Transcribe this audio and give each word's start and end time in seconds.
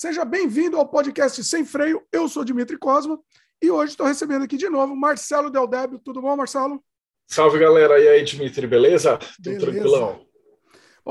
Seja 0.00 0.24
bem-vindo 0.24 0.78
ao 0.78 0.88
podcast 0.88 1.44
Sem 1.44 1.62
Freio. 1.62 2.02
Eu 2.10 2.26
sou 2.26 2.42
Dimitri 2.42 2.78
Cosma 2.78 3.20
e 3.60 3.70
hoje 3.70 3.90
estou 3.90 4.06
recebendo 4.06 4.42
aqui 4.42 4.56
de 4.56 4.66
novo 4.66 4.96
Marcelo 4.96 5.50
Del 5.50 5.66
Débio. 5.66 5.98
Tudo 5.98 6.22
bom, 6.22 6.34
Marcelo? 6.34 6.82
Salve, 7.26 7.58
galera. 7.58 8.00
E 8.00 8.08
aí, 8.08 8.24
Dimitri, 8.24 8.66
beleza? 8.66 9.18
Tudo 9.18 9.42
beleza. 9.42 9.66
tranquilão? 9.66 10.26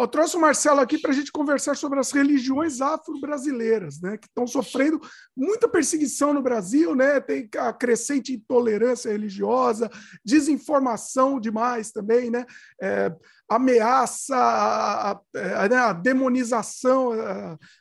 Trouxe 0.07 0.37
o 0.37 0.39
Marcelo 0.39 0.79
aqui 0.79 0.97
para 0.97 1.11
a 1.11 1.13
gente 1.13 1.31
conversar 1.31 1.75
sobre 1.75 1.99
as 1.99 2.11
religiões 2.11 2.81
afro-brasileiras, 2.81 3.99
né, 4.01 4.17
que 4.17 4.27
estão 4.27 4.47
sofrendo 4.47 4.99
muita 5.35 5.67
perseguição 5.67 6.33
no 6.33 6.41
Brasil, 6.41 6.95
né, 6.95 7.19
tem 7.19 7.49
a 7.57 7.73
crescente 7.73 8.33
intolerância 8.33 9.11
religiosa, 9.11 9.89
desinformação 10.23 11.39
demais 11.39 11.91
também, 11.91 12.29
né, 12.29 12.45
é, 12.81 13.11
ameaça, 13.49 14.35
a, 14.35 15.11
a, 15.11 15.21
a, 15.63 15.69
né, 15.69 15.77
a 15.77 15.93
demonização 15.93 17.11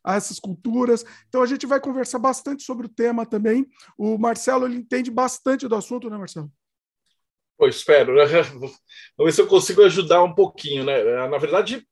a, 0.04 0.16
essas 0.16 0.38
culturas. 0.38 1.04
Então 1.28 1.42
a 1.42 1.46
gente 1.46 1.66
vai 1.66 1.78
conversar 1.78 2.18
bastante 2.18 2.62
sobre 2.62 2.86
o 2.86 2.90
tema 2.90 3.26
também. 3.26 3.66
O 3.96 4.16
Marcelo 4.16 4.66
ele 4.66 4.76
entende 4.76 5.10
bastante 5.10 5.68
do 5.68 5.76
assunto, 5.76 6.08
né, 6.08 6.16
Marcelo? 6.16 6.50
Pô, 7.58 7.66
espero. 7.66 8.14
Né? 8.14 8.24
Vamos 9.18 9.24
ver 9.24 9.32
se 9.32 9.40
eu 9.42 9.46
consigo 9.46 9.82
ajudar 9.82 10.22
um 10.22 10.34
pouquinho, 10.34 10.84
né? 10.84 11.26
Na 11.28 11.38
verdade, 11.38 11.86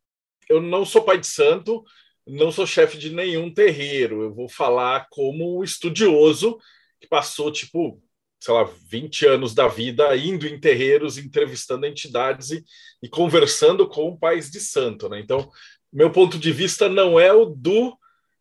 eu 0.48 0.60
não 0.60 0.84
sou 0.84 1.02
pai 1.02 1.18
de 1.18 1.26
santo, 1.26 1.84
não 2.26 2.50
sou 2.50 2.66
chefe 2.66 2.98
de 2.98 3.10
nenhum 3.10 3.52
terreiro. 3.52 4.22
Eu 4.22 4.34
vou 4.34 4.48
falar 4.48 5.06
como 5.10 5.62
estudioso 5.62 6.58
que 7.00 7.06
passou, 7.06 7.52
tipo, 7.52 8.02
sei 8.40 8.54
lá, 8.54 8.64
20 8.88 9.26
anos 9.26 9.54
da 9.54 9.68
vida 9.68 10.16
indo 10.16 10.46
em 10.46 10.58
terreiros, 10.58 11.18
entrevistando 11.18 11.86
entidades 11.86 12.50
e, 12.50 12.64
e 13.02 13.08
conversando 13.08 13.88
com 13.88 14.16
pais 14.16 14.50
de 14.50 14.60
santo, 14.60 15.08
né? 15.08 15.20
Então, 15.20 15.50
meu 15.92 16.10
ponto 16.10 16.38
de 16.38 16.52
vista 16.52 16.88
não 16.88 17.18
é 17.18 17.32
o 17.32 17.46
do 17.46 17.96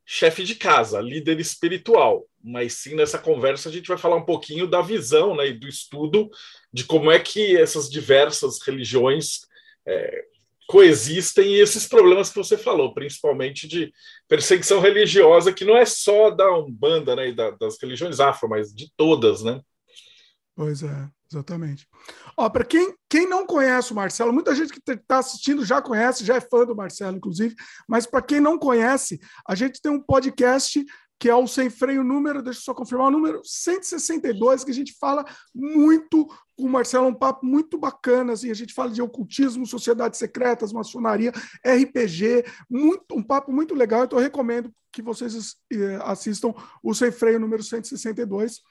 chefe 0.06 0.44
de 0.44 0.56
casa, 0.56 1.02
líder 1.02 1.40
espiritual, 1.40 2.28
mas 2.44 2.74
sim 2.74 2.94
nessa 2.94 3.18
conversa 3.18 3.70
a 3.70 3.72
gente 3.72 3.88
vai 3.88 3.98
falar 3.98 4.18
um 4.18 4.26
pouquinho 4.26 4.68
da 4.68 4.82
visão 4.82 5.36
né, 5.36 5.48
e 5.48 5.54
do 5.54 5.68
estudo 5.68 6.30
de 6.72 6.84
como 6.84 7.10
é 7.10 7.18
que 7.18 7.58
essas 7.58 7.90
diversas 7.90 8.62
religiões 8.62 9.40
é, 9.88 10.26
coexistem 10.68 11.56
esses 11.56 11.88
problemas 11.88 12.30
que 12.30 12.36
você 12.36 12.58
falou, 12.58 12.94
principalmente 12.94 13.68
de 13.68 13.92
perseguição 14.28 14.80
religiosa, 14.80 15.54
que 15.54 15.66
não 15.66 15.78
é 15.78 15.86
só 15.86 16.30
da 16.32 16.52
Umbanda 16.58 17.16
né, 17.16 17.30
e 17.30 17.36
da, 17.36 17.52
das 17.52 17.78
religiões 17.82 18.20
afro, 18.20 18.50
mas 18.50 18.74
de 18.74 18.92
todas, 18.98 19.44
né? 19.44 19.62
Pois 20.56 20.82
é, 20.82 21.10
exatamente. 21.30 21.86
Ó, 22.38 22.50
para 22.50 22.64
quem, 22.64 22.96
quem 23.10 23.28
não 23.28 23.46
conhece 23.46 23.92
o 23.92 23.96
Marcelo, 23.96 24.32
muita 24.32 24.56
gente 24.56 24.72
que 24.72 24.92
está 24.92 25.20
assistindo 25.20 25.66
já 25.66 25.82
conhece, 25.82 26.26
já 26.26 26.36
é 26.36 26.42
fã 26.42 26.66
do 26.66 26.76
Marcelo, 26.76 27.18
inclusive, 27.18 27.54
mas 27.88 28.06
para 28.06 28.22
quem 28.22 28.40
não 28.40 28.58
conhece, 28.58 29.20
a 29.48 29.54
gente 29.54 29.82
tem 29.82 29.92
um 29.92 30.02
podcast 30.02 30.84
que 31.20 31.30
é 31.30 31.36
o 31.36 31.48
Sem 31.48 31.70
Freio 31.70 32.04
número, 32.04 32.42
deixa 32.42 32.60
eu 32.60 32.64
só 32.64 32.74
confirmar, 32.74 33.08
o 33.08 33.12
número 33.12 33.42
162, 33.44 34.64
que 34.64 34.72
a 34.72 34.74
gente 34.74 34.94
fala 35.00 35.26
muito 35.54 36.28
com 36.58 36.66
o 36.66 36.70
Marcelo, 36.70 37.08
um 37.08 37.14
papo 37.14 37.46
muito 37.46 37.78
bacana, 37.78 38.34
assim, 38.34 38.50
a 38.50 38.54
gente 38.54 38.74
fala 38.74 38.90
de 38.90 39.02
ocultismo, 39.02 39.66
sociedades 39.66 40.18
secretas, 40.18 40.72
maçonaria, 40.72 41.32
RPG, 41.66 42.46
muito, 42.70 43.04
um 43.14 43.24
papo 43.24 43.52
muito 43.52 43.74
legal, 43.74 44.06
então 44.06 44.20
eu 44.20 44.24
recomendo 44.24 44.72
que 44.92 45.02
vocês 45.02 45.58
eh, 45.74 46.00
assistam 46.04 46.54
o 46.82 46.94
Sem 46.94 47.12
Freio 47.12 47.38
número 47.38 47.62
162. 47.62 48.62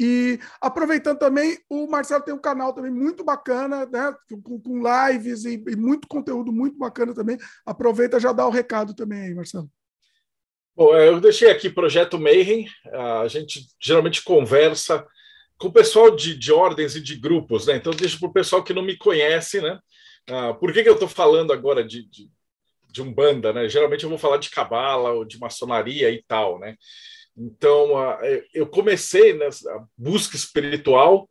E 0.00 0.38
aproveitando 0.60 1.18
também, 1.18 1.58
o 1.68 1.88
Marcelo 1.88 2.22
tem 2.22 2.32
um 2.32 2.40
canal 2.40 2.72
também 2.72 2.92
muito 2.92 3.24
bacana, 3.24 3.84
né, 3.86 4.14
com, 4.44 4.60
com 4.60 4.80
lives 4.80 5.44
e, 5.44 5.54
e 5.66 5.74
muito 5.74 6.06
conteúdo 6.06 6.52
muito 6.52 6.78
bacana 6.78 7.12
também. 7.12 7.36
Aproveita 7.66 8.20
já 8.20 8.32
dá 8.32 8.46
o 8.46 8.50
recado 8.50 8.94
também 8.94 9.22
aí, 9.22 9.34
Marcelo. 9.34 9.68
Bom, 10.74 10.96
é, 10.96 11.08
eu 11.08 11.20
deixei 11.20 11.50
aqui 11.50 11.68
Projeto 11.68 12.18
Mayhem. 12.18 12.66
A 12.92 13.28
gente 13.28 13.60
geralmente 13.80 14.22
conversa 14.22 15.06
com 15.58 15.68
o 15.68 15.72
pessoal 15.72 16.14
de, 16.14 16.36
de 16.36 16.52
ordens 16.52 16.96
e 16.96 17.00
de 17.00 17.14
grupos, 17.14 17.66
né? 17.66 17.76
Então, 17.76 17.92
deixa 17.92 18.18
para 18.18 18.28
o 18.28 18.32
pessoal 18.32 18.64
que 18.64 18.72
não 18.72 18.82
me 18.82 18.96
conhece, 18.96 19.60
né? 19.60 19.78
Ah, 20.28 20.54
por 20.54 20.72
que, 20.72 20.82
que 20.82 20.88
eu 20.88 20.94
estou 20.94 21.08
falando 21.08 21.52
agora 21.52 21.84
de, 21.84 22.08
de, 22.08 22.28
de 22.90 23.02
Umbanda, 23.02 23.52
né? 23.52 23.68
Geralmente 23.68 24.04
eu 24.04 24.08
vou 24.08 24.18
falar 24.18 24.38
de 24.38 24.50
Cabala 24.50 25.12
ou 25.12 25.24
de 25.24 25.38
maçonaria 25.38 26.10
e 26.10 26.22
tal, 26.22 26.58
né? 26.58 26.76
Então, 27.36 27.96
ah, 27.96 28.18
eu 28.52 28.66
comecei 28.66 29.34
nessa 29.34 29.86
busca 29.96 30.36
espiritual 30.36 31.28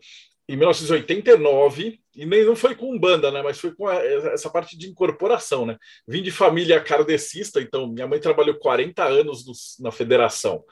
em 0.47 0.55
1989, 0.55 2.00
e 2.15 2.25
nem 2.25 2.45
não 2.45 2.55
foi 2.55 2.75
com 2.75 2.99
banda, 2.99 3.31
né? 3.31 3.41
Mas 3.41 3.59
foi 3.59 3.73
com 3.73 3.87
a, 3.87 3.95
essa 3.95 4.49
parte 4.49 4.77
de 4.77 4.89
incorporação, 4.89 5.65
né? 5.65 5.77
Vim 6.07 6.21
de 6.21 6.31
família 6.31 6.81
kardecista, 6.81 7.61
então 7.61 7.87
minha 7.87 8.07
mãe 8.07 8.19
trabalhou 8.19 8.55
40 8.55 9.03
anos 9.03 9.45
no, 9.45 9.53
na 9.85 9.91
federação. 9.91 10.63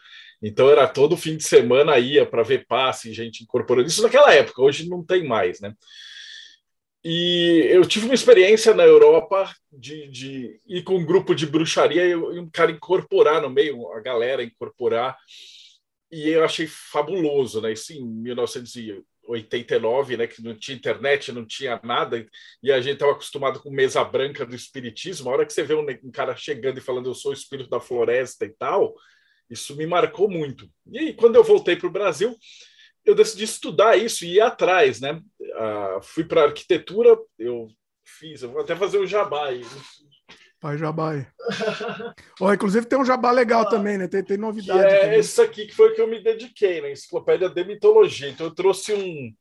Então 0.42 0.70
era 0.70 0.88
todo 0.88 1.18
fim 1.18 1.36
de 1.38 1.44
semana 1.44 1.98
ia 2.00 2.26
para 2.26 2.44
ver 2.44 2.66
passe, 2.66 3.14
gente 3.14 3.44
incorporando. 3.44 3.88
Isso 3.88 4.02
naquela 4.02 4.34
época, 4.34 4.62
hoje 4.62 4.88
não 4.88 5.04
tem 5.04 5.26
mais, 5.26 5.60
né? 5.60 5.74
E 7.04 7.66
eu 7.70 7.86
tive 7.86 8.06
uma 8.06 8.14
experiência 8.14 8.74
na 8.74 8.84
Europa 8.84 9.54
de, 9.72 10.10
de 10.10 10.60
ir 10.68 10.84
com 10.84 10.98
um 10.98 11.06
grupo 11.06 11.34
de 11.34 11.46
bruxaria 11.46 12.06
e 12.06 12.16
um 12.16 12.50
cara 12.50 12.72
incorporar 12.72 13.42
no 13.42 13.50
meio, 13.50 13.90
a 13.94 14.02
galera 14.02 14.44
incorporar. 14.44 15.18
E 16.12 16.30
eu 16.30 16.44
achei 16.44 16.68
fabuloso, 16.68 17.62
né? 17.62 17.72
Isso 17.72 17.94
em 17.94 18.06
1900 18.06 19.08
89, 19.30 20.18
né, 20.18 20.28
que 20.28 20.42
não 20.42 20.56
tinha 20.56 20.76
internet, 20.76 21.32
não 21.32 21.46
tinha 21.46 21.80
nada, 21.84 22.26
e 22.64 22.72
a 22.72 22.82
gente 22.82 22.94
estava 22.94 23.12
acostumado 23.12 23.60
com 23.62 23.70
mesa 23.70 24.04
branca 24.04 24.46
do 24.46 24.56
espiritismo. 24.56 25.30
A 25.30 25.34
hora 25.34 25.46
que 25.46 25.54
você 25.54 25.64
vê 25.64 25.76
um, 25.76 25.86
um, 26.04 26.12
cara 26.12 26.36
chegando 26.36 26.80
e 26.80 26.82
falando 26.82 27.10
eu 27.10 27.14
sou 27.14 27.32
o 27.32 27.34
espírito 27.34 27.70
da 27.70 27.80
floresta 27.80 28.46
e 28.46 28.50
tal, 28.50 28.96
isso 29.50 29.76
me 29.76 29.86
marcou 29.86 30.30
muito. 30.30 30.70
E 30.92 31.00
aí, 31.00 31.14
quando 31.14 31.36
eu 31.36 31.44
voltei 31.44 31.76
para 31.76 31.88
o 31.88 31.92
Brasil, 31.92 32.36
eu 33.06 33.16
decidi 33.16 33.44
estudar 33.44 33.98
isso 33.98 34.26
e 34.26 34.36
ir 34.36 34.42
atrás, 34.42 35.00
né? 35.00 35.22
Uh, 35.40 36.02
fui 36.02 36.24
para 36.24 36.44
arquitetura, 36.44 37.18
eu 37.38 37.68
fiz, 38.04 38.42
eu 38.42 38.52
vou 38.52 38.62
até 38.62 38.76
fazer 38.76 38.98
o 38.98 39.04
um 39.04 39.08
jabá 39.08 39.48
aí. 39.48 39.62
Pai 40.60 40.78
Jabá 40.78 41.14
aí. 41.14 41.26
oh, 42.40 42.54
inclusive 42.54 42.86
tem 42.86 43.00
um 43.00 43.06
jabá 43.06 43.32
legal 43.32 43.62
ah, 43.62 43.70
também, 43.70 43.98
né? 43.98 44.08
Tem, 44.08 44.24
tem 44.24 44.38
novidade. 44.38 44.94
é 44.94 45.00
também. 45.02 45.20
esse 45.20 45.42
aqui 45.42 45.66
que 45.66 45.74
foi 45.74 45.94
que 45.94 46.02
eu 46.02 46.08
me 46.08 46.22
dediquei, 46.22 46.82
né? 46.82 46.92
Enciclopédia 46.92 47.50
de 47.50 47.64
Mitologia. 47.64 48.30
Então 48.30 48.48
eu 48.48 48.54
trouxe 48.54 48.94
um 48.94 49.34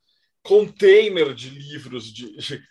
container 0.43 1.35
de 1.35 1.51
livros 1.51 2.13
de, 2.13 2.37
de, 2.37 2.63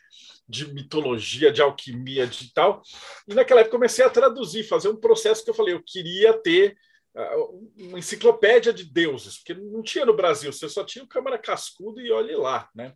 de 0.48 0.74
mitologia, 0.74 1.52
de 1.52 1.62
alquimia, 1.62 2.26
de 2.26 2.54
tal. 2.54 2.82
E 3.28 3.34
naquela 3.34 3.62
época 3.62 3.76
comecei 3.76 4.06
a 4.06 4.10
traduzir, 4.10 4.64
fazer 4.64 4.90
um 4.90 4.96
processo 4.96 5.44
que 5.44 5.50
eu 5.50 5.54
falei, 5.54 5.74
eu 5.74 5.84
queria 5.86 6.34
ter 6.34 6.78
uh, 7.16 7.70
uma 7.78 8.00
enciclopédia 8.00 8.72
de 8.72 8.86
deuses, 8.86 9.38
porque 9.38 9.54
não 9.54 9.84
tinha 9.84 10.06
no 10.06 10.16
Brasil, 10.16 10.52
você 10.54 10.70
só 10.70 10.84
tinha 10.84 11.04
o 11.04 11.08
Câmara 11.08 11.38
Cascudo 11.38 12.00
e 12.00 12.12
olhe 12.12 12.36
lá, 12.36 12.70
né? 12.74 12.94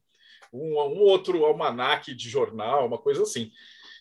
Um, 0.54 0.80
um 0.80 1.02
outro 1.02 1.46
almanaque 1.46 2.16
de 2.16 2.30
jornal, 2.30 2.88
uma 2.88 2.98
coisa 2.98 3.24
assim. 3.24 3.52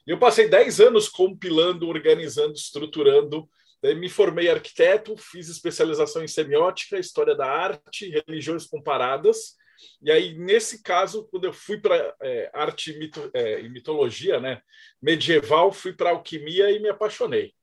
Eu 0.07 0.19
passei 0.19 0.49
10 0.49 0.81
anos 0.81 1.09
compilando, 1.09 1.89
organizando, 1.89 2.55
estruturando. 2.55 3.49
Daí 3.83 3.95
me 3.95 4.09
formei 4.09 4.49
arquiteto, 4.51 5.17
fiz 5.17 5.49
especialização 5.49 6.23
em 6.23 6.29
semiótica, 6.29 6.99
história 6.99 7.35
da 7.35 7.47
arte, 7.47 8.11
religiões 8.27 8.67
comparadas. 8.67 9.57
E 10.03 10.11
aí, 10.11 10.35
nesse 10.37 10.83
caso, 10.83 11.27
quando 11.31 11.45
eu 11.45 11.53
fui 11.53 11.79
para 11.79 12.15
é, 12.21 12.51
arte 12.53 12.99
mito, 12.99 13.31
é, 13.33 13.61
e 13.61 13.69
mitologia 13.69 14.39
né, 14.39 14.61
medieval, 15.01 15.73
fui 15.73 15.95
para 15.95 16.11
alquimia 16.11 16.71
e 16.71 16.79
me 16.79 16.89
apaixonei. 16.89 17.55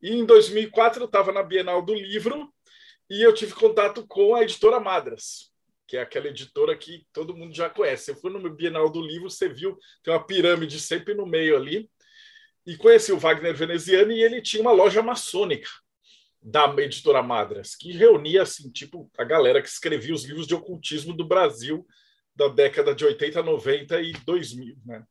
E 0.00 0.12
em 0.12 0.24
2004 0.24 1.02
eu 1.02 1.06
estava 1.06 1.32
na 1.32 1.42
Bienal 1.42 1.82
do 1.82 1.94
Livro 1.94 2.52
e 3.10 3.22
eu 3.22 3.34
tive 3.34 3.54
contato 3.54 4.06
com 4.06 4.36
a 4.36 4.42
editora 4.42 4.78
Madras 4.78 5.47
que 5.88 5.96
é 5.96 6.02
aquela 6.02 6.28
editora 6.28 6.76
que 6.76 7.06
todo 7.14 7.34
mundo 7.34 7.56
já 7.56 7.70
conhece. 7.70 8.04
Você 8.04 8.14
foi 8.14 8.30
no 8.30 8.50
Bienal 8.50 8.90
do 8.90 9.00
Livro, 9.00 9.30
você 9.30 9.48
viu, 9.48 9.76
tem 10.04 10.12
uma 10.12 10.24
pirâmide 10.24 10.78
sempre 10.78 11.14
no 11.14 11.26
meio 11.26 11.56
ali. 11.56 11.90
E 12.66 12.76
conheci 12.76 13.10
o 13.10 13.18
Wagner 13.18 13.56
Veneziani 13.56 14.14
e 14.14 14.22
ele 14.22 14.42
tinha 14.42 14.60
uma 14.60 14.70
loja 14.70 15.02
maçônica 15.02 15.70
da 16.42 16.66
editora 16.78 17.22
Madras, 17.22 17.74
que 17.74 17.90
reunia 17.90 18.42
assim, 18.42 18.70
tipo, 18.70 19.10
a 19.16 19.24
galera 19.24 19.62
que 19.62 19.68
escrevia 19.68 20.14
os 20.14 20.24
livros 20.24 20.46
de 20.46 20.54
ocultismo 20.54 21.14
do 21.14 21.26
Brasil 21.26 21.86
da 22.36 22.48
década 22.48 22.94
de 22.94 23.06
80, 23.06 23.42
90 23.42 24.00
e 24.02 24.12
2000, 24.12 24.76
né? 24.84 25.02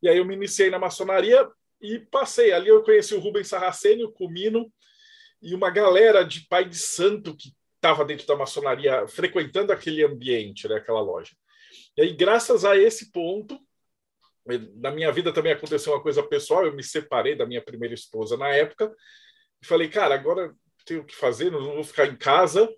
E 0.00 0.08
aí 0.08 0.18
eu 0.18 0.24
me 0.24 0.34
iniciei 0.34 0.70
na 0.70 0.78
maçonaria 0.78 1.46
e 1.80 1.98
passei 1.98 2.52
ali 2.52 2.68
eu 2.68 2.82
conheci 2.84 3.14
o 3.14 3.20
Rubens 3.20 3.48
Sarraceni, 3.48 4.04
o 4.04 4.12
Comino 4.12 4.72
e 5.42 5.54
uma 5.54 5.70
galera 5.70 6.22
de 6.22 6.46
pai 6.48 6.64
de 6.64 6.78
santo 6.78 7.36
que 7.36 7.52
estava 7.86 8.04
dentro 8.04 8.26
da 8.26 8.36
maçonaria, 8.36 9.06
frequentando 9.06 9.72
aquele 9.72 10.04
ambiente, 10.04 10.68
né, 10.68 10.76
aquela 10.76 11.00
loja. 11.00 11.36
E 11.96 12.02
aí, 12.02 12.12
graças 12.12 12.64
a 12.64 12.76
esse 12.76 13.12
ponto, 13.12 13.58
na 14.76 14.90
minha 14.90 15.10
vida 15.12 15.32
também 15.32 15.52
aconteceu 15.52 15.92
uma 15.92 16.02
coisa 16.02 16.22
pessoal, 16.22 16.64
eu 16.64 16.74
me 16.74 16.82
separei 16.82 17.36
da 17.36 17.46
minha 17.46 17.62
primeira 17.62 17.94
esposa 17.94 18.36
na 18.36 18.48
época, 18.48 18.92
e 19.62 19.66
falei, 19.66 19.88
cara, 19.88 20.14
agora 20.14 20.54
tenho 20.84 21.04
que 21.04 21.14
fazer, 21.14 21.50
não 21.50 21.62
vou 21.62 21.84
ficar 21.84 22.06
em 22.06 22.16
casa. 22.16 22.68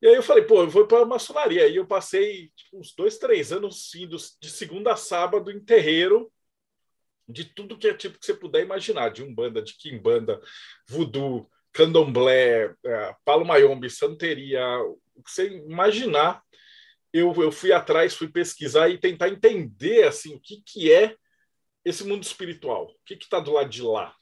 E 0.00 0.06
aí 0.06 0.14
eu 0.14 0.22
falei, 0.22 0.44
pô, 0.44 0.62
eu 0.62 0.70
vou 0.70 0.86
para 0.86 1.02
a 1.02 1.06
maçonaria. 1.06 1.66
E 1.66 1.76
eu 1.76 1.86
passei 1.86 2.50
tipo, 2.56 2.78
uns 2.78 2.94
dois, 2.94 3.18
três 3.18 3.52
anos 3.52 3.94
indo 3.94 4.16
de 4.40 4.50
segunda 4.50 4.92
a 4.92 4.96
sábado 4.96 5.50
em 5.50 5.60
terreiro, 5.62 6.32
de 7.28 7.44
tudo 7.44 7.76
que 7.76 7.88
é 7.88 7.94
tipo 7.94 8.18
que 8.18 8.24
você 8.24 8.34
puder 8.34 8.62
imaginar, 8.62 9.10
de 9.10 9.22
umbanda, 9.22 9.62
de 9.62 9.76
quimbanda, 9.76 10.40
voodoo, 10.88 11.50
candomblé, 11.74 12.72
é, 12.84 13.14
palo 13.24 13.44
mayombe, 13.44 13.90
santeria, 13.90 14.64
o 15.14 15.22
que 15.22 15.30
você 15.30 15.48
imaginar, 15.48 16.42
eu, 17.12 17.34
eu 17.42 17.52
fui 17.52 17.72
atrás, 17.72 18.14
fui 18.14 18.28
pesquisar 18.28 18.88
e 18.88 18.98
tentar 18.98 19.28
entender 19.28 20.04
assim 20.04 20.34
o 20.34 20.40
que, 20.40 20.62
que 20.64 20.92
é 20.92 21.14
esse 21.84 22.04
mundo 22.04 22.22
espiritual, 22.22 22.86
o 22.86 22.96
que 23.04 23.14
está 23.14 23.38
do 23.38 23.52
lado 23.52 23.68
de 23.68 23.82
lá. 23.82 24.14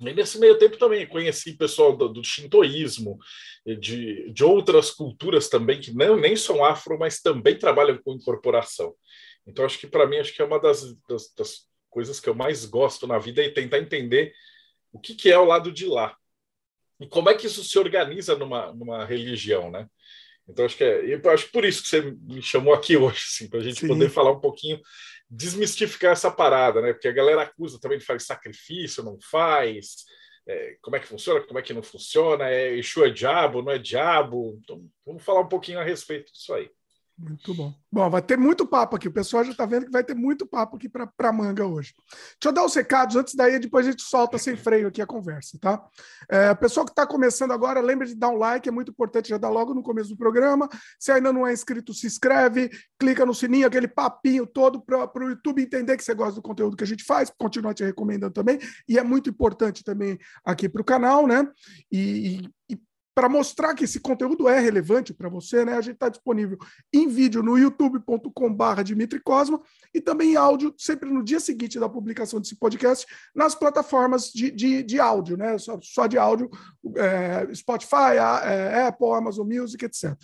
E 0.00 0.12
nesse 0.12 0.38
meio 0.38 0.58
tempo 0.58 0.76
também 0.76 1.06
conheci 1.06 1.56
pessoal 1.56 1.96
do, 1.96 2.08
do 2.08 2.24
shintoísmo, 2.24 3.18
de, 3.78 4.32
de 4.32 4.44
outras 4.44 4.90
culturas 4.90 5.48
também, 5.48 5.80
que 5.80 5.94
não, 5.94 6.16
nem 6.16 6.34
são 6.34 6.64
afro, 6.64 6.98
mas 6.98 7.20
também 7.20 7.56
trabalham 7.56 7.96
com 8.02 8.14
incorporação. 8.14 8.94
Então, 9.46 9.64
acho 9.64 9.78
que 9.78 9.86
para 9.86 10.06
mim, 10.06 10.18
acho 10.18 10.34
que 10.34 10.42
é 10.42 10.44
uma 10.44 10.58
das, 10.58 10.96
das, 11.08 11.32
das, 11.36 11.72
coisas 11.88 12.18
que 12.18 12.28
eu 12.28 12.34
mais 12.34 12.64
gosto 12.64 13.06
na 13.06 13.18
vida 13.18 13.44
é 13.44 13.50
tentar 13.50 13.78
entender 13.78 14.32
o 14.90 14.98
que, 14.98 15.14
que 15.14 15.30
é 15.30 15.38
o 15.38 15.44
lado 15.44 15.70
de 15.70 15.84
lá. 15.84 16.16
E 17.02 17.08
como 17.08 17.28
é 17.28 17.34
que 17.34 17.46
isso 17.46 17.64
se 17.64 17.78
organiza 17.78 18.36
numa, 18.36 18.72
numa 18.72 19.04
religião, 19.04 19.70
né? 19.70 19.88
Então, 20.48 20.64
acho 20.64 20.76
que 20.76 20.84
é. 20.84 21.14
Eu 21.14 21.30
acho 21.30 21.50
por 21.50 21.64
isso 21.64 21.82
que 21.82 21.88
você 21.88 22.00
me 22.00 22.40
chamou 22.40 22.72
aqui 22.72 22.96
hoje, 22.96 23.24
assim, 23.28 23.48
para 23.48 23.58
a 23.58 23.62
gente 23.62 23.80
Sim. 23.80 23.88
poder 23.88 24.08
falar 24.08 24.30
um 24.30 24.40
pouquinho, 24.40 24.80
desmistificar 25.28 26.12
essa 26.12 26.30
parada, 26.30 26.80
né? 26.80 26.92
Porque 26.92 27.08
a 27.08 27.12
galera 27.12 27.42
acusa 27.42 27.80
também 27.80 27.98
de 27.98 28.04
fazer 28.04 28.20
sacrifício, 28.20 29.02
não 29.02 29.18
faz. 29.20 30.04
É, 30.46 30.76
como 30.80 30.96
é 30.96 31.00
que 31.00 31.06
funciona, 31.06 31.40
como 31.40 31.58
é 31.58 31.62
que 31.62 31.72
não 31.72 31.82
funciona, 31.82 32.48
é 32.48 32.76
Exu 32.76 33.04
é 33.04 33.10
diabo, 33.10 33.62
não 33.62 33.72
é 33.72 33.78
diabo. 33.78 34.58
Então, 34.62 34.84
vamos 35.04 35.22
falar 35.24 35.40
um 35.40 35.48
pouquinho 35.48 35.80
a 35.80 35.84
respeito 35.84 36.32
disso 36.32 36.54
aí. 36.54 36.70
Muito 37.18 37.54
bom. 37.54 37.72
Bom, 37.90 38.08
vai 38.08 38.22
ter 38.22 38.38
muito 38.38 38.66
papo 38.66 38.96
aqui. 38.96 39.06
O 39.06 39.12
pessoal 39.12 39.44
já 39.44 39.52
está 39.52 39.66
vendo 39.66 39.86
que 39.86 39.92
vai 39.92 40.02
ter 40.02 40.14
muito 40.14 40.46
papo 40.46 40.76
aqui 40.76 40.88
para 40.88 41.32
manga 41.32 41.66
hoje. 41.66 41.94
Deixa 42.08 42.46
eu 42.46 42.52
dar 42.52 42.64
os 42.64 42.74
recados 42.74 43.16
antes 43.16 43.34
daí, 43.34 43.58
depois 43.58 43.86
a 43.86 43.90
gente 43.90 44.02
solta 44.02 44.38
sem 44.38 44.56
freio 44.56 44.88
aqui 44.88 45.00
a 45.00 45.06
conversa, 45.06 45.58
tá? 45.60 45.84
É, 46.28 46.54
pessoal 46.54 46.86
que 46.86 46.92
está 46.92 47.06
começando 47.06 47.52
agora, 47.52 47.80
lembra 47.80 48.06
de 48.06 48.14
dar 48.14 48.30
um 48.30 48.36
like, 48.36 48.68
é 48.68 48.72
muito 48.72 48.90
importante 48.90 49.28
já 49.28 49.38
dar 49.38 49.50
logo 49.50 49.74
no 49.74 49.82
começo 49.82 50.08
do 50.08 50.16
programa. 50.16 50.68
Se 50.98 51.12
ainda 51.12 51.32
não 51.32 51.46
é 51.46 51.52
inscrito, 51.52 51.92
se 51.92 52.06
inscreve, 52.06 52.70
clica 52.98 53.26
no 53.26 53.34
sininho, 53.34 53.66
aquele 53.66 53.88
papinho 53.88 54.46
todo 54.46 54.80
para 54.80 55.24
o 55.24 55.28
YouTube 55.28 55.62
entender 55.62 55.96
que 55.96 56.04
você 56.04 56.14
gosta 56.14 56.36
do 56.36 56.42
conteúdo 56.42 56.76
que 56.76 56.84
a 56.84 56.86
gente 56.86 57.04
faz, 57.04 57.30
continuar 57.36 57.74
te 57.74 57.84
recomendando 57.84 58.32
também. 58.32 58.58
E 58.88 58.98
é 58.98 59.02
muito 59.02 59.28
importante 59.28 59.84
também 59.84 60.18
aqui 60.44 60.68
para 60.68 60.82
o 60.82 60.84
canal, 60.84 61.26
né? 61.26 61.46
E, 61.90 62.48
e 62.70 62.80
para 63.14 63.28
mostrar 63.28 63.74
que 63.74 63.84
esse 63.84 64.00
conteúdo 64.00 64.48
é 64.48 64.58
relevante 64.58 65.12
para 65.12 65.28
você, 65.28 65.64
né? 65.64 65.74
A 65.74 65.80
gente 65.80 65.94
está 65.94 66.08
disponível 66.08 66.58
em 66.92 67.08
vídeo 67.08 67.42
no 67.42 67.58
youtube.com/barra 67.58 68.82
Dimitri 68.82 69.20
Cosma 69.20 69.60
e 69.94 70.00
também 70.00 70.32
em 70.32 70.36
áudio, 70.36 70.74
sempre 70.78 71.10
no 71.10 71.22
dia 71.22 71.40
seguinte 71.40 71.78
da 71.78 71.88
publicação 71.88 72.40
desse 72.40 72.56
podcast, 72.56 73.06
nas 73.34 73.54
plataformas 73.54 74.30
de, 74.32 74.50
de, 74.50 74.82
de 74.82 75.00
áudio, 75.00 75.36
né? 75.36 75.58
Só, 75.58 75.78
só 75.82 76.06
de 76.06 76.16
áudio, 76.16 76.50
é, 76.96 77.54
Spotify, 77.54 78.16
é, 78.44 78.86
Apple, 78.86 79.12
Amazon 79.12 79.46
Music, 79.46 79.84
etc. 79.84 80.16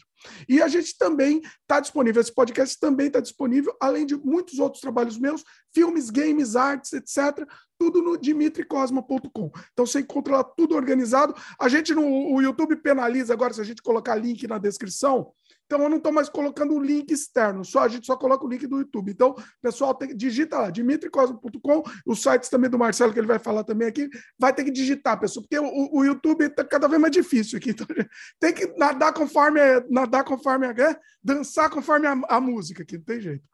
E 0.48 0.60
a 0.60 0.68
gente 0.68 0.96
também 0.96 1.40
está 1.62 1.80
disponível, 1.80 2.20
esse 2.20 2.34
podcast 2.34 2.78
também 2.80 3.06
está 3.06 3.20
disponível, 3.20 3.74
além 3.80 4.04
de 4.06 4.16
muitos 4.16 4.58
outros 4.58 4.80
trabalhos 4.80 5.18
meus, 5.18 5.44
filmes, 5.72 6.10
games, 6.10 6.56
artes, 6.56 6.92
etc., 6.92 7.46
tudo 7.78 8.02
no 8.02 8.16
dimitricosma.com. 8.16 9.50
Então 9.72 9.86
você 9.86 10.00
encontra 10.00 10.38
lá 10.38 10.44
tudo 10.44 10.74
organizado. 10.74 11.34
A 11.60 11.68
gente 11.68 11.94
no 11.94 12.04
o 12.34 12.42
YouTube 12.42 12.76
penaliza 12.76 13.32
agora 13.32 13.54
se 13.54 13.60
a 13.60 13.64
gente 13.64 13.80
colocar 13.82 14.16
link 14.16 14.46
na 14.48 14.58
descrição. 14.58 15.32
Então 15.68 15.82
eu 15.82 15.90
não 15.90 15.98
estou 15.98 16.10
mais 16.10 16.30
colocando 16.30 16.72
o 16.72 16.82
link 16.82 17.10
externo, 17.10 17.62
só 17.62 17.80
a 17.80 17.88
gente 17.88 18.06
só 18.06 18.16
coloca 18.16 18.42
o 18.42 18.48
link 18.48 18.66
do 18.66 18.78
YouTube. 18.78 19.12
Então, 19.12 19.36
pessoal, 19.60 19.94
tem, 19.94 20.16
digita 20.16 20.58
lá, 20.58 20.70
dimitricosmo.com, 20.70 21.82
os 22.06 22.22
sites 22.22 22.48
também 22.48 22.70
do 22.70 22.78
Marcelo, 22.78 23.12
que 23.12 23.20
ele 23.20 23.26
vai 23.26 23.38
falar 23.38 23.62
também 23.64 23.86
aqui, 23.86 24.08
vai 24.38 24.50
ter 24.50 24.64
que 24.64 24.70
digitar, 24.70 25.20
pessoal, 25.20 25.42
porque 25.42 25.58
o, 25.58 25.98
o 25.98 26.02
YouTube 26.02 26.46
está 26.46 26.64
cada 26.64 26.88
vez 26.88 26.98
mais 26.98 27.12
difícil 27.12 27.58
aqui. 27.58 27.70
Então, 27.70 27.86
tem 28.40 28.54
que 28.54 28.66
nadar 28.78 29.12
conforme, 29.12 29.60
nadar 29.90 30.24
conforme 30.24 30.66
a, 30.66 30.70
é, 30.70 30.98
dançar 31.22 31.68
conforme 31.68 32.06
a, 32.06 32.18
a 32.30 32.40
música 32.40 32.82
aqui, 32.82 32.96
não 32.96 33.04
tem 33.04 33.20
jeito. 33.20 33.44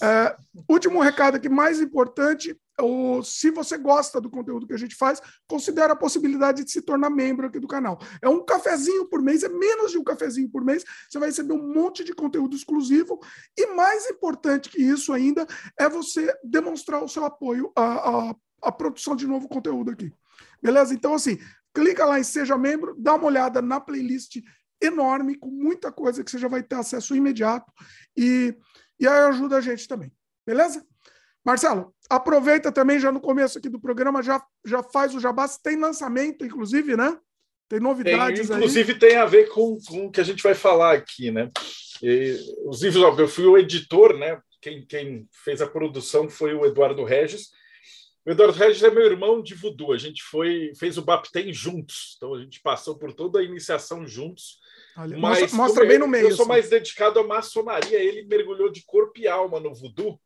É, 0.00 0.34
último 0.66 0.98
recado 1.02 1.36
aqui, 1.36 1.50
mais 1.50 1.78
importante, 1.78 2.58
o, 2.80 3.22
se 3.22 3.50
você 3.50 3.78
gosta 3.78 4.20
do 4.20 4.30
conteúdo 4.30 4.66
que 4.66 4.72
a 4.72 4.78
gente 4.78 4.94
faz, 4.94 5.20
considere 5.46 5.92
a 5.92 5.96
possibilidade 5.96 6.64
de 6.64 6.70
se 6.70 6.82
tornar 6.82 7.10
membro 7.10 7.46
aqui 7.46 7.58
do 7.58 7.68
canal. 7.68 7.98
É 8.22 8.28
um 8.28 8.44
cafezinho 8.44 9.08
por 9.08 9.22
mês, 9.22 9.42
é 9.42 9.48
menos 9.48 9.92
de 9.92 9.98
um 9.98 10.04
cafezinho 10.04 10.50
por 10.50 10.64
mês, 10.64 10.84
você 11.08 11.18
vai 11.18 11.28
receber 11.28 11.52
um 11.52 11.72
monte 11.72 12.04
de 12.04 12.12
conteúdo 12.12 12.56
exclusivo, 12.56 13.20
e 13.56 13.66
mais 13.74 14.08
importante 14.10 14.68
que 14.68 14.82
isso 14.82 15.12
ainda, 15.12 15.46
é 15.78 15.88
você 15.88 16.32
demonstrar 16.42 17.02
o 17.02 17.08
seu 17.08 17.24
apoio 17.24 17.72
à, 17.76 18.30
à, 18.30 18.36
à 18.62 18.72
produção 18.72 19.14
de 19.14 19.26
novo 19.26 19.48
conteúdo 19.48 19.90
aqui. 19.90 20.12
Beleza? 20.62 20.94
Então, 20.94 21.14
assim, 21.14 21.38
clica 21.74 22.04
lá 22.04 22.18
em 22.18 22.24
Seja 22.24 22.56
Membro, 22.56 22.94
dá 22.98 23.14
uma 23.14 23.26
olhada 23.26 23.60
na 23.60 23.80
playlist 23.80 24.36
enorme, 24.80 25.36
com 25.38 25.48
muita 25.48 25.92
coisa 25.92 26.22
que 26.22 26.30
você 26.30 26.38
já 26.38 26.48
vai 26.48 26.62
ter 26.62 26.76
acesso 26.76 27.14
imediato, 27.14 27.72
e 28.16 28.56
e 28.98 29.06
aí 29.06 29.18
ajuda 29.24 29.56
a 29.56 29.60
gente 29.60 29.88
também. 29.88 30.12
Beleza? 30.46 30.86
Marcelo, 31.44 31.93
aproveita 32.08 32.70
também 32.70 32.98
já 32.98 33.10
no 33.10 33.20
começo 33.20 33.58
aqui 33.58 33.68
do 33.68 33.80
programa, 33.80 34.22
já, 34.22 34.44
já 34.64 34.82
faz 34.82 35.14
o 35.14 35.20
jabá. 35.20 35.46
Tem 35.62 35.76
lançamento, 35.78 36.44
inclusive, 36.44 36.96
né? 36.96 37.18
Tem 37.68 37.80
novidades 37.80 38.48
tem, 38.48 38.56
inclusive, 38.56 38.92
aí. 38.92 38.98
tem 38.98 39.16
a 39.16 39.24
ver 39.24 39.48
com, 39.48 39.78
com 39.86 40.06
o 40.06 40.10
que 40.10 40.20
a 40.20 40.24
gente 40.24 40.42
vai 40.42 40.54
falar 40.54 40.94
aqui, 40.94 41.30
né? 41.30 41.50
E, 42.02 42.38
os 42.66 42.82
livros, 42.82 43.18
eu 43.18 43.28
fui 43.28 43.46
o 43.46 43.56
editor, 43.56 44.16
né? 44.16 44.40
Quem, 44.60 44.84
quem 44.86 45.28
fez 45.44 45.60
a 45.60 45.66
produção 45.66 46.28
foi 46.28 46.54
o 46.54 46.64
Eduardo 46.64 47.04
Regis. 47.04 47.50
O 48.26 48.30
Eduardo 48.30 48.56
Regis 48.56 48.82
é 48.82 48.90
meu 48.90 49.04
irmão 49.04 49.42
de 49.42 49.54
voodoo. 49.54 49.92
A 49.92 49.98
gente 49.98 50.22
foi 50.22 50.72
fez 50.78 50.96
o 50.96 51.02
Baptem 51.02 51.52
juntos. 51.52 52.14
Então 52.16 52.34
a 52.34 52.40
gente 52.40 52.60
passou 52.62 52.96
por 52.96 53.12
toda 53.12 53.38
a 53.38 53.42
iniciação 53.42 54.06
juntos. 54.06 54.58
Olha, 54.96 55.18
Mas 55.18 55.40
mostra, 55.40 55.56
mostra 55.56 55.86
bem 55.86 55.98
no 55.98 56.08
meio. 56.08 56.28
Eu 56.28 56.36
sou 56.36 56.46
mais 56.46 56.70
dedicado 56.70 57.20
à 57.20 57.26
maçonaria. 57.26 57.98
Ele 57.98 58.22
mergulhou 58.24 58.70
de 58.70 58.82
corpo 58.86 59.18
e 59.18 59.28
alma 59.28 59.60
no 59.60 59.74
voodoo. 59.74 60.18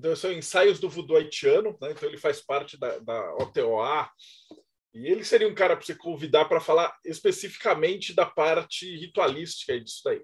Então, 0.00 0.16
são 0.16 0.32
ensaios 0.32 0.80
do 0.80 0.88
voodoo 0.88 1.18
haitiano, 1.18 1.76
né? 1.78 1.90
então 1.90 2.08
ele 2.08 2.16
faz 2.16 2.40
parte 2.40 2.80
da, 2.80 2.98
da 3.00 3.34
OTOA. 3.34 4.08
E 4.94 5.06
ele 5.06 5.22
seria 5.22 5.46
um 5.46 5.54
cara 5.54 5.76
para 5.76 5.84
você 5.84 5.94
convidar 5.94 6.46
para 6.46 6.58
falar 6.58 6.96
especificamente 7.04 8.14
da 8.14 8.24
parte 8.24 8.96
ritualística 8.96 9.78
disso 9.78 10.00
daí. 10.02 10.22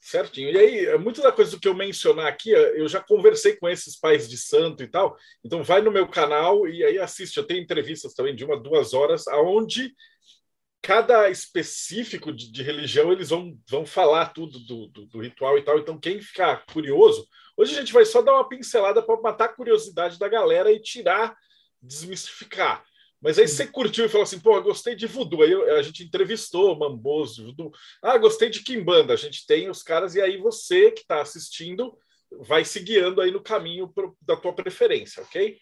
Certinho. 0.00 0.50
E 0.50 0.58
aí, 0.58 0.98
muita 0.98 1.22
da 1.22 1.30
coisa 1.30 1.58
que 1.58 1.68
eu 1.68 1.74
mencionar 1.74 2.26
aqui, 2.26 2.50
eu 2.50 2.88
já 2.88 3.00
conversei 3.00 3.56
com 3.56 3.68
esses 3.68 3.98
pais 3.98 4.28
de 4.28 4.36
santo 4.36 4.82
e 4.82 4.88
tal. 4.88 5.16
Então, 5.44 5.62
vai 5.62 5.80
no 5.80 5.90
meu 5.90 6.08
canal 6.08 6.66
e 6.66 6.82
aí 6.84 6.98
assiste. 6.98 7.36
Eu 7.36 7.46
tenho 7.46 7.62
entrevistas 7.62 8.14
também 8.14 8.34
de 8.34 8.44
uma, 8.44 8.58
duas 8.58 8.94
horas, 8.94 9.28
aonde 9.28 9.94
cada 10.82 11.28
específico 11.28 12.32
de, 12.32 12.50
de, 12.50 12.62
religião 12.62 13.12
eles 13.12 13.28
vão, 13.28 13.58
vão 13.68 13.84
falar 13.84 14.32
tudo 14.32 14.58
do, 14.60 14.86
do, 14.88 15.06
do, 15.06 15.20
ritual 15.20 15.58
e 15.58 15.62
tal. 15.62 15.78
Então, 15.78 15.98
quem 15.98 16.20
ficar 16.20 16.64
curioso, 16.66 17.26
hoje 17.56 17.76
a 17.76 17.80
gente 17.80 17.92
vai 17.92 18.04
só 18.04 18.22
dar 18.22 18.34
uma 18.34 18.48
pincelada 18.48 19.02
para 19.02 19.20
matar 19.20 19.44
a 19.46 19.54
curiosidade 19.54 20.18
da 20.18 20.28
galera 20.28 20.72
e 20.72 20.80
tirar, 20.80 21.36
desmistificar. 21.82 22.84
Mas 23.22 23.38
aí 23.38 23.46
você 23.46 23.66
curtiu 23.66 24.06
e 24.06 24.08
falou 24.08 24.22
assim, 24.22 24.38
pô, 24.38 24.60
gostei 24.62 24.94
de 24.94 25.06
voodoo. 25.06 25.42
Aí 25.42 25.52
a 25.72 25.82
gente 25.82 26.02
entrevistou 26.02 26.78
Mambos 26.78 27.34
de 27.34 27.44
voodoo. 27.44 27.70
Ah, 28.02 28.16
gostei 28.16 28.48
de 28.48 28.62
Kimbanda. 28.62 29.12
A 29.12 29.16
gente 29.16 29.46
tem 29.46 29.68
os 29.68 29.82
caras, 29.82 30.14
e 30.14 30.20
aí 30.20 30.38
você 30.38 30.90
que 30.90 31.02
está 31.02 31.20
assistindo 31.20 31.96
vai 32.46 32.64
se 32.64 32.80
guiando 32.80 33.20
aí 33.20 33.30
no 33.30 33.42
caminho 33.42 33.88
pro, 33.88 34.16
da 34.22 34.36
tua 34.36 34.54
preferência, 34.54 35.22
ok? 35.22 35.58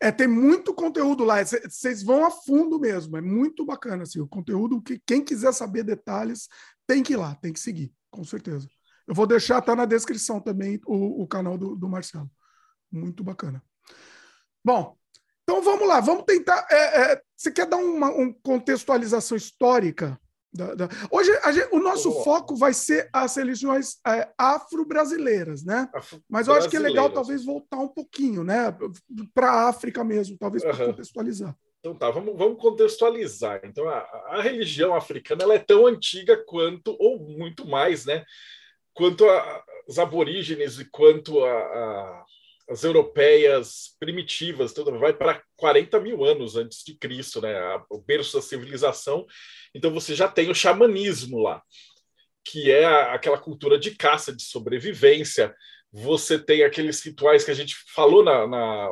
É, 0.00 0.12
tem 0.12 0.28
muito 0.28 0.72
conteúdo 0.72 1.24
lá. 1.24 1.44
Vocês 1.44 2.02
vão 2.02 2.24
a 2.24 2.30
fundo 2.30 2.78
mesmo. 2.78 3.16
É 3.16 3.20
muito 3.20 3.64
bacana 3.64 4.04
assim, 4.04 4.20
o 4.20 4.28
conteúdo. 4.28 4.80
que 4.80 5.00
Quem 5.04 5.22
quiser 5.22 5.52
saber 5.52 5.82
detalhes, 5.82 6.48
tem 6.86 7.02
que 7.02 7.14
ir 7.14 7.16
lá, 7.16 7.34
tem 7.34 7.52
que 7.52 7.60
seguir, 7.60 7.92
com 8.10 8.24
certeza. 8.24 8.68
Eu 9.06 9.14
vou 9.14 9.26
deixar, 9.26 9.60
tá 9.60 9.74
na 9.76 9.84
descrição 9.84 10.40
também 10.40 10.80
o, 10.86 11.22
o 11.22 11.26
canal 11.26 11.58
do, 11.58 11.76
do 11.76 11.88
Marcelo. 11.88 12.30
Muito 12.90 13.22
bacana. 13.24 13.62
Bom, 14.64 14.96
vamos 15.64 15.88
lá, 15.88 16.00
vamos 16.00 16.24
tentar. 16.24 16.66
É, 16.70 17.12
é, 17.12 17.22
você 17.36 17.50
quer 17.50 17.66
dar 17.66 17.78
uma, 17.78 18.10
uma 18.10 18.34
contextualização 18.42 19.36
histórica? 19.36 20.18
Da, 20.52 20.72
da... 20.74 20.88
Hoje 21.10 21.32
gente, 21.52 21.74
o 21.74 21.80
nosso 21.80 22.10
oh. 22.10 22.22
foco 22.22 22.54
vai 22.54 22.72
ser 22.72 23.08
as 23.12 23.36
religiões 23.36 23.96
é, 24.06 24.28
afro-brasileiras, 24.38 25.64
né? 25.64 25.88
Afro 25.92 26.22
Mas 26.30 26.46
eu 26.46 26.54
acho 26.54 26.70
que 26.70 26.76
é 26.76 26.80
legal 26.80 27.10
talvez 27.10 27.44
voltar 27.44 27.78
um 27.78 27.88
pouquinho, 27.88 28.44
né? 28.44 28.72
Para 29.34 29.50
a 29.50 29.68
África 29.68 30.04
mesmo, 30.04 30.38
talvez 30.38 30.62
para 30.62 30.76
uhum. 30.76 30.86
contextualizar. 30.92 31.56
Então 31.80 31.94
tá, 31.94 32.08
vamos, 32.08 32.38
vamos 32.38 32.58
contextualizar. 32.62 33.60
Então 33.64 33.88
a, 33.88 33.98
a, 34.28 34.40
religião 34.40 34.94
africana 34.94 35.42
ela 35.42 35.54
é 35.54 35.58
tão 35.58 35.86
antiga 35.86 36.36
quanto, 36.46 36.96
ou 37.00 37.18
muito 37.18 37.66
mais, 37.66 38.06
né? 38.06 38.24
Quanto 38.94 39.28
a, 39.28 39.64
os 39.88 39.98
aborígenes 39.98 40.78
e 40.78 40.84
quanto 40.84 41.44
a, 41.44 41.52
a 41.52 42.24
as 42.68 42.82
europeias 42.82 43.94
primitivas, 43.98 44.72
tudo 44.72 44.98
vai 44.98 45.12
para 45.12 45.42
40 45.56 46.00
mil 46.00 46.24
anos 46.24 46.56
antes 46.56 46.82
de 46.84 46.94
Cristo, 46.96 47.40
né? 47.40 47.54
O 47.90 48.00
berço 48.00 48.36
da 48.36 48.42
civilização. 48.42 49.26
Então 49.74 49.92
você 49.92 50.14
já 50.14 50.28
tem 50.28 50.50
o 50.50 50.54
xamanismo 50.54 51.42
lá, 51.42 51.62
que 52.44 52.70
é 52.70 52.84
aquela 52.84 53.38
cultura 53.38 53.78
de 53.78 53.94
caça, 53.94 54.34
de 54.34 54.42
sobrevivência. 54.42 55.54
Você 55.92 56.38
tem 56.38 56.64
aqueles 56.64 57.04
rituais 57.04 57.44
que 57.44 57.50
a 57.50 57.54
gente 57.54 57.76
falou 57.94 58.24
na, 58.24 58.46
na, 58.46 58.88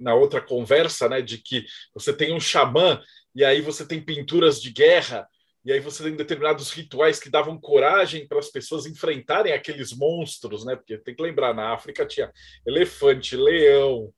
na 0.00 0.14
outra 0.14 0.40
conversa, 0.40 1.08
né? 1.08 1.22
De 1.22 1.38
que 1.38 1.64
você 1.94 2.12
tem 2.12 2.34
um 2.34 2.40
xamã 2.40 3.02
e 3.34 3.44
aí 3.44 3.60
você 3.60 3.86
tem 3.86 4.04
pinturas 4.04 4.60
de 4.60 4.70
guerra 4.70 5.26
e 5.64 5.72
aí 5.72 5.80
você 5.80 6.02
tem 6.02 6.16
determinados 6.16 6.70
rituais 6.70 7.20
que 7.20 7.28
davam 7.28 7.60
coragem 7.60 8.26
para 8.26 8.38
as 8.38 8.48
pessoas 8.48 8.86
enfrentarem 8.86 9.52
aqueles 9.52 9.92
monstros, 9.92 10.64
né? 10.64 10.74
Porque 10.74 10.96
tem 10.96 11.14
que 11.14 11.22
lembrar, 11.22 11.54
na 11.54 11.74
África 11.74 12.06
tinha 12.06 12.32
elefante, 12.66 13.36
leão. 13.36 14.12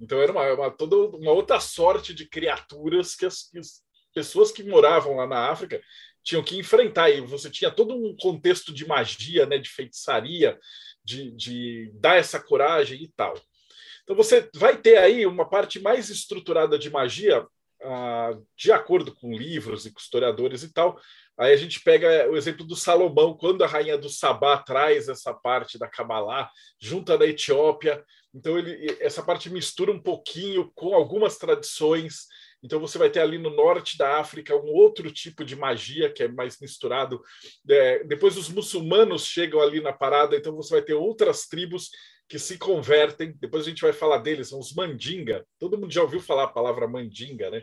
Então 0.00 0.20
era 0.20 0.30
uma, 0.30 0.52
uma 0.52 0.70
toda 0.70 0.96
uma 1.16 1.32
outra 1.32 1.58
sorte 1.58 2.14
de 2.14 2.28
criaturas 2.28 3.16
que 3.16 3.26
as, 3.26 3.50
que 3.50 3.58
as 3.58 3.82
pessoas 4.14 4.52
que 4.52 4.62
moravam 4.62 5.16
lá 5.16 5.26
na 5.26 5.50
África 5.50 5.82
tinham 6.22 6.44
que 6.44 6.56
enfrentar. 6.56 7.10
E 7.10 7.20
você 7.22 7.50
tinha 7.50 7.72
todo 7.72 7.94
um 7.96 8.14
contexto 8.16 8.72
de 8.72 8.86
magia, 8.86 9.46
né? 9.46 9.58
De 9.58 9.70
feitiçaria, 9.70 10.56
de, 11.04 11.32
de 11.32 11.90
dar 11.94 12.16
essa 12.18 12.38
coragem 12.38 13.02
e 13.02 13.08
tal. 13.08 13.34
Então 14.04 14.14
você 14.14 14.48
vai 14.54 14.76
ter 14.76 14.98
aí 14.98 15.26
uma 15.26 15.48
parte 15.48 15.80
mais 15.80 16.08
estruturada 16.08 16.78
de 16.78 16.88
magia 16.88 17.44
de 18.56 18.72
acordo 18.72 19.14
com 19.14 19.32
livros 19.32 19.86
e 19.86 19.92
com 19.92 20.00
historiadores 20.00 20.62
e 20.62 20.72
tal, 20.72 20.98
aí 21.38 21.52
a 21.52 21.56
gente 21.56 21.80
pega 21.80 22.30
o 22.30 22.36
exemplo 22.36 22.64
do 22.64 22.76
Salomão, 22.76 23.36
quando 23.36 23.62
a 23.62 23.66
rainha 23.66 23.98
do 23.98 24.08
Sabá 24.08 24.58
traz 24.58 25.08
essa 25.08 25.34
parte 25.34 25.78
da 25.78 25.88
Kabbalah, 25.88 26.50
junta 26.80 27.18
da 27.18 27.26
Etiópia, 27.26 28.04
então 28.34 28.58
ele, 28.58 28.96
essa 29.00 29.22
parte 29.22 29.48
mistura 29.48 29.92
um 29.92 30.02
pouquinho 30.02 30.70
com 30.74 30.94
algumas 30.94 31.38
tradições, 31.38 32.26
então 32.64 32.80
você 32.80 32.96
vai 32.96 33.10
ter 33.10 33.20
ali 33.20 33.36
no 33.36 33.50
norte 33.50 33.98
da 33.98 34.18
África 34.18 34.56
um 34.56 34.72
outro 34.72 35.10
tipo 35.10 35.44
de 35.44 35.54
magia 35.54 36.10
que 36.10 36.22
é 36.22 36.28
mais 36.28 36.58
misturado. 36.58 37.22
É, 37.68 38.02
depois 38.04 38.38
os 38.38 38.48
muçulmanos 38.48 39.26
chegam 39.26 39.60
ali 39.60 39.82
na 39.82 39.92
parada, 39.92 40.34
então 40.34 40.56
você 40.56 40.74
vai 40.74 40.82
ter 40.82 40.94
outras 40.94 41.46
tribos 41.46 41.90
que 42.28 42.38
se 42.38 42.58
convertem. 42.58 43.34
Depois 43.40 43.64
a 43.66 43.68
gente 43.68 43.82
vai 43.82 43.92
falar 43.92 44.18
deles, 44.18 44.48
são 44.48 44.58
os 44.58 44.74
mandinga. 44.74 45.44
Todo 45.58 45.78
mundo 45.78 45.92
já 45.92 46.02
ouviu 46.02 46.20
falar 46.20 46.44
a 46.44 46.52
palavra 46.52 46.88
mandinga, 46.88 47.50
né? 47.50 47.62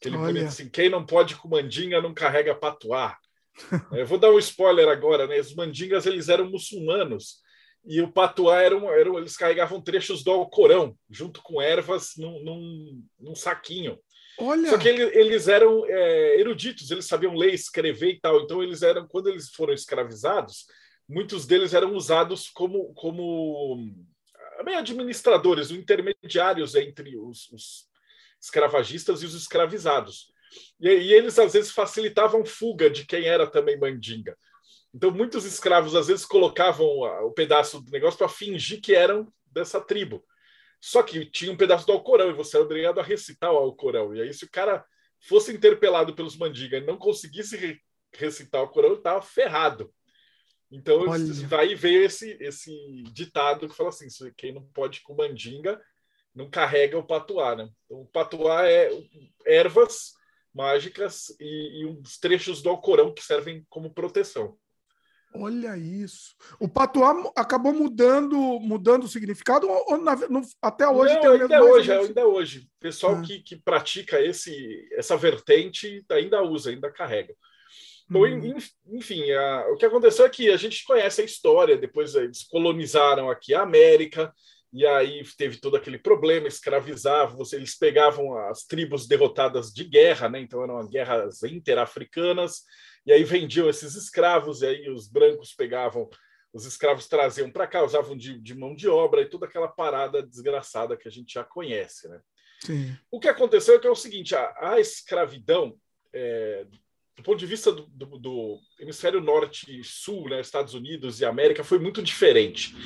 Aquele 0.00 0.16
bonito 0.16 0.46
assim, 0.46 0.68
quem 0.68 0.88
não 0.88 1.04
pode 1.04 1.34
com 1.36 1.48
mandinga 1.48 2.00
não 2.00 2.14
carrega 2.14 2.54
patuá. 2.54 3.16
Eu 3.92 4.06
vou 4.06 4.18
dar 4.18 4.30
um 4.30 4.38
spoiler 4.38 4.88
agora, 4.88 5.26
né? 5.26 5.40
Os 5.40 5.54
mandingas 5.54 6.06
eles 6.06 6.28
eram 6.28 6.48
muçulmanos 6.48 7.40
e 7.84 8.00
o 8.00 8.12
patuá 8.12 8.60
era, 8.62 8.76
um, 8.76 8.90
era 8.90 9.08
eles 9.16 9.36
carregavam 9.36 9.80
trechos 9.80 10.22
do 10.22 10.30
Alcorão 10.30 10.96
junto 11.10 11.42
com 11.42 11.60
ervas 11.60 12.12
num, 12.16 12.42
num, 12.44 13.02
num 13.18 13.34
saquinho. 13.34 13.98
Olha. 14.38 14.70
Só 14.70 14.78
que 14.78 14.88
ele, 14.88 15.02
eles 15.18 15.48
eram 15.48 15.84
é, 15.86 16.38
eruditos, 16.38 16.90
eles 16.90 17.06
sabiam 17.06 17.34
ler, 17.34 17.52
escrever 17.52 18.12
e 18.12 18.20
tal. 18.20 18.40
Então 18.42 18.62
eles 18.62 18.82
eram 18.82 19.06
quando 19.08 19.28
eles 19.28 19.50
foram 19.50 19.72
escravizados, 19.72 20.66
muitos 21.08 21.46
deles 21.46 21.72
eram 21.72 21.94
usados 21.94 22.50
como, 22.50 22.92
como 22.94 23.92
meio 24.64 24.78
administradores, 24.78 25.70
intermediários 25.70 26.74
entre 26.74 27.16
os, 27.16 27.50
os, 27.50 27.88
escravagistas 28.40 29.22
e 29.22 29.26
os 29.26 29.34
escravizados. 29.34 30.32
E, 30.80 30.88
e, 30.88 31.12
eles, 31.12 31.38
às 31.38 31.52
vezes, 31.52 31.72
facilitavam 31.72 32.44
fuga 32.44 32.88
de 32.88 33.04
quem 33.04 33.24
era 33.24 33.46
também 33.46 33.78
mandinga. 33.78 34.36
Então, 34.94 35.10
muitos 35.10 35.44
escravos, 35.44 35.94
às 35.94 36.06
vezes, 36.06 36.24
colocavam 36.24 36.86
o 36.86 37.32
pedaço 37.32 37.80
do 37.80 37.90
negócio 37.90 38.18
para 38.18 38.28
fingir 38.28 38.80
que 38.80 38.94
eram 38.94 39.30
dessa 39.46 39.80
tribo. 39.80 40.24
Só 40.80 41.02
que 41.02 41.26
tinha 41.26 41.52
um 41.52 41.56
pedaço 41.56 41.86
do 41.86 41.92
Alcorão 41.92 42.30
e 42.30 42.34
você 42.34 42.56
era 42.56 42.64
obrigado 42.64 43.00
a 43.00 43.02
recitar 43.02 43.52
o 43.52 43.56
Alcorão. 43.56 44.14
E 44.14 44.22
aí, 44.22 44.32
se 44.32 44.44
o 44.44 44.50
cara 44.50 44.84
fosse 45.20 45.52
interpelado 45.52 46.14
pelos 46.14 46.36
mandingas 46.36 46.82
e 46.82 46.86
não 46.86 46.96
conseguisse 46.96 47.56
re 47.56 47.80
recitar 48.14 48.62
o 48.62 48.64
Alcorão, 48.64 48.90
ele 48.90 48.98
estava 48.98 49.20
ferrado. 49.20 49.92
Então, 50.70 51.04
daí 51.48 51.74
veio 51.74 52.04
esse, 52.04 52.36
esse 52.40 52.72
ditado 53.12 53.68
que 53.68 53.76
fala 53.76 53.88
assim: 53.88 54.06
quem 54.36 54.52
não 54.52 54.62
pode 54.62 55.00
com 55.00 55.14
mandinga 55.14 55.80
não 56.34 56.48
carrega 56.48 56.98
o 56.98 57.06
patuá. 57.06 57.56
Né? 57.56 57.68
Então, 57.84 58.02
o 58.02 58.06
patuá 58.06 58.68
é 58.68 58.90
ervas 59.46 60.12
mágicas 60.54 61.34
e, 61.40 61.80
e 61.80 61.86
uns 61.86 62.18
trechos 62.18 62.62
do 62.62 62.68
Alcorão 62.68 63.14
que 63.14 63.24
servem 63.24 63.64
como 63.68 63.94
proteção. 63.94 64.56
Olha 65.34 65.76
isso. 65.76 66.34
O 66.58 66.68
patuá 66.68 67.32
acabou 67.36 67.74
mudando 67.74 68.36
mudando 68.60 69.04
o 69.04 69.08
significado 69.08 69.68
ou 69.68 69.98
na, 69.98 70.16
no, 70.16 70.40
até 70.60 70.88
hoje 70.88 71.14
Não, 71.14 71.32
ainda 71.32 71.54
é 71.54 71.60
hoje, 71.60 71.92
ainda 71.92 72.26
hoje. 72.26 72.60
O 72.60 72.80
pessoal 72.80 73.16
ah. 73.16 73.22
que, 73.22 73.40
que 73.40 73.56
pratica 73.56 74.20
esse, 74.20 74.88
essa 74.92 75.16
vertente 75.16 76.04
ainda 76.10 76.42
usa, 76.42 76.70
ainda 76.70 76.90
carrega. 76.90 77.34
Bom, 78.10 78.26
hum. 78.26 78.56
enfim, 78.86 79.30
a, 79.32 79.68
o 79.70 79.76
que 79.76 79.84
aconteceu 79.84 80.24
é 80.24 80.30
que 80.30 80.50
a 80.50 80.56
gente 80.56 80.84
conhece 80.84 81.20
a 81.20 81.24
história, 81.24 81.76
depois 81.76 82.14
eles 82.14 82.42
colonizaram 82.44 83.30
aqui 83.30 83.54
a 83.54 83.62
América, 83.62 84.32
e 84.72 84.86
aí 84.86 85.22
teve 85.36 85.58
todo 85.58 85.76
aquele 85.76 85.98
problema, 85.98 86.48
escravizavam, 86.48 87.42
eles 87.52 87.76
pegavam 87.76 88.36
as 88.48 88.64
tribos 88.64 89.06
derrotadas 89.06 89.72
de 89.72 89.84
guerra, 89.84 90.28
né? 90.28 90.40
então 90.40 90.62
eram 90.62 90.86
guerras 90.88 91.42
interafricanas, 91.42 92.62
e 93.04 93.12
aí 93.12 93.24
vendiam 93.24 93.68
esses 93.68 93.94
escravos, 93.94 94.62
e 94.62 94.66
aí 94.66 94.90
os 94.90 95.06
brancos 95.06 95.54
pegavam, 95.54 96.08
os 96.52 96.64
escravos 96.64 97.08
traziam 97.08 97.50
para 97.50 97.66
cá, 97.66 97.82
usavam 97.82 98.16
de, 98.16 98.38
de, 98.40 98.54
mão 98.54 98.74
de 98.74 98.88
obra, 98.88 99.20
e 99.20 99.28
toda 99.28 99.46
aquela 99.46 99.68
parada 99.68 100.22
desgraçada 100.22 100.96
que 100.96 101.08
a 101.08 101.10
gente 101.10 101.34
já 101.34 101.44
conhece. 101.44 102.08
Né? 102.08 102.20
Sim. 102.60 102.96
O 103.10 103.20
que 103.20 103.28
aconteceu 103.28 103.76
é 103.76 103.78
que 103.78 103.86
é 103.86 103.90
o 103.90 103.94
seguinte, 103.94 104.34
a, 104.34 104.54
a 104.60 104.80
escravidão 104.80 105.78
é, 106.12 106.66
do 107.18 107.22
ponto 107.24 107.36
de 107.36 107.46
vista 107.46 107.72
do, 107.72 107.84
do, 107.86 108.16
do 108.16 108.60
hemisfério 108.78 109.20
norte 109.20 109.66
e 109.68 109.82
sul, 109.82 110.28
né, 110.28 110.40
Estados 110.40 110.72
Unidos 110.72 111.20
e 111.20 111.24
América, 111.24 111.64
foi 111.64 111.80
muito 111.80 112.00
diferente. 112.00 112.76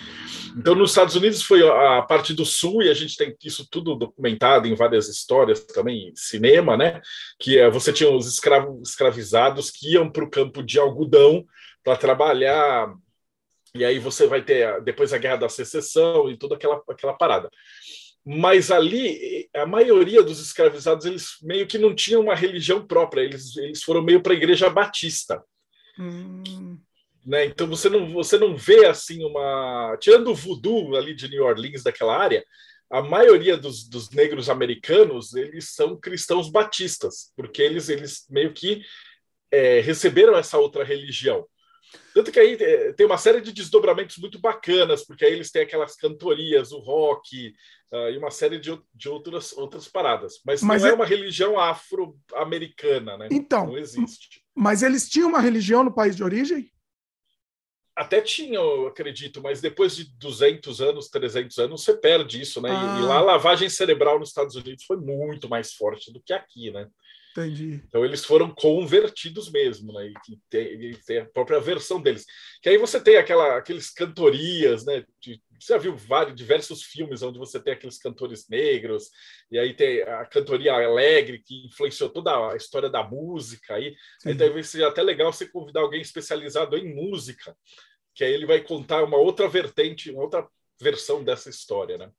Então, 0.56 0.74
nos 0.74 0.92
Estados 0.92 1.14
Unidos 1.14 1.42
foi 1.42 1.60
a 1.68 2.00
parte 2.00 2.32
do 2.32 2.46
sul, 2.46 2.82
e 2.82 2.88
a 2.88 2.94
gente 2.94 3.14
tem 3.14 3.36
isso 3.44 3.68
tudo 3.70 3.94
documentado 3.94 4.66
em 4.66 4.74
várias 4.74 5.06
histórias 5.06 5.62
também, 5.66 6.12
cinema, 6.16 6.78
né? 6.78 7.02
Que 7.38 7.58
é, 7.58 7.68
você 7.68 7.92
tinha 7.92 8.10
os 8.10 8.26
escravos, 8.26 8.88
escravizados 8.88 9.70
que 9.70 9.92
iam 9.92 10.10
para 10.10 10.24
o 10.24 10.30
campo 10.30 10.62
de 10.62 10.78
algodão 10.78 11.44
para 11.84 11.94
trabalhar, 11.94 12.90
e 13.74 13.84
aí 13.84 13.98
você 13.98 14.26
vai 14.26 14.40
ter 14.40 14.80
depois 14.82 15.12
a 15.12 15.18
Guerra 15.18 15.36
da 15.36 15.48
Secessão 15.50 16.30
e 16.30 16.38
toda 16.38 16.54
aquela, 16.54 16.82
aquela 16.88 17.12
parada 17.12 17.50
mas 18.24 18.70
ali 18.70 19.48
a 19.54 19.66
maioria 19.66 20.22
dos 20.22 20.40
escravizados 20.40 21.04
eles 21.04 21.36
meio 21.42 21.66
que 21.66 21.78
não 21.78 21.94
tinham 21.94 22.22
uma 22.22 22.34
religião 22.34 22.86
própria, 22.86 23.22
eles, 23.22 23.56
eles 23.56 23.82
foram 23.82 24.02
meio 24.02 24.22
para 24.22 24.32
a 24.32 24.36
igreja 24.36 24.70
batista. 24.70 25.42
Hum. 25.98 26.78
Né? 27.24 27.46
Então 27.46 27.66
você 27.66 27.88
não, 27.88 28.12
você 28.12 28.38
não 28.38 28.56
vê 28.56 28.86
assim 28.86 29.24
uma. 29.24 29.96
Tirando 30.00 30.28
o 30.28 30.34
voodoo 30.34 30.96
ali 30.96 31.14
de 31.14 31.28
New 31.28 31.44
Orleans, 31.44 31.82
daquela 31.82 32.16
área, 32.16 32.44
a 32.90 33.00
maioria 33.00 33.56
dos, 33.56 33.88
dos 33.88 34.10
negros 34.10 34.50
americanos 34.50 35.34
eles 35.34 35.70
são 35.70 35.98
cristãos 35.98 36.50
batistas, 36.50 37.32
porque 37.36 37.62
eles, 37.62 37.88
eles 37.88 38.26
meio 38.28 38.52
que 38.52 38.82
é, 39.50 39.80
receberam 39.80 40.36
essa 40.36 40.58
outra 40.58 40.84
religião. 40.84 41.46
Tanto 42.14 42.32
que 42.32 42.40
aí 42.40 42.56
é, 42.60 42.92
tem 42.92 43.06
uma 43.06 43.18
série 43.18 43.40
de 43.40 43.52
desdobramentos 43.52 44.16
muito 44.16 44.38
bacanas, 44.38 45.04
porque 45.04 45.24
aí 45.24 45.32
eles 45.32 45.50
têm 45.50 45.62
aquelas 45.62 45.94
cantorias, 45.94 46.72
o 46.72 46.78
rock, 46.78 47.54
uh, 47.92 48.10
e 48.10 48.18
uma 48.18 48.30
série 48.30 48.58
de, 48.58 48.76
de 48.94 49.08
outras, 49.08 49.52
outras 49.52 49.86
paradas. 49.86 50.40
Mas, 50.44 50.62
mas 50.62 50.82
não 50.82 50.88
é, 50.88 50.92
é 50.92 50.94
uma 50.94 51.06
religião 51.06 51.60
afro-americana, 51.60 53.16
né? 53.16 53.28
Então, 53.30 53.66
não 53.66 53.78
existe. 53.78 54.42
Mas 54.54 54.82
eles 54.82 55.08
tinham 55.08 55.28
uma 55.28 55.40
religião 55.40 55.84
no 55.84 55.94
país 55.94 56.16
de 56.16 56.24
origem? 56.24 56.70
Até 57.94 58.22
tinham, 58.22 58.62
eu 58.62 58.86
acredito, 58.86 59.42
mas 59.42 59.60
depois 59.60 59.94
de 59.94 60.04
200 60.16 60.80
anos, 60.80 61.08
300 61.08 61.58
anos, 61.58 61.84
você 61.84 61.94
perde 61.94 62.40
isso, 62.40 62.60
né? 62.62 62.70
Ah. 62.70 62.98
E 62.98 63.04
lá 63.04 63.16
a 63.18 63.22
lavagem 63.22 63.68
cerebral 63.68 64.18
nos 64.18 64.30
Estados 64.30 64.56
Unidos 64.56 64.84
foi 64.84 64.96
muito 64.96 65.46
mais 65.48 65.74
forte 65.74 66.10
do 66.10 66.22
que 66.22 66.32
aqui, 66.32 66.70
né? 66.70 66.88
Entendi. 67.32 67.82
Então 67.86 68.04
eles 68.04 68.24
foram 68.24 68.50
convertidos 68.54 69.50
mesmo, 69.50 69.92
né? 69.92 70.06
E 70.06 70.36
tem, 70.50 70.94
tem, 71.06 71.18
a 71.18 71.26
própria 71.26 71.60
versão 71.60 72.00
deles. 72.00 72.26
Que 72.62 72.68
aí 72.68 72.78
você 72.78 73.00
tem 73.00 73.16
aquela, 73.16 73.56
aqueles 73.56 73.90
cantorias, 73.90 74.84
né? 74.84 75.04
De, 75.20 75.42
já 75.66 75.78
viu 75.78 75.96
vários, 75.96 76.34
diversos 76.34 76.82
filmes 76.82 77.22
onde 77.22 77.38
você 77.38 77.60
tem 77.60 77.72
aqueles 77.72 77.98
cantores 77.98 78.48
negros, 78.48 79.10
e 79.50 79.58
aí 79.58 79.74
tem 79.74 80.02
a 80.02 80.24
cantoria 80.26 80.72
alegre 80.72 81.42
que 81.44 81.66
influenciou 81.66 82.10
toda 82.10 82.52
a 82.52 82.56
história 82.56 82.90
da 82.90 83.02
música. 83.02 83.74
Aí, 83.74 83.94
aí 84.24 84.34
deve 84.34 84.62
ser 84.62 84.84
até 84.84 85.02
legal 85.02 85.32
você 85.32 85.46
convidar 85.46 85.80
alguém 85.80 86.00
especializado 86.00 86.76
em 86.76 86.94
música, 86.94 87.56
que 88.14 88.24
aí 88.24 88.32
ele 88.32 88.46
vai 88.46 88.60
contar 88.60 89.02
uma 89.04 89.16
outra 89.16 89.48
vertente, 89.48 90.10
uma 90.10 90.22
outra 90.22 90.46
versão 90.80 91.22
dessa 91.22 91.48
história, 91.48 91.96
né? 91.96 92.10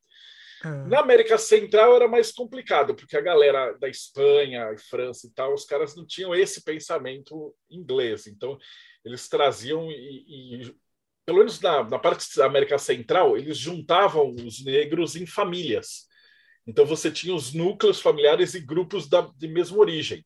É. 0.64 0.70
Na 0.88 1.02
América 1.02 1.38
Central 1.38 1.96
era 1.96 2.08
mais 2.08 2.32
complicado, 2.32 2.96
porque 2.96 3.18
a 3.18 3.22
galera 3.22 3.74
da 3.74 3.90
Espanha 3.90 4.72
e 4.72 4.78
França 4.78 5.28
e 5.28 5.32
tal, 5.32 5.54
os 5.54 5.66
caras 5.66 5.94
não 5.94 6.06
tinham 6.06 6.34
esse 6.34 6.64
pensamento 6.64 7.54
inglês. 7.70 8.28
Então, 8.28 8.58
eles 9.04 9.28
traziam, 9.28 9.92
e, 9.92 10.62
e 10.62 10.76
pelo 11.26 11.40
menos 11.40 11.60
na, 11.60 11.84
na, 11.84 12.00
parte 12.00 12.36
da 12.38 12.46
América 12.46 12.78
Central, 12.78 13.38
eles 13.38 13.58
juntavam 13.58 14.34
os 14.46 14.64
negros 14.64 15.16
em 15.16 15.26
famílias. 15.26 16.08
Então, 16.66 16.86
você 16.86 17.12
tinha 17.12 17.36
os 17.36 17.54
núcleos 17.54 18.00
familiares 18.00 18.54
e 18.54 18.60
grupos 18.60 19.08
da, 19.08 19.22
de 19.38 19.48
mesma 19.48 19.78
origem. 19.78 20.26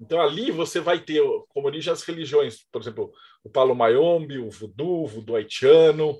Então, 0.00 0.20
ali 0.20 0.50
você 0.50 0.80
vai 0.80 1.00
ter 1.00 1.22
como 1.48 1.66
origem 1.66 1.92
as 1.92 2.02
religiões, 2.02 2.64
por 2.70 2.80
exemplo, 2.80 3.12
o 3.42 3.50
Palo 3.50 3.74
Mayombe, 3.74 4.38
o 4.38 4.50
Voodoo, 4.50 5.04
o 5.04 5.06
Voodoo 5.06 5.36
haitiano, 5.36 6.10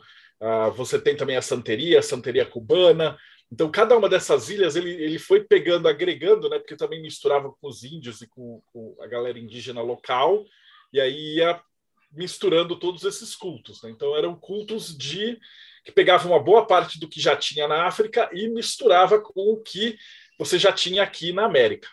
uh, 0.41 0.71
você 0.75 1.01
tem 1.01 1.17
também 1.17 1.37
a 1.37 1.43
Santeria, 1.43 2.01
a 2.01 2.03
Santeria 2.03 2.45
cubana, 2.45 3.17
então, 3.51 3.71
cada 3.71 3.97
uma 3.97 4.09
dessas 4.09 4.51
ilhas 4.51 4.77
ele, 4.77 4.91
ele 4.91 5.19
foi 5.19 5.43
pegando, 5.43 5.89
agregando, 5.89 6.49
né, 6.51 6.59
porque 6.59 6.77
também 6.77 7.01
misturava 7.01 7.51
com 7.51 7.67
os 7.67 7.83
índios 7.83 8.21
e 8.21 8.29
com, 8.29 8.63
com 8.67 8.95
a 9.01 9.07
galera 9.07 9.39
indígena 9.39 9.81
local, 9.81 10.45
e 10.93 11.01
aí 11.01 11.37
ia 11.37 11.61
misturando 12.11 12.79
todos 12.79 13.05
esses 13.05 13.35
cultos. 13.35 13.83
Né? 13.83 13.91
Então, 13.91 14.17
eram 14.17 14.35
cultos 14.35 14.97
de 14.97 15.39
que 15.85 15.93
pegavam 15.93 16.33
uma 16.33 16.43
boa 16.43 16.67
parte 16.67 16.99
do 16.99 17.09
que 17.09 17.21
já 17.21 17.37
tinha 17.37 17.67
na 17.67 17.87
África 17.87 18.29
e 18.33 18.49
misturava 18.49 19.21
com 19.21 19.53
o 19.53 19.63
que 19.63 19.97
você 20.39 20.59
já 20.59 20.73
tinha 20.73 21.03
aqui 21.03 21.33
na 21.33 21.45
América. 21.45 21.89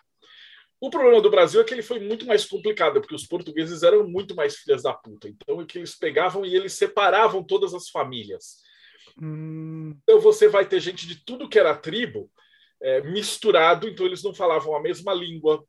O 0.79 0.89
problema 0.89 1.21
do 1.21 1.29
Brasil 1.29 1.61
é 1.61 1.63
que 1.63 1.73
ele 1.73 1.81
foi 1.81 1.99
muito 1.99 2.25
mais 2.25 2.45
complicado, 2.45 2.99
porque 2.99 3.15
os 3.15 3.25
portugueses 3.25 3.81
eram 3.81 4.07
muito 4.07 4.35
mais 4.35 4.57
filhas 4.57 4.83
da 4.83 4.93
puta. 4.93 5.27
Então, 5.27 5.61
é 5.61 5.65
que 5.65 5.77
eles 5.77 5.97
pegavam 5.97 6.45
e 6.45 6.55
eles 6.55 6.73
separavam 6.73 7.43
todas 7.43 7.73
as 7.73 7.89
famílias. 7.89 8.65
Hum. 9.21 9.97
Então 10.03 10.19
você 10.19 10.47
vai 10.47 10.67
ter 10.67 10.79
gente 10.79 11.07
de 11.07 11.23
tudo 11.23 11.47
que 11.49 11.57
era 11.57 11.75
tribo 11.75 12.29
é, 12.81 13.01
misturado, 13.01 13.87
então 13.87 14.05
eles 14.05 14.21
não 14.21 14.33
falavam 14.33 14.75
a 14.75 14.81
mesma 14.81 15.13
língua, 15.13 15.65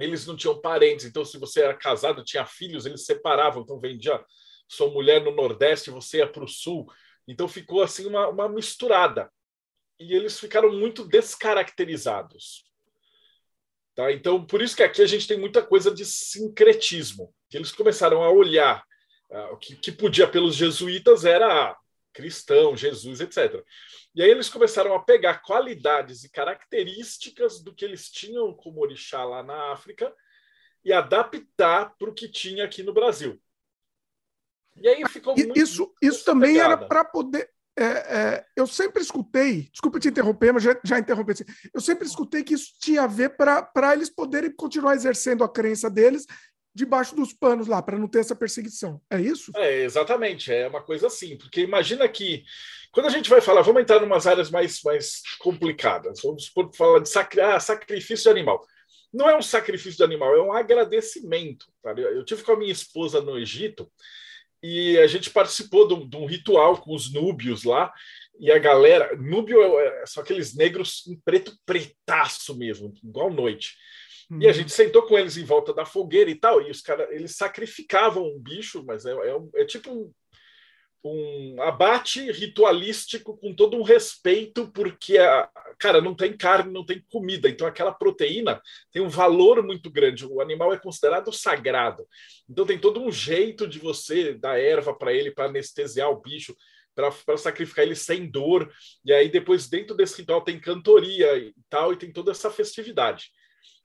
eles 0.00 0.26
não 0.26 0.34
tinham 0.34 0.60
parentes, 0.60 1.04
então 1.04 1.24
se 1.24 1.38
você 1.38 1.60
era 1.60 1.74
casado, 1.74 2.24
tinha 2.24 2.46
filhos, 2.46 2.86
eles 2.86 3.04
separavam, 3.04 3.62
então 3.62 3.78
vendia 3.78 4.24
sua 4.66 4.90
mulher 4.90 5.22
no 5.22 5.30
Nordeste, 5.30 5.90
você 5.90 6.18
ia 6.18 6.26
para 6.26 6.44
o 6.44 6.48
Sul, 6.48 6.90
então 7.28 7.46
ficou 7.46 7.82
assim 7.82 8.06
uma, 8.06 8.28
uma 8.28 8.48
misturada. 8.48 9.30
E 9.98 10.14
eles 10.14 10.40
ficaram 10.40 10.72
muito 10.72 11.06
descaracterizados. 11.06 12.64
Tá? 13.94 14.10
Então, 14.10 14.46
por 14.46 14.62
isso 14.62 14.74
que 14.74 14.82
aqui 14.82 15.02
a 15.02 15.06
gente 15.06 15.28
tem 15.28 15.38
muita 15.38 15.62
coisa 15.62 15.92
de 15.92 16.06
sincretismo, 16.06 17.34
que 17.50 17.56
eles 17.58 17.70
começaram 17.70 18.22
a 18.22 18.30
olhar 18.30 18.82
uh, 19.28 19.52
o 19.52 19.58
que, 19.58 19.76
que 19.76 19.92
podia 19.92 20.26
pelos 20.26 20.54
jesuítas 20.54 21.24
era 21.24 21.76
cristão, 22.12 22.76
Jesus, 22.76 23.20
etc. 23.20 23.62
E 24.14 24.22
aí 24.22 24.30
eles 24.30 24.48
começaram 24.48 24.94
a 24.94 25.02
pegar 25.02 25.42
qualidades 25.42 26.24
e 26.24 26.30
características 26.30 27.62
do 27.62 27.74
que 27.74 27.84
eles 27.84 28.10
tinham 28.10 28.52
como 28.52 28.80
orixá 28.80 29.24
lá 29.24 29.42
na 29.42 29.72
África 29.72 30.12
e 30.84 30.92
adaptar 30.92 31.94
para 31.96 32.10
o 32.10 32.14
que 32.14 32.28
tinha 32.28 32.64
aqui 32.64 32.82
no 32.82 32.92
Brasil. 32.92 33.40
E 34.76 34.88
aí 34.88 35.08
ficou 35.08 35.36
muito. 35.36 35.58
Isso, 35.58 35.94
isso 36.02 36.24
também 36.24 36.54
pegada. 36.54 36.74
era 36.74 36.86
para 36.88 37.04
poder. 37.04 37.50
É, 37.78 37.84
é, 37.84 38.46
eu 38.56 38.66
sempre 38.66 39.00
escutei, 39.00 39.70
desculpa 39.72 40.00
te 40.00 40.08
interromper, 40.08 40.52
mas 40.52 40.62
já, 40.62 40.78
já 40.84 40.98
interrompi. 40.98 41.32
Eu 41.72 41.80
sempre 41.80 42.06
escutei 42.06 42.42
que 42.42 42.54
isso 42.54 42.74
tinha 42.78 43.02
a 43.02 43.06
ver 43.06 43.36
para 43.36 43.92
eles 43.94 44.10
poderem 44.10 44.50
continuar 44.50 44.94
exercendo 44.94 45.44
a 45.44 45.48
crença 45.48 45.88
deles 45.88 46.26
debaixo 46.74 47.14
dos 47.14 47.32
panos 47.32 47.66
lá, 47.66 47.82
para 47.82 47.98
não 47.98 48.08
ter 48.08 48.20
essa 48.20 48.34
perseguição. 48.34 49.00
É 49.10 49.20
isso? 49.20 49.52
É, 49.56 49.82
exatamente. 49.82 50.52
É 50.52 50.68
uma 50.68 50.82
coisa 50.82 51.08
assim. 51.08 51.36
Porque 51.36 51.60
imagina 51.60 52.08
que, 52.08 52.44
quando 52.92 53.06
a 53.06 53.10
gente 53.10 53.28
vai 53.28 53.40
falar, 53.40 53.62
vamos 53.62 53.82
entrar 53.82 54.00
em 54.00 54.06
umas 54.06 54.26
áreas 54.26 54.50
mais, 54.50 54.80
mais 54.82 55.22
complicadas. 55.38 56.20
Vamos 56.22 56.46
supor, 56.46 56.70
falar 56.74 57.00
de 57.00 57.08
sacri 57.08 57.40
ah, 57.40 57.58
sacrifício 57.58 58.24
de 58.24 58.30
animal. 58.30 58.64
Não 59.12 59.28
é 59.28 59.36
um 59.36 59.42
sacrifício 59.42 59.96
de 59.96 60.04
animal, 60.04 60.34
é 60.34 60.42
um 60.42 60.52
agradecimento. 60.52 61.66
Tá? 61.82 61.92
Eu 61.92 62.24
tive 62.24 62.42
com 62.44 62.52
a 62.52 62.56
minha 62.56 62.72
esposa 62.72 63.20
no 63.20 63.36
Egito 63.36 63.90
e 64.62 64.98
a 64.98 65.06
gente 65.06 65.30
participou 65.30 65.88
de 65.88 65.94
um, 65.94 66.08
de 66.08 66.16
um 66.16 66.26
ritual 66.26 66.76
com 66.76 66.94
os 66.94 67.12
núbios 67.12 67.64
lá. 67.64 67.92
E 68.38 68.50
a 68.50 68.58
galera, 68.58 69.16
núbio 69.16 69.60
é, 69.62 70.02
é 70.02 70.06
são 70.06 70.22
aqueles 70.22 70.54
negros 70.54 71.04
em 71.08 71.16
preto 71.16 71.52
pretaço 71.66 72.56
mesmo, 72.56 72.92
igual 73.02 73.30
noite. 73.30 73.76
E 74.38 74.46
a 74.46 74.48
uhum. 74.48 74.54
gente 74.54 74.72
sentou 74.72 75.02
com 75.02 75.18
eles 75.18 75.36
em 75.36 75.44
volta 75.44 75.74
da 75.74 75.84
fogueira 75.84 76.30
e 76.30 76.36
tal, 76.36 76.62
e 76.62 76.70
os 76.70 76.80
caras, 76.80 77.10
eles 77.10 77.34
sacrificavam 77.36 78.24
um 78.24 78.38
bicho, 78.38 78.84
mas 78.86 79.04
é, 79.04 79.10
é, 79.12 79.62
é 79.62 79.64
tipo 79.64 79.90
um, 79.90 80.12
um, 81.04 81.60
abate 81.60 82.30
ritualístico 82.30 83.36
com 83.36 83.52
todo 83.52 83.76
um 83.76 83.82
respeito, 83.82 84.70
porque, 84.70 85.18
a, 85.18 85.50
cara, 85.80 86.00
não 86.00 86.14
tem 86.14 86.36
carne, 86.36 86.72
não 86.72 86.86
tem 86.86 87.04
comida, 87.10 87.48
então 87.48 87.66
aquela 87.66 87.92
proteína 87.92 88.62
tem 88.92 89.02
um 89.02 89.08
valor 89.08 89.64
muito 89.64 89.90
grande, 89.90 90.24
o 90.24 90.40
animal 90.40 90.72
é 90.72 90.78
considerado 90.78 91.32
sagrado. 91.32 92.06
Então 92.48 92.64
tem 92.64 92.78
todo 92.78 93.02
um 93.02 93.10
jeito 93.10 93.66
de 93.66 93.80
você 93.80 94.34
dar 94.34 94.60
erva 94.60 94.94
para 94.94 95.12
ele, 95.12 95.32
para 95.32 95.46
anestesiar 95.46 96.08
o 96.08 96.20
bicho, 96.20 96.54
para 96.94 97.36
sacrificar 97.36 97.84
ele 97.84 97.96
sem 97.96 98.30
dor, 98.30 98.72
e 99.04 99.12
aí 99.12 99.28
depois 99.28 99.68
dentro 99.68 99.96
desse 99.96 100.18
ritual 100.18 100.42
tem 100.42 100.60
cantoria 100.60 101.36
e 101.36 101.52
tal, 101.68 101.92
e 101.92 101.96
tem 101.96 102.12
toda 102.12 102.30
essa 102.30 102.48
festividade. 102.48 103.32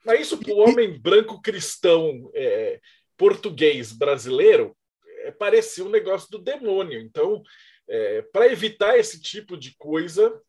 Mas 0.05 0.21
isso 0.21 0.37
para 0.37 0.53
o 0.53 0.57
homem 0.57 0.99
branco 0.99 1.41
cristão 1.41 2.29
é, 2.33 2.79
português 3.17 3.91
brasileiro 3.91 4.77
é, 5.23 5.31
parecia 5.31 5.83
um 5.83 5.89
negócio 5.89 6.29
do 6.29 6.37
demônio. 6.37 6.99
Então, 6.99 7.41
é, 7.87 8.21
para 8.21 8.47
evitar 8.51 8.97
esse 8.97 9.19
tipo 9.19 9.57
de 9.57 9.75
coisa, 9.77 10.39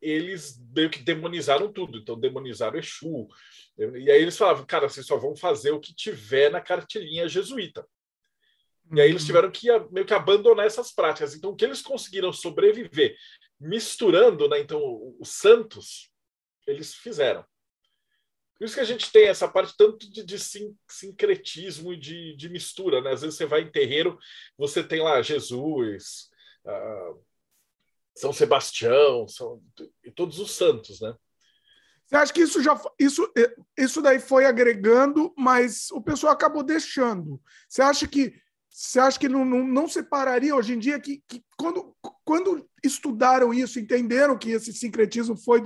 eles 0.00 0.60
meio 0.74 0.90
que 0.90 1.02
demonizaram 1.02 1.72
tudo. 1.72 1.98
Então, 1.98 2.18
demonizaram 2.18 2.78
Exu. 2.78 3.28
E 3.78 4.10
aí 4.10 4.22
eles 4.22 4.36
falavam, 4.36 4.66
cara, 4.66 4.88
vocês 4.88 5.06
só 5.06 5.16
vão 5.16 5.36
fazer 5.36 5.70
o 5.70 5.80
que 5.80 5.94
tiver 5.94 6.50
na 6.50 6.60
cartilhinha 6.60 7.28
jesuíta. 7.28 7.86
E 8.92 9.00
aí 9.00 9.10
eles 9.10 9.22
uhum. 9.22 9.26
tiveram 9.26 9.50
que 9.50 9.66
meio 9.90 10.06
que 10.06 10.14
abandonar 10.14 10.66
essas 10.66 10.92
práticas. 10.92 11.34
Então, 11.34 11.50
o 11.50 11.56
que 11.56 11.64
eles 11.64 11.82
conseguiram 11.82 12.32
sobreviver 12.32 13.16
misturando, 13.58 14.48
né? 14.48 14.60
Então, 14.60 15.14
os 15.18 15.30
santos, 15.30 16.10
eles 16.66 16.94
fizeram. 16.94 17.44
Por 18.58 18.64
isso 18.64 18.74
que 18.74 18.80
a 18.80 18.84
gente 18.84 19.12
tem 19.12 19.28
essa 19.28 19.46
parte 19.46 19.74
tanto 19.76 20.10
de, 20.10 20.24
de 20.24 20.36
sincretismo 20.88 21.92
e 21.92 21.96
de, 21.96 22.34
de, 22.36 22.48
mistura, 22.48 23.02
né? 23.02 23.12
Às 23.12 23.20
vezes 23.20 23.36
você 23.36 23.44
vai 23.44 23.60
em 23.62 23.70
terreiro, 23.70 24.18
você 24.56 24.82
tem 24.82 25.02
lá 25.02 25.20
Jesus, 25.20 26.30
uh, 26.64 27.22
São 28.14 28.32
Sebastião, 28.32 29.28
São, 29.28 29.62
e 30.02 30.10
todos 30.10 30.38
os 30.38 30.52
santos, 30.52 31.00
né? 31.00 31.14
Você 32.06 32.16
acha 32.16 32.32
que 32.32 32.40
isso 32.40 32.62
já 32.62 32.80
isso, 32.98 33.28
isso 33.76 34.00
daí 34.00 34.20
foi 34.20 34.46
agregando, 34.46 35.34
mas 35.36 35.90
o 35.90 36.00
pessoal 36.00 36.32
acabou 36.32 36.62
deixando? 36.62 37.40
Você 37.68 37.82
acha 37.82 38.06
que 38.06 38.32
você 38.70 39.00
acha 39.00 39.18
que 39.18 39.28
não, 39.28 39.42
não, 39.42 39.66
não 39.66 39.88
separaria 39.88 40.54
hoje 40.54 40.74
em 40.74 40.78
dia 40.78 41.00
que, 41.00 41.22
que 41.26 41.42
quando, 41.56 41.96
quando 42.22 42.68
estudaram 42.84 43.54
isso, 43.54 43.80
entenderam 43.80 44.36
que 44.36 44.50
esse 44.50 44.70
sincretismo 44.70 45.34
foi 45.34 45.62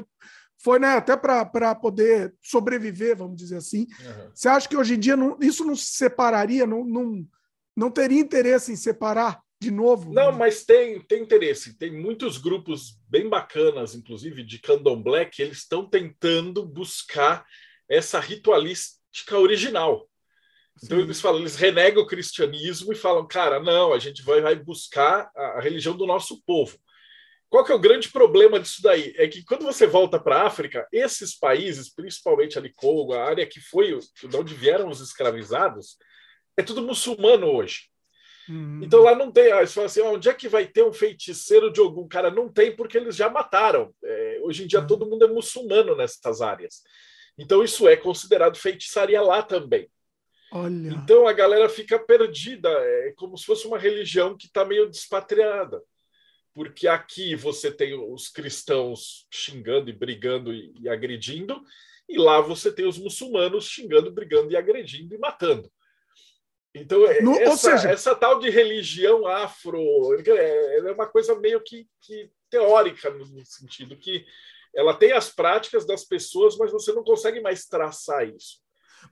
foi 0.63 0.79
né, 0.79 0.89
até 0.89 1.17
para 1.17 1.75
poder 1.75 2.35
sobreviver, 2.43 3.17
vamos 3.17 3.37
dizer 3.37 3.57
assim. 3.57 3.87
Uhum. 4.01 4.31
Você 4.35 4.49
acha 4.49 4.69
que 4.69 4.77
hoje 4.77 4.95
em 4.95 4.99
dia 4.99 5.17
não, 5.17 5.39
isso 5.41 5.65
não 5.65 5.75
se 5.75 5.87
separaria, 5.87 6.67
não, 6.67 6.85
não, 6.85 7.27
não 7.77 7.91
teria 7.91 8.21
interesse 8.21 8.71
em 8.71 8.77
separar 8.77 9.41
de 9.59 9.71
novo? 9.71 10.13
Não, 10.13 10.33
mas 10.33 10.65
tem, 10.65 11.01
tem 11.01 11.23
interesse. 11.23 11.79
Tem 11.79 11.91
muitos 11.91 12.37
grupos 12.37 12.99
bem 13.09 13.29
bacanas, 13.29 13.95
inclusive 13.95 14.43
de 14.43 14.59
candomblé, 14.59 15.25
que 15.25 15.41
eles 15.41 15.59
estão 15.59 15.89
tentando 15.89 16.65
buscar 16.65 17.45
essa 17.89 18.21
ritualística 18.21 19.39
original. 19.39 20.09
Então 20.83 20.99
Sim. 20.99 21.05
eles 21.05 21.21
falam, 21.21 21.41
eles 21.41 21.57
renegam 21.57 22.03
o 22.03 22.07
cristianismo 22.07 22.93
e 22.93 22.97
falam, 22.97 23.27
cara, 23.27 23.61
não, 23.61 23.93
a 23.93 23.99
gente 23.99 24.23
vai, 24.23 24.41
vai 24.41 24.57
buscar 24.57 25.31
a, 25.35 25.43
a 25.59 25.61
religião 25.61 25.97
do 25.97 26.07
nosso 26.07 26.43
povo. 26.45 26.79
Qual 27.51 27.65
que 27.65 27.73
é 27.73 27.75
o 27.75 27.81
grande 27.81 28.09
problema 28.09 28.61
disso 28.61 28.81
daí? 28.81 29.13
É 29.17 29.27
que 29.27 29.45
quando 29.45 29.65
você 29.65 29.85
volta 29.85 30.21
para 30.21 30.37
a 30.37 30.47
África, 30.47 30.87
esses 30.93 31.37
países, 31.37 31.93
principalmente 31.93 32.57
ali 32.57 32.73
Congo, 32.73 33.13
a 33.13 33.25
área 33.25 33.45
que 33.45 33.61
foi 33.61 33.99
de 33.99 34.37
onde 34.37 34.55
vieram 34.55 34.89
os 34.89 35.01
escravizados, 35.01 35.99
é 36.57 36.63
tudo 36.63 36.81
muçulmano 36.81 37.49
hoje. 37.49 37.89
Uhum. 38.49 38.81
Então 38.85 39.01
lá 39.03 39.17
não 39.17 39.33
tem. 39.33 39.51
Aí 39.51 39.67
você 39.67 39.75
fala 39.75 39.87
assim: 39.87 40.01
onde 40.01 40.29
é 40.29 40.35
que 40.35 40.49
vai 40.49 40.65
ter 40.65 40.85
um 40.85 40.93
feiticeiro 40.93 41.73
de 41.73 41.81
algum 41.81 42.07
cara? 42.07 42.31
Não 42.31 42.49
tem, 42.49 42.75
porque 42.75 42.97
eles 42.97 43.17
já 43.17 43.29
mataram. 43.29 43.93
É, 44.03 44.41
hoje 44.43 44.63
em 44.63 44.67
dia 44.69 44.79
uhum. 44.79 44.87
todo 44.87 45.07
mundo 45.07 45.25
é 45.25 45.29
muçulmano 45.29 45.97
nessas 45.97 46.41
áreas. 46.41 46.83
Então 47.37 47.65
isso 47.65 47.89
é 47.89 47.97
considerado 47.97 48.57
feitiçaria 48.57 49.21
lá 49.21 49.43
também. 49.43 49.91
Olha. 50.53 50.89
Então 50.89 51.27
a 51.27 51.33
galera 51.33 51.69
fica 51.69 51.99
perdida, 51.99 52.69
é 52.69 53.13
como 53.17 53.37
se 53.37 53.45
fosse 53.45 53.67
uma 53.67 53.79
religião 53.79 54.37
que 54.37 54.47
está 54.47 54.65
meio 54.65 54.89
despatriada 54.89 55.83
porque 56.55 56.89
aqui 56.89 57.35
você 57.35 57.71
tem 57.71 57.95
os 57.95 58.29
cristãos 58.29 59.27
xingando 59.31 59.91
e 59.91 59.93
brigando 59.93 60.53
e, 60.53 60.73
e, 60.81 60.89
agredindo, 60.89 61.63
e 62.09 62.19
lá 62.19 62.41
você 62.41 62.73
tem 62.73 62.87
os 62.87 62.99
muçulmanos 62.99 63.67
xingando, 63.67 64.11
brigando 64.11 64.51
e 64.51 64.57
agredindo 64.57 65.15
e 65.15 65.19
matando. 65.19 65.71
Então, 66.75 67.05
é, 67.07 67.21
no, 67.21 67.37
essa, 67.37 67.77
seja... 67.77 67.91
essa, 67.91 68.15
tal 68.15 68.39
de 68.39 68.49
religião 68.49 69.27
afro 69.27 69.81
é, 70.21 70.79
é 70.79 70.93
uma 70.93 71.07
coisa 71.07 71.35
meio 71.39 71.61
que, 71.61 71.89
que 72.01 72.31
teórica, 72.49 73.11
no 73.11 73.45
sentido 73.45 73.97
que 73.97 74.25
ela 74.75 74.95
tem 74.95 75.13
as 75.13 75.29
práticas 75.31 75.85
das 75.85 76.05
pessoas, 76.05 76.57
mas 76.57 76.71
você 76.71 76.93
não 76.93 77.03
consegue 77.03 77.41
mais 77.41 77.67
traçar 77.67 78.29
isso. 78.29 78.61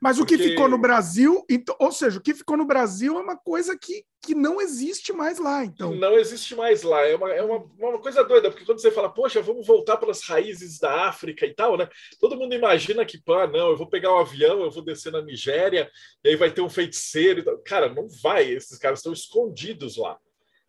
Mas 0.00 0.16
Porque... 0.16 0.34
o 0.34 0.38
que 0.38 0.44
ficou 0.44 0.68
no 0.68 0.78
Brasil, 0.78 1.44
então, 1.48 1.74
ou 1.78 1.90
seja, 1.90 2.18
o 2.18 2.22
que 2.22 2.34
ficou 2.34 2.56
no 2.56 2.64
Brasil 2.64 3.18
é 3.18 3.20
uma 3.20 3.36
coisa 3.36 3.76
que, 3.76 4.04
que 4.22 4.34
não 4.34 4.60
existe 4.60 5.12
mais 5.12 5.38
lá, 5.38 5.64
então. 5.64 5.94
Não 5.94 6.18
existe 6.18 6.54
mais 6.54 6.82
lá. 6.82 7.00
É 7.06 7.16
uma, 7.16 7.32
é 7.32 7.42
uma, 7.42 7.64
uma 7.78 7.98
coisa 8.00 8.22
doida, 8.24 8.50
porque 8.50 8.64
quando 8.64 8.80
você 8.80 8.90
fala, 8.90 9.08
poxa, 9.08 9.42
vamos 9.42 9.66
voltar 9.66 9.96
para 9.96 10.10
as 10.10 10.22
raízes 10.22 10.78
da 10.78 11.08
África 11.08 11.46
e 11.46 11.54
tal, 11.54 11.76
né? 11.76 11.88
Todo 12.20 12.36
mundo 12.36 12.54
imagina 12.54 13.04
que, 13.04 13.18
pá, 13.20 13.46
não, 13.46 13.70
eu 13.70 13.76
vou 13.76 13.88
pegar 13.88 14.14
um 14.14 14.18
avião, 14.18 14.62
eu 14.62 14.70
vou 14.70 14.82
descer 14.82 15.12
na 15.12 15.22
Nigéria, 15.22 15.90
e 16.24 16.28
aí 16.28 16.36
vai 16.36 16.50
ter 16.50 16.60
um 16.60 16.70
feiticeiro. 16.70 17.44
Cara, 17.64 17.92
não 17.92 18.08
vai, 18.22 18.50
esses 18.50 18.78
caras 18.78 19.00
estão 19.00 19.12
escondidos 19.12 19.96
lá. 19.96 20.18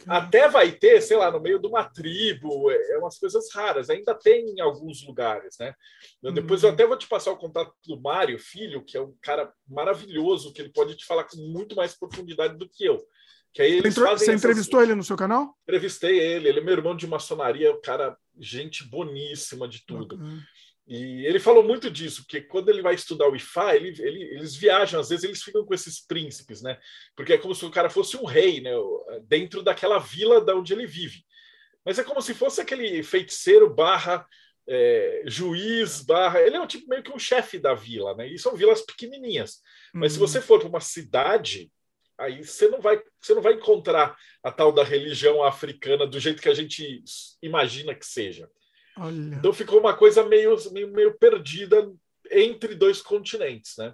Até 0.08 0.48
vai 0.48 0.72
ter, 0.72 1.02
sei 1.02 1.18
lá, 1.18 1.30
no 1.30 1.42
meio 1.42 1.60
de 1.60 1.68
uma 1.68 1.84
tribo, 1.84 2.72
é, 2.72 2.92
é 2.92 2.98
umas 2.98 3.18
coisas 3.20 3.54
raras, 3.54 3.90
ainda 3.90 4.16
tem 4.16 4.46
em 4.46 4.62
alguns 4.62 5.06
lugares, 5.06 5.58
né? 5.60 5.74
Depois 6.34 6.64
eu 6.64 6.70
uhum. 6.70 6.76
até 6.76 6.86
vou 6.86 6.98
te 6.98 7.08
passar 7.08 7.32
o 7.32 7.38
contato 7.38 7.74
do 7.86 8.00
Mário, 8.00 8.40
filho, 8.40 8.84
que 8.84 8.98
é 8.98 9.02
um 9.02 9.14
cara 9.22 9.52
maravilhoso, 9.68 10.54
que 10.54 10.62
ele 10.62 10.72
pode 10.72 10.96
te 10.96 11.06
falar 11.06 11.26
com 11.26 11.38
muito 11.38 11.76
mais 11.76 11.98
profundidade 11.98 12.58
do 12.58 12.70
que 12.70 12.86
eu. 12.86 13.04
Que 13.54 13.62
aí 13.62 13.74
eles 13.74 13.96
Você, 13.96 14.02
você 14.02 14.34
entrevistou 14.34 14.80
essas... 14.80 14.90
ele 14.90 14.96
no 14.96 15.04
seu 15.04 15.18
canal? 15.18 15.56
Entrevistei 15.64 16.20
ele, 16.20 16.50
ele 16.50 16.60
é 16.60 16.64
meu 16.64 16.76
irmão 16.76 16.96
de 16.96 17.08
maçonaria, 17.08 17.74
um 17.74 17.82
cara, 17.82 18.16
gente 18.40 18.88
boníssima 18.88 19.68
de 19.68 19.86
tudo. 19.86 20.16
Uhum. 20.16 20.40
E 20.90 21.24
ele 21.28 21.40
falou 21.40 21.64
muito 21.64 21.90
disso, 21.90 22.24
porque 22.24 22.42
quando 22.42 22.70
ele 22.70 22.82
vai 22.82 22.96
estudar 22.96 23.30
o 23.30 23.36
IFA, 23.36 23.76
ele, 23.76 23.90
ele, 24.02 24.24
eles 24.24 24.56
viajam, 24.56 25.00
às 25.00 25.10
vezes 25.10 25.24
eles 25.24 25.44
ficam 25.44 25.64
com 25.64 25.74
esses 25.74 26.04
príncipes, 26.04 26.64
né? 26.64 26.80
Porque 27.16 27.34
é 27.34 27.38
como 27.38 27.54
se 27.54 27.64
o 27.64 27.70
cara 27.70 27.92
fosse 27.92 28.18
um 28.18 28.26
rei, 28.26 28.60
né? 28.60 28.72
Dentro 29.28 29.62
daquela 29.62 30.00
vila 30.00 30.42
da 30.42 30.56
onde 30.56 30.74
ele 30.74 30.88
vive. 30.88 31.24
Mas 31.86 32.00
é 32.00 32.04
como 32.04 32.22
se 32.24 32.34
fosse 32.34 32.60
aquele 32.60 33.04
feiticeiro 33.04 33.72
barra 33.72 34.26
é, 34.70 35.24
juiz 35.26 36.02
barra. 36.02 36.42
Ele 36.42 36.56
é 36.56 36.62
um 36.62 36.68
tipo 36.68 36.88
meio 36.88 37.02
que 37.02 37.12
um 37.12 37.20
chefe 37.20 37.58
da 37.58 37.74
vila, 37.74 38.16
né? 38.16 38.28
E 38.28 38.38
são 38.38 38.56
vilas 38.56 38.82
pequenininhas. 38.82 39.62
Mas 39.94 40.14
uhum. 40.14 40.28
se 40.28 40.34
você 40.34 40.42
for 40.42 40.60
para 40.60 40.70
uma 40.70 40.80
cidade, 40.80 41.72
aí 42.18 42.44
você 42.44 42.68
não 42.68 42.80
vai 42.80 43.02
você 43.20 43.34
não 43.34 43.42
vai 43.42 43.54
encontrar 43.54 44.16
a 44.44 44.52
tal 44.52 44.72
da 44.72 44.84
religião 44.84 45.44
africana 45.44 46.06
do 46.06 46.20
jeito 46.20 46.42
que 46.42 46.50
a 46.50 46.54
gente 46.54 47.04
imagina 47.42 47.96
que 47.96 48.06
seja. 48.06 48.50
Olha. 49.00 49.36
Então 49.36 49.54
ficou 49.54 49.80
uma 49.80 49.96
coisa 49.96 50.24
meio, 50.24 50.56
meio, 50.72 50.92
meio 50.92 51.18
perdida 51.18 51.92
entre 52.32 52.76
dois 52.76 53.02
continentes, 53.02 53.78
né? 53.78 53.94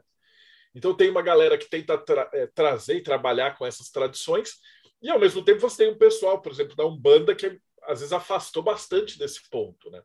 Então 0.73 0.95
tem 0.95 1.09
uma 1.09 1.21
galera 1.21 1.57
que 1.57 1.69
tenta 1.69 1.97
tra 1.97 2.29
é, 2.33 2.47
trazer 2.47 2.97
e 2.97 3.03
trabalhar 3.03 3.57
com 3.57 3.65
essas 3.65 3.89
tradições, 3.89 4.59
e 5.01 5.09
ao 5.09 5.19
mesmo 5.19 5.43
tempo 5.43 5.61
você 5.61 5.85
tem 5.85 5.93
um 5.93 5.97
pessoal, 5.97 6.41
por 6.41 6.51
exemplo, 6.51 6.75
da 6.75 6.85
Umbanda, 6.85 7.35
que 7.35 7.59
às 7.83 7.99
vezes 7.99 8.11
afastou 8.11 8.63
bastante 8.63 9.17
desse 9.17 9.49
ponto, 9.49 9.89
né? 9.89 10.01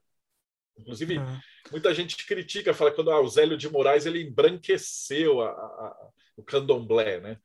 Inclusive, 0.79 1.19
uhum. 1.19 1.39
muita 1.73 1.93
gente 1.93 2.25
critica, 2.27 2.73
fala 2.73 2.91
quando 2.91 3.11
ah, 3.11 3.21
o 3.21 3.29
Zélio 3.29 3.57
de 3.57 3.69
Moraes 3.69 4.07
ele 4.07 4.23
embranqueceu 4.23 5.41
a, 5.41 5.51
a, 5.51 5.53
a, 5.53 6.09
o 6.37 6.43
candomblé, 6.43 7.21
né? 7.21 7.39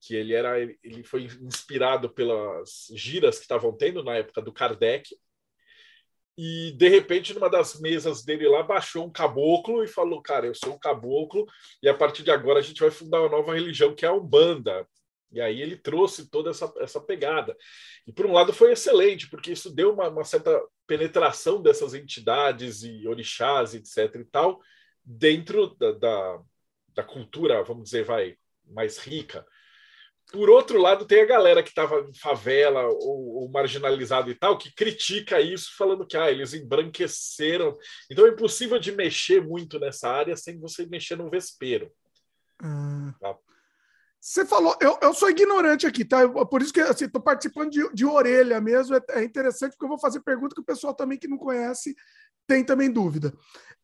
Que 0.00 0.14
ele 0.14 0.34
era, 0.34 0.60
ele 0.60 1.02
foi 1.02 1.24
inspirado 1.24 2.10
pelas 2.10 2.88
giras 2.94 3.36
que 3.36 3.42
estavam 3.42 3.76
tendo 3.76 4.02
na 4.02 4.16
época 4.16 4.40
do 4.40 4.52
Kardec, 4.52 5.14
e 6.36 6.72
de 6.72 6.88
repente, 6.88 7.32
numa 7.32 7.48
das 7.48 7.80
mesas 7.80 8.24
dele 8.24 8.48
lá, 8.48 8.62
baixou 8.62 9.06
um 9.06 9.10
caboclo 9.10 9.84
e 9.84 9.88
falou: 9.88 10.20
Cara, 10.20 10.46
eu 10.46 10.54
sou 10.54 10.74
um 10.74 10.78
caboclo, 10.78 11.46
e 11.82 11.88
a 11.88 11.94
partir 11.94 12.22
de 12.22 12.30
agora 12.30 12.58
a 12.58 12.62
gente 12.62 12.80
vai 12.80 12.90
fundar 12.90 13.20
uma 13.20 13.28
nova 13.28 13.54
religião 13.54 13.94
que 13.94 14.04
é 14.04 14.08
a 14.08 14.12
Umbanda. 14.12 14.86
E 15.30 15.40
aí 15.40 15.60
ele 15.60 15.76
trouxe 15.76 16.30
toda 16.30 16.50
essa, 16.50 16.72
essa 16.78 17.00
pegada. 17.00 17.56
E 18.06 18.12
por 18.12 18.24
um 18.26 18.32
lado 18.32 18.52
foi 18.52 18.72
excelente, 18.72 19.28
porque 19.28 19.52
isso 19.52 19.74
deu 19.74 19.92
uma, 19.92 20.08
uma 20.08 20.24
certa 20.24 20.60
penetração 20.86 21.60
dessas 21.60 21.92
entidades 21.94 22.84
e 22.84 23.06
orixás, 23.08 23.74
etc. 23.74 24.20
e 24.20 24.24
tal, 24.24 24.60
dentro 25.04 25.74
da, 25.76 25.92
da, 25.92 26.40
da 26.94 27.02
cultura, 27.02 27.64
vamos 27.64 27.84
dizer, 27.84 28.04
vai 28.04 28.36
mais 28.64 28.98
rica. 28.98 29.44
Por 30.34 30.50
outro 30.50 30.80
lado, 30.80 31.06
tem 31.06 31.22
a 31.22 31.26
galera 31.26 31.62
que 31.62 31.68
estava 31.68 32.00
em 32.00 32.14
favela 32.14 32.84
ou, 32.88 33.36
ou, 33.36 33.48
marginalizado 33.48 34.32
e 34.32 34.34
tal, 34.34 34.58
que 34.58 34.74
critica 34.74 35.40
isso, 35.40 35.76
falando 35.78 36.04
que 36.04 36.16
ah, 36.16 36.28
eles 36.28 36.52
embranqueceram. 36.52 37.78
Então 38.10 38.26
é 38.26 38.30
impossível 38.30 38.76
de 38.80 38.90
mexer 38.90 39.40
muito 39.40 39.78
nessa 39.78 40.10
área 40.10 40.36
sem 40.36 40.58
você 40.58 40.86
mexer 40.86 41.14
no 41.14 41.30
vespeiro. 41.30 41.88
Hum. 42.60 43.12
Tá? 43.20 43.36
Você 44.20 44.44
falou, 44.44 44.76
eu, 44.80 44.98
eu 45.00 45.14
sou 45.14 45.30
ignorante 45.30 45.86
aqui, 45.86 46.04
tá? 46.04 46.28
Por 46.28 46.62
isso 46.62 46.72
que 46.72 46.80
assim, 46.80 47.04
estou 47.04 47.22
participando 47.22 47.70
de, 47.70 47.88
de 47.94 48.04
orelha 48.04 48.60
mesmo. 48.60 48.96
É, 48.96 49.00
é, 49.10 49.22
interessante 49.22 49.70
porque 49.70 49.84
eu 49.84 49.90
vou 49.90 50.00
fazer 50.00 50.18
pergunta 50.18 50.52
que 50.52 50.62
o 50.62 50.64
pessoal 50.64 50.94
também 50.94 51.16
que 51.16 51.28
não 51.28 51.38
conhece 51.38 51.94
tem 52.44 52.64
também 52.64 52.90
dúvida. 52.90 53.32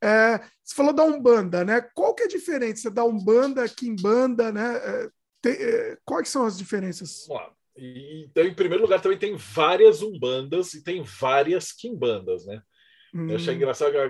É, 0.03 0.39
você 0.65 0.75
falou 0.75 0.93
da 0.93 1.05
Umbanda, 1.05 1.65
né? 1.65 1.81
Qual 1.95 2.13
que 2.13 2.25
é 2.25 2.27
a 2.27 2.29
diferença 2.29 2.91
da 2.91 3.05
Umbanda, 3.05 3.69
Kimbanda, 3.69 4.51
né? 4.51 4.79
É, 4.79 5.11
tem, 5.41 5.53
é, 5.53 5.99
quais 6.05 6.29
são 6.29 6.45
as 6.45 6.59
diferenças? 6.59 7.27
Vamos 7.27 7.43
lá. 7.43 7.53
E, 7.77 8.25
então, 8.25 8.45
em 8.45 8.55
primeiro 8.55 8.83
lugar, 8.83 9.01
também 9.01 9.19
tem 9.19 9.37
várias 9.37 10.03
umbandas 10.03 10.75
e 10.75 10.83
tem 10.83 11.03
várias 11.03 11.73
quimbandas, 11.73 12.47
né? 12.47 12.63
Hum. 13.15 13.29
Eu 13.29 13.37
achei 13.37 13.55
engraçado 13.55 13.93
que 13.93 13.99
a 13.99 14.09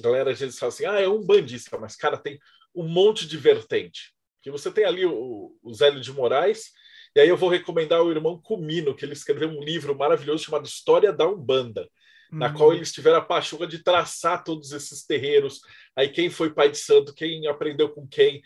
galera 0.00 0.30
às 0.30 0.40
vezes 0.40 0.58
fala 0.58 0.72
assim: 0.72 0.86
ah, 0.86 1.00
é 1.00 1.08
um 1.08 1.24
bandista, 1.24 1.78
mas, 1.78 1.96
cara, 1.96 2.16
tem 2.16 2.38
um 2.74 2.86
monte 2.86 3.26
de 3.26 3.36
vertente. 3.36 4.12
Porque 4.36 4.50
você 4.50 4.70
tem 4.70 4.84
ali 4.84 5.04
o, 5.04 5.54
o 5.62 5.74
Zélio 5.74 6.00
de 6.00 6.12
Moraes, 6.12 6.70
e 7.14 7.20
aí 7.20 7.28
eu 7.28 7.36
vou 7.36 7.50
recomendar 7.50 8.02
o 8.02 8.10
irmão 8.10 8.40
Cumino, 8.40 8.94
que 8.94 9.04
ele 9.04 9.12
escreveu 9.12 9.48
um 9.48 9.62
livro 9.62 9.94
maravilhoso 9.94 10.44
chamado 10.44 10.66
História 10.66 11.12
da 11.12 11.28
Umbanda, 11.28 11.88
na 12.32 12.48
hum. 12.48 12.54
qual 12.54 12.72
eles 12.72 12.92
tiveram 12.92 13.18
a 13.18 13.24
paixão 13.24 13.66
de 13.66 13.82
traçar 13.82 14.44
todos 14.44 14.72
esses 14.72 15.04
terreiros, 15.04 15.60
aí 15.96 16.08
quem 16.08 16.30
foi 16.30 16.54
pai 16.54 16.70
de 16.70 16.78
santo, 16.78 17.12
quem 17.12 17.46
aprendeu 17.48 17.88
com 17.90 18.06
quem, 18.06 18.40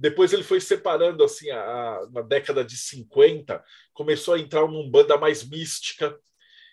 depois 0.00 0.32
ele 0.32 0.42
foi 0.42 0.62
separando, 0.62 1.22
assim, 1.22 1.50
a, 1.50 1.60
a, 1.60 2.08
na 2.10 2.22
década 2.22 2.64
de 2.64 2.74
50, 2.74 3.62
começou 3.92 4.32
a 4.32 4.38
entrar 4.38 4.64
uma 4.64 4.90
banda 4.90 5.18
mais 5.18 5.46
mística. 5.46 6.18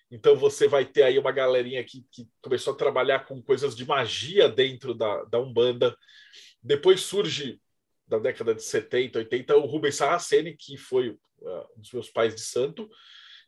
Então 0.10 0.38
você 0.38 0.66
vai 0.66 0.86
ter 0.86 1.04
aí 1.04 1.20
uma 1.20 1.34
galerinha 1.34 1.84
que, 1.84 2.06
que 2.10 2.26
começou 2.42 2.74
a 2.74 2.78
trabalhar 2.78 3.26
com 3.26 3.44
coisas 3.44 3.76
de 3.76 3.86
magia 3.86 4.48
dentro 4.48 4.94
da, 4.94 5.26
da 5.26 5.42
Umbanda. 5.42 5.94
Depois 6.64 7.02
surge, 7.02 7.60
da 8.08 8.18
década 8.18 8.56
de 8.56 8.64
70, 8.64 9.20
80, 9.20 9.58
o 9.58 9.66
Rubens 9.66 9.96
Saraceni, 9.96 10.56
que 10.56 10.78
foi 10.78 11.10
uh, 11.10 11.68
um 11.76 11.82
dos 11.82 11.92
meus 11.92 12.10
pais 12.10 12.34
de 12.34 12.40
santo, 12.40 12.90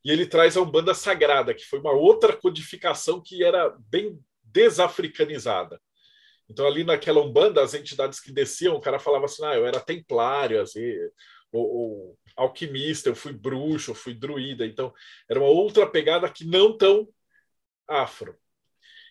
e 0.04 0.12
ele 0.12 0.26
traz 0.26 0.58
a 0.58 0.62
Umbanda 0.62 0.94
Sagrada, 0.94 1.54
que 1.54 1.64
foi 1.64 1.80
uma 1.80 1.94
outra 1.94 2.36
codificação 2.36 3.22
que 3.22 3.46
era 3.46 3.70
bem 3.90 4.20
desafricanizada. 4.44 5.80
Então, 6.50 6.66
ali 6.66 6.84
naquela 6.84 7.22
Umbanda, 7.22 7.62
as 7.62 7.74
entidades 7.74 8.20
que 8.20 8.32
desciam, 8.32 8.76
o 8.76 8.82
cara 8.82 9.00
falava 9.00 9.26
assim: 9.26 9.46
ah, 9.46 9.56
eu 9.56 9.66
era 9.66 9.80
templário, 9.80 10.62
assim, 10.62 10.82
ou, 11.52 11.66
ou 11.66 12.20
alquimista, 12.36 13.10
eu 13.10 13.16
fui 13.16 13.34
bruxo, 13.34 13.92
eu 13.92 13.96
fui 13.96 14.14
druida. 14.14 14.66
Então, 14.66 14.94
era 15.30 15.40
uma 15.40 15.50
outra 15.50 15.88
pegada 15.88 16.30
que 16.32 16.46
não 16.46 16.76
tão 16.76 17.08
afro. 17.88 18.36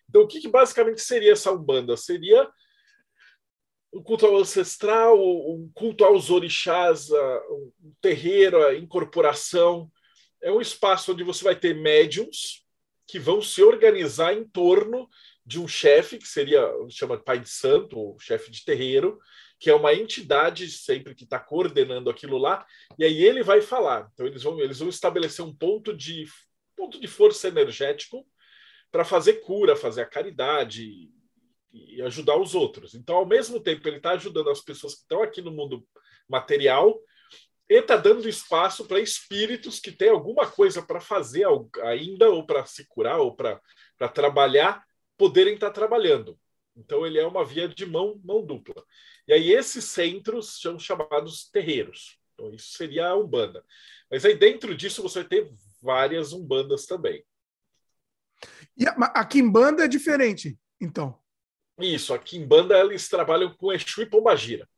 Então, 0.08 0.22
o 0.22 0.26
que, 0.26 0.40
que 0.40 0.48
basicamente 0.48 1.00
seria 1.00 1.32
essa 1.32 1.52
Umbanda? 1.52 1.96
Seria 1.96 2.50
um 3.92 4.02
culto 4.02 4.36
ancestral, 4.36 5.18
um 5.18 5.70
culto 5.74 6.04
aos 6.04 6.30
orixás, 6.30 7.10
um 7.10 7.92
terreiro, 8.00 8.66
a 8.66 8.74
incorporação. 8.74 9.90
É 10.42 10.50
um 10.50 10.60
espaço 10.60 11.12
onde 11.12 11.22
você 11.22 11.44
vai 11.44 11.56
ter 11.56 11.74
médiums 11.74 12.64
que 13.06 13.18
vão 13.18 13.40
se 13.40 13.62
organizar 13.62 14.34
em 14.34 14.46
torno 14.46 15.08
de 15.48 15.58
um 15.58 15.66
chefe, 15.66 16.18
que 16.18 16.28
seria, 16.28 16.62
chama 16.90 17.16
pai 17.16 17.38
de 17.38 17.48
santo, 17.48 17.98
ou 17.98 18.18
chefe 18.20 18.50
de 18.50 18.62
terreiro, 18.66 19.18
que 19.58 19.70
é 19.70 19.74
uma 19.74 19.94
entidade 19.94 20.70
sempre 20.70 21.14
que 21.14 21.24
está 21.24 21.38
coordenando 21.38 22.10
aquilo 22.10 22.36
lá, 22.36 22.66
e 22.98 23.04
aí 23.04 23.24
ele 23.24 23.42
vai 23.42 23.62
falar. 23.62 24.10
Então, 24.12 24.26
eles 24.26 24.42
vão, 24.42 24.60
eles 24.60 24.78
vão 24.78 24.90
estabelecer 24.90 25.42
um 25.42 25.54
ponto 25.54 25.96
de, 25.96 26.26
ponto 26.76 27.00
de 27.00 27.06
força 27.06 27.48
energético 27.48 28.26
para 28.92 29.06
fazer 29.06 29.40
cura, 29.40 29.74
fazer 29.74 30.02
a 30.02 30.06
caridade 30.06 31.10
e 31.72 32.02
ajudar 32.02 32.36
os 32.36 32.54
outros. 32.54 32.94
Então, 32.94 33.16
ao 33.16 33.26
mesmo 33.26 33.58
tempo, 33.58 33.88
ele 33.88 33.96
está 33.96 34.10
ajudando 34.10 34.50
as 34.50 34.60
pessoas 34.60 34.96
que 34.96 35.00
estão 35.00 35.22
aqui 35.22 35.40
no 35.40 35.50
mundo 35.50 35.82
material 36.28 36.94
e 37.70 37.76
está 37.76 37.96
dando 37.96 38.28
espaço 38.28 38.84
para 38.84 39.00
espíritos 39.00 39.80
que 39.80 39.92
têm 39.92 40.10
alguma 40.10 40.46
coisa 40.46 40.82
para 40.82 41.00
fazer 41.00 41.46
ainda, 41.84 42.28
ou 42.28 42.44
para 42.44 42.66
se 42.66 42.86
curar, 42.86 43.18
ou 43.18 43.34
para 43.34 43.62
trabalhar, 44.12 44.86
poderem 45.18 45.54
estar 45.54 45.70
trabalhando. 45.70 46.38
Então, 46.76 47.04
ele 47.04 47.18
é 47.18 47.26
uma 47.26 47.44
via 47.44 47.68
de 47.68 47.84
mão, 47.84 48.20
mão 48.24 48.46
dupla. 48.46 48.82
E 49.26 49.32
aí, 49.32 49.52
esses 49.52 49.84
centros 49.84 50.60
são 50.60 50.78
chamados 50.78 51.50
terreiros. 51.50 52.18
Então, 52.32 52.54
isso 52.54 52.72
seria 52.72 53.08
a 53.08 53.16
Umbanda. 53.16 53.64
Mas 54.10 54.24
aí, 54.24 54.34
dentro 54.34 54.76
disso, 54.76 55.02
você 55.02 55.20
vai 55.20 55.28
ter 55.28 55.52
várias 55.82 56.32
Umbandas 56.32 56.86
também. 56.86 57.24
E 58.76 58.86
a, 58.86 58.92
a 58.92 59.24
Kimbanda 59.24 59.84
é 59.84 59.88
diferente, 59.88 60.56
então? 60.80 61.18
Isso, 61.80 62.14
a 62.14 62.18
Kimbanda, 62.18 62.78
eles 62.78 63.08
trabalham 63.08 63.52
com 63.56 63.72
Exu 63.72 64.02
e 64.02 64.06
Pombagira. 64.06 64.68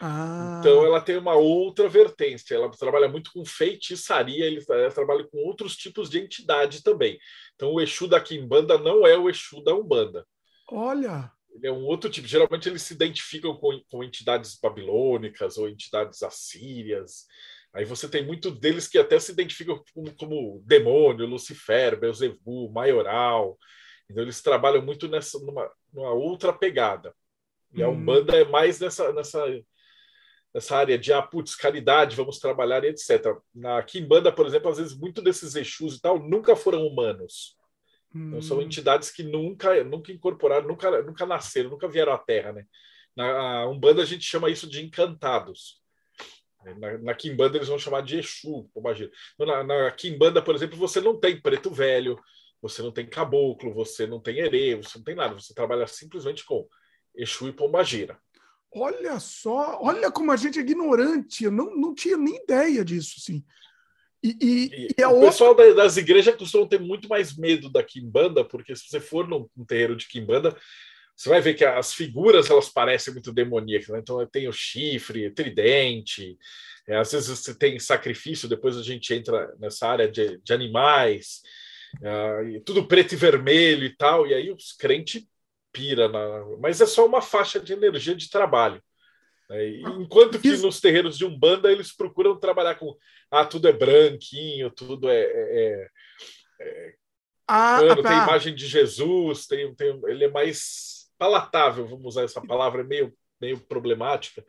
Ah. 0.00 0.56
Então 0.58 0.84
ela 0.84 1.00
tem 1.00 1.18
uma 1.18 1.34
outra 1.34 1.86
vertente, 1.86 2.54
ela 2.54 2.70
trabalha 2.70 3.06
muito 3.06 3.30
com 3.32 3.44
feitiçaria, 3.44 4.46
ele, 4.46 4.64
ela 4.70 4.90
trabalha 4.90 5.24
com 5.24 5.36
outros 5.38 5.76
tipos 5.76 6.08
de 6.08 6.18
entidade 6.18 6.82
também. 6.82 7.18
Então 7.54 7.74
o 7.74 7.80
Exu 7.80 8.08
da 8.08 8.18
Kimbanda 8.18 8.78
não 8.78 9.06
é 9.06 9.16
o 9.16 9.28
Exu 9.28 9.62
da 9.62 9.74
Umbanda. 9.74 10.26
Olha! 10.68 11.30
Ele 11.54 11.66
é 11.66 11.72
um 11.72 11.84
outro 11.84 12.08
tipo. 12.08 12.26
Geralmente 12.26 12.68
eles 12.68 12.82
se 12.82 12.94
identificam 12.94 13.54
com, 13.56 13.78
com 13.90 14.04
entidades 14.04 14.58
babilônicas 14.58 15.58
ou 15.58 15.68
entidades 15.68 16.22
assírias. 16.22 17.26
Aí 17.72 17.84
você 17.84 18.08
tem 18.08 18.24
muito 18.24 18.50
deles 18.50 18.88
que 18.88 18.98
até 18.98 19.18
se 19.18 19.32
identificam 19.32 19.82
como, 19.92 20.14
como 20.14 20.62
demônio, 20.64 21.26
Lucifer, 21.26 21.98
Beelzebub, 21.98 22.72
Maioral. 22.72 23.58
Então 24.08 24.22
eles 24.22 24.40
trabalham 24.40 24.82
muito 24.82 25.08
nessa 25.08 25.38
numa, 25.40 25.70
numa 25.92 26.12
outra 26.12 26.52
pegada. 26.52 27.14
E 27.72 27.82
a 27.82 27.88
hum. 27.88 27.92
Umbanda 27.92 28.36
é 28.36 28.44
mais 28.44 28.80
nessa, 28.80 29.12
nessa 29.12 29.44
nessa 30.54 30.76
área 30.76 30.98
de, 30.98 31.12
ah, 31.12 31.22
putz, 31.22 31.54
caridade, 31.54 32.16
vamos 32.16 32.38
trabalhar 32.38 32.84
e 32.84 32.88
etc. 32.88 33.36
Na 33.54 33.82
Kimbanda, 33.82 34.32
por 34.32 34.46
exemplo, 34.46 34.70
às 34.70 34.78
vezes 34.78 34.96
muito 34.96 35.22
desses 35.22 35.54
Exus 35.54 35.96
e 35.96 36.00
tal 36.00 36.18
nunca 36.18 36.56
foram 36.56 36.86
humanos. 36.86 37.56
Hum. 38.14 38.28
Então, 38.28 38.42
são 38.42 38.58
hum. 38.58 38.62
entidades 38.62 39.10
que 39.10 39.22
nunca, 39.22 39.82
nunca 39.84 40.12
incorporaram, 40.12 40.66
nunca, 40.66 41.02
nunca 41.02 41.26
nasceram, 41.26 41.70
nunca 41.70 41.88
vieram 41.88 42.12
à 42.12 42.18
Terra, 42.18 42.52
né? 42.52 42.64
Na 43.16 43.66
Umbanda 43.68 44.02
a 44.02 44.06
gente 44.06 44.24
chama 44.24 44.50
isso 44.50 44.68
de 44.68 44.84
encantados. 44.84 45.80
Na, 46.78 46.98
na 46.98 47.14
Kimbanda 47.14 47.56
eles 47.56 47.68
vão 47.68 47.78
chamar 47.78 48.02
de 48.02 48.18
Exu, 48.18 48.70
imagina. 48.76 49.10
Então, 49.34 49.46
na, 49.46 49.64
na 49.64 49.90
Kimbanda, 49.90 50.42
por 50.42 50.54
exemplo, 50.54 50.76
você 50.76 51.00
não 51.00 51.18
tem 51.18 51.40
preto 51.40 51.70
velho, 51.70 52.18
você 52.60 52.82
não 52.82 52.92
tem 52.92 53.06
caboclo, 53.06 53.72
você 53.72 54.06
não 54.06 54.20
tem 54.20 54.38
herê, 54.38 54.76
você 54.76 54.98
não 54.98 55.04
tem 55.04 55.14
nada. 55.14 55.34
Você 55.34 55.54
trabalha 55.54 55.86
simplesmente 55.86 56.44
com 56.44 56.68
Exu 57.14 57.48
e 57.48 57.52
Pombagira. 57.52 58.18
Olha 58.72 59.18
só, 59.18 59.78
olha 59.82 60.10
como 60.10 60.30
a 60.30 60.36
gente 60.36 60.58
é 60.58 60.62
ignorante. 60.62 61.44
Eu 61.44 61.50
não, 61.50 61.74
não 61.76 61.94
tinha 61.94 62.16
nem 62.16 62.36
ideia 62.36 62.84
disso, 62.84 63.14
assim. 63.18 63.44
E, 64.22 64.36
e, 64.40 64.88
e, 64.98 65.04
o 65.06 65.20
pessoal 65.20 65.54
das 65.54 65.96
igrejas 65.96 66.36
costumam 66.36 66.68
ter 66.68 66.78
muito 66.78 67.08
mais 67.08 67.36
medo 67.36 67.70
da 67.70 67.82
quimbanda, 67.82 68.44
porque 68.44 68.76
se 68.76 68.86
você 68.86 69.00
for 69.00 69.26
num, 69.26 69.48
num 69.56 69.64
terreiro 69.64 69.96
de 69.96 70.06
quimbanda, 70.06 70.54
você 71.16 71.28
vai 71.28 71.40
ver 71.40 71.54
que 71.54 71.64
as 71.64 71.94
figuras 71.94 72.50
elas 72.50 72.68
parecem 72.68 73.14
muito 73.14 73.32
demoníacas. 73.32 73.88
Né? 73.88 73.98
Então 73.98 74.24
tem 74.26 74.46
o 74.46 74.52
chifre, 74.52 75.30
tridente, 75.30 76.38
é, 76.86 76.96
às 76.96 77.12
vezes 77.12 77.28
você 77.28 77.54
tem 77.54 77.78
sacrifício. 77.78 78.48
Depois 78.48 78.76
a 78.76 78.82
gente 78.82 79.12
entra 79.12 79.54
nessa 79.58 79.86
área 79.88 80.10
de, 80.10 80.38
de 80.38 80.52
animais, 80.52 81.40
uh, 81.96 82.60
tudo 82.64 82.86
preto 82.86 83.12
e 83.12 83.16
vermelho 83.16 83.84
e 83.84 83.96
tal. 83.96 84.26
E 84.26 84.34
aí 84.34 84.50
os 84.50 84.72
crentes 84.72 85.26
pira, 85.72 86.08
na... 86.08 86.44
mas 86.60 86.80
é 86.80 86.86
só 86.86 87.06
uma 87.06 87.22
faixa 87.22 87.60
de 87.60 87.72
energia 87.72 88.14
de 88.14 88.28
trabalho. 88.28 88.82
Né? 89.48 89.68
Enquanto 89.98 90.38
que 90.38 90.56
nos 90.58 90.80
terreiros 90.80 91.18
de 91.18 91.24
Umbanda 91.24 91.70
eles 91.70 91.94
procuram 91.94 92.38
trabalhar 92.38 92.76
com 92.76 92.96
ah, 93.30 93.44
tudo 93.44 93.68
é 93.68 93.72
branquinho, 93.72 94.70
tudo 94.70 95.08
é. 95.08 95.20
é, 95.20 95.90
é, 96.60 96.66
é 96.68 96.94
ah, 97.48 97.80
tem 97.80 98.02
tá. 98.02 98.24
imagem 98.24 98.54
de 98.54 98.66
Jesus, 98.66 99.46
tem, 99.46 99.74
tem, 99.74 100.00
ele 100.06 100.24
é 100.24 100.30
mais 100.30 101.10
palatável, 101.18 101.86
vamos 101.86 102.06
usar 102.06 102.22
essa 102.22 102.40
palavra, 102.40 102.82
é 102.82 102.84
meio, 102.84 103.12
meio 103.40 103.58
problemática, 103.58 104.44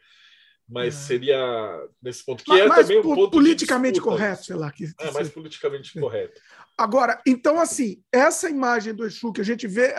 mas 0.69 0.95
é. 0.95 0.99
seria 0.99 1.87
nesse 2.01 2.23
ponto 2.23 2.43
que 2.43 2.49
mas, 2.51 2.61
é 2.61 2.81
também 2.81 2.99
um 2.99 3.01
ponto 3.01 3.31
politicamente 3.31 3.99
correto, 3.99 4.45
sei 4.45 4.55
lá. 4.55 4.71
Que, 4.71 4.93
que 4.93 5.03
é 5.03 5.11
mais 5.11 5.29
politicamente 5.29 5.99
correto. 5.99 6.39
Agora, 6.77 7.21
então, 7.27 7.59
assim, 7.59 8.01
essa 8.11 8.49
imagem 8.49 8.93
do 8.93 9.05
Exu 9.05 9.33
que 9.33 9.41
a 9.41 9.43
gente 9.43 9.67
vê, 9.67 9.93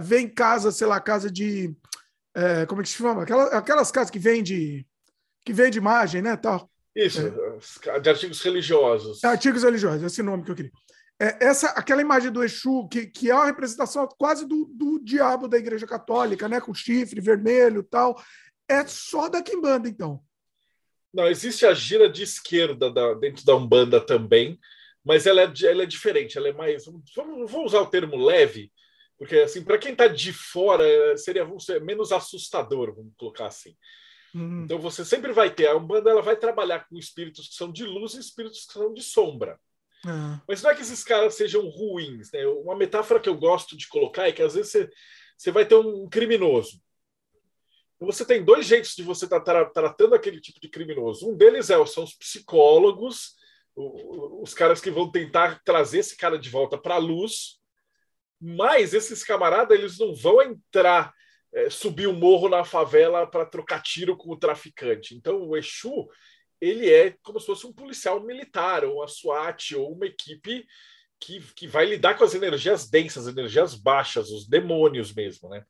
vê 0.00 0.20
em 0.20 0.28
casa, 0.28 0.70
sei 0.70 0.86
lá, 0.86 1.00
casa 1.00 1.30
de. 1.30 1.74
É, 2.34 2.66
como 2.66 2.80
é 2.80 2.84
que 2.84 2.90
se 2.90 2.96
chama? 2.96 3.22
Aquelas, 3.22 3.52
aquelas 3.52 3.90
casas 3.90 4.10
que 4.10 4.18
vende 4.18 4.86
que 5.44 5.52
vende 5.52 5.78
imagem, 5.78 6.20
né? 6.20 6.36
Tal. 6.36 6.68
Isso, 6.94 7.20
é. 7.20 8.00
de 8.00 8.08
artigos 8.08 8.40
religiosos. 8.40 9.22
Artigos 9.22 9.62
religiosos, 9.62 10.02
esse 10.02 10.22
nome 10.22 10.44
que 10.44 10.50
eu 10.50 10.56
queria. 10.56 10.72
É, 11.20 11.46
essa, 11.46 11.68
aquela 11.68 12.02
imagem 12.02 12.30
do 12.30 12.44
Exu, 12.44 12.88
que, 12.88 13.06
que 13.06 13.30
é 13.30 13.34
uma 13.34 13.46
representação 13.46 14.06
quase 14.18 14.46
do, 14.46 14.66
do 14.66 14.98
diabo 15.02 15.48
da 15.48 15.56
Igreja 15.56 15.86
Católica, 15.86 16.48
né? 16.48 16.60
Com 16.60 16.74
chifre 16.74 17.20
vermelho 17.20 17.82
tal. 17.82 18.20
É 18.68 18.84
só 18.86 19.28
da 19.28 19.42
Kimbanda, 19.42 19.88
então. 19.88 20.20
Não, 21.14 21.28
existe 21.28 21.64
a 21.64 21.72
gira 21.72 22.10
de 22.10 22.22
esquerda 22.22 22.92
da, 22.92 23.14
dentro 23.14 23.44
da 23.46 23.54
Umbanda 23.54 24.00
também, 24.00 24.58
mas 25.04 25.26
ela 25.26 25.42
é, 25.42 25.52
ela 25.62 25.84
é 25.84 25.86
diferente, 25.86 26.36
ela 26.36 26.48
é 26.48 26.52
mais. 26.52 26.84
Vamos, 26.84 27.50
vamos 27.50 27.72
usar 27.72 27.80
o 27.80 27.86
termo 27.86 28.16
leve, 28.16 28.70
porque, 29.18 29.36
assim, 29.36 29.64
para 29.64 29.78
quem 29.78 29.92
está 29.92 30.06
de 30.06 30.32
fora, 30.32 30.84
seria 31.16 31.46
menos 31.80 32.12
assustador, 32.12 32.94
vamos 32.94 33.14
colocar 33.16 33.46
assim. 33.46 33.74
Uhum. 34.34 34.64
Então, 34.64 34.78
você 34.78 35.04
sempre 35.04 35.32
vai 35.32 35.52
ter. 35.52 35.68
A 35.68 35.76
Umbanda 35.76 36.10
ela 36.10 36.20
vai 36.20 36.36
trabalhar 36.36 36.86
com 36.86 36.98
espíritos 36.98 37.48
que 37.48 37.54
são 37.54 37.72
de 37.72 37.84
luz 37.84 38.14
e 38.14 38.20
espíritos 38.20 38.66
que 38.66 38.74
são 38.74 38.92
de 38.92 39.02
sombra. 39.02 39.58
Uhum. 40.04 40.38
Mas 40.46 40.62
não 40.62 40.70
é 40.70 40.74
que 40.74 40.82
esses 40.82 41.02
caras 41.02 41.34
sejam 41.34 41.66
ruins. 41.66 42.30
Né? 42.30 42.46
Uma 42.46 42.76
metáfora 42.76 43.18
que 43.18 43.28
eu 43.28 43.36
gosto 43.36 43.76
de 43.76 43.88
colocar 43.88 44.28
é 44.28 44.32
que, 44.32 44.42
às 44.42 44.54
vezes, 44.54 44.70
você, 44.70 44.90
você 45.38 45.50
vai 45.50 45.64
ter 45.64 45.76
um 45.76 46.06
criminoso. 46.10 46.78
Então, 47.96 48.12
você 48.12 48.22
tem 48.22 48.44
dois 48.44 48.66
jeitos 48.66 48.94
de 48.94 49.02
você 49.02 49.24
estar 49.24 49.40
tá 49.40 49.64
tratando 49.64 50.14
aquele 50.14 50.42
tipo 50.42 50.60
de 50.60 50.68
criminoso. 50.68 51.30
Um 51.30 51.34
deles 51.34 51.70
é, 51.70 51.86
são 51.86 52.04
os 52.04 52.12
psicólogos, 52.12 53.34
os 53.74 54.52
caras 54.52 54.78
que 54.78 54.90
vão 54.90 55.10
tentar 55.10 55.62
trazer 55.64 56.00
esse 56.00 56.16
cara 56.16 56.38
de 56.38 56.50
volta 56.50 56.76
para 56.76 56.96
a 56.96 56.98
luz 56.98 57.58
mas 58.40 58.94
esses 58.94 59.24
camaradas 59.24 59.78
eles 59.78 59.98
não 59.98 60.14
vão 60.14 60.42
entrar, 60.42 61.12
é, 61.54 61.70
subir 61.70 62.06
o 62.06 62.12
morro 62.12 62.48
na 62.48 62.64
favela 62.64 63.26
para 63.26 63.46
trocar 63.46 63.82
tiro 63.82 64.16
com 64.16 64.30
o 64.32 64.38
traficante. 64.38 65.14
Então 65.14 65.42
o 65.42 65.56
Exu 65.56 66.08
ele 66.60 66.90
é 66.90 67.14
como 67.22 67.38
se 67.38 67.46
fosse 67.46 67.66
um 67.66 67.72
policial 67.72 68.22
militar, 68.22 68.84
ou 68.84 68.96
uma 68.96 69.08
SWAT, 69.08 69.74
ou 69.76 69.92
uma 69.92 70.06
equipe 70.06 70.66
que, 71.20 71.40
que 71.54 71.66
vai 71.66 71.86
lidar 71.86 72.16
com 72.16 72.24
as 72.24 72.34
energias 72.34 72.88
densas, 72.88 73.26
energias 73.26 73.74
baixas, 73.74 74.30
os 74.30 74.48
demônios 74.48 75.12
mesmo. 75.12 75.48
Né? 75.48 75.64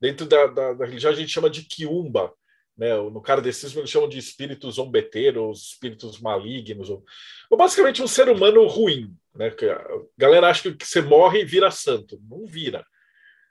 Dentro 0.00 0.26
da, 0.26 0.46
da, 0.46 0.72
da 0.74 0.86
religião 0.86 1.12
a 1.12 1.14
gente 1.14 1.30
chama 1.30 1.50
de 1.50 1.62
Kiumba, 1.62 2.32
né? 2.76 2.96
No 2.96 3.20
kardecismo 3.20 3.80
eles 3.80 3.90
chamam 3.90 4.08
de 4.08 4.18
espíritos 4.18 4.76
zombeteiros, 4.76 5.72
espíritos 5.72 6.18
malignos, 6.18 6.88
ou, 6.88 7.04
ou, 7.50 7.58
basicamente 7.58 8.02
um 8.02 8.08
ser 8.08 8.30
humano 8.30 8.66
ruim. 8.66 9.14
Né? 9.34 9.48
A 9.48 10.00
galera 10.16 10.48
acha 10.48 10.74
que 10.74 10.86
você 10.86 11.00
morre 11.00 11.40
e 11.40 11.44
vira 11.44 11.70
santo. 11.70 12.20
Não 12.28 12.46
vira. 12.46 12.84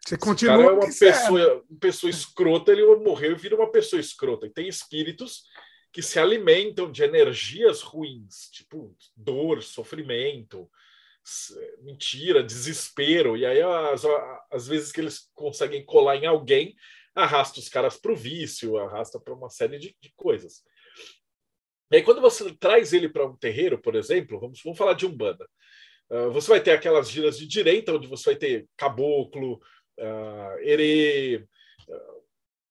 Você 0.05 0.17
continua. 0.17 0.55
O 0.55 0.57
cara 0.57 0.71
é 0.71 0.73
uma 0.73 0.85
pessoa, 0.85 1.65
uma 1.69 1.79
pessoa 1.79 2.09
escrota, 2.09 2.71
ele 2.71 2.85
morreu 2.97 3.33
e 3.33 3.35
vira 3.35 3.55
uma 3.55 3.71
pessoa 3.71 3.99
escrota. 3.99 4.45
E 4.45 4.49
tem 4.49 4.67
espíritos 4.67 5.43
que 5.91 6.01
se 6.01 6.19
alimentam 6.19 6.91
de 6.91 7.03
energias 7.03 7.81
ruins, 7.81 8.49
tipo 8.51 8.95
dor, 9.15 9.63
sofrimento, 9.63 10.69
mentira, 11.81 12.43
desespero. 12.43 13.35
E 13.35 13.45
aí, 13.45 13.61
às, 13.61 14.03
às 14.51 14.67
vezes 14.67 14.91
que 14.91 15.01
eles 15.01 15.29
conseguem 15.33 15.83
colar 15.85 16.15
em 16.15 16.25
alguém, 16.25 16.75
arrasta 17.15 17.59
os 17.59 17.69
caras 17.69 17.97
para 17.97 18.11
o 18.11 18.15
vício, 18.15 18.77
arrasta 18.77 19.19
para 19.19 19.33
uma 19.33 19.49
série 19.49 19.77
de, 19.77 19.95
de, 19.99 20.13
coisas. 20.15 20.63
E 21.91 21.97
aí, 21.97 22.03
quando 22.03 22.21
você 22.21 22.53
traz 22.55 22.93
ele 22.93 23.09
para 23.09 23.25
um 23.25 23.35
terreiro, 23.35 23.79
por 23.79 23.95
exemplo, 23.95 24.39
vamos, 24.39 24.61
vamos 24.63 24.77
falar 24.77 24.93
de 24.93 25.05
Umbanda, 25.05 25.47
uh, 26.09 26.31
você 26.31 26.49
vai 26.49 26.61
ter 26.61 26.71
aquelas 26.71 27.09
giras 27.09 27.37
de 27.37 27.47
direita, 27.47 27.93
onde 27.93 28.07
você 28.07 28.31
vai 28.31 28.35
ter 28.35 28.67
caboclo, 28.77 29.55
uh, 29.99 30.59
herê, 30.61 31.43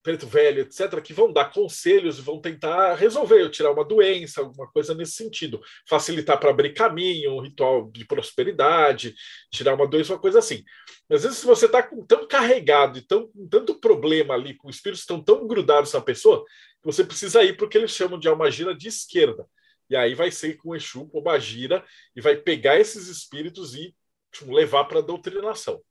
preto 0.02 0.26
velho, 0.26 0.62
etc., 0.62 1.00
que 1.02 1.12
vão 1.12 1.32
dar 1.32 1.52
conselhos, 1.52 2.18
vão 2.18 2.40
tentar 2.40 2.94
resolver, 2.94 3.50
tirar 3.50 3.72
uma 3.72 3.84
doença, 3.84 4.40
alguma 4.40 4.70
coisa 4.70 4.94
nesse 4.94 5.12
sentido, 5.12 5.60
facilitar 5.88 6.38
para 6.38 6.50
abrir 6.50 6.72
caminho, 6.72 7.34
um 7.34 7.40
ritual 7.40 7.90
de 7.90 8.04
prosperidade, 8.04 9.14
tirar 9.50 9.74
uma 9.74 9.86
doença, 9.86 10.12
uma 10.12 10.20
coisa 10.20 10.38
assim. 10.38 10.64
Às 11.10 11.22
vezes, 11.22 11.38
se 11.38 11.46
você 11.46 11.66
está 11.66 11.82
tão 12.06 12.26
carregado 12.26 12.98
e 12.98 13.02
tão, 13.02 13.28
com 13.28 13.48
tanto 13.48 13.78
problema 13.78 14.34
ali, 14.34 14.54
com 14.54 14.68
os 14.68 14.76
espíritos 14.76 15.00
estão 15.00 15.22
tão 15.22 15.46
grudados 15.46 15.92
na 15.92 16.00
pessoa, 16.00 16.44
você 16.82 17.04
precisa 17.04 17.42
ir 17.42 17.56
para 17.56 17.66
o 17.66 17.68
que 17.68 17.76
eles 17.76 17.90
chamam 17.90 18.18
de 18.18 18.28
almagira 18.28 18.74
de 18.74 18.88
esquerda. 18.88 19.46
E 19.90 19.96
aí 19.96 20.14
vai 20.14 20.30
ser 20.30 20.56
com 20.56 20.76
Exu, 20.76 21.06
com 21.08 21.22
Bagira, 21.22 21.84
e 22.14 22.20
vai 22.20 22.36
pegar 22.36 22.78
esses 22.78 23.08
espíritos 23.08 23.74
e 23.74 23.94
tipo, 24.30 24.52
levar 24.52 24.84
para 24.84 24.98
a 24.98 25.02
doutrinação. 25.02 25.82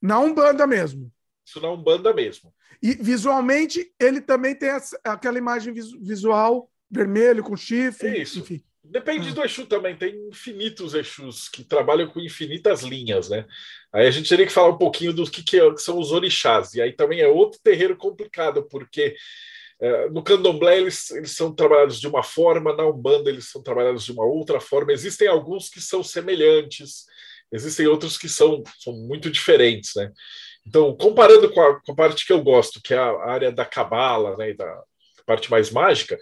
Na 0.00 0.18
Umbanda 0.18 0.66
mesmo. 0.66 1.12
Isso 1.46 1.60
na 1.60 1.70
Umbanda 1.70 2.12
mesmo. 2.12 2.52
E 2.82 2.94
visualmente, 2.94 3.92
ele 4.00 4.20
também 4.20 4.54
tem 4.54 4.70
essa, 4.70 4.98
aquela 5.04 5.38
imagem 5.38 5.72
visual 5.72 6.70
vermelho 6.90 7.42
com 7.42 7.56
chifre. 7.56 8.22
Isso. 8.22 8.40
Enfim. 8.40 8.62
Depende 8.84 9.30
ah. 9.30 9.32
do 9.32 9.42
Exu 9.42 9.66
também, 9.66 9.96
tem 9.96 10.28
infinitos 10.28 10.94
Exus 10.94 11.48
que 11.48 11.64
trabalham 11.64 12.06
com 12.08 12.20
infinitas 12.20 12.82
linhas, 12.82 13.30
né? 13.30 13.46
Aí 13.90 14.06
a 14.06 14.10
gente 14.10 14.28
teria 14.28 14.46
que 14.46 14.52
falar 14.52 14.68
um 14.68 14.78
pouquinho 14.78 15.12
do 15.12 15.24
que, 15.24 15.42
que, 15.42 15.58
é, 15.58 15.70
que 15.72 15.80
são 15.80 15.98
os 15.98 16.12
orixás, 16.12 16.74
e 16.74 16.82
aí 16.82 16.92
também 16.92 17.20
é 17.20 17.26
outro 17.26 17.58
terreiro 17.62 17.96
complicado, 17.96 18.62
porque 18.68 19.16
é, 19.80 20.10
no 20.10 20.22
candomblé 20.22 20.78
eles, 20.78 21.10
eles 21.12 21.32
são 21.32 21.54
trabalhados 21.54 21.98
de 21.98 22.06
uma 22.06 22.22
forma, 22.22 22.76
na 22.76 22.86
Umbanda 22.86 23.30
eles 23.30 23.50
são 23.50 23.62
trabalhados 23.62 24.04
de 24.04 24.12
uma 24.12 24.24
outra 24.24 24.60
forma. 24.60 24.92
Existem 24.92 25.28
alguns 25.28 25.70
que 25.70 25.80
são 25.80 26.02
semelhantes, 26.02 27.06
existem 27.50 27.86
outros 27.86 28.18
que 28.18 28.28
são, 28.28 28.62
são 28.78 28.92
muito 28.92 29.30
diferentes, 29.30 29.92
né? 29.96 30.12
Então, 30.66 30.96
comparando 30.96 31.50
com 31.50 31.60
a, 31.60 31.80
com 31.80 31.92
a 31.92 31.94
parte 31.94 32.26
que 32.26 32.32
eu 32.32 32.42
gosto, 32.42 32.80
que 32.80 32.94
é 32.94 32.98
a 32.98 33.24
área 33.26 33.52
da 33.52 33.64
cabala, 33.64 34.36
né, 34.36 34.54
da 34.54 34.82
parte 35.26 35.50
mais 35.50 35.70
mágica, 35.70 36.18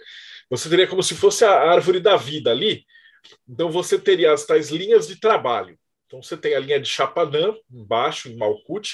você 0.49 0.69
teria 0.69 0.87
como 0.87 1.01
se 1.01 1.15
fosse 1.15 1.45
a 1.45 1.51
árvore 1.51 1.99
da 1.99 2.15
vida 2.15 2.51
ali. 2.51 2.85
Então, 3.47 3.71
você 3.71 3.97
teria 3.97 4.33
as 4.33 4.45
tais 4.45 4.69
linhas 4.69 5.07
de 5.07 5.15
trabalho. 5.15 5.77
Então, 6.07 6.21
você 6.21 6.35
tem 6.35 6.55
a 6.55 6.59
linha 6.59 6.79
de 6.79 6.87
Chapanã, 6.87 7.55
embaixo, 7.71 8.29
em 8.29 8.35
Malkuth, 8.35 8.89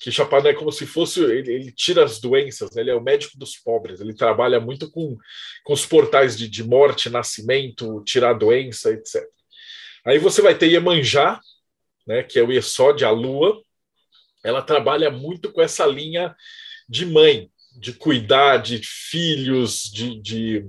que 0.00 0.10
Chapanã 0.10 0.50
é 0.50 0.54
como 0.54 0.72
se 0.72 0.86
fosse, 0.86 1.22
ele, 1.22 1.52
ele 1.52 1.72
tira 1.72 2.04
as 2.04 2.18
doenças, 2.20 2.70
né? 2.74 2.80
ele 2.80 2.90
é 2.90 2.94
o 2.94 3.02
médico 3.02 3.38
dos 3.38 3.56
pobres, 3.56 4.00
ele 4.00 4.14
trabalha 4.14 4.58
muito 4.58 4.90
com, 4.90 5.16
com 5.62 5.72
os 5.74 5.84
portais 5.84 6.38
de, 6.38 6.48
de 6.48 6.64
morte, 6.64 7.10
nascimento, 7.10 8.02
tirar 8.04 8.32
doença, 8.32 8.90
etc. 8.90 9.22
Aí 10.04 10.18
você 10.18 10.40
vai 10.40 10.56
ter 10.56 10.70
Iemanjá, 10.70 11.38
né, 12.06 12.22
que 12.22 12.38
é 12.38 12.42
o 12.42 12.50
Esode, 12.50 13.04
a 13.04 13.10
lua, 13.10 13.62
ela 14.42 14.62
trabalha 14.62 15.10
muito 15.10 15.52
com 15.52 15.60
essa 15.60 15.86
linha 15.86 16.34
de 16.88 17.06
mãe, 17.06 17.50
de 17.76 17.92
cuidar 17.92 18.58
de 18.58 18.80
filhos, 18.82 19.90
de, 19.92 20.20
de, 20.20 20.66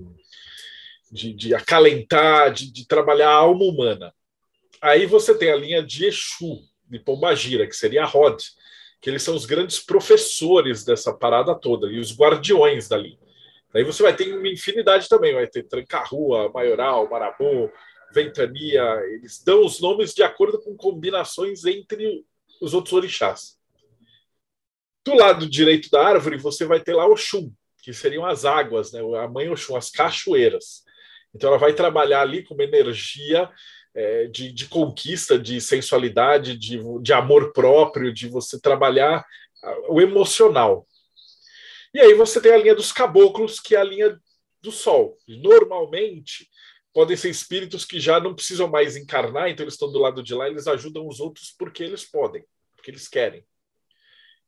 de, 1.11 1.33
de 1.33 1.55
acalentar, 1.55 2.51
de, 2.53 2.71
de, 2.71 2.87
trabalhar 2.87 3.29
a 3.29 3.35
alma 3.35 3.65
humana. 3.65 4.13
Aí 4.81 5.05
você 5.05 5.37
tem 5.37 5.51
a 5.51 5.55
linha 5.55 5.83
de 5.83 6.05
Exu, 6.05 6.61
de 6.89 6.99
Pombagira, 6.99 7.67
que 7.67 7.75
seria 7.75 8.03
a 8.03 8.05
Rod, 8.05 8.39
que 9.01 9.09
eles 9.09 9.23
são 9.23 9.35
os 9.35 9.45
grandes 9.45 9.79
professores 9.79 10.83
dessa 10.83 11.13
parada 11.13 11.55
toda 11.55 11.87
e 11.87 11.99
os 11.99 12.15
guardiões 12.15 12.87
dali. 12.87 13.17
Aí 13.73 13.83
você 13.83 14.03
vai 14.03 14.15
ter 14.15 14.33
uma 14.35 14.47
infinidade 14.47 15.07
também, 15.07 15.33
vai 15.33 15.47
ter 15.47 15.63
Tranca-Rua, 15.63 16.51
Maioral, 16.53 17.09
Marabô, 17.09 17.71
Ventania, 18.13 18.83
eles 19.13 19.41
dão 19.43 19.65
os 19.65 19.79
nomes 19.79 20.13
de 20.13 20.21
acordo 20.21 20.61
com 20.61 20.75
combinações 20.75 21.65
entre 21.65 22.25
os 22.61 22.73
outros 22.73 22.93
orixás. 22.93 23.60
Do 25.03 25.15
lado 25.15 25.49
direito 25.49 25.89
da 25.89 26.05
árvore, 26.05 26.37
você 26.37 26.65
vai 26.65 26.79
ter 26.79 26.93
lá 26.93 27.07
o 27.07 27.13
Oxum, 27.13 27.51
que 27.81 27.93
seriam 27.93 28.25
as 28.25 28.45
águas, 28.45 28.91
né? 28.91 28.99
a 29.17 29.27
mãe 29.27 29.49
Oxum, 29.49 29.75
as 29.75 29.89
cachoeiras. 29.89 30.83
Então, 31.33 31.49
ela 31.49 31.57
vai 31.57 31.73
trabalhar 31.73 32.21
ali 32.21 32.43
com 32.43 32.53
uma 32.53 32.63
energia 32.63 33.49
é, 33.95 34.27
de, 34.27 34.51
de, 34.51 34.67
conquista, 34.67 35.39
de 35.39 35.59
sensualidade, 35.59 36.57
de, 36.57 36.79
de 37.01 37.13
amor 37.13 37.51
próprio, 37.51 38.13
de 38.13 38.27
você 38.27 38.59
trabalhar 38.59 39.25
o 39.89 40.01
emocional. 40.01 40.87
E 41.93 41.99
aí 41.99 42.13
você 42.13 42.41
tem 42.41 42.53
a 42.53 42.57
linha 42.57 42.75
dos 42.75 42.91
caboclos, 42.91 43.59
que 43.59 43.75
é 43.75 43.79
a 43.79 43.83
linha 43.83 44.19
do 44.61 44.71
sol. 44.71 45.17
Normalmente, 45.27 46.47
podem 46.93 47.17
ser 47.17 47.29
espíritos 47.29 47.85
que 47.85 47.99
já 47.99 48.19
não 48.19 48.33
precisam 48.33 48.67
mais 48.67 48.95
encarnar, 48.95 49.49
então 49.49 49.63
eles 49.63 49.73
estão 49.73 49.91
do 49.91 49.99
lado 49.99 50.23
de 50.23 50.33
lá, 50.33 50.47
eles 50.47 50.67
ajudam 50.67 51.07
os 51.07 51.19
outros 51.19 51.53
porque 51.57 51.83
eles 51.83 52.05
podem, 52.05 52.43
porque 52.75 52.91
eles 52.91 53.07
querem. 53.07 53.43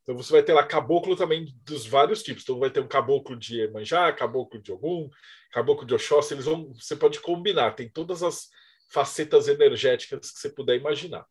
Então 0.04 0.18
você 0.18 0.34
vai 0.34 0.44
ter 0.44 0.54
lá 0.54 0.66
caboclo 0.66 1.16
também 1.16 1.56
dos 1.64 1.88
vários 1.88 2.22
tipos. 2.22 2.44
Então 2.44 2.60
vai 2.60 2.70
ter 2.70 2.82
um 2.82 2.88
caboclo 2.88 3.38
de 3.38 3.62
Emanjá, 3.62 4.12
caboclo 4.12 4.62
de 4.62 4.72
Ogum, 4.72 5.10
caboclo 5.52 5.88
de 5.88 5.96
Oxóssi, 5.96 6.34
eles 6.34 6.46
vão, 6.46 6.74
você 6.74 6.96
pode 6.96 7.20
combinar, 7.22 7.76
tem 7.76 7.90
todas 7.90 8.22
as 8.22 8.50
facetas 8.92 9.48
energéticas 9.48 10.32
que 10.32 10.40
você 10.40 10.50
puder 10.50 10.78
imaginar. 10.78 11.26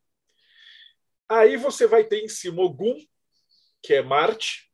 Aí 1.28 1.56
você 1.56 1.86
vai 1.86 2.04
ter 2.04 2.20
em 2.20 2.28
cima 2.28 2.62
Ogum, 2.62 2.96
que 3.82 3.94
é 3.94 4.02
Marte. 4.02 4.70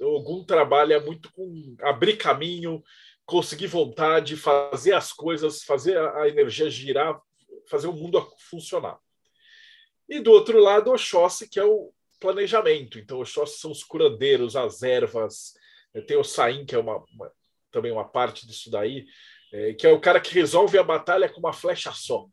Ogum 0.00 0.44
trabalha 0.44 1.00
muito 1.00 1.30
com 1.32 1.76
abrir 1.82 2.16
caminho, 2.16 2.82
conseguir 3.26 3.66
vontade, 3.66 4.36
fazer 4.36 4.92
as 4.92 5.12
coisas, 5.12 5.62
fazer 5.64 5.98
a 5.98 6.28
energia 6.28 6.70
girar, 6.70 7.20
fazer 7.68 7.88
o 7.88 7.92
mundo 7.92 8.26
funcionar. 8.48 8.98
E 10.08 10.20
do 10.20 10.30
outro 10.30 10.58
lado, 10.58 10.90
Oxóssi, 10.90 11.48
que 11.48 11.58
é 11.58 11.64
o 11.64 11.92
planejamento. 12.20 12.98
Então, 12.98 13.20
os 13.20 13.32
sócios 13.32 13.60
são 13.60 13.70
os 13.70 13.82
curandeiros, 13.82 14.54
as 14.54 14.82
ervas. 14.82 15.54
Tem 16.06 16.16
o 16.16 16.22
Saim, 16.22 16.64
que 16.64 16.74
é 16.74 16.78
uma, 16.78 16.98
uma, 17.12 17.32
também 17.72 17.90
uma 17.90 18.08
parte 18.08 18.46
disso 18.46 18.70
daí, 18.70 19.06
é, 19.52 19.74
que 19.74 19.86
é 19.86 19.90
o 19.90 20.00
cara 20.00 20.20
que 20.20 20.34
resolve 20.34 20.78
a 20.78 20.84
batalha 20.84 21.28
com 21.28 21.40
uma 21.40 21.52
flecha 21.52 21.90
só. 21.92 22.26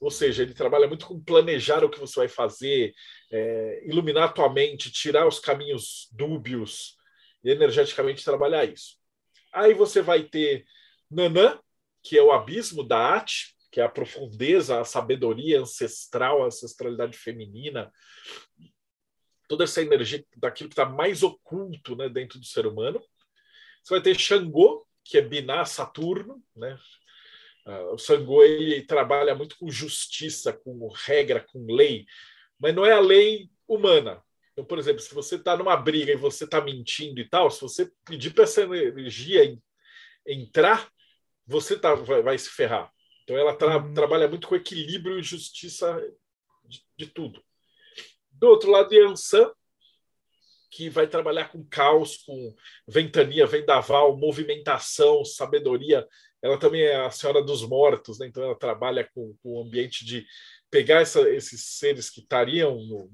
Ou 0.00 0.10
seja, 0.10 0.42
ele 0.42 0.54
trabalha 0.54 0.86
muito 0.86 1.06
com 1.06 1.22
planejar 1.22 1.84
o 1.84 1.90
que 1.90 1.98
você 1.98 2.20
vai 2.20 2.28
fazer, 2.28 2.94
é, 3.30 3.82
iluminar 3.86 4.24
a 4.24 4.32
tua 4.32 4.52
mente, 4.52 4.90
tirar 4.90 5.26
os 5.26 5.38
caminhos 5.38 6.08
dúbios 6.12 6.96
e 7.44 7.50
energeticamente 7.50 8.24
trabalhar 8.24 8.64
isso. 8.64 8.96
Aí 9.52 9.74
você 9.74 10.00
vai 10.00 10.22
ter 10.22 10.64
Nanã, 11.10 11.58
que 12.02 12.16
é 12.16 12.22
o 12.22 12.32
abismo 12.32 12.84
da 12.84 12.98
arte, 12.98 13.56
que 13.72 13.80
é 13.80 13.84
a 13.84 13.88
profundeza, 13.88 14.80
a 14.80 14.84
sabedoria 14.84 15.60
ancestral, 15.60 16.42
a 16.42 16.46
ancestralidade 16.46 17.16
feminina, 17.16 17.92
toda 19.48 19.64
essa 19.64 19.82
energia 19.82 20.24
daquilo 20.36 20.68
que 20.68 20.74
está 20.74 20.84
mais 20.84 21.22
oculto 21.22 21.96
né, 21.96 22.08
dentro 22.08 22.38
do 22.38 22.44
ser 22.44 22.66
humano. 22.66 23.02
Você 23.82 23.94
vai 23.94 24.02
ter 24.02 24.18
Xangô, 24.18 24.86
que 25.02 25.16
é 25.16 25.22
Biná 25.22 25.64
Saturno, 25.64 26.42
né? 26.54 26.78
Uh, 27.66 27.94
o 27.94 27.98
Xangô 27.98 28.42
ele 28.44 28.82
trabalha 28.82 29.34
muito 29.34 29.56
com 29.58 29.70
justiça, 29.70 30.52
com 30.52 30.88
regra, 30.88 31.40
com 31.40 31.66
lei, 31.74 32.06
mas 32.58 32.74
não 32.74 32.84
é 32.84 32.92
a 32.92 33.00
lei 33.00 33.50
humana. 33.66 34.22
Então, 34.52 34.64
por 34.64 34.78
exemplo, 34.78 35.00
se 35.00 35.14
você 35.14 35.36
está 35.36 35.56
numa 35.56 35.76
briga 35.76 36.12
e 36.12 36.16
você 36.16 36.44
está 36.44 36.60
mentindo 36.60 37.20
e 37.20 37.28
tal, 37.28 37.50
se 37.50 37.60
você 37.60 37.90
pedir 38.04 38.34
para 38.34 38.44
essa 38.44 38.62
energia 38.62 39.56
entrar, 40.26 40.90
você 41.46 41.78
tá, 41.78 41.94
vai, 41.94 42.22
vai 42.22 42.38
se 42.38 42.50
ferrar. 42.50 42.92
Então, 43.22 43.36
ela 43.36 43.54
tra 43.54 43.76
uhum. 43.76 43.94
trabalha 43.94 44.28
muito 44.28 44.48
com 44.48 44.56
equilíbrio 44.56 45.18
e 45.18 45.22
justiça 45.22 46.02
de, 46.64 46.82
de 46.96 47.06
tudo. 47.06 47.42
Do 48.38 48.48
outro 48.48 48.70
lado, 48.70 48.94
Yansan, 48.94 49.50
que 50.70 50.88
vai 50.88 51.06
trabalhar 51.06 51.50
com 51.50 51.64
caos, 51.64 52.18
com 52.18 52.54
ventania, 52.86 53.46
vendaval, 53.46 54.16
movimentação, 54.16 55.24
sabedoria. 55.24 56.06
Ela 56.40 56.58
também 56.58 56.82
é 56.82 56.96
a 56.96 57.10
senhora 57.10 57.42
dos 57.42 57.62
mortos, 57.62 58.18
né? 58.18 58.26
então 58.26 58.42
ela 58.42 58.54
trabalha 58.54 59.08
com, 59.14 59.34
o 59.42 59.62
ambiente 59.62 60.04
de 60.04 60.26
pegar 60.70 61.00
essa, 61.00 61.28
esses 61.30 61.64
seres 61.64 62.10
que 62.10 62.20
estariam 62.20 62.76
no, 62.76 63.10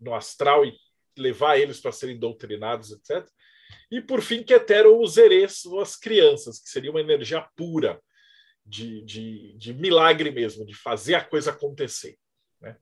no 0.00 0.14
astral 0.14 0.64
e 0.64 0.74
levar 1.16 1.58
eles 1.58 1.80
para 1.80 1.92
serem 1.92 2.18
doutrinados, 2.18 2.92
etc. 2.92 3.28
E 3.90 4.00
por 4.00 4.22
fim, 4.22 4.42
Ketero 4.42 4.98
os 4.98 5.16
Eres, 5.16 5.66
as 5.66 5.96
crianças, 5.96 6.60
que 6.60 6.70
seria 6.70 6.90
uma 6.90 7.00
energia 7.00 7.46
pura, 7.56 8.00
de, 8.64 9.02
de, 9.02 9.54
de 9.56 9.72
milagre 9.72 10.30
mesmo, 10.30 10.64
de 10.64 10.74
fazer 10.74 11.14
a 11.14 11.24
coisa 11.24 11.50
acontecer. 11.50 12.18
Né? 12.60 12.76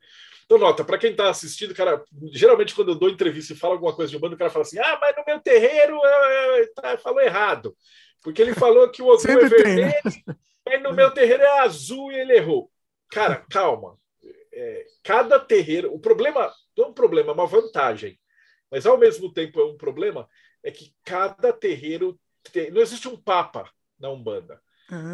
Então, 0.47 0.59
nota, 0.59 0.85
para 0.85 0.97
quem 0.97 1.11
está 1.11 1.29
assistindo, 1.29 1.75
cara, 1.75 2.05
geralmente 2.33 2.73
quando 2.73 2.93
eu 2.93 2.95
dou 2.95 3.11
entrevista 3.11 3.53
e 3.53 3.57
falo 3.57 3.75
alguma 3.75 3.95
coisa 3.95 4.11
de 4.11 4.17
um 4.17 4.21
bando, 4.21 4.37
o 4.37 4.39
cara 4.39 4.51
fala 4.51 4.65
assim: 4.65 4.79
ah, 4.79 4.97
mas 5.01 5.17
no 5.17 5.25
meu 5.27 5.41
terreiro 5.41 6.01
eu, 6.01 6.75
tá, 6.75 6.97
falou 6.99 7.21
errado. 7.21 7.77
Porque 8.23 8.43
ele 8.43 8.55
falou 8.55 8.89
que 8.89 9.03
o 9.03 9.09
Ogum 9.09 9.29
é 9.29 9.49
vermelho, 9.49 9.95
mas 10.65 10.83
no 10.83 10.93
meu 10.93 11.11
terreiro 11.11 11.43
é 11.43 11.61
azul 11.61 12.13
e 12.13 12.21
ele 12.21 12.35
errou. 12.35 12.71
Cara, 13.11 13.45
calma. 13.51 13.99
É, 14.53 14.87
cada 15.03 15.39
terreiro. 15.39 15.93
O 15.93 15.99
problema 15.99 16.53
não 16.77 16.87
é 16.87 16.89
um 16.89 16.93
problema, 16.93 17.31
é 17.31 17.35
uma 17.35 17.47
vantagem. 17.47 18.19
Mas 18.71 18.87
ao 18.87 18.97
mesmo 18.97 19.33
tempo 19.33 19.61
é 19.61 19.65
um 19.65 19.77
problema, 19.77 20.29
é 20.63 20.71
que 20.71 20.95
cada 21.05 21.53
terreiro. 21.53 22.19
Tem, 22.53 22.71
não 22.71 22.81
existe 22.81 23.09
um 23.09 23.17
papa 23.17 23.69
na 23.99 24.11
Umbanda. 24.11 24.61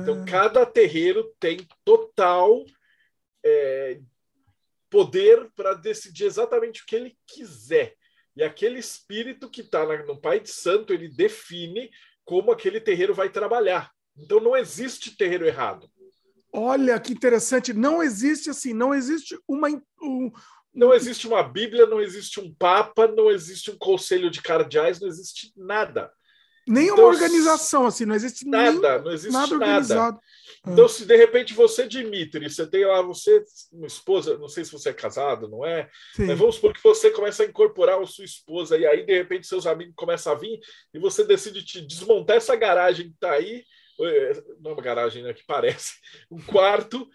Então, 0.03 0.23
ah. 0.23 0.25
cada 0.27 0.67
terreiro 0.67 1.35
tem 1.41 1.67
total 1.83 2.63
é, 3.43 3.99
poder 4.93 5.51
para 5.57 5.73
decidir 5.73 6.27
exatamente 6.27 6.83
o 6.83 6.87
que 6.87 6.95
ele 6.95 7.17
quiser. 7.27 7.95
E 8.37 8.43
aquele 8.43 8.79
espírito 8.79 9.51
que 9.51 9.63
está 9.63 9.85
no 10.05 10.21
Pai 10.21 10.39
de 10.39 10.51
Santo, 10.51 10.93
ele 10.93 11.09
define 11.09 11.91
como 12.25 12.53
aquele 12.53 12.79
terreiro 12.79 13.15
vai 13.15 13.31
trabalhar. 13.31 13.91
Então 14.17 14.39
não 14.39 14.55
existe 14.55 15.17
terreiro 15.17 15.47
errado. 15.47 15.91
Olha 16.53 17.01
que 17.01 17.15
interessante. 17.15 17.73
Não 17.73 18.03
existe 18.03 18.51
assim, 18.51 18.75
não 18.75 18.95
existe 18.95 19.39
uma. 19.49 19.69
Um... 20.03 20.31
Não 20.75 20.93
existe 20.93 21.27
uma 21.27 21.43
Bíblia, 21.43 21.87
não 21.87 22.01
existe 22.01 22.41
um 22.41 22.55
Papa, 22.55 23.07
não 23.07 23.31
existe 23.31 23.71
um 23.71 23.79
conselho 23.79 24.31
de 24.31 24.41
cardeais, 24.43 25.01
não 25.01 25.09
existe 25.09 25.53
nada. 25.57 26.11
Nenhuma 26.67 26.93
então, 26.95 27.07
organização, 27.07 27.87
assim, 27.87 28.05
não 28.05 28.15
existe 28.15 28.47
nada, 28.47 29.03
não 29.03 29.11
existe 29.11 29.33
nada 29.33 29.53
organizado. 29.53 30.15
Nada. 30.15 30.21
Então, 30.65 30.87
se 30.87 31.05
de 31.05 31.17
repente 31.17 31.55
você, 31.55 31.89
Dimitri, 31.89 32.49
você 32.49 32.65
tem 32.65 32.85
lá, 32.85 33.03
você, 33.03 33.43
uma 33.73 33.87
esposa, 33.87 34.39
não 34.39 34.47
sei 34.47 34.65
se 34.65 34.71
você 34.71 34.91
é 34.91 34.95
casado, 34.95 35.49
não 35.49 35.67
é? 35.67 35.91
Sim. 36.15 36.27
Mas 36.27 36.39
vamos 36.39 36.55
supor 36.55 36.73
que 36.73 36.83
você 36.83 37.11
começa 37.11 37.43
a 37.43 37.47
incorporar 37.47 38.01
a 38.01 38.07
sua 38.07 38.25
esposa, 38.25 38.79
e 38.79 38.87
aí, 38.87 39.05
de 39.05 39.13
repente, 39.13 39.47
seus 39.47 39.67
amigos 39.67 39.95
começam 39.97 40.33
a 40.33 40.37
vir, 40.37 40.61
e 40.95 41.01
você 41.01 41.25
decide 41.25 41.65
te 41.65 41.81
desmontar 41.81 42.37
essa 42.37 42.55
garagem 42.55 43.09
que 43.09 43.15
está 43.15 43.33
aí, 43.33 43.65
não 44.61 44.71
é 44.71 44.75
uma 44.75 44.83
garagem, 44.83 45.25
né? 45.25 45.35
Que 45.35 45.45
parece, 45.45 45.95
um 46.31 46.41
quarto, 46.41 47.09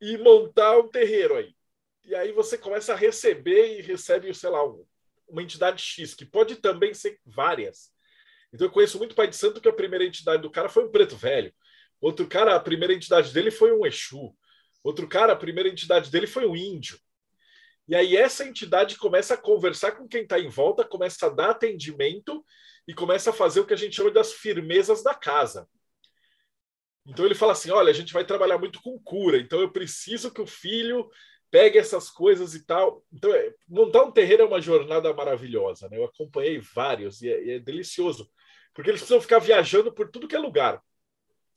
e 0.00 0.18
montar 0.18 0.78
um 0.78 0.88
terreiro 0.88 1.36
aí. 1.36 1.54
E 2.04 2.14
aí 2.14 2.32
você 2.32 2.58
começa 2.58 2.92
a 2.92 2.96
receber 2.96 3.78
e 3.78 3.82
recebe, 3.82 4.34
sei 4.34 4.50
lá, 4.50 4.60
uma 5.28 5.42
entidade 5.42 5.80
X, 5.80 6.12
que 6.14 6.24
pode 6.24 6.56
também 6.56 6.92
ser 6.92 7.20
várias. 7.24 7.92
Então 8.52 8.66
eu 8.66 8.72
conheço 8.72 8.98
muito 8.98 9.14
pai 9.14 9.28
de 9.28 9.36
santo 9.36 9.60
que 9.60 9.68
a 9.68 9.72
primeira 9.72 10.04
entidade 10.04 10.42
do 10.42 10.50
cara 10.50 10.68
foi 10.68 10.84
um 10.84 10.90
preto 10.90 11.16
velho. 11.16 11.52
Outro 12.00 12.26
cara, 12.26 12.56
a 12.56 12.60
primeira 12.60 12.94
entidade 12.94 13.32
dele 13.32 13.50
foi 13.50 13.72
um 13.72 13.84
Exu. 13.84 14.34
Outro 14.82 15.08
cara, 15.08 15.32
a 15.32 15.36
primeira 15.36 15.68
entidade 15.68 16.10
dele 16.10 16.26
foi 16.26 16.46
um 16.46 16.56
índio. 16.56 16.98
E 17.86 17.94
aí 17.94 18.16
essa 18.16 18.44
entidade 18.44 18.96
começa 18.96 19.34
a 19.34 19.36
conversar 19.36 19.92
com 19.92 20.08
quem 20.08 20.22
está 20.22 20.38
em 20.38 20.48
volta, 20.48 20.84
começa 20.84 21.26
a 21.26 21.28
dar 21.28 21.50
atendimento 21.50 22.44
e 22.86 22.94
começa 22.94 23.30
a 23.30 23.32
fazer 23.32 23.60
o 23.60 23.66
que 23.66 23.74
a 23.74 23.76
gente 23.76 23.96
chama 23.96 24.10
das 24.10 24.32
firmezas 24.32 25.02
da 25.02 25.14
casa. 25.14 25.68
Então 27.06 27.24
ele 27.26 27.34
fala 27.34 27.52
assim: 27.52 27.70
olha, 27.70 27.90
a 27.90 27.94
gente 27.94 28.12
vai 28.12 28.24
trabalhar 28.24 28.58
muito 28.58 28.80
com 28.80 28.98
cura, 29.00 29.38
então 29.38 29.60
eu 29.60 29.72
preciso 29.72 30.32
que 30.32 30.40
o 30.40 30.46
filho 30.46 31.10
pegue 31.50 31.78
essas 31.78 32.08
coisas 32.08 32.54
e 32.54 32.64
tal. 32.64 33.04
Então, 33.12 33.34
é, 33.34 33.52
montar 33.68 34.04
um 34.04 34.12
terreiro 34.12 34.44
é 34.44 34.46
uma 34.46 34.60
jornada 34.60 35.12
maravilhosa, 35.12 35.88
né? 35.88 35.98
Eu 35.98 36.04
acompanhei 36.04 36.60
vários 36.60 37.20
e 37.22 37.28
é, 37.28 37.56
é 37.56 37.58
delicioso 37.58 38.30
porque 38.72 38.90
eles 38.90 39.00
precisam 39.00 39.20
ficar 39.20 39.40
viajando 39.40 39.92
por 39.92 40.10
tudo 40.10 40.28
que 40.28 40.36
é 40.36 40.38
lugar. 40.38 40.82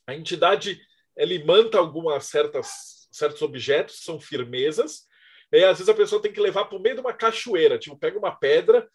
A 0.07 0.13
entidade 0.15 0.81
ele 1.15 1.43
manta 1.43 1.77
algumas 1.77 2.25
certas 2.25 2.93
certos 3.13 3.43
objetos, 3.43 4.03
são 4.03 4.19
firmezas, 4.19 5.03
e 5.51 5.63
às 5.63 5.77
vezes 5.77 5.89
a 5.89 5.93
pessoa 5.93 6.19
tem 6.19 6.33
que 6.33 6.41
levar 6.41 6.65
para 6.65 6.77
o 6.77 6.81
meio 6.81 6.95
de 6.95 7.01
uma 7.01 7.13
cachoeira, 7.13 7.77
tipo, 7.77 7.95
pega 7.95 8.17
uma 8.17 8.35
pedra 8.35 8.89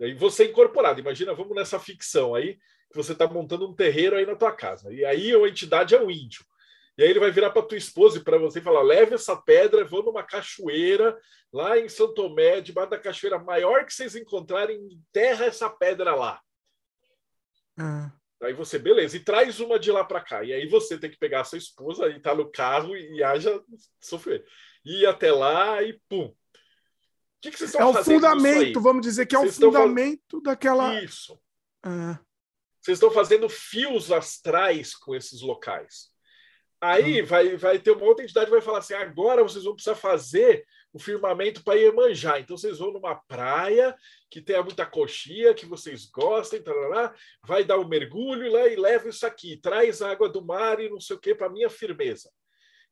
e 0.00 0.12
você 0.14 0.44
é 0.44 0.46
incorporado. 0.46 0.98
Imagina, 0.98 1.34
vamos 1.34 1.54
nessa 1.54 1.78
ficção 1.78 2.34
aí, 2.34 2.54
que 2.90 2.96
você 2.96 3.12
está 3.12 3.28
montando 3.28 3.68
um 3.68 3.74
terreiro 3.74 4.16
aí 4.16 4.26
na 4.26 4.34
tua 4.34 4.50
casa. 4.50 4.92
E 4.92 5.04
aí 5.04 5.32
a 5.32 5.48
entidade 5.48 5.94
é 5.94 6.00
um 6.00 6.10
índio. 6.10 6.44
E 6.98 7.02
aí 7.02 7.10
ele 7.10 7.20
vai 7.20 7.30
virar 7.30 7.50
para 7.50 7.62
tua 7.62 7.78
esposa 7.78 8.18
e 8.18 8.24
para 8.24 8.38
você 8.38 8.60
falar: 8.60 8.82
leve 8.82 9.14
essa 9.14 9.36
pedra, 9.36 9.84
vou 9.84 10.02
numa 10.02 10.24
cachoeira 10.24 11.16
lá 11.52 11.78
em 11.78 11.88
São 11.88 12.12
Tomé, 12.12 12.60
debaixo 12.60 12.90
da 12.90 12.98
cachoeira 12.98 13.38
maior 13.38 13.84
que 13.84 13.94
vocês 13.94 14.16
encontrarem, 14.16 14.76
enterra 14.90 15.46
essa 15.46 15.70
pedra 15.70 16.14
lá. 16.14 16.40
Ah. 17.78 18.12
Aí 18.42 18.54
você, 18.54 18.78
beleza, 18.78 19.16
e 19.16 19.20
traz 19.20 19.60
uma 19.60 19.78
de 19.78 19.92
lá 19.92 20.02
para 20.02 20.20
cá. 20.20 20.42
E 20.42 20.52
aí 20.52 20.66
você 20.66 20.96
tem 20.98 21.10
que 21.10 21.18
pegar 21.18 21.42
a 21.42 21.44
sua 21.44 21.58
esposa 21.58 22.08
e 22.08 22.18
tá 22.18 22.34
no 22.34 22.50
carro 22.50 22.96
e, 22.96 23.22
haja 23.22 23.62
sofrer. 24.00 24.44
Ir 24.84 25.04
até 25.06 25.30
lá 25.30 25.82
e 25.82 26.00
pum. 26.08 26.26
O 26.26 26.34
que, 27.42 27.50
que 27.50 27.58
vocês 27.58 27.70
estão 27.70 27.90
é 27.90 27.92
fazendo? 27.92 28.14
É 28.14 28.28
o 28.28 28.32
fundamento, 28.32 28.80
vamos 28.80 29.02
dizer 29.02 29.26
que 29.26 29.36
é 29.36 29.38
vocês 29.38 29.58
o 29.58 29.60
fundamento 29.60 30.40
daquela. 30.40 31.02
Isso. 31.02 31.38
Ah. 31.82 32.18
Vocês 32.80 32.96
estão 32.96 33.10
fazendo 33.10 33.48
fios 33.48 34.10
astrais 34.10 34.94
com 34.94 35.14
esses 35.14 35.42
locais. 35.42 36.08
Aí 36.80 37.22
hum. 37.22 37.26
vai, 37.26 37.56
vai 37.56 37.78
ter 37.78 37.90
uma 37.90 38.04
outra 38.06 38.24
entidade 38.24 38.46
que 38.46 38.52
vai 38.52 38.62
falar 38.62 38.78
assim: 38.78 38.94
agora 38.94 39.42
vocês 39.42 39.64
vão 39.64 39.74
precisar 39.74 39.96
fazer 39.96 40.64
o 40.92 40.98
firmamento 40.98 41.62
para 41.62 41.78
Iemanjá. 41.78 42.40
Então 42.40 42.56
vocês 42.56 42.78
vão 42.78 42.92
numa 42.92 43.14
praia 43.14 43.94
que 44.30 44.40
tenha 44.40 44.62
muita 44.62 44.84
coxinha, 44.84 45.54
que 45.54 45.66
vocês 45.66 46.06
gostem, 46.06 46.62
tarará, 46.62 47.14
vai 47.44 47.64
dar 47.64 47.78
um 47.78 47.88
mergulho 47.88 48.50
lá 48.50 48.66
e 48.66 48.76
leva 48.76 49.08
isso 49.08 49.26
aqui, 49.26 49.56
traz 49.56 50.02
água 50.02 50.28
do 50.28 50.44
mar 50.44 50.80
e 50.80 50.88
não 50.88 51.00
sei 51.00 51.16
o 51.16 51.20
que 51.20 51.34
para 51.34 51.48
minha 51.48 51.70
firmeza. 51.70 52.30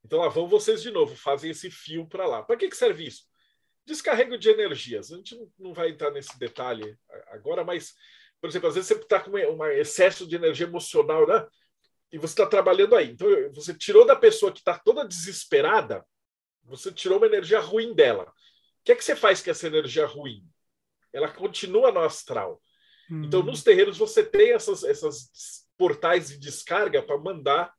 Então 0.04 0.20
lá 0.20 0.28
vão 0.28 0.46
vocês 0.46 0.82
de 0.82 0.90
novo, 0.90 1.16
fazem 1.16 1.50
esse 1.50 1.70
fio 1.70 2.06
para 2.06 2.26
lá. 2.26 2.42
Para 2.42 2.56
que, 2.56 2.68
que 2.68 2.76
serve 2.76 3.06
isso? 3.06 3.24
Descarrego 3.84 4.38
de 4.38 4.48
energias. 4.48 5.12
A 5.12 5.16
gente 5.16 5.36
não 5.58 5.72
vai 5.72 5.90
entrar 5.90 6.10
nesse 6.10 6.38
detalhe 6.38 6.96
agora, 7.28 7.64
mas, 7.64 7.94
por 8.40 8.48
exemplo, 8.48 8.68
às 8.68 8.74
vezes 8.74 8.88
você 8.88 8.94
está 8.94 9.20
com 9.20 9.30
um 9.30 9.64
excesso 9.66 10.26
de 10.26 10.36
energia 10.36 10.66
emocional, 10.66 11.26
né? 11.26 11.46
E 12.12 12.18
você 12.18 12.32
está 12.32 12.46
trabalhando 12.46 12.94
aí. 12.94 13.10
Então, 13.10 13.28
você 13.52 13.74
tirou 13.74 14.06
da 14.06 14.14
pessoa 14.16 14.52
que 14.52 14.58
está 14.58 14.78
toda 14.78 15.06
desesperada, 15.06 16.04
você 16.68 16.92
tirou 16.92 17.18
uma 17.18 17.26
energia 17.26 17.60
ruim 17.60 17.94
dela. 17.94 18.24
O 18.24 18.84
que 18.84 18.92
é 18.92 18.94
que 18.94 19.04
você 19.04 19.16
faz 19.16 19.40
com 19.40 19.50
essa 19.50 19.66
energia 19.66 20.06
ruim? 20.06 20.44
Ela 21.12 21.28
continua 21.28 21.90
no 21.90 22.00
astral. 22.00 22.62
Hum. 23.10 23.24
Então, 23.24 23.42
nos 23.42 23.62
terreiros, 23.62 23.96
você 23.96 24.22
tem 24.22 24.52
essas, 24.52 24.84
essas 24.84 25.30
portais 25.76 26.28
de 26.28 26.38
descarga 26.38 27.02
para 27.02 27.18
mandar 27.18 27.72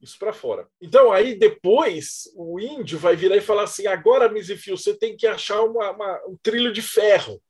isso 0.00 0.18
para 0.18 0.32
fora. 0.32 0.68
Então, 0.80 1.12
aí 1.12 1.38
depois, 1.38 2.30
o 2.34 2.58
índio 2.60 2.98
vai 2.98 3.16
virar 3.16 3.36
e 3.36 3.40
falar 3.40 3.64
assim: 3.64 3.86
agora, 3.86 4.28
Misifio, 4.28 4.76
você 4.76 4.96
tem 4.96 5.16
que 5.16 5.26
achar 5.26 5.62
uma, 5.62 5.90
uma, 5.90 6.26
um 6.26 6.36
trilho 6.42 6.72
de 6.72 6.82
ferro. 6.82 7.42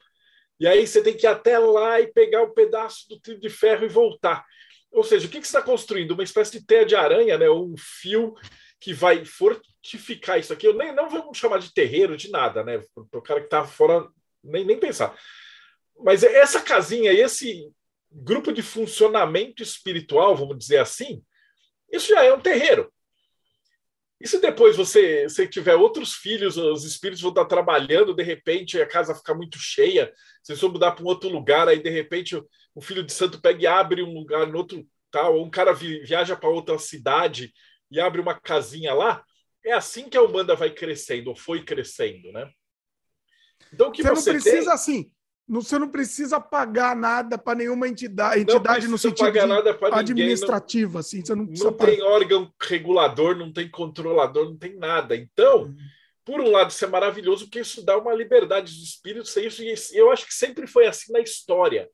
E 0.58 0.66
aí 0.66 0.86
você 0.86 1.02
tem 1.02 1.14
que 1.14 1.26
ir 1.26 1.28
até 1.28 1.58
lá 1.58 2.00
e 2.00 2.06
pegar 2.06 2.42
um 2.42 2.52
pedaço 2.52 3.08
do 3.08 3.20
trilho 3.20 3.40
de 3.40 3.50
ferro 3.50 3.84
e 3.84 3.88
voltar. 3.88 4.44
Ou 4.90 5.04
seja, 5.04 5.26
o 5.26 5.30
que, 5.30 5.40
que 5.40 5.46
você 5.46 5.56
está 5.56 5.62
construindo? 5.62 6.12
Uma 6.12 6.22
espécie 6.22 6.58
de 6.58 6.64
teia 6.64 6.86
de 6.86 6.96
aranha, 6.96 7.36
né? 7.36 7.50
um 7.50 7.74
fio 7.76 8.34
que 8.80 8.92
vai 8.92 9.24
fortificar 9.24 10.38
isso 10.38 10.52
aqui. 10.52 10.66
Eu 10.66 10.74
nem 10.74 10.94
não 10.94 11.08
vamos 11.08 11.38
chamar 11.38 11.58
de 11.58 11.72
terreiro, 11.72 12.16
de 12.16 12.30
nada, 12.30 12.62
né? 12.62 12.82
Para 13.10 13.18
o 13.18 13.22
cara 13.22 13.40
que 13.40 13.46
está 13.46 13.64
fora, 13.64 14.08
nem, 14.42 14.64
nem 14.64 14.78
pensar. 14.78 15.16
Mas 15.98 16.22
essa 16.22 16.60
casinha, 16.60 17.12
esse 17.12 17.70
grupo 18.10 18.52
de 18.52 18.62
funcionamento 18.62 19.62
espiritual, 19.62 20.36
vamos 20.36 20.58
dizer 20.58 20.78
assim, 20.78 21.22
isso 21.90 22.08
já 22.08 22.24
é 22.24 22.32
um 22.32 22.40
terreiro. 22.40 22.92
E 24.18 24.26
se 24.26 24.40
depois 24.40 24.76
você, 24.76 25.24
você 25.24 25.46
tiver 25.46 25.74
outros 25.74 26.14
filhos, 26.14 26.56
os 26.56 26.84
espíritos 26.84 27.20
vão 27.20 27.30
estar 27.30 27.44
trabalhando, 27.44 28.14
de 28.14 28.22
repente 28.22 28.80
a 28.80 28.86
casa 28.86 29.14
ficar 29.14 29.34
muito 29.34 29.58
cheia, 29.58 30.10
vocês 30.42 30.58
vão 30.58 30.70
mudar 30.70 30.92
para 30.92 31.04
um 31.04 31.08
outro 31.08 31.28
lugar, 31.28 31.68
aí 31.68 31.82
de 31.82 31.90
repente 31.90 32.34
o, 32.74 32.80
filho 32.80 33.02
de 33.02 33.12
santo 33.12 33.40
pega 33.40 33.62
e 33.62 33.66
abre 33.66 34.02
um 34.02 34.14
lugar 34.14 34.46
no 34.46 34.56
outro 34.56 34.86
tal, 35.10 35.36
ou 35.36 35.44
um 35.44 35.50
cara 35.50 35.72
vi, 35.74 36.00
viaja 36.00 36.34
para 36.34 36.48
outra 36.48 36.78
cidade 36.78 37.52
e 37.90 38.00
abre 38.00 38.20
uma 38.20 38.38
casinha 38.38 38.92
lá, 38.92 39.24
é 39.64 39.72
assim 39.72 40.08
que 40.08 40.16
a 40.16 40.22
Umbanda 40.22 40.54
vai 40.54 40.70
crescendo, 40.70 41.30
ou 41.30 41.36
foi 41.36 41.64
crescendo, 41.64 42.30
né? 42.32 42.48
Então, 43.72 43.90
que 43.90 44.02
você, 44.02 44.14
você 44.14 44.32
não 44.32 44.40
precisa, 44.40 44.64
tem... 44.64 44.72
assim, 44.72 45.12
você 45.48 45.78
não 45.78 45.88
precisa 45.88 46.40
pagar 46.40 46.96
nada 46.96 47.38
para 47.38 47.58
nenhuma 47.58 47.88
entidade, 47.88 48.42
entidade 48.42 48.88
no 48.88 48.98
sentido 48.98 49.28
administrativo, 49.92 50.98
assim, 50.98 51.24
você 51.24 51.34
não, 51.34 51.44
não 51.46 51.72
tem 51.72 52.02
órgão 52.02 52.52
regulador, 52.60 53.36
não 53.36 53.52
tem 53.52 53.70
controlador, 53.70 54.46
não 54.46 54.56
tem 54.56 54.76
nada. 54.76 55.16
Então, 55.16 55.62
uhum. 55.62 55.76
por 56.24 56.40
um 56.40 56.50
lado, 56.50 56.70
isso 56.70 56.84
é 56.84 56.88
maravilhoso, 56.88 57.44
porque 57.44 57.60
isso 57.60 57.84
dá 57.84 57.96
uma 57.96 58.14
liberdade 58.14 58.72
dos 58.72 58.82
espíritos, 58.82 59.36
isso, 59.36 59.62
e 59.94 59.98
eu 59.98 60.10
acho 60.10 60.26
que 60.26 60.34
sempre 60.34 60.66
foi 60.66 60.86
assim 60.86 61.12
na 61.12 61.20
história. 61.20 61.88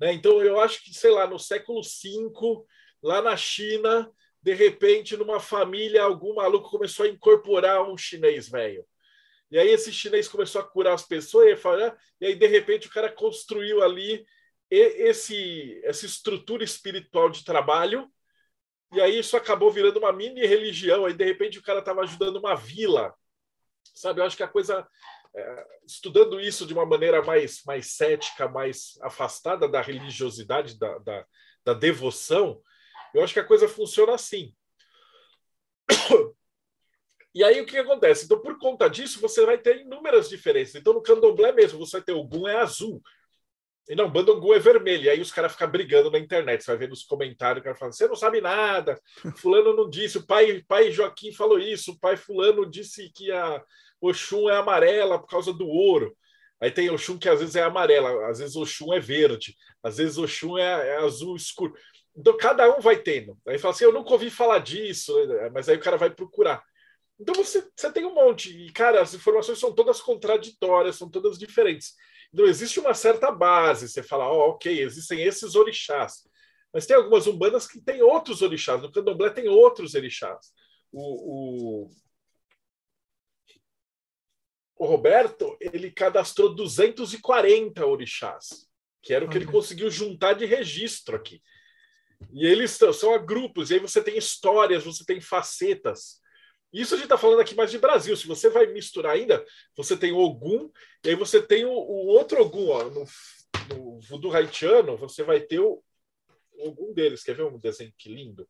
Né? 0.00 0.12
Então, 0.12 0.42
eu 0.42 0.60
acho 0.60 0.82
que, 0.82 0.92
sei 0.94 1.10
lá, 1.10 1.26
no 1.26 1.38
século 1.38 1.80
V, 1.82 2.64
lá 3.02 3.20
na 3.22 3.36
China, 3.36 4.10
de 4.44 4.52
repente, 4.52 5.16
numa 5.16 5.40
família, 5.40 6.02
algum 6.02 6.34
maluco 6.34 6.68
começou 6.68 7.06
a 7.06 7.08
incorporar 7.08 7.82
um 7.82 7.96
chinês 7.96 8.46
velho. 8.46 8.86
E 9.50 9.58
aí 9.58 9.70
esse 9.70 9.90
chinês 9.90 10.28
começou 10.28 10.60
a 10.60 10.64
curar 10.64 10.92
as 10.92 11.02
pessoas, 11.02 11.48
e, 11.48 11.56
fala, 11.56 11.96
e 12.20 12.26
aí, 12.26 12.34
de 12.34 12.46
repente, 12.46 12.86
o 12.86 12.90
cara 12.90 13.10
construiu 13.10 13.82
ali 13.82 14.22
esse, 14.70 15.80
essa 15.82 16.04
estrutura 16.04 16.62
espiritual 16.62 17.30
de 17.30 17.42
trabalho, 17.42 18.06
e 18.92 19.00
aí 19.00 19.18
isso 19.18 19.34
acabou 19.34 19.70
virando 19.70 19.98
uma 19.98 20.12
mini 20.12 20.44
religião, 20.46 21.06
aí 21.06 21.14
de 21.14 21.24
repente 21.24 21.58
o 21.58 21.62
cara 21.62 21.78
estava 21.78 22.02
ajudando 22.02 22.36
uma 22.36 22.54
vila. 22.54 23.14
Sabe, 23.94 24.20
eu 24.20 24.24
acho 24.26 24.36
que 24.36 24.42
a 24.42 24.48
coisa, 24.48 24.86
é, 25.34 25.66
estudando 25.86 26.38
isso 26.38 26.66
de 26.66 26.74
uma 26.74 26.84
maneira 26.84 27.22
mais, 27.22 27.62
mais 27.64 27.92
cética, 27.92 28.46
mais 28.46 28.98
afastada 29.00 29.66
da 29.66 29.80
religiosidade, 29.80 30.78
da, 30.78 30.98
da, 30.98 31.26
da 31.64 31.72
devoção, 31.72 32.60
eu 33.14 33.22
acho 33.22 33.32
que 33.32 33.40
a 33.40 33.44
coisa 33.44 33.68
funciona 33.68 34.14
assim. 34.14 34.54
E 37.36 37.42
aí 37.42 37.60
o 37.60 37.66
que 37.66 37.76
acontece? 37.76 38.26
Então, 38.26 38.40
por 38.40 38.56
conta 38.60 38.88
disso, 38.88 39.20
você 39.20 39.44
vai 39.44 39.58
ter 39.58 39.80
inúmeras 39.80 40.28
diferenças. 40.28 40.76
Então, 40.76 40.92
no 40.92 41.02
candomblé 41.02 41.50
mesmo, 41.50 41.80
você 41.80 41.96
vai 41.96 42.04
ter 42.04 42.12
o 42.12 42.22
Gum 42.22 42.46
é 42.46 42.54
azul. 42.58 43.02
E 43.88 43.94
não, 43.94 44.10
Bandongu 44.10 44.54
é 44.54 44.58
vermelho. 44.58 45.04
E 45.04 45.10
aí 45.10 45.20
os 45.20 45.30
caras 45.30 45.52
ficam 45.52 45.70
brigando 45.70 46.10
na 46.10 46.18
internet. 46.18 46.62
Você 46.62 46.70
vai 46.70 46.78
ver 46.78 46.88
nos 46.88 47.02
comentários, 47.02 47.60
o 47.60 47.64
cara 47.64 47.76
fala: 47.76 47.92
você 47.92 48.08
não 48.08 48.16
sabe 48.16 48.40
nada, 48.40 48.98
Fulano 49.36 49.74
não 49.74 49.90
disse, 49.90 50.18
o 50.18 50.26
pai, 50.26 50.62
pai 50.66 50.90
Joaquim 50.90 51.32
falou 51.32 51.58
isso, 51.58 51.92
o 51.92 51.98
pai 51.98 52.16
Fulano 52.16 52.68
disse 52.68 53.10
que 53.14 53.30
a 53.30 53.62
Oxum 54.00 54.48
é 54.48 54.56
amarela 54.56 55.18
por 55.18 55.28
causa 55.28 55.52
do 55.52 55.66
ouro. 55.66 56.16
Aí 56.60 56.70
tem 56.70 56.88
Oxum 56.88 57.18
que 57.18 57.28
às 57.28 57.40
vezes 57.40 57.56
é 57.56 57.62
amarela, 57.62 58.30
às 58.30 58.38
vezes 58.38 58.56
Oxum 58.56 58.94
é 58.94 59.00
verde, 59.00 59.54
às 59.82 59.98
vezes 59.98 60.16
Oxum 60.16 60.56
é, 60.56 60.88
é 60.88 60.96
azul 60.98 61.36
escuro. 61.36 61.74
Então, 62.16 62.36
cada 62.36 62.76
um 62.76 62.80
vai 62.80 62.96
tendo. 62.96 63.36
Aí 63.46 63.58
fala 63.58 63.74
assim: 63.74 63.84
eu 63.84 63.92
nunca 63.92 64.12
ouvi 64.12 64.30
falar 64.30 64.60
disso, 64.60 65.26
né? 65.26 65.50
mas 65.50 65.68
aí 65.68 65.76
o 65.76 65.80
cara 65.80 65.96
vai 65.96 66.10
procurar. 66.10 66.62
Então, 67.18 67.34
você, 67.34 67.68
você 67.74 67.92
tem 67.92 68.04
um 68.04 68.14
monte. 68.14 68.50
E, 68.50 68.72
cara, 68.72 69.02
as 69.02 69.14
informações 69.14 69.58
são 69.58 69.72
todas 69.74 70.00
contraditórias, 70.00 70.96
são 70.96 71.10
todas 71.10 71.38
diferentes. 71.38 71.94
Então, 72.32 72.46
existe 72.46 72.78
uma 72.80 72.94
certa 72.94 73.30
base. 73.32 73.88
Você 73.88 74.02
fala: 74.02 74.28
ó, 74.28 74.48
oh, 74.48 74.50
ok, 74.50 74.80
existem 74.82 75.22
esses 75.22 75.54
orixás. 75.54 76.24
Mas 76.72 76.86
tem 76.86 76.96
algumas 76.96 77.26
umbandas 77.26 77.68
que 77.68 77.80
tem 77.80 78.02
outros 78.02 78.42
orixás. 78.42 78.82
No 78.82 78.90
candomblé 78.90 79.30
tem 79.30 79.48
outros 79.48 79.94
orixás. 79.94 80.52
O, 80.92 81.84
o, 81.84 81.90
o 84.76 84.86
Roberto, 84.86 85.56
ele 85.60 85.90
cadastrou 85.90 86.54
240 86.54 87.86
orixás, 87.86 88.68
que 89.00 89.14
era 89.14 89.24
o 89.24 89.28
que 89.28 89.38
ele 89.38 89.46
conseguiu 89.46 89.88
juntar 89.88 90.34
de 90.34 90.44
registro 90.44 91.16
aqui. 91.16 91.40
E 92.32 92.46
eles 92.46 92.78
são 92.94 93.14
a 93.14 93.18
grupos, 93.18 93.70
e 93.70 93.74
aí 93.74 93.80
você 93.80 94.02
tem 94.02 94.16
histórias, 94.16 94.84
você 94.84 95.04
tem 95.04 95.20
facetas. 95.20 96.20
Isso 96.72 96.94
a 96.94 96.96
gente 96.96 97.04
está 97.04 97.16
falando 97.16 97.40
aqui 97.40 97.54
mais 97.54 97.70
de 97.70 97.78
Brasil. 97.78 98.16
Se 98.16 98.26
você 98.26 98.50
vai 98.50 98.66
misturar 98.66 99.12
ainda, 99.12 99.44
você 99.76 99.96
tem 99.96 100.10
o 100.12 100.18
Ogum, 100.18 100.70
e 101.04 101.10
aí 101.10 101.14
você 101.14 101.40
tem 101.40 101.64
o, 101.64 101.70
o 101.70 102.06
outro 102.06 102.40
Ogum. 102.40 102.68
Ó, 102.68 102.84
no, 102.90 103.04
no 103.68 104.00
voodoo 104.00 104.32
haitiano, 104.32 104.96
você 104.96 105.22
vai 105.22 105.40
ter 105.40 105.60
o, 105.60 105.82
algum 106.58 106.92
deles. 106.92 107.22
Quer 107.22 107.36
ver 107.36 107.44
um 107.44 107.58
desenho 107.58 107.94
que 107.96 108.08
lindo? 108.08 108.48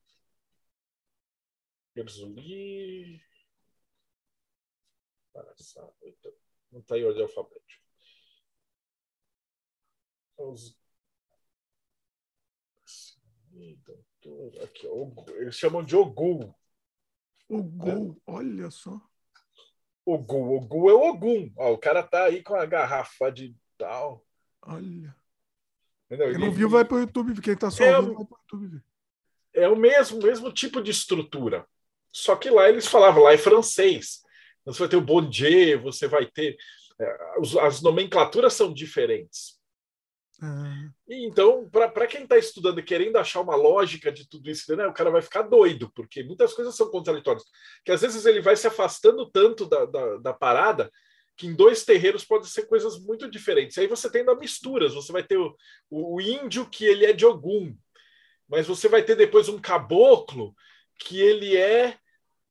Não 6.72 6.80
está 6.80 6.98
em 6.98 7.04
ordem 7.04 7.22
alfabética. 7.22 7.84
Os... 10.36 10.76
Aqui, 14.62 14.86
eles 15.36 15.56
chamam 15.56 15.84
de 15.84 15.94
Ogum. 15.94 16.52
Ogum, 17.48 18.12
é. 18.12 18.32
olha 18.32 18.70
só. 18.70 19.00
Ogum, 20.04 20.56
Ogum 20.56 20.88
é 20.88 20.94
o 20.94 21.10
Ogum. 21.10 21.52
Ó, 21.56 21.72
o 21.72 21.78
cara 21.78 22.02
tá 22.02 22.24
aí 22.24 22.42
com 22.42 22.54
a 22.54 22.66
garrafa 22.66 23.30
de 23.30 23.54
tal. 23.76 24.24
Olha. 24.62 25.14
Entendeu? 26.06 26.30
Quem 26.30 26.40
não 26.40 26.52
viu, 26.52 26.68
vai 26.68 26.84
para 26.84 26.96
o 26.96 27.00
YouTube. 27.00 27.40
Quem 27.40 27.54
está 27.54 27.70
só 27.70 27.84
é, 27.84 27.96
ouvindo, 27.96 28.14
vai 28.14 28.26
para 28.26 28.34
o 28.34 28.62
YouTube. 28.62 28.82
É 29.52 29.68
o 29.68 29.76
mesmo, 29.76 30.22
mesmo 30.22 30.52
tipo 30.52 30.82
de 30.82 30.90
estrutura. 30.90 31.66
Só 32.12 32.36
que 32.36 32.50
lá 32.50 32.68
eles 32.68 32.86
falavam, 32.86 33.24
lá 33.24 33.32
é 33.32 33.38
francês. 33.38 34.22
Você 34.64 34.78
vai 34.78 34.88
ter 34.88 34.96
o 34.96 35.00
bon 35.00 35.28
Dieu, 35.28 35.80
você 35.82 36.06
vai 36.06 36.26
ter. 36.26 36.56
É, 36.98 37.36
as 37.62 37.82
nomenclaturas 37.82 38.54
são 38.54 38.72
diferentes. 38.72 39.60
Ah. 40.42 40.90
então, 41.08 41.68
para 41.70 42.06
quem 42.06 42.24
está 42.24 42.36
estudando 42.36 42.80
e 42.80 42.82
querendo 42.82 43.16
achar 43.16 43.40
uma 43.40 43.54
lógica 43.54 44.10
de 44.10 44.28
tudo 44.28 44.50
isso, 44.50 44.74
né, 44.76 44.86
o 44.86 44.92
cara 44.92 45.10
vai 45.10 45.22
ficar 45.22 45.42
doido, 45.42 45.90
porque 45.94 46.24
muitas 46.24 46.52
coisas 46.52 46.74
são 46.74 46.90
contraditórias. 46.90 47.44
Que 47.84 47.92
às 47.92 48.00
vezes 48.00 48.26
ele 48.26 48.40
vai 48.40 48.56
se 48.56 48.66
afastando 48.66 49.30
tanto 49.30 49.66
da, 49.66 49.84
da, 49.84 50.16
da 50.18 50.32
parada 50.32 50.90
que 51.36 51.46
em 51.46 51.54
dois 51.54 51.84
terreiros 51.84 52.24
pode 52.24 52.48
ser 52.48 52.66
coisas 52.66 52.98
muito 52.98 53.30
diferentes. 53.30 53.76
Aí 53.78 53.86
você 53.86 54.10
tem 54.10 54.24
da 54.24 54.34
misturas, 54.34 54.94
você 54.94 55.12
vai 55.12 55.22
ter 55.22 55.36
o, 55.36 55.56
o, 55.90 56.20
índio 56.20 56.68
que 56.68 56.84
ele 56.84 57.04
é 57.04 57.12
de 57.12 57.26
Ogum, 57.26 57.76
mas 58.48 58.66
você 58.66 58.88
vai 58.88 59.02
ter 59.02 59.16
depois 59.16 59.48
um 59.48 59.60
caboclo 59.60 60.54
que 60.98 61.20
ele 61.20 61.56
é 61.56 61.98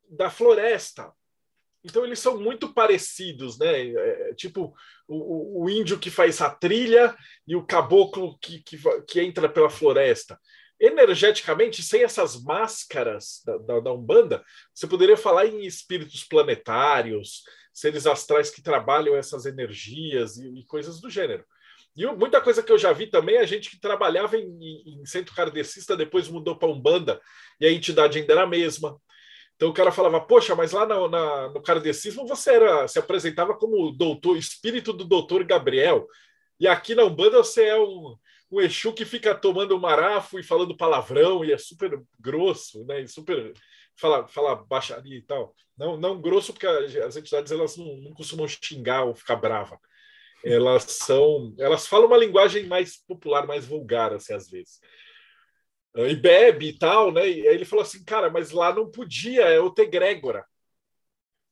da 0.10 0.30
floresta. 0.30 1.12
Então 1.84 2.06
eles 2.06 2.20
são 2.20 2.40
muito 2.40 2.74
parecidos, 2.74 3.58
né? 3.60 3.88
É, 3.88 4.30
é 4.30 4.34
tipo 4.34 4.74
o, 5.08 5.64
o, 5.64 5.70
índio 5.70 6.00
que 6.00 6.10
faz 6.10 6.42
a 6.42 6.50
trilha 6.50 7.16
e 7.48 7.56
o 7.56 7.66
caboclo 7.66 8.38
que, 8.40 8.62
que, 8.64 8.78
que 9.08 9.22
entra 9.22 9.50
pela 9.50 9.70
floresta 9.70 10.40
energeticamente, 10.80 11.82
sem 11.82 12.04
essas 12.04 12.42
máscaras 12.44 13.42
da, 13.46 13.58
da, 13.58 13.80
da, 13.80 13.94
Umbanda, 13.94 14.44
você 14.74 14.86
poderia 14.86 15.16
falar 15.16 15.46
em 15.46 15.66
espíritos 15.66 16.26
planetários, 16.26 17.44
seres 17.74 18.06
astrais 18.06 18.50
que 18.50 18.62
trabalham 18.62 19.16
essas 19.16 19.46
energias 19.46 20.38
e, 20.38 20.60
e 20.60 20.66
coisas 20.66 21.00
do 21.00 21.10
gênero. 21.10 21.46
E 21.96 22.06
muita 22.08 22.42
coisa 22.42 22.62
que 22.62 22.72
eu 22.72 22.78
já 22.78 22.92
vi 22.92 23.08
também, 23.08 23.38
a 23.38 23.46
gente 23.46 23.70
que 23.70 23.80
trabalhava 23.80 24.36
em, 24.36 24.84
em 24.86 25.06
centro 25.06 25.34
kardecista, 25.34 25.96
depois 25.96 26.28
mudou 26.28 26.58
para 26.58 26.68
Umbanda, 26.68 27.22
e 27.62 27.66
a 27.66 27.72
entidade 27.72 28.20
ainda 28.20 28.34
era 28.34 28.44
a 28.44 28.48
mesma. 28.48 29.00
Então 29.56 29.70
o 29.70 29.74
cara 29.74 29.91
falava, 29.91 30.20
poxa, 30.20 30.56
mas 30.56 30.72
lá 30.72 30.86
no, 30.86 31.08
na, 31.08 31.49
no 31.49 31.62
kardecismo 31.62 32.28
você 32.28 32.54
era, 32.54 32.88
se 32.88 32.99
apresentava 32.99 33.56
como 33.56 33.91
doutor, 33.91 34.38
espírito 34.38 34.91
do 34.91 35.06
doutor 35.06 35.43
Gabriel, 35.43 36.08
e 36.60 36.68
aqui 36.68 36.95
na 36.95 37.04
Umbanda 37.04 37.38
você 37.38 37.66
é 37.66 37.80
um, 37.80 38.18
um 38.51 38.62
Exu 38.62 38.93
que 38.93 39.06
fica 39.06 39.34
tomando 39.34 39.80
marafo 39.80 40.39
e 40.39 40.43
falando 40.43 40.78
palavrão, 40.78 41.43
e 41.43 41.51
é 41.51 41.58
super 41.58 42.01
grosso, 42.20 42.86
né? 42.86 43.01
E 43.01 43.08
super 43.08 43.54
fala, 43.95 44.28
fala 44.28 44.56
baixaria 44.56 45.18
e 45.18 45.22
tal. 45.22 45.56
Não, 45.78 45.97
não 45.97 46.22
grosso, 46.22 46.54
porque 46.54 46.68
as 46.68 47.16
entidades 47.16 47.51
elas 47.51 47.78
não, 47.78 47.97
não 47.97 48.14
costumam 48.14 48.47
xingar 48.47 49.04
ou 49.04 49.16
ficar 49.16 49.36
brava. 49.36 49.80
Elas 50.43 50.84
são, 50.84 51.54
elas 51.58 51.88
falam 51.88 52.08
uma 52.08 52.18
linguagem 52.18 52.66
mais 52.68 52.97
popular, 52.97 53.47
mais 53.47 53.66
vulgar, 53.66 54.14
assim, 54.14 54.34
às 54.34 54.49
vezes. 54.49 54.80
E 55.96 56.16
bebe 56.16 56.70
e 56.70 56.78
tal, 56.78 57.12
né? 57.12 57.28
E 57.28 57.48
aí 57.48 57.56
ele 57.56 57.66
falou 57.66 57.84
assim, 57.84 58.04
cara, 58.04 58.30
mas 58.30 58.52
lá 58.52 58.74
não 58.74 58.89
podia, 58.89 59.44
é 59.44 59.60
o 59.60 59.74
egrégora. 59.78 60.46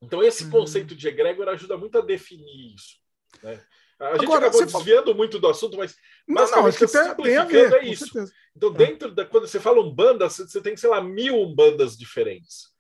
Então, 0.01 0.23
esse 0.23 0.45
uhum. 0.45 0.49
conceito 0.49 0.95
de 0.95 1.07
egrégora 1.07 1.51
ajuda 1.51 1.77
muito 1.77 1.97
a 1.97 2.01
definir 2.01 2.73
isso. 2.73 2.97
Né? 3.43 3.63
A 3.99 4.13
gente 4.13 4.25
Agora, 4.25 4.47
acabou 4.47 4.65
desviando 4.65 5.05
fala... 5.05 5.17
muito 5.17 5.37
do 5.37 5.47
assunto, 5.47 5.77
mas 5.77 5.95
não, 6.27 6.49
não, 6.49 6.65
acho 6.65 6.79
que 6.79 6.87
tem, 6.87 7.15
tem 7.15 7.37
a 7.37 7.45
ver, 7.45 7.71
é 7.73 7.85
isso. 7.85 8.05
Então, 8.55 8.69
é. 8.71 8.73
dentro 8.73 9.11
da, 9.11 9.23
quando 9.23 9.47
você 9.47 9.59
fala 9.59 9.79
umbanda, 9.79 10.27
você, 10.27 10.47
você 10.47 10.59
tem, 10.59 10.75
sei 10.75 10.89
lá, 10.89 10.99
mil 11.01 11.35
umbandas 11.35 11.95
diferentes. 11.95 12.71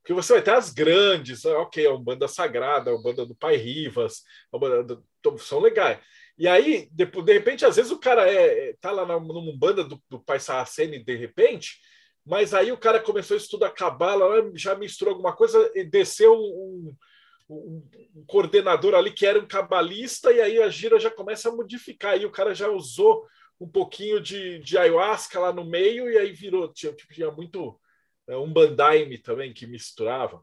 Porque 0.00 0.14
você 0.14 0.34
vai 0.34 0.42
ter 0.42 0.52
as 0.52 0.70
grandes, 0.72 1.44
ok, 1.44 1.86
a 1.86 1.92
Umbanda 1.92 2.26
Sagrada, 2.28 2.90
a 2.90 2.94
Umbanda 2.94 3.26
do 3.26 3.34
Pai 3.34 3.56
Rivas, 3.56 4.22
a 4.50 4.56
Umbanda 4.56 4.82
do, 4.84 5.38
são 5.38 5.60
legais. 5.60 5.98
E 6.38 6.46
aí, 6.46 6.88
de, 6.92 7.04
de, 7.04 7.32
repente, 7.32 7.66
às 7.66 7.76
vezes 7.76 7.90
o 7.90 7.98
cara 7.98 8.30
é, 8.30 8.70
é 8.70 8.76
tá 8.80 8.92
lá 8.92 9.04
na, 9.04 9.18
numa 9.18 9.40
Umbanda 9.40 9.82
do, 9.82 10.00
do 10.08 10.20
Pai 10.20 10.38
Saraceni, 10.38 11.02
de 11.02 11.16
repente, 11.16 11.80
mas 12.24 12.54
aí 12.54 12.70
o 12.70 12.78
cara 12.78 13.00
começou 13.00 13.34
a 13.34 13.38
estudar 13.38 13.70
cabala, 13.70 14.48
já 14.54 14.76
misturou 14.76 15.14
alguma 15.14 15.34
coisa 15.34 15.72
e 15.74 15.82
desceu 15.82 16.32
um, 16.34 16.94
um, 17.48 17.82
um, 18.14 18.24
coordenador 18.26 18.94
ali 18.94 19.10
que 19.10 19.26
era 19.26 19.40
um 19.40 19.48
cabalista, 19.48 20.30
e 20.30 20.40
aí 20.40 20.62
a 20.62 20.68
gira 20.68 21.00
já 21.00 21.10
começa 21.10 21.48
a 21.48 21.52
modificar. 21.52 22.12
Aí 22.12 22.24
o 22.24 22.30
cara 22.30 22.54
já 22.54 22.68
usou 22.68 23.26
um 23.60 23.68
pouquinho 23.68 24.20
de, 24.20 24.60
de 24.60 24.78
ayahuasca 24.78 25.40
lá 25.40 25.52
no 25.52 25.64
meio, 25.64 26.08
e 26.08 26.18
aí 26.18 26.32
virou, 26.32 26.72
tinha, 26.72 26.92
tipo, 26.92 27.12
tinha 27.12 27.32
muito 27.32 27.80
é, 28.28 28.36
um 28.36 28.52
bandaime 28.52 29.18
também 29.18 29.52
que 29.52 29.66
misturava. 29.66 30.40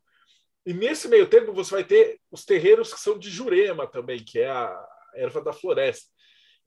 E 0.65 0.73
nesse 0.73 1.07
meio 1.07 1.27
tempo 1.27 1.53
você 1.53 1.71
vai 1.75 1.83
ter 1.85 2.19
os 2.29 2.43
terreiros 2.43 2.93
que 2.93 2.99
são 2.99 3.17
de 3.17 3.29
Jurema 3.29 3.87
também, 3.87 4.21
que 4.21 4.39
é 4.39 4.49
a 4.49 4.94
erva 5.15 5.41
da 5.41 5.53
floresta. 5.53 6.09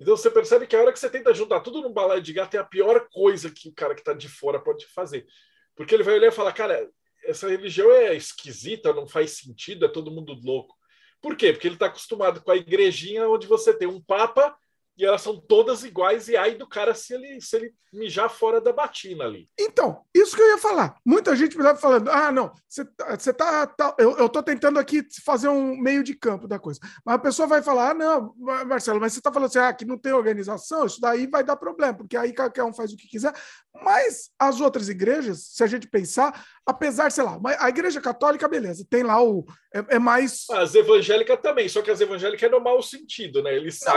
Então 0.00 0.16
você 0.16 0.30
percebe 0.30 0.66
que 0.66 0.76
a 0.76 0.80
hora 0.80 0.92
que 0.92 0.98
você 0.98 1.10
tenta 1.10 1.34
juntar 1.34 1.60
tudo 1.60 1.82
num 1.82 1.92
balaio 1.92 2.22
de 2.22 2.32
gato 2.32 2.54
é 2.54 2.58
a 2.58 2.64
pior 2.64 3.08
coisa 3.10 3.50
que 3.50 3.68
o 3.68 3.74
cara 3.74 3.94
que 3.94 4.00
está 4.00 4.12
de 4.12 4.28
fora 4.28 4.60
pode 4.60 4.86
fazer. 4.86 5.26
Porque 5.74 5.94
ele 5.94 6.04
vai 6.04 6.14
olhar 6.14 6.28
e 6.28 6.32
falar, 6.32 6.52
cara, 6.52 6.88
essa 7.24 7.48
religião 7.48 7.90
é 7.90 8.14
esquisita, 8.14 8.92
não 8.92 9.06
faz 9.06 9.38
sentido, 9.38 9.84
é 9.84 9.88
todo 9.88 10.10
mundo 10.10 10.34
louco. 10.42 10.76
Por 11.20 11.36
quê? 11.36 11.52
Porque 11.52 11.66
ele 11.66 11.74
está 11.74 11.86
acostumado 11.86 12.40
com 12.40 12.50
a 12.50 12.56
igrejinha 12.56 13.28
onde 13.28 13.46
você 13.46 13.76
tem 13.76 13.88
um 13.88 14.00
papa 14.00 14.56
e 14.98 15.04
elas 15.04 15.22
são 15.22 15.40
todas 15.40 15.84
iguais, 15.84 16.26
e 16.26 16.36
aí 16.36 16.56
do 16.56 16.66
cara 16.66 16.92
se 16.92 17.14
ele, 17.14 17.40
se 17.40 17.54
ele 17.56 17.72
mijar 17.92 18.28
fora 18.28 18.60
da 18.60 18.72
batina 18.72 19.24
ali. 19.24 19.48
Então, 19.58 20.02
isso 20.12 20.34
que 20.34 20.42
eu 20.42 20.48
ia 20.48 20.58
falar. 20.58 20.96
Muita 21.06 21.36
gente 21.36 21.56
me 21.56 21.62
leva 21.62 21.78
falando: 21.78 22.10
ah, 22.10 22.32
não, 22.32 22.52
você 22.68 23.32
tá, 23.32 23.64
tá. 23.66 23.94
eu, 23.96 24.16
eu 24.18 24.28
tô 24.28 24.42
tentando 24.42 24.76
aqui 24.76 25.06
fazer 25.24 25.48
um 25.48 25.76
meio 25.76 26.02
de 26.02 26.14
campo 26.14 26.48
da 26.48 26.58
coisa. 26.58 26.80
Mas 27.04 27.14
a 27.14 27.18
pessoa 27.20 27.46
vai 27.46 27.62
falar: 27.62 27.90
ah, 27.90 27.94
não, 27.94 28.34
Marcelo, 28.36 29.00
mas 29.00 29.12
você 29.12 29.20
tá 29.20 29.32
falando 29.32 29.48
assim, 29.48 29.60
ah, 29.60 29.72
que 29.72 29.84
não 29.84 29.96
tem 29.96 30.12
organização, 30.12 30.84
isso 30.84 31.00
daí 31.00 31.28
vai 31.28 31.44
dar 31.44 31.56
problema, 31.56 31.94
porque 31.94 32.16
aí 32.16 32.34
qualquer 32.34 32.64
um 32.64 32.72
faz 32.72 32.92
o 32.92 32.96
que 32.96 33.06
quiser. 33.06 33.32
Mas 33.72 34.30
as 34.36 34.60
outras 34.60 34.88
igrejas, 34.88 35.44
se 35.52 35.62
a 35.62 35.68
gente 35.68 35.86
pensar, 35.86 36.44
apesar, 36.66 37.12
sei 37.12 37.22
lá, 37.22 37.38
a 37.60 37.68
igreja 37.68 38.00
católica, 38.00 38.48
beleza, 38.48 38.84
tem 38.90 39.04
lá 39.04 39.22
o. 39.22 39.46
É, 39.72 39.96
é 39.96 39.98
mais. 40.00 40.44
As 40.50 40.74
evangélicas 40.74 41.38
também, 41.40 41.68
só 41.68 41.82
que 41.82 41.90
as 41.90 42.00
evangélicas 42.00 42.42
é 42.42 42.50
no 42.50 42.60
mau 42.60 42.82
sentido, 42.82 43.44
né? 43.44 43.54
Eles 43.54 43.78
não. 43.84 43.92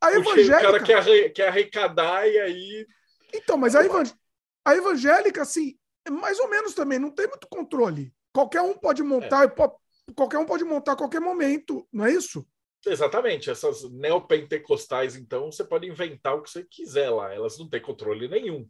A 0.00 0.12
evangélica. 0.12 0.58
O 0.58 0.62
cara 0.62 0.82
quer, 0.82 1.28
quer 1.30 1.48
arrecadar 1.48 2.26
e 2.26 2.38
aí. 2.38 2.86
Então, 3.34 3.56
mas 3.56 3.76
a, 3.76 3.84
evang... 3.84 4.10
a 4.64 4.74
evangélica, 4.74 5.42
assim, 5.42 5.76
é 6.06 6.10
mais 6.10 6.38
ou 6.38 6.48
menos 6.48 6.74
também, 6.74 6.98
não 6.98 7.10
tem 7.10 7.26
muito 7.26 7.46
controle. 7.48 8.12
Qualquer 8.32 8.62
um 8.62 8.74
pode 8.74 9.02
montar, 9.02 9.44
é. 9.44 10.12
qualquer 10.14 10.38
um 10.38 10.46
pode 10.46 10.64
montar 10.64 10.92
a 10.92 10.96
qualquer 10.96 11.20
momento, 11.20 11.86
não 11.92 12.06
é 12.06 12.12
isso? 12.12 12.46
Exatamente. 12.86 13.50
Essas 13.50 13.88
neopentecostais, 13.90 15.16
então, 15.16 15.50
você 15.52 15.64
pode 15.64 15.86
inventar 15.86 16.34
o 16.34 16.42
que 16.42 16.50
você 16.50 16.64
quiser 16.64 17.10
lá. 17.10 17.34
Elas 17.34 17.58
não 17.58 17.68
têm 17.68 17.82
controle 17.82 18.28
nenhum. 18.28 18.66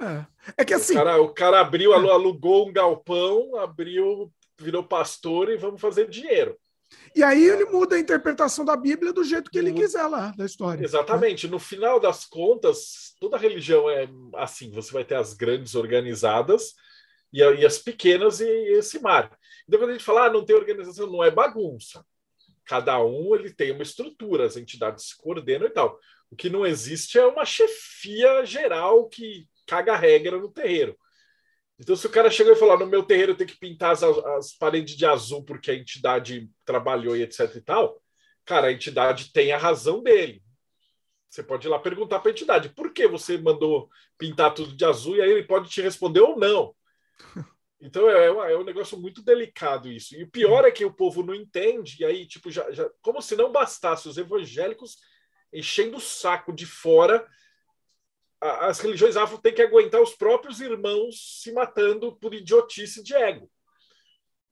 É, 0.00 0.26
é 0.58 0.64
que 0.64 0.72
assim. 0.72 0.94
O 0.94 0.96
cara, 0.96 1.20
o 1.20 1.34
cara 1.34 1.60
abriu, 1.60 1.92
é. 1.92 1.96
alugou 1.96 2.68
um 2.68 2.72
galpão, 2.72 3.56
abriu, 3.56 4.32
virou 4.58 4.84
pastor 4.84 5.50
e 5.50 5.56
vamos 5.56 5.80
fazer 5.80 6.08
dinheiro. 6.08 6.56
E 7.14 7.22
aí 7.22 7.44
ele 7.44 7.64
muda 7.66 7.96
a 7.96 7.98
interpretação 7.98 8.64
da 8.64 8.76
Bíblia 8.76 9.12
do 9.12 9.24
jeito 9.24 9.50
que 9.50 9.58
ele 9.58 9.72
quiser 9.72 10.06
lá, 10.06 10.32
da 10.36 10.44
história. 10.44 10.84
Exatamente. 10.84 11.46
Né? 11.46 11.52
No 11.52 11.58
final 11.58 11.98
das 11.98 12.24
contas, 12.24 13.14
toda 13.20 13.36
religião 13.36 13.88
é 13.90 14.08
assim: 14.36 14.70
você 14.70 14.92
vai 14.92 15.04
ter 15.04 15.16
as 15.16 15.34
grandes 15.34 15.74
organizadas 15.74 16.74
e, 17.32 17.42
as 17.42 17.78
pequenas 17.78 18.40
e 18.40 18.48
esse 18.48 19.00
mar. 19.00 19.30
Então, 19.66 19.78
quando 19.80 19.90
a 19.90 19.92
gente 19.92 20.04
fala, 20.04 20.26
ah, 20.26 20.32
não 20.32 20.44
tem 20.44 20.56
organização, 20.56 21.06
não 21.06 21.22
é 21.22 21.30
bagunça. 21.30 22.04
Cada 22.64 23.02
um 23.02 23.34
ele 23.34 23.52
tem 23.52 23.72
uma 23.72 23.82
estrutura, 23.82 24.46
as 24.46 24.56
entidades 24.56 25.08
se 25.08 25.16
coordenam 25.16 25.66
e 25.66 25.70
tal. 25.70 25.98
O 26.30 26.36
que 26.36 26.48
não 26.48 26.64
existe 26.64 27.18
é 27.18 27.26
uma 27.26 27.44
chefia 27.44 28.44
geral 28.44 29.08
que 29.08 29.48
caga 29.66 29.94
a 29.94 29.96
regra 29.96 30.38
no 30.38 30.50
terreiro. 30.50 30.96
Então, 31.80 31.96
se 31.96 32.06
o 32.06 32.10
cara 32.10 32.30
chegou 32.30 32.52
e 32.52 32.56
falou: 32.56 32.78
no 32.78 32.86
meu 32.86 33.02
terreiro 33.02 33.32
eu 33.32 33.36
tenho 33.36 33.48
que 33.48 33.58
pintar 33.58 33.92
as, 33.92 34.02
as 34.02 34.52
paredes 34.52 34.94
de 34.94 35.06
azul 35.06 35.42
porque 35.42 35.70
a 35.70 35.74
entidade 35.74 36.50
trabalhou 36.62 37.16
e 37.16 37.22
etc 37.22 37.56
e 37.56 37.60
tal, 37.62 38.00
cara, 38.44 38.66
a 38.66 38.72
entidade 38.72 39.32
tem 39.32 39.50
a 39.50 39.58
razão 39.58 40.02
dele. 40.02 40.42
Você 41.30 41.42
pode 41.42 41.66
ir 41.66 41.70
lá 41.70 41.78
perguntar 41.78 42.18
para 42.18 42.30
a 42.30 42.32
entidade 42.32 42.68
por 42.70 42.92
que 42.92 43.06
você 43.08 43.38
mandou 43.38 43.88
pintar 44.18 44.52
tudo 44.52 44.76
de 44.76 44.84
azul 44.84 45.16
e 45.16 45.22
aí 45.22 45.30
ele 45.30 45.44
pode 45.44 45.70
te 45.70 45.80
responder 45.80 46.20
ou 46.20 46.38
não. 46.38 46.74
Então 47.82 48.10
é, 48.10 48.26
é, 48.26 48.58
um 48.58 48.62
negócio 48.62 48.98
muito 48.98 49.22
delicado 49.22 49.90
isso. 49.90 50.14
E 50.14 50.22
o 50.22 50.30
pior 50.30 50.66
é 50.66 50.70
que 50.70 50.84
o 50.84 50.92
povo 50.92 51.22
não 51.22 51.34
entende, 51.34 51.96
e 51.98 52.04
aí, 52.04 52.26
tipo, 52.26 52.50
já, 52.50 52.70
já 52.70 52.86
como 53.00 53.22
se 53.22 53.34
não 53.34 53.50
bastasse 53.50 54.06
os 54.06 54.18
evangélicos 54.18 54.98
enchendo 55.50 55.96
o 55.96 56.00
saco 56.00 56.52
de 56.52 56.66
fora, 56.66 57.26
as 58.40 58.80
religiões 58.80 59.16
afro 59.16 59.38
têm 59.38 59.54
que 59.54 59.62
aguentar 59.62 60.00
os 60.00 60.14
próprios 60.14 60.60
irmãos 60.60 61.40
se 61.42 61.52
matando 61.52 62.16
por 62.16 62.32
idiotice 62.34 63.02
de 63.02 63.14
ego. 63.14 63.50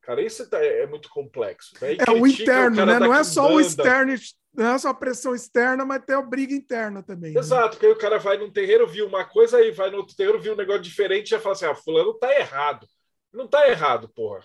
Cara, 0.03 0.23
isso 0.23 0.49
tá, 0.49 0.63
é 0.63 0.87
muito 0.87 1.09
complexo. 1.11 1.75
Né? 1.81 1.97
É 2.07 2.11
o 2.11 2.27
interno, 2.27 2.83
o 2.83 2.87
né? 2.87 2.99
Não 2.99 3.15
é 3.15 3.23
só 3.25 3.53
o 3.53 3.61
externo, 3.61 4.15
não 4.55 4.75
é 4.75 4.79
só 4.79 4.89
a 4.89 4.95
pressão 4.95 5.35
externa, 5.35 5.85
mas 5.85 6.05
tem 6.05 6.17
a 6.17 6.23
briga 6.23 6.55
interna 6.55 7.03
também. 7.03 7.33
Né? 7.33 7.41
Exato, 7.41 7.65
né? 7.65 7.71
porque 7.71 7.87
o 7.87 7.99
cara 7.99 8.19
vai 8.19 8.39
num 8.39 8.51
terreiro, 8.51 8.87
viu 8.87 9.07
uma 9.07 9.25
coisa, 9.25 9.59
aí 9.59 9.71
vai 9.71 9.91
no 9.91 9.99
outro 9.99 10.17
terreiro, 10.17 10.41
viu 10.41 10.55
um 10.55 10.57
negócio 10.57 10.83
diferente 10.83 11.27
e 11.27 11.31
já 11.31 11.41
fala 11.41 11.55
assim: 11.55 11.67
ah, 11.67 11.75
fulano 11.75 12.15
tá 12.15 12.35
errado. 12.39 12.87
Não 13.33 13.47
tá 13.47 13.69
errado, 13.69 14.09
porra. 14.09 14.41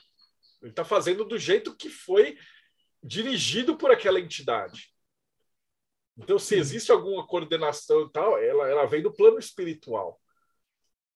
Ele 0.62 0.74
tá 0.74 0.84
fazendo 0.84 1.26
do 1.26 1.38
jeito 1.38 1.76
que 1.76 1.90
foi 1.90 2.38
dirigido 3.02 3.78
por 3.78 3.92
aquela 3.92 4.20
entidade. 4.20 4.93
Então, 6.18 6.38
se 6.38 6.56
existe 6.56 6.92
alguma 6.92 7.26
coordenação 7.26 8.02
e 8.02 8.12
tal, 8.12 8.38
ela, 8.38 8.70
ela 8.70 8.86
vem 8.86 9.02
do 9.02 9.14
plano 9.14 9.40
espiritual. 9.40 10.20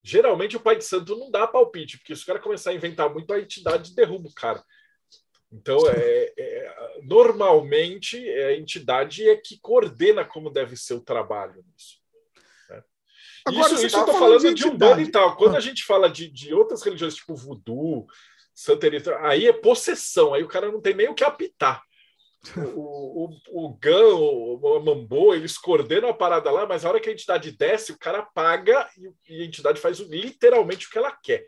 Geralmente 0.04 0.56
o 0.56 0.60
pai 0.60 0.78
de 0.78 0.86
santo 0.86 1.16
não 1.18 1.30
dá 1.30 1.46
palpite, 1.46 1.98
porque 1.98 2.16
se 2.16 2.24
o 2.24 2.26
cara 2.26 2.40
começar 2.40 2.72
a 2.72 2.74
inventar 2.74 3.12
muito, 3.12 3.32
a 3.32 3.40
entidade 3.40 3.94
derruba 3.94 4.30
o 4.30 4.34
cara. 4.34 4.64
Então, 5.52 5.78
é, 5.88 6.34
é, 6.38 7.00
normalmente, 7.04 8.18
a 8.18 8.58
entidade 8.58 9.28
é 9.28 9.36
que 9.36 9.60
coordena 9.60 10.26
como 10.26 10.50
deve 10.50 10.76
ser 10.76 10.96
o 10.96 11.02
trabalho 11.02 11.64
nisso. 11.72 12.00
Né? 12.70 12.84
Agora, 13.46 13.74
isso, 13.74 13.86
isso 13.86 13.98
eu 13.98 14.00
estou 14.00 14.16
falando, 14.18 14.42
falando 14.42 14.56
de, 14.56 14.64
de 14.64 14.68
Umbanda 14.68 15.02
e 15.02 15.12
tal. 15.12 15.36
Quando 15.38 15.56
ah. 15.56 15.58
a 15.58 15.62
gente 15.62 15.84
fala 15.84 16.10
de, 16.10 16.30
de 16.30 16.54
outras 16.54 16.82
religiões, 16.82 17.16
tipo 17.16 17.36
voodoo, 17.36 18.08
santeria, 18.54 19.02
aí 19.22 19.48
é 19.48 19.54
possessão, 19.54 20.34
aí 20.34 20.44
o 20.44 20.48
cara 20.48 20.72
não 20.72 20.82
tem 20.82 20.96
nem 20.96 21.08
o 21.08 21.16
que 21.16 21.24
apitar 21.24 21.87
o, 22.56 23.26
o, 23.26 23.66
o 23.66 23.78
Gan, 23.78 24.16
o, 24.16 24.56
o 24.56 24.80
Mambô, 24.80 25.34
eles 25.34 25.58
coordenam 25.58 26.10
a 26.10 26.14
parada 26.14 26.52
lá, 26.52 26.66
mas 26.66 26.86
a 26.86 26.90
hora 26.90 27.00
que 27.00 27.10
a 27.10 27.12
entidade 27.12 27.52
desce, 27.52 27.92
o 27.92 28.00
cara 28.00 28.24
paga 28.24 28.88
e, 28.98 29.36
e 29.36 29.42
a 29.42 29.46
entidade 29.46 29.80
faz 29.80 30.00
literalmente 30.00 30.88
o 30.88 30.90
que 30.90 30.98
ela 30.98 31.12
quer. 31.12 31.46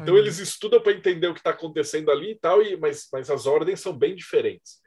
Então 0.00 0.14
Aí. 0.14 0.20
eles 0.20 0.38
estudam 0.38 0.80
para 0.80 0.92
entender 0.92 1.28
o 1.28 1.34
que 1.34 1.40
está 1.40 1.50
acontecendo 1.50 2.10
ali 2.10 2.32
e 2.32 2.34
tal, 2.34 2.62
e, 2.62 2.76
mas, 2.76 3.08
mas 3.12 3.30
as 3.30 3.46
ordens 3.46 3.80
são 3.80 3.96
bem 3.96 4.14
diferentes. 4.14 4.80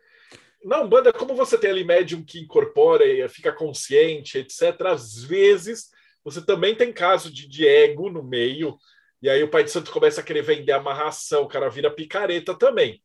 Na 0.63 0.81
Umbanda, 0.81 1.13
como 1.13 1.35
você 1.35 1.57
tem 1.57 1.69
ali 1.69 1.83
médium 1.83 2.23
que 2.23 2.39
incorpora 2.39 3.05
e 3.05 3.27
fica 3.29 3.51
consciente, 3.51 4.37
etc., 4.37 4.87
às 4.87 5.23
vezes 5.23 5.89
você 6.23 6.45
também 6.45 6.75
tem 6.75 6.91
caso 6.91 7.31
de, 7.31 7.47
de 7.47 7.65
ego 7.65 8.09
no 8.09 8.21
meio, 8.21 8.77
e 9.21 9.29
aí 9.29 9.41
o 9.41 9.49
pai 9.49 9.63
de 9.63 9.71
santo 9.71 9.91
começa 9.91 10.21
a 10.21 10.23
querer 10.23 10.41
vender 10.41 10.73
amarração, 10.73 11.43
o 11.43 11.47
cara 11.47 11.69
vira 11.69 11.89
picareta 11.89 12.53
também. 12.53 13.01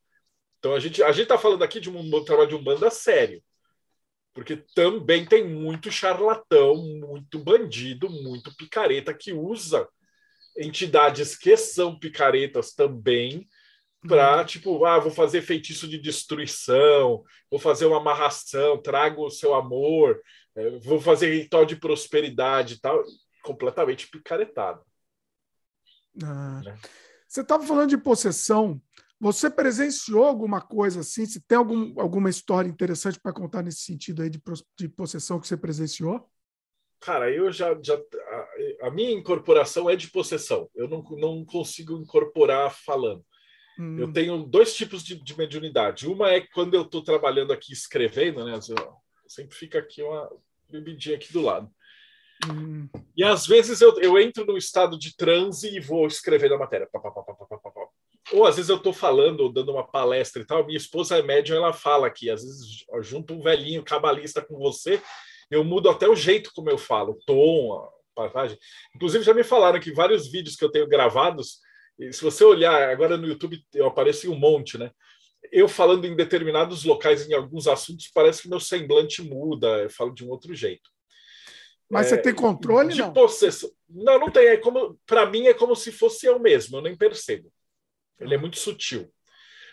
Então 0.64 0.74
a 0.74 0.80
gente 0.80 1.02
a 1.02 1.12
gente 1.12 1.24
está 1.24 1.36
falando 1.36 1.62
aqui 1.62 1.78
de 1.78 1.90
um 1.90 2.24
trabalho 2.24 2.48
de 2.48 2.54
um 2.54 2.64
banda 2.64 2.88
sério, 2.88 3.42
porque 4.32 4.56
também 4.74 5.26
tem 5.26 5.46
muito 5.46 5.92
charlatão, 5.92 6.76
muito 6.76 7.38
bandido, 7.38 8.08
muito 8.08 8.56
picareta 8.56 9.12
que 9.12 9.30
usa 9.30 9.86
entidades 10.56 11.36
que 11.36 11.54
são 11.54 11.98
picaretas 11.98 12.72
também 12.72 13.46
para 14.08 14.38
uhum. 14.38 14.46
tipo, 14.46 14.86
ah, 14.86 14.98
vou 14.98 15.10
fazer 15.10 15.42
feitiço 15.42 15.86
de 15.86 15.98
destruição, 15.98 17.22
vou 17.50 17.60
fazer 17.60 17.84
uma 17.84 17.98
amarração, 17.98 18.80
trago 18.80 19.26
o 19.26 19.30
seu 19.30 19.52
amor, 19.52 20.18
é, 20.56 20.78
vou 20.78 20.98
fazer 20.98 21.42
ritual 21.42 21.66
de 21.66 21.76
prosperidade 21.76 22.74
e 22.74 22.80
tal, 22.80 23.04
completamente 23.42 24.08
picaretado. 24.08 24.82
Ah. 26.22 26.62
Né? 26.64 26.78
Você 27.28 27.42
estava 27.42 27.66
falando 27.66 27.90
de 27.90 27.98
possessão. 27.98 28.80
Você 29.20 29.48
presenciou 29.48 30.24
alguma 30.24 30.60
coisa 30.60 31.00
assim? 31.00 31.24
Se 31.24 31.40
tem 31.40 31.56
algum, 31.56 31.98
alguma 32.00 32.28
história 32.28 32.68
interessante 32.68 33.18
para 33.18 33.32
contar 33.32 33.62
nesse 33.62 33.80
sentido 33.80 34.22
aí 34.22 34.30
de, 34.30 34.40
de 34.78 34.88
possessão 34.88 35.40
que 35.40 35.46
você 35.46 35.56
presenciou? 35.56 36.28
Cara, 37.00 37.30
eu 37.30 37.52
já. 37.52 37.78
já 37.82 37.94
a, 37.94 38.86
a, 38.86 38.90
minha 38.90 39.12
incorporação 39.12 39.88
é 39.88 39.96
de 39.96 40.10
possessão. 40.10 40.68
Eu 40.74 40.88
não, 40.88 41.02
não 41.18 41.44
consigo 41.44 41.96
incorporar 41.98 42.74
falando. 42.74 43.24
Hum. 43.78 43.98
Eu 43.98 44.12
tenho 44.12 44.42
dois 44.42 44.74
tipos 44.74 45.02
de, 45.02 45.22
de 45.22 45.36
mediunidade. 45.36 46.06
Uma 46.06 46.30
é 46.30 46.40
quando 46.40 46.74
eu 46.74 46.82
estou 46.82 47.02
trabalhando 47.02 47.52
aqui 47.52 47.72
escrevendo, 47.72 48.44
né? 48.44 48.54
Eu, 48.54 48.96
sempre 49.26 49.56
fica 49.56 49.78
aqui 49.78 50.02
uma 50.02 50.30
bebidinha 50.70 51.16
aqui 51.16 51.32
do 51.32 51.42
lado. 51.42 51.70
Hum. 52.48 52.88
E 53.16 53.22
às 53.22 53.46
vezes 53.46 53.80
eu, 53.80 53.98
eu 54.00 54.18
entro 54.18 54.44
no 54.44 54.56
estado 54.56 54.98
de 54.98 55.16
transe 55.16 55.68
e 55.68 55.80
vou 55.80 56.06
escrevendo 56.06 56.54
a 56.54 56.58
matéria. 56.58 56.88
Pá, 56.90 57.00
pá, 57.00 57.10
pá, 57.10 57.22
ou 58.32 58.46
às 58.46 58.56
vezes 58.56 58.68
eu 58.68 58.76
estou 58.76 58.92
falando 58.92 59.40
ou 59.40 59.52
dando 59.52 59.72
uma 59.72 59.86
palestra 59.86 60.42
e 60.42 60.46
tal, 60.46 60.64
minha 60.64 60.76
esposa 60.76 61.18
é 61.18 61.22
médium, 61.22 61.56
ela 61.56 61.72
fala 61.72 62.06
aqui, 62.06 62.30
às 62.30 62.42
vezes 62.42 62.84
junto 63.00 63.34
um 63.34 63.42
velhinho 63.42 63.82
cabalista 63.82 64.40
com 64.40 64.56
você, 64.58 65.00
eu 65.50 65.62
mudo 65.62 65.90
até 65.90 66.08
o 66.08 66.16
jeito 66.16 66.50
como 66.54 66.70
eu 66.70 66.78
falo, 66.78 67.12
o 67.12 67.18
tom, 67.26 67.74
a 67.74 67.88
passagem. 68.14 68.58
Inclusive 68.94 69.24
já 69.24 69.34
me 69.34 69.44
falaram 69.44 69.80
que 69.80 69.92
vários 69.92 70.30
vídeos 70.30 70.56
que 70.56 70.64
eu 70.64 70.70
tenho 70.70 70.88
gravados, 70.88 71.58
se 72.10 72.22
você 72.22 72.44
olhar 72.44 72.88
agora 72.88 73.16
no 73.16 73.26
YouTube, 73.26 73.62
eu 73.74 73.86
apareço 73.86 74.26
em 74.26 74.30
um 74.30 74.38
monte, 74.38 74.78
né? 74.78 74.90
Eu 75.52 75.68
falando 75.68 76.06
em 76.06 76.16
determinados 76.16 76.84
locais, 76.84 77.28
em 77.28 77.34
alguns 77.34 77.68
assuntos, 77.68 78.10
parece 78.12 78.42
que 78.42 78.48
meu 78.48 78.58
semblante 78.58 79.22
muda, 79.22 79.82
eu 79.82 79.90
falo 79.90 80.12
de 80.12 80.24
um 80.24 80.30
outro 80.30 80.54
jeito. 80.54 80.90
Mas 81.90 82.06
é, 82.06 82.10
você 82.10 82.22
tem 82.22 82.34
controle, 82.34 82.94
de 82.94 83.00
não? 83.00 83.12
Possessão. 83.12 83.70
Não, 83.88 84.18
não 84.18 84.30
tem. 84.30 84.48
É 84.48 84.56
como, 84.56 84.98
para 85.06 85.26
mim 85.26 85.46
é 85.46 85.54
como 85.54 85.76
se 85.76 85.92
fosse 85.92 86.26
eu 86.26 86.38
mesmo. 86.38 86.78
Eu 86.78 86.82
nem 86.82 86.96
percebo. 86.96 87.52
Ele 88.20 88.34
é 88.34 88.38
muito 88.38 88.58
sutil. 88.58 89.12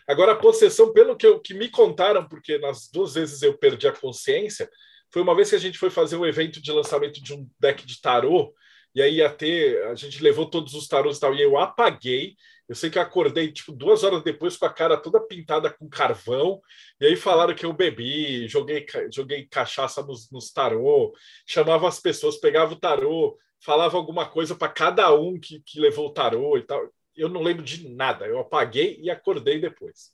Agora, 0.07 0.33
a 0.33 0.35
possessão, 0.35 0.91
pelo 0.91 1.15
que, 1.15 1.25
eu, 1.25 1.39
que 1.39 1.53
me 1.53 1.69
contaram, 1.69 2.27
porque 2.27 2.57
nas 2.57 2.89
duas 2.89 3.13
vezes 3.13 3.41
eu 3.41 3.57
perdi 3.57 3.87
a 3.87 3.91
consciência, 3.91 4.69
foi 5.11 5.21
uma 5.21 5.35
vez 5.35 5.49
que 5.49 5.55
a 5.55 5.59
gente 5.59 5.77
foi 5.77 5.89
fazer 5.89 6.17
um 6.17 6.25
evento 6.25 6.61
de 6.61 6.71
lançamento 6.71 7.21
de 7.21 7.33
um 7.33 7.47
deck 7.59 7.85
de 7.85 8.01
tarô, 8.01 8.53
e 8.93 9.01
aí 9.01 9.15
ia 9.15 9.29
ter, 9.29 9.83
a 9.85 9.95
gente 9.95 10.21
levou 10.21 10.49
todos 10.49 10.73
os 10.73 10.87
tarôs 10.87 11.17
e 11.17 11.19
tal, 11.19 11.33
e 11.33 11.41
eu 11.41 11.57
apaguei. 11.57 12.35
Eu 12.67 12.75
sei 12.75 12.89
que 12.89 12.97
eu 12.97 13.01
acordei, 13.01 13.51
tipo, 13.51 13.71
duas 13.73 14.03
horas 14.03 14.23
depois 14.23 14.55
com 14.57 14.65
a 14.65 14.73
cara 14.73 14.97
toda 14.97 15.19
pintada 15.25 15.69
com 15.69 15.89
carvão, 15.89 16.61
e 16.99 17.05
aí 17.05 17.15
falaram 17.15 17.53
que 17.53 17.65
eu 17.65 17.73
bebi, 17.73 18.47
joguei, 18.47 18.85
joguei 19.13 19.45
cachaça 19.45 20.01
nos, 20.03 20.29
nos 20.31 20.51
tarô, 20.51 21.13
chamava 21.45 21.87
as 21.87 21.99
pessoas, 21.99 22.37
pegava 22.37 22.73
o 22.73 22.79
tarô, 22.79 23.37
falava 23.59 23.97
alguma 23.97 24.27
coisa 24.27 24.55
para 24.55 24.71
cada 24.71 25.13
um 25.13 25.39
que, 25.39 25.61
que 25.65 25.79
levou 25.79 26.07
o 26.07 26.13
tarô 26.13 26.57
e 26.57 26.63
tal 26.63 26.89
eu 27.21 27.29
não 27.29 27.41
lembro 27.41 27.63
de 27.63 27.87
nada. 27.89 28.25
Eu 28.25 28.39
apaguei 28.39 28.99
e 29.01 29.09
acordei 29.09 29.59
depois. 29.59 30.11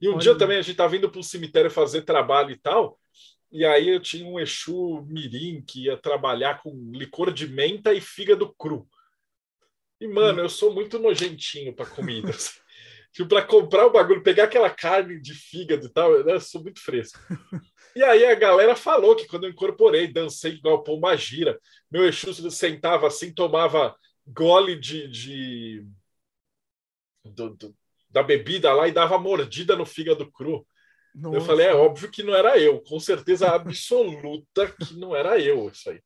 E 0.00 0.08
um 0.08 0.12
Olha. 0.12 0.20
dia 0.20 0.38
também 0.38 0.58
a 0.58 0.62
gente 0.62 0.72
estava 0.72 0.96
indo 0.96 1.10
para 1.10 1.20
o 1.20 1.24
cemitério 1.24 1.70
fazer 1.70 2.02
trabalho 2.02 2.50
e 2.50 2.56
tal. 2.56 2.98
E 3.50 3.64
aí 3.64 3.88
eu 3.88 4.00
tinha 4.00 4.26
um 4.26 4.38
Exu 4.38 5.04
Mirim 5.08 5.62
que 5.62 5.84
ia 5.84 5.96
trabalhar 5.96 6.62
com 6.62 6.92
licor 6.92 7.32
de 7.32 7.48
menta 7.48 7.92
e 7.92 8.00
fígado 8.00 8.54
cru. 8.54 8.88
E, 10.00 10.06
mano, 10.06 10.40
eu 10.40 10.48
sou 10.48 10.74
muito 10.74 10.98
nojentinho 10.98 11.74
para 11.74 11.86
comidas. 11.86 12.60
tipo, 13.12 13.28
para 13.28 13.42
comprar 13.42 13.86
o 13.86 13.90
bagulho, 13.90 14.22
pegar 14.22 14.44
aquela 14.44 14.68
carne 14.68 15.20
de 15.20 15.32
fígado 15.32 15.86
e 15.86 15.88
tal, 15.88 16.12
eu 16.12 16.40
sou 16.40 16.62
muito 16.62 16.80
fresco. 16.80 17.18
E 17.94 18.02
aí 18.02 18.26
a 18.26 18.34
galera 18.34 18.76
falou 18.76 19.16
que 19.16 19.26
quando 19.26 19.44
eu 19.44 19.50
incorporei, 19.50 20.06
dancei 20.06 20.52
igual 20.52 20.84
Pomba 20.84 21.16
Gira, 21.16 21.58
meu 21.90 22.06
Exu 22.06 22.50
sentava 22.50 23.06
assim, 23.06 23.32
tomava 23.32 23.96
gole 24.26 24.78
de, 24.78 25.08
de 25.08 25.86
do, 27.32 27.50
do, 27.50 27.74
da 28.10 28.22
bebida 28.22 28.72
lá 28.72 28.88
e 28.88 28.92
dava 28.92 29.18
mordida 29.18 29.76
no 29.76 29.84
fígado 29.84 30.30
cru. 30.30 30.66
Nossa. 31.14 31.36
Eu 31.36 31.40
falei, 31.40 31.66
é 31.66 31.74
óbvio 31.74 32.10
que 32.10 32.22
não 32.22 32.34
era 32.34 32.58
eu, 32.58 32.80
com 32.80 33.00
certeza 33.00 33.48
absoluta 33.48 34.66
que 34.68 34.94
não 34.98 35.14
era 35.14 35.38
eu 35.38 35.68
isso 35.68 35.90
aí. 35.90 36.00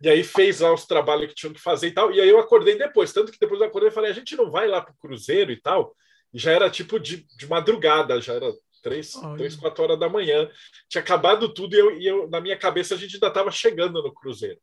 E 0.00 0.08
aí 0.08 0.22
fez 0.22 0.60
lá 0.60 0.72
os 0.72 0.86
trabalhos 0.86 1.28
que 1.28 1.34
tinham 1.34 1.52
que 1.52 1.60
fazer 1.60 1.88
e 1.88 1.92
tal. 1.92 2.12
E 2.12 2.20
aí 2.20 2.28
eu 2.28 2.38
acordei 2.38 2.78
depois, 2.78 3.12
tanto 3.12 3.32
que 3.32 3.38
depois 3.38 3.60
eu 3.60 3.66
acordei 3.66 3.90
e 3.90 3.92
falei, 3.92 4.10
a 4.10 4.14
gente 4.14 4.36
não 4.36 4.50
vai 4.50 4.68
lá 4.68 4.80
pro 4.80 4.94
cruzeiro 4.94 5.50
e 5.50 5.60
tal. 5.60 5.94
E 6.32 6.38
já 6.38 6.52
era 6.52 6.70
tipo 6.70 7.00
de, 7.00 7.26
de 7.36 7.48
madrugada, 7.48 8.20
já 8.20 8.34
era 8.34 8.52
três, 8.82 9.12
três, 9.36 9.56
quatro 9.56 9.82
horas 9.82 9.98
da 9.98 10.08
manhã. 10.08 10.48
Tinha 10.88 11.02
acabado 11.02 11.52
tudo 11.52 11.74
e, 11.74 11.78
eu, 11.78 11.98
e 11.98 12.06
eu, 12.06 12.28
na 12.30 12.40
minha 12.40 12.56
cabeça 12.56 12.94
a 12.94 12.98
gente 12.98 13.14
ainda 13.14 13.28
estava 13.28 13.50
chegando 13.50 14.02
no 14.02 14.14
cruzeiro. 14.14 14.60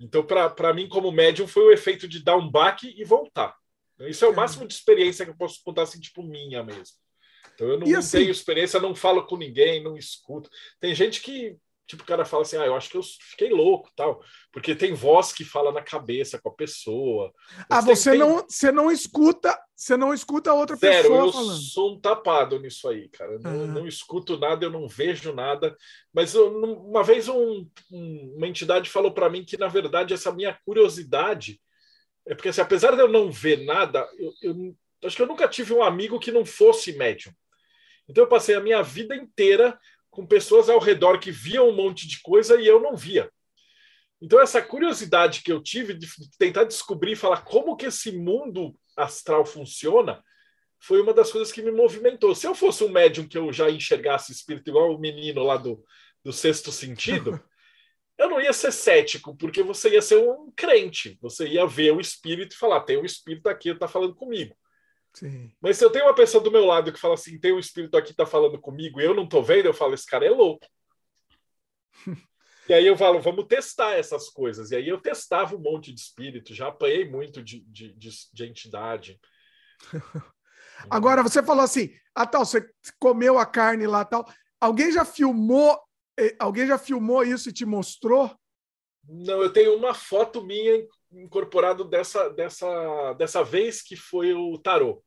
Então, 0.00 0.24
para 0.24 0.72
mim, 0.72 0.88
como 0.88 1.10
médium, 1.10 1.46
foi 1.46 1.64
o 1.64 1.72
efeito 1.72 2.06
de 2.06 2.22
dar 2.22 2.36
um 2.36 2.48
baque 2.48 2.94
e 2.96 3.04
voltar. 3.04 3.54
Isso 4.00 4.24
é 4.24 4.28
o 4.28 4.36
máximo 4.36 4.66
de 4.66 4.74
experiência 4.74 5.24
que 5.24 5.30
eu 5.30 5.36
posso 5.36 5.62
contar, 5.64 5.82
assim, 5.82 6.00
tipo, 6.00 6.22
minha 6.22 6.62
mesmo. 6.62 6.96
Então, 7.54 7.68
eu 7.68 7.78
não, 7.78 7.98
assim, 7.98 8.18
tenho 8.18 8.30
experiência, 8.30 8.80
não 8.80 8.94
falo 8.94 9.26
com 9.26 9.36
ninguém, 9.36 9.82
não 9.82 9.96
escuto. 9.96 10.48
Tem 10.80 10.94
gente 10.94 11.20
que 11.20 11.56
tipo, 11.88 12.02
o 12.02 12.06
cara 12.06 12.24
fala 12.24 12.42
assim, 12.42 12.58
ah, 12.58 12.66
eu 12.66 12.76
acho 12.76 12.90
que 12.90 12.98
eu 12.98 13.02
fiquei 13.02 13.48
louco, 13.48 13.90
tal, 13.96 14.22
porque 14.52 14.74
tem 14.74 14.92
voz 14.92 15.32
que 15.32 15.42
fala 15.42 15.72
na 15.72 15.80
cabeça 15.80 16.38
com 16.38 16.50
a 16.50 16.54
pessoa. 16.54 17.32
Ah, 17.68 17.82
tem, 17.82 17.96
você 17.96 18.10
tem... 18.10 18.18
não, 18.20 18.44
você 18.46 18.70
não 18.70 18.90
escuta, 18.90 19.58
você 19.74 19.96
não 19.96 20.12
escuta 20.12 20.52
outra 20.52 20.76
Zero, 20.76 21.02
pessoa 21.02 21.26
eu 21.26 21.32
falando. 21.32 21.56
sou 21.56 21.94
um 21.94 22.00
tapado 22.00 22.60
nisso 22.60 22.86
aí, 22.88 23.08
cara. 23.08 23.38
Não, 23.38 23.66
não 23.66 23.88
escuto 23.88 24.38
nada, 24.38 24.66
eu 24.66 24.70
não 24.70 24.86
vejo 24.86 25.32
nada. 25.32 25.74
Mas 26.12 26.34
eu, 26.34 26.60
uma 26.60 27.02
vez 27.02 27.26
um, 27.26 27.66
um, 27.90 28.34
uma 28.36 28.46
entidade 28.46 28.90
falou 28.90 29.12
para 29.12 29.30
mim 29.30 29.44
que 29.44 29.56
na 29.56 29.68
verdade 29.68 30.12
essa 30.12 30.30
minha 30.30 30.58
curiosidade 30.66 31.58
é 32.28 32.34
porque 32.34 32.50
assim, 32.50 32.60
apesar 32.60 32.94
de 32.94 33.00
eu 33.00 33.08
não 33.08 33.32
ver 33.32 33.64
nada, 33.64 34.06
eu, 34.18 34.32
eu 34.42 34.76
acho 35.04 35.16
que 35.16 35.22
eu 35.22 35.26
nunca 35.26 35.48
tive 35.48 35.72
um 35.72 35.82
amigo 35.82 36.20
que 36.20 36.30
não 36.30 36.44
fosse 36.44 36.92
médium. 36.92 37.32
Então 38.06 38.24
eu 38.24 38.28
passei 38.28 38.54
a 38.54 38.60
minha 38.60 38.82
vida 38.82 39.16
inteira 39.16 39.78
com 40.10 40.26
pessoas 40.26 40.68
ao 40.68 40.78
redor 40.78 41.18
que 41.18 41.30
viam 41.30 41.70
um 41.70 41.74
monte 41.74 42.06
de 42.06 42.20
coisa 42.20 42.60
e 42.60 42.66
eu 42.66 42.80
não 42.80 42.94
via. 42.94 43.30
Então 44.20 44.40
essa 44.40 44.60
curiosidade 44.60 45.42
que 45.42 45.50
eu 45.50 45.62
tive 45.62 45.94
de 45.94 46.06
tentar 46.38 46.64
descobrir 46.64 47.16
falar 47.16 47.42
como 47.42 47.76
que 47.76 47.86
esse 47.86 48.12
mundo 48.12 48.78
astral 48.96 49.46
funciona 49.46 50.22
foi 50.78 51.00
uma 51.00 51.14
das 51.14 51.32
coisas 51.32 51.50
que 51.50 51.62
me 51.62 51.72
movimentou. 51.72 52.34
Se 52.34 52.46
eu 52.46 52.54
fosse 52.54 52.84
um 52.84 52.88
médium 52.88 53.26
que 53.26 53.38
eu 53.38 53.52
já 53.52 53.70
enxergasse 53.70 54.32
espírito 54.32 54.68
igual 54.68 54.94
o 54.94 54.98
menino 54.98 55.42
lá 55.42 55.56
do, 55.56 55.82
do 56.22 56.32
sexto 56.32 56.70
sentido, 56.70 57.40
eu 58.18 58.28
não 58.28 58.40
ia 58.40 58.52
ser 58.52 58.72
cético, 58.72 59.36
porque 59.36 59.62
você 59.62 59.90
ia 59.90 60.02
ser 60.02 60.16
um 60.16 60.50
crente. 60.50 61.16
Você 61.22 61.46
ia 61.46 61.66
ver 61.66 61.92
o 61.92 62.00
espírito 62.00 62.54
e 62.54 62.58
falar: 62.58 62.80
tem 62.80 62.98
um 62.98 63.04
espírito 63.04 63.48
aqui, 63.48 63.70
está 63.70 63.86
falando 63.86 64.14
comigo. 64.14 64.56
Sim. 65.14 65.52
Mas 65.60 65.78
se 65.78 65.84
eu 65.84 65.90
tenho 65.90 66.04
uma 66.06 66.14
pessoa 66.14 66.42
do 66.42 66.50
meu 66.50 66.64
lado 66.64 66.92
que 66.92 66.98
fala 66.98 67.14
assim, 67.14 67.38
tem 67.38 67.52
um 67.52 67.58
espírito 67.58 67.96
aqui 67.96 68.08
que 68.08 68.16
tá 68.16 68.26
falando 68.26 68.60
comigo 68.60 69.00
e 69.00 69.04
eu 69.04 69.14
não 69.14 69.26
tô 69.26 69.42
vendo, 69.42 69.66
eu 69.66 69.74
falo, 69.74 69.94
esse 69.94 70.06
cara 70.06 70.26
é 70.26 70.30
louco. 70.30 70.66
e 72.68 72.74
aí 72.74 72.86
eu 72.86 72.96
falo, 72.96 73.20
vamos 73.20 73.46
testar 73.46 73.94
essas 73.94 74.28
coisas. 74.28 74.70
E 74.70 74.76
aí 74.76 74.88
eu 74.88 75.00
testava 75.00 75.56
um 75.56 75.60
monte 75.60 75.92
de 75.92 76.00
espírito, 76.00 76.54
já 76.54 76.68
apanhei 76.68 77.08
muito 77.08 77.42
de, 77.42 77.60
de, 77.60 77.92
de, 77.94 78.10
de 78.32 78.44
entidade. 78.44 79.18
Agora, 80.88 81.22
você 81.22 81.42
falou 81.42 81.64
assim, 81.64 81.92
ah, 82.14 82.26
tal, 82.26 82.44
você 82.44 82.68
comeu 82.98 83.38
a 83.38 83.46
carne 83.46 83.86
lá 83.86 84.04
tal. 84.04 84.24
Alguém 84.60 84.92
já 84.92 85.04
filmou, 85.04 85.80
alguém 86.38 86.66
já 86.66 86.78
filmou 86.78 87.22
isso 87.22 87.48
e 87.48 87.52
te 87.52 87.64
mostrou? 87.64 88.34
Não, 89.08 89.42
eu 89.42 89.52
tenho 89.52 89.76
uma 89.76 89.94
foto 89.94 90.44
minha 90.44 90.86
incorporado 91.10 91.84
dessa, 91.84 92.28
dessa, 92.28 93.14
dessa 93.14 93.42
vez 93.42 93.82
que 93.82 93.96
foi 93.96 94.34
o 94.34 94.58
tarô. 94.58 95.02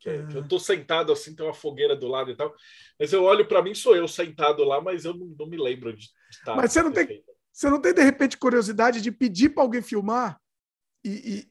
Que 0.00 0.10
é, 0.10 0.26
Eu 0.34 0.42
estou 0.42 0.58
sentado 0.58 1.12
assim, 1.12 1.34
tem 1.34 1.46
uma 1.46 1.54
fogueira 1.54 1.94
do 1.94 2.08
lado 2.08 2.30
e 2.30 2.36
tal. 2.36 2.54
Mas 2.98 3.12
eu 3.12 3.22
olho 3.22 3.46
para 3.46 3.62
mim, 3.62 3.74
sou 3.74 3.96
eu 3.96 4.08
sentado 4.08 4.64
lá, 4.64 4.80
mas 4.80 5.04
eu 5.04 5.14
não, 5.14 5.26
não 5.38 5.46
me 5.46 5.56
lembro 5.56 5.92
de, 5.92 6.06
de 6.06 6.10
estar. 6.30 6.56
Mas 6.56 6.72
você 6.72 6.82
não, 6.82 6.92
tem, 6.92 7.24
você 7.52 7.70
não 7.70 7.80
tem, 7.80 7.94
de 7.94 8.02
repente, 8.02 8.36
curiosidade 8.36 9.00
de 9.00 9.12
pedir 9.12 9.50
para 9.50 9.62
alguém 9.62 9.80
filmar 9.80 10.40
e, 11.04 11.10
e 11.10 11.48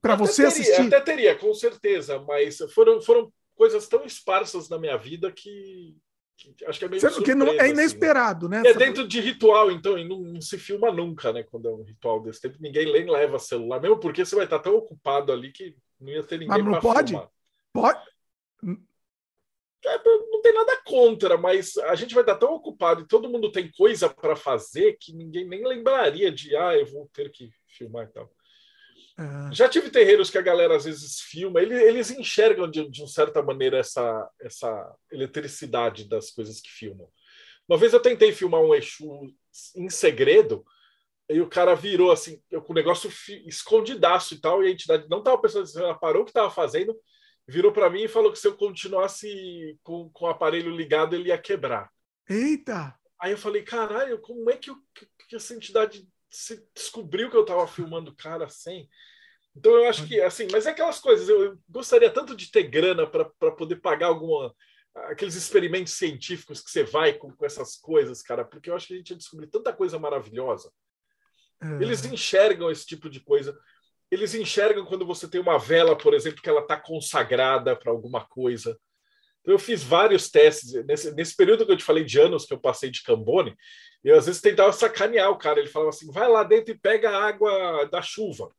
para 0.00 0.14
você 0.14 0.42
teria, 0.42 0.48
assistir? 0.48 0.86
Até 0.86 1.00
teria, 1.00 1.34
com 1.36 1.52
certeza, 1.54 2.18
mas 2.20 2.58
foram, 2.74 3.00
foram 3.00 3.32
coisas 3.54 3.88
tão 3.88 4.04
esparsas 4.04 4.68
na 4.68 4.78
minha 4.78 4.96
vida 4.96 5.32
que, 5.32 5.96
acho 6.66 6.78
que 6.78 6.84
é 6.84 6.88
meio 6.88 7.00
surpresa, 7.00 7.34
não, 7.34 7.48
é 7.48 7.68
inesperado, 7.68 8.46
assim, 8.46 8.62
né? 8.62 8.70
É 8.70 8.74
dentro 8.74 9.06
de 9.06 9.20
ritual, 9.20 9.70
então, 9.70 9.98
e 9.98 10.08
não, 10.08 10.20
não, 10.20 10.40
se 10.40 10.58
filma 10.58 10.90
nunca, 10.90 11.32
né? 11.32 11.42
Quando 11.42 11.68
é 11.68 11.72
um 11.72 11.82
ritual 11.82 12.20
desse 12.20 12.40
tempo, 12.40 12.56
ninguém 12.60 12.92
nem 12.92 13.10
leva 13.10 13.38
celular, 13.38 13.80
mesmo 13.80 13.98
porque 13.98 14.24
você 14.24 14.34
vai 14.34 14.44
estar 14.44 14.58
tão 14.58 14.74
ocupado 14.74 15.32
ali 15.32 15.52
que 15.52 15.74
não 16.00 16.12
ia 16.12 16.22
ter 16.22 16.38
ninguém 16.38 16.64
para 16.64 16.80
pode? 16.80 17.12
filmar. 17.12 17.28
Pode? 17.72 18.00
É, 19.84 19.98
não 20.04 20.42
tem 20.42 20.52
nada 20.52 20.76
contra, 20.84 21.38
mas 21.38 21.76
a 21.78 21.94
gente 21.94 22.14
vai 22.14 22.22
estar 22.22 22.36
tão 22.36 22.54
ocupado 22.54 23.00
e 23.00 23.06
todo 23.06 23.30
mundo 23.30 23.50
tem 23.50 23.70
coisa 23.70 24.08
para 24.10 24.36
fazer 24.36 24.96
que 25.00 25.12
ninguém 25.12 25.46
nem 25.46 25.66
lembraria 25.66 26.30
de, 26.30 26.54
ah, 26.54 26.76
eu 26.76 26.84
vou 26.86 27.08
ter 27.12 27.30
que 27.30 27.50
filmar 27.66 28.04
e 28.04 28.08
tal. 28.08 28.30
É. 29.18 29.54
Já 29.54 29.68
tive 29.68 29.90
terreiros 29.90 30.30
que 30.30 30.38
a 30.38 30.42
galera 30.42 30.76
às 30.76 30.84
vezes 30.84 31.20
filma, 31.20 31.60
eles, 31.60 31.80
eles 31.82 32.10
enxergam 32.10 32.70
de, 32.70 32.88
de 32.88 33.02
uma 33.02 33.08
certa 33.08 33.42
maneira 33.42 33.78
essa, 33.78 34.28
essa 34.40 34.96
eletricidade 35.10 36.08
das 36.08 36.30
coisas 36.30 36.60
que 36.60 36.70
filmam. 36.70 37.08
Uma 37.68 37.78
vez 37.78 37.92
eu 37.92 38.00
tentei 38.00 38.32
filmar 38.32 38.60
um 38.60 38.74
Exu 38.74 39.32
em 39.76 39.88
segredo, 39.88 40.64
e 41.28 41.40
o 41.40 41.48
cara 41.48 41.74
virou 41.74 42.10
assim, 42.10 42.42
eu, 42.50 42.60
com 42.60 42.72
o 42.72 42.74
negócio 42.74 43.08
escondidaço 43.46 44.34
e 44.34 44.40
tal, 44.40 44.62
e 44.62 44.66
a 44.66 44.70
entidade 44.70 45.06
não 45.08 45.18
estava 45.18 45.40
pensando 45.40 45.68
ela 45.78 45.94
parou 45.94 46.22
o 46.22 46.24
que 46.24 46.30
estava 46.30 46.50
fazendo, 46.50 46.96
virou 47.46 47.72
para 47.72 47.88
mim 47.88 48.02
e 48.02 48.08
falou 48.08 48.32
que 48.32 48.38
se 48.38 48.48
eu 48.48 48.56
continuasse 48.56 49.78
com, 49.82 50.10
com 50.10 50.24
o 50.24 50.28
aparelho 50.28 50.74
ligado, 50.74 51.14
ele 51.14 51.28
ia 51.28 51.38
quebrar. 51.38 51.88
Eita! 52.28 52.96
Aí 53.20 53.32
eu 53.32 53.38
falei, 53.38 53.62
caralho, 53.62 54.20
como 54.20 54.50
é 54.50 54.56
que, 54.56 54.70
eu, 54.70 54.76
que 55.28 55.36
essa 55.36 55.54
entidade 55.54 56.08
se 56.30 56.64
descobriu 56.74 57.30
que 57.30 57.36
eu 57.36 57.42
estava 57.42 57.66
filmando 57.66 58.10
o 58.10 58.16
cara 58.16 58.48
sem? 58.48 58.88
Então 59.54 59.72
eu 59.72 59.88
acho 59.88 60.06
que 60.06 60.20
assim, 60.20 60.46
mas 60.50 60.66
é 60.66 60.70
aquelas 60.70 61.00
coisas, 61.00 61.28
eu, 61.28 61.58
gostaria 61.68 62.10
tanto 62.10 62.36
de 62.36 62.50
ter 62.50 62.64
grana 62.64 63.06
para 63.06 63.24
poder 63.52 63.76
pagar 63.76 64.06
alguma 64.06 64.54
aqueles 64.94 65.34
experimentos 65.34 65.92
científicos 65.92 66.60
que 66.60 66.70
você 66.70 66.82
vai 66.82 67.12
com, 67.12 67.30
com, 67.30 67.46
essas 67.46 67.76
coisas, 67.76 68.22
cara, 68.22 68.44
porque 68.44 68.70
eu 68.70 68.74
acho 68.74 68.88
que 68.88 68.94
a 68.94 68.96
gente 68.96 69.10
ia 69.10 69.16
descobrir 69.16 69.46
tanta 69.46 69.72
coisa 69.72 69.98
maravilhosa. 69.98 70.72
É. 71.62 71.82
Eles 71.82 72.04
enxergam 72.04 72.70
esse 72.70 72.86
tipo 72.86 73.08
de 73.08 73.20
coisa. 73.20 73.56
Eles 74.10 74.34
enxergam 74.34 74.84
quando 74.84 75.06
você 75.06 75.28
tem 75.28 75.40
uma 75.40 75.58
vela, 75.58 75.96
por 75.96 76.14
exemplo, 76.14 76.42
que 76.42 76.48
ela 76.48 76.62
está 76.62 76.76
consagrada 76.76 77.76
para 77.76 77.92
alguma 77.92 78.26
coisa. 78.26 78.76
Então, 79.40 79.54
eu 79.54 79.58
fiz 79.58 79.82
vários 79.82 80.30
testes. 80.30 80.72
Nesse, 80.84 81.14
nesse 81.14 81.36
período 81.36 81.64
que 81.64 81.72
eu 81.72 81.76
te 81.76 81.84
falei 81.84 82.04
de 82.04 82.20
anos 82.20 82.44
que 82.44 82.52
eu 82.52 82.60
passei 82.60 82.90
de 82.90 83.02
Cambone, 83.02 83.56
eu 84.04 84.16
às 84.16 84.26
vezes 84.26 84.40
tentava 84.40 84.72
sacanear 84.72 85.30
o 85.30 85.38
cara. 85.38 85.58
Ele 85.58 85.68
falava 85.68 85.90
assim: 85.90 86.10
vai 86.10 86.28
lá 86.28 86.42
dentro 86.42 86.72
e 86.72 86.78
pega 86.78 87.10
a 87.10 87.24
água 87.24 87.84
da 87.86 88.02
chuva. 88.02 88.50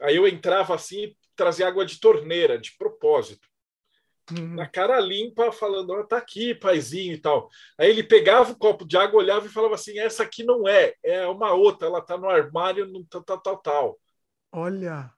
Aí 0.00 0.16
eu 0.16 0.26
entrava 0.26 0.74
assim 0.74 1.04
e 1.04 1.16
trazia 1.36 1.68
água 1.68 1.84
de 1.84 2.00
torneira, 2.00 2.58
de 2.58 2.76
propósito. 2.76 3.48
Uhum. 4.30 4.54
Na 4.54 4.66
cara 4.66 5.00
limpa, 5.00 5.50
falando, 5.50 5.90
oh, 5.90 6.04
tá 6.04 6.16
aqui, 6.16 6.54
paizinho 6.54 7.14
e 7.14 7.18
tal. 7.18 7.50
Aí 7.76 7.90
ele 7.90 8.02
pegava 8.02 8.52
o 8.52 8.56
copo 8.56 8.86
de 8.86 8.96
água, 8.96 9.18
olhava 9.20 9.46
e 9.46 9.50
falava 9.50 9.74
assim: 9.74 9.98
essa 9.98 10.22
aqui 10.22 10.44
não 10.44 10.68
é, 10.68 10.94
é 11.02 11.26
uma 11.26 11.52
outra, 11.52 11.88
ela 11.88 12.00
tá 12.00 12.16
no 12.16 12.28
armário, 12.28 12.86
no 12.86 13.04
tal, 13.06 13.22
tal, 13.22 13.40
tal, 13.40 13.56
tal. 13.58 14.00
Olha. 14.52 15.12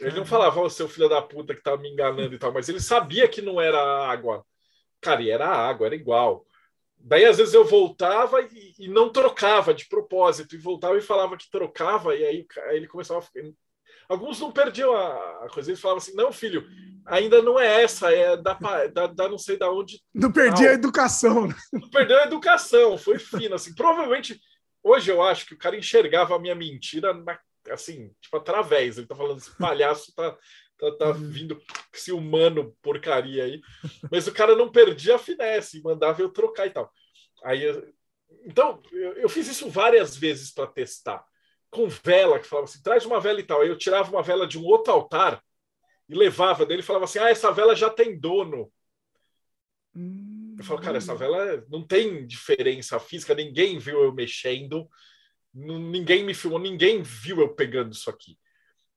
Ele 0.00 0.16
não 0.16 0.26
falava, 0.26 0.60
oh, 0.60 0.68
seu 0.68 0.88
filho 0.88 1.08
da 1.08 1.22
puta 1.22 1.54
que 1.54 1.62
tá 1.62 1.76
me 1.76 1.90
enganando 1.90 2.34
e 2.34 2.38
tal, 2.38 2.52
mas 2.52 2.68
ele 2.68 2.80
sabia 2.80 3.28
que 3.28 3.40
não 3.40 3.60
era 3.60 3.78
água. 4.08 4.44
Cara, 5.00 5.22
e 5.22 5.30
era 5.30 5.46
água, 5.46 5.86
era 5.86 5.94
igual. 5.94 6.44
Daí, 6.96 7.24
às 7.24 7.36
vezes, 7.36 7.54
eu 7.54 7.64
voltava 7.64 8.40
e, 8.40 8.74
e, 8.78 8.88
não 8.88 9.10
trocava 9.10 9.74
de 9.74 9.86
propósito, 9.86 10.54
e 10.54 10.58
voltava 10.58 10.96
e 10.96 11.02
falava 11.02 11.36
que 11.36 11.50
trocava, 11.50 12.16
e 12.16 12.24
aí, 12.24 12.46
aí 12.68 12.76
ele 12.76 12.88
começava 12.88 13.20
a 13.20 13.22
ficar, 13.22 13.42
Alguns 14.08 14.38
não 14.38 14.52
perdiam 14.52 14.92
a, 14.92 15.44
a 15.44 15.48
coisa, 15.48 15.70
eles 15.70 15.80
falavam 15.80 15.98
assim: 15.98 16.14
não, 16.14 16.30
filho, 16.30 16.66
ainda 17.06 17.40
não 17.42 17.58
é 17.58 17.82
essa, 17.82 18.12
é 18.12 18.36
da, 18.36 18.54
da, 18.92 19.06
da 19.06 19.28
não 19.28 19.38
sei 19.38 19.56
da 19.56 19.70
onde. 19.70 20.00
Não 20.14 20.30
perdi 20.30 20.66
a 20.66 20.72
educação. 20.72 21.46
Né? 21.46 21.54
Não 21.72 21.88
perdeu 21.88 22.18
a 22.18 22.24
educação, 22.24 22.98
foi 22.98 23.18
fino. 23.18 23.54
Assim, 23.54 23.74
provavelmente, 23.74 24.38
hoje 24.82 25.10
eu 25.10 25.22
acho 25.22 25.46
que 25.46 25.54
o 25.54 25.58
cara 25.58 25.76
enxergava 25.76 26.36
a 26.36 26.38
minha 26.38 26.54
mentira 26.54 27.14
na, 27.14 27.38
assim, 27.70 28.14
tipo, 28.20 28.36
através. 28.36 28.98
Ele 28.98 29.06
tá 29.06 29.14
falando, 29.14 29.38
esse 29.38 29.56
palhaço 29.56 30.14
tá, 30.14 30.36
tá, 30.78 30.96
tá 30.96 31.10
uhum. 31.10 31.30
vindo 31.30 31.62
esse 31.92 32.12
humano 32.12 32.76
porcaria 32.82 33.44
aí. 33.44 33.60
Mas 34.10 34.26
o 34.26 34.32
cara 34.32 34.56
não 34.56 34.70
perdia 34.70 35.16
a 35.16 35.18
finesse, 35.18 35.82
mandava 35.82 36.20
eu 36.20 36.30
trocar 36.30 36.66
e 36.66 36.70
tal. 36.70 36.92
Aí, 37.42 37.62
então, 38.44 38.82
eu, 38.92 39.12
eu 39.14 39.28
fiz 39.28 39.48
isso 39.48 39.68
várias 39.70 40.16
vezes 40.16 40.52
para 40.52 40.66
testar 40.66 41.24
com 41.74 41.88
vela, 41.88 42.38
que 42.38 42.46
falava 42.46 42.68
assim: 42.68 42.82
traz 42.82 43.04
uma 43.04 43.20
vela 43.20 43.40
e 43.40 43.42
tal. 43.42 43.60
Aí 43.60 43.68
eu 43.68 43.76
tirava 43.76 44.10
uma 44.10 44.22
vela 44.22 44.46
de 44.46 44.58
um 44.58 44.64
outro 44.64 44.92
altar 44.92 45.42
e 46.08 46.14
levava 46.14 46.64
dele 46.64 46.80
e 46.80 46.84
falava 46.84 47.04
assim: 47.04 47.18
ah, 47.18 47.28
essa 47.28 47.50
vela 47.50 47.74
já 47.74 47.90
tem 47.90 48.18
dono. 48.18 48.72
Hum, 49.94 50.56
eu 50.58 50.64
falo, 50.64 50.80
cara, 50.80 50.98
essa 50.98 51.14
vela 51.14 51.64
não 51.68 51.86
tem 51.86 52.26
diferença 52.26 52.98
física, 52.98 53.34
ninguém 53.34 53.78
viu 53.78 54.02
eu 54.02 54.12
mexendo, 54.12 54.88
ninguém 55.54 56.24
me 56.24 56.34
filmou, 56.34 56.58
ninguém 56.58 57.02
viu 57.02 57.40
eu 57.40 57.54
pegando 57.54 57.92
isso 57.92 58.10
aqui. 58.10 58.36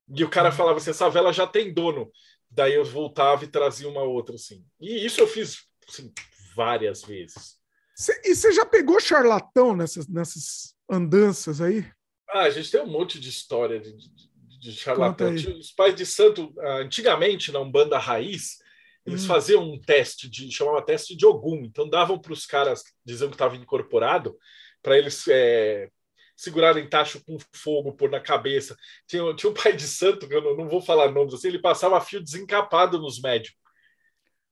E 0.10 0.24
o 0.24 0.30
cara 0.30 0.50
hum. 0.50 0.54
falava 0.54 0.78
assim: 0.78 0.90
essa 0.90 1.10
vela 1.10 1.32
já 1.32 1.46
tem 1.46 1.74
dono. 1.74 2.12
Daí 2.50 2.74
eu 2.74 2.86
voltava 2.86 3.44
e 3.44 3.48
trazia 3.48 3.90
uma 3.90 4.02
outra, 4.02 4.36
assim. 4.36 4.66
E 4.80 5.06
isso 5.06 5.20
eu 5.20 5.28
fiz 5.28 5.66
assim, 5.88 6.12
várias 6.56 7.04
vezes. 7.04 7.58
Cê, 7.96 8.22
e 8.24 8.36
você 8.36 8.52
já 8.52 8.66
pegou 8.66 9.00
charlatão 9.00 9.76
nessas, 9.76 10.08
nessas 10.08 10.74
andanças 10.90 11.60
aí? 11.60 11.86
Ah, 12.30 12.44
a 12.44 12.50
gente 12.50 12.72
tem 12.72 12.82
um 12.82 12.88
monte 12.88 13.20
de 13.20 13.30
história 13.30 13.80
de, 13.80 13.92
de, 13.98 14.60
de 14.60 14.72
charlatão. 14.74 15.34
Os 15.34 15.72
pais 15.72 15.96
de 15.96 16.06
santo, 16.06 16.54
ah, 16.60 16.78
antigamente, 16.78 17.52
na 17.52 17.60
Umbanda 17.60 17.98
Raiz, 17.98 18.60
eles 19.06 19.24
hum. 19.24 19.28
faziam 19.28 19.64
um 19.64 19.80
teste, 19.80 20.30
de, 20.30 20.52
chamava 20.52 20.82
teste 20.82 21.16
de 21.16 21.26
Ogum. 21.26 21.64
Então, 21.66 21.90
davam 21.90 22.18
para 22.20 22.34
os 22.34 22.46
caras, 22.46 22.84
diziam 23.04 23.30
que 23.30 23.36
estava 23.36 23.56
incorporado, 23.56 24.38
para 24.82 24.98
eles 24.98 25.28
é, 25.28 25.90
segurarem 26.38 26.88
tacho 26.88 27.22
com 27.26 27.36
fogo, 27.52 27.94
pôr 27.94 28.12
na 28.12 28.20
cabeça. 28.20 28.78
Tinha, 29.08 29.36
tinha 29.36 29.50
um 29.50 29.54
pai 29.56 29.76
de 29.76 29.88
santo, 29.88 30.28
que 30.28 30.36
eu 30.36 30.42
não, 30.42 30.56
não 30.56 30.70
vou 30.70 30.80
falar 30.80 31.12
nomes 31.12 31.34
assim, 31.34 31.48
ele 31.48 31.60
passava 31.60 32.00
fio 32.00 32.24
desencapado 32.24 33.00
nos 33.00 33.20
médios. 33.20 33.56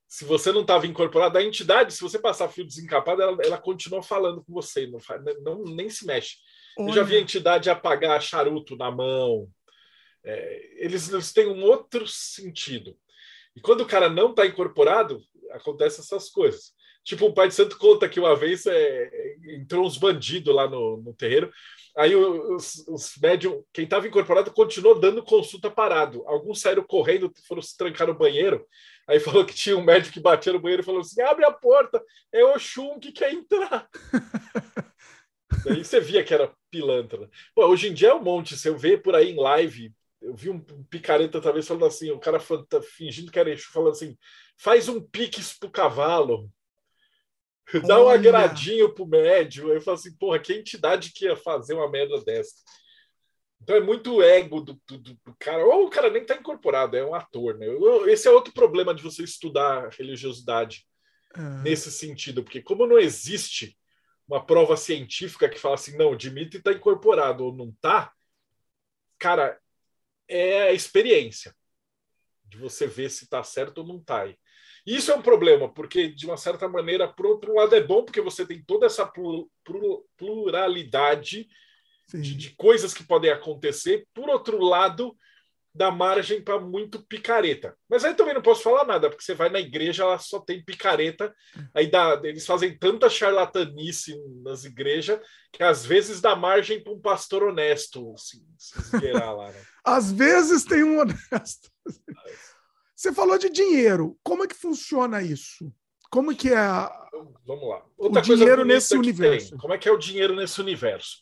se 0.08 0.26
você 0.26 0.52
não 0.52 0.62
estava 0.62 0.88
incorporado, 0.88 1.38
a 1.38 1.44
entidade, 1.44 1.94
se 1.94 2.02
você 2.02 2.18
passar 2.18 2.50
fio 2.50 2.66
desencapado, 2.66 3.22
ela, 3.22 3.38
ela 3.44 3.58
continua 3.58 4.02
falando 4.02 4.44
com 4.44 4.52
você, 4.52 4.88
não, 4.88 5.00
faz, 5.00 5.22
não 5.44 5.64
nem 5.64 5.90
se 5.90 6.06
mexe. 6.06 6.38
Olha. 6.78 6.90
Eu 6.90 6.94
já 6.94 7.04
vi 7.04 7.16
a 7.18 7.22
entidade 7.22 7.70
apagar 7.70 8.22
charuto 8.22 8.76
na 8.76 8.90
mão. 8.90 9.48
É, 10.24 10.84
eles, 10.84 11.08
eles 11.12 11.32
têm 11.32 11.48
um 11.48 11.64
outro 11.64 12.08
sentido. 12.08 12.98
E 13.56 13.62
quando 13.62 13.82
o 13.82 13.88
cara 13.88 14.10
não 14.10 14.32
está 14.32 14.46
incorporado, 14.46 15.22
acontecem 15.52 16.02
essas 16.02 16.30
coisas. 16.30 16.74
Tipo, 17.06 17.28
o 17.28 17.34
pai 17.34 17.48
de 17.48 17.54
santo 17.54 17.78
conta 17.78 18.10
que 18.10 18.20
uma 18.20 18.36
vez 18.36 18.66
é, 18.66 19.36
entrou 19.50 19.86
uns 19.86 19.96
bandidos 19.96 20.54
lá 20.54 20.68
no, 20.68 20.98
no 20.98 21.14
terreiro, 21.14 21.52
aí 21.96 22.16
os, 22.16 22.84
os 22.88 23.16
médium, 23.22 23.64
quem 23.72 23.84
estava 23.84 24.08
incorporado, 24.08 24.52
continuou 24.52 25.00
dando 25.00 25.24
consulta 25.24 25.70
parado. 25.70 26.28
Alguns 26.28 26.60
saíram 26.62 26.84
correndo, 26.84 27.32
foram 27.48 27.62
se 27.62 27.78
trancar 27.78 28.08
no 28.08 28.18
banheiro, 28.18 28.66
aí 29.08 29.20
falou 29.20 29.46
que 29.46 29.54
tinha 29.54 29.78
um 29.78 29.84
médico 29.84 30.16
que 30.16 30.20
batia 30.20 30.52
no 30.52 30.60
banheiro 30.60 30.82
e 30.82 30.86
falou 30.86 31.02
assim, 31.02 31.22
abre 31.22 31.46
a 31.46 31.52
porta, 31.52 32.04
é 32.34 32.44
o 32.44 32.56
Oxum 32.56 33.00
que 33.00 33.12
quer 33.12 33.32
entrar. 33.32 33.88
Daí 35.64 35.86
você 35.86 36.00
via 36.00 36.24
que 36.24 36.34
era 36.34 36.52
pilantra. 36.72 37.30
Pô, 37.54 37.68
hoje 37.68 37.88
em 37.90 37.94
dia 37.94 38.10
é 38.10 38.14
um 38.16 38.24
monte, 38.24 38.58
você 38.58 38.72
vê 38.72 38.98
por 38.98 39.16
aí 39.16 39.32
em 39.32 39.40
live, 39.40 39.94
eu 40.22 40.36
vi 40.36 40.50
um 40.50 40.60
picareta 40.90 41.38
outra 41.38 41.54
vez 41.54 41.68
falando 41.68 41.86
assim, 41.86 42.10
o 42.10 42.20
cara 42.20 42.40
fingindo 42.82 43.32
que 43.32 43.40
era 43.40 43.52
Exu, 43.52 43.72
falando 43.72 43.92
assim, 43.92 44.18
faz 44.58 44.90
um 44.90 45.00
piques 45.00 45.58
pro 45.58 45.70
cavalo. 45.70 46.50
Dá 47.88 48.04
um 48.04 48.10
agradinho 48.10 48.94
pro 48.94 49.06
médio. 49.06 49.74
Eu 49.74 49.82
falo 49.82 49.98
assim, 49.98 50.16
porra, 50.18 50.40
que 50.40 50.54
entidade 50.54 51.12
que 51.12 51.26
ia 51.26 51.36
fazer 51.36 51.74
uma 51.74 51.90
merda 51.90 52.24
dessa? 52.24 52.54
Então 53.62 53.76
é 53.76 53.80
muito 53.80 54.22
ego 54.22 54.62
do, 54.62 54.80
do, 54.88 54.98
do 55.00 55.36
cara. 55.40 55.66
Ou 55.66 55.86
o 55.86 55.90
cara 55.90 56.10
nem 56.10 56.24
tá 56.24 56.36
incorporado, 56.36 56.96
é 56.96 57.04
um 57.04 57.16
ator, 57.16 57.58
né? 57.58 57.66
Esse 58.08 58.28
é 58.28 58.32
outro 58.32 58.54
problema 58.54 58.94
de 58.94 59.02
você 59.02 59.24
estudar 59.24 59.90
religiosidade 59.90 60.86
uhum. 61.36 61.64
nesse 61.64 61.92
sentido, 61.92 62.44
porque 62.44 62.62
como 62.62 62.86
não 62.86 63.00
existe 63.00 63.78
uma 64.28 64.44
prova 64.44 64.76
científica 64.76 65.50
que 65.50 65.60
fala 65.60 65.76
assim, 65.76 65.98
não, 65.98 66.12
o 66.12 66.16
Dimitri 66.16 66.62
tá 66.62 66.72
incorporado 66.72 67.46
ou 67.46 67.56
não 67.56 67.72
tá, 67.80 68.12
cara, 69.20 69.60
é 70.28 70.64
a 70.64 70.74
experiência 70.74 71.56
de 72.44 72.58
você 72.58 72.88
ver 72.88 73.10
se 73.10 73.28
tá 73.28 73.44
certo 73.44 73.80
ou 73.80 73.88
não 73.88 74.00
tá. 74.00 74.24
Aí. 74.24 74.38
Isso 74.86 75.12
é 75.12 75.16
um 75.16 75.22
problema, 75.22 75.68
porque, 75.68 76.10
de 76.10 76.26
uma 76.26 76.38
certa 76.38 76.68
maneira, 76.68 77.08
por 77.08 77.26
outro 77.26 77.56
lado, 77.56 77.76
é 77.76 77.82
bom, 77.82 78.04
porque 78.04 78.22
você 78.22 78.46
tem 78.46 78.64
toda 78.64 78.86
essa 78.86 79.12
pluralidade 80.18 81.48
de, 82.14 82.36
de, 82.36 82.56
coisas 82.56 82.94
que 82.94 83.04
podem 83.04 83.32
acontecer. 83.32 84.06
Por 84.14 84.30
outro 84.30 84.64
lado, 84.64 85.18
dá 85.74 85.92
margem 85.92 86.42
para 86.42 86.60
muito 86.60 87.06
picareta. 87.06 87.76
Mas 87.90 88.06
aí 88.06 88.14
também 88.14 88.34
não 88.34 88.42
posso 88.42 88.64
falar 88.64 88.86
nada, 88.86 89.10
porque 89.10 89.24
você 89.24 89.34
vai 89.34 89.50
na 89.50 89.60
igreja, 89.60 90.04
ela 90.04 90.20
só 90.20 90.40
tem 90.40 90.64
picareta. 90.64 91.34
Aí 91.74 91.88
dá, 91.88 92.22
eles 92.24 92.46
fazem 92.46 92.78
tanta 92.78 93.10
charlatanice 93.10 94.16
nas 94.44 94.64
igrejas 94.64 95.20
que 95.52 95.64
às 95.64 95.86
vezes 95.86 96.22
dá 96.22 96.36
margem 96.36 96.82
para 96.82 96.94
um 96.94 97.02
pastor 97.02 97.44
honesto 97.44 98.14
se, 98.18 98.42
se 98.58 99.12
lá. 99.12 99.52
Né? 99.52 99.62
às 99.84 100.12
vezes 100.12 100.64
tem 100.64 100.84
um 100.84 101.00
honesto. 101.00 101.72
Você 102.96 103.14
falou 103.14 103.38
de 103.38 103.50
dinheiro. 103.50 104.18
Como 104.24 104.44
é 104.44 104.48
que 104.48 104.56
funciona 104.56 105.22
isso? 105.22 105.72
Como 106.10 106.36
que 106.36 106.50
é 106.50 106.58
a... 106.58 107.10
Vamos 107.46 107.70
lá. 107.70 107.86
Outra 107.98 108.22
o 108.22 108.24
dinheiro 108.24 108.64
nesse 108.64 108.96
universo. 108.96 109.50
Tem. 109.50 109.58
Como 109.58 109.74
é 109.74 109.78
que 109.78 109.90
é 109.90 109.92
o 109.92 109.98
dinheiro 109.98 110.36
nesse 110.36 110.62
universo? 110.62 111.18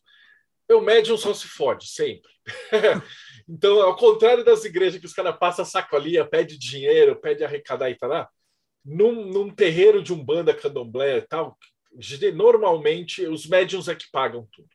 O 0.70 0.82
médium 0.82 1.18
só 1.18 1.34
se 1.34 1.48
fode, 1.48 1.88
sempre. 1.88 2.32
então, 3.48 3.82
ao 3.82 3.96
contrário 3.96 4.44
das 4.44 4.64
igrejas 4.64 5.00
que 5.00 5.06
os 5.06 5.14
caras 5.14 5.38
passam 5.38 5.66
sacolinha, 5.66 6.26
pede 6.26 6.58
dinheiro, 6.58 7.16
pede 7.16 7.44
arrecadar 7.44 7.90
e 7.90 7.96
tal, 7.96 8.30
num, 8.86 9.26
num 9.26 9.50
terreiro 9.50 10.02
de 10.02 10.14
umbanda, 10.14 10.54
candomblé 10.54 11.18
e 11.18 11.22
tal, 11.22 11.58
normalmente 12.34 13.26
os 13.28 13.46
médiums 13.46 13.88
é 13.88 13.96
que 13.96 14.10
pagam 14.12 14.48
tudo. 14.52 14.70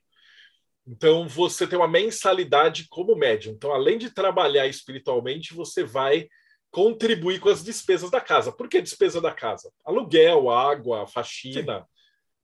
Então, 0.87 1.29
você 1.29 1.67
tem 1.67 1.79
uma 1.79 1.89
mensalidade 1.89 2.87
como 2.89 3.15
médium. 3.15 3.53
Então, 3.53 3.73
além 3.73 3.99
de 3.99 4.11
trabalhar 4.11 4.67
espiritualmente, 4.67 5.53
você 5.53 5.85
vai 5.85 6.29
contribuir 6.71 7.41
com 7.41 7.49
as 7.49 7.65
despesas 7.65 8.11
da 8.11 8.21
casa. 8.21 8.53
Por 8.53 8.69
que 8.69 8.81
despesa 8.81 9.21
da 9.21 9.33
casa? 9.33 9.73
Aluguel, 9.85 10.51
água, 10.51 11.07
faxina, 11.07 11.87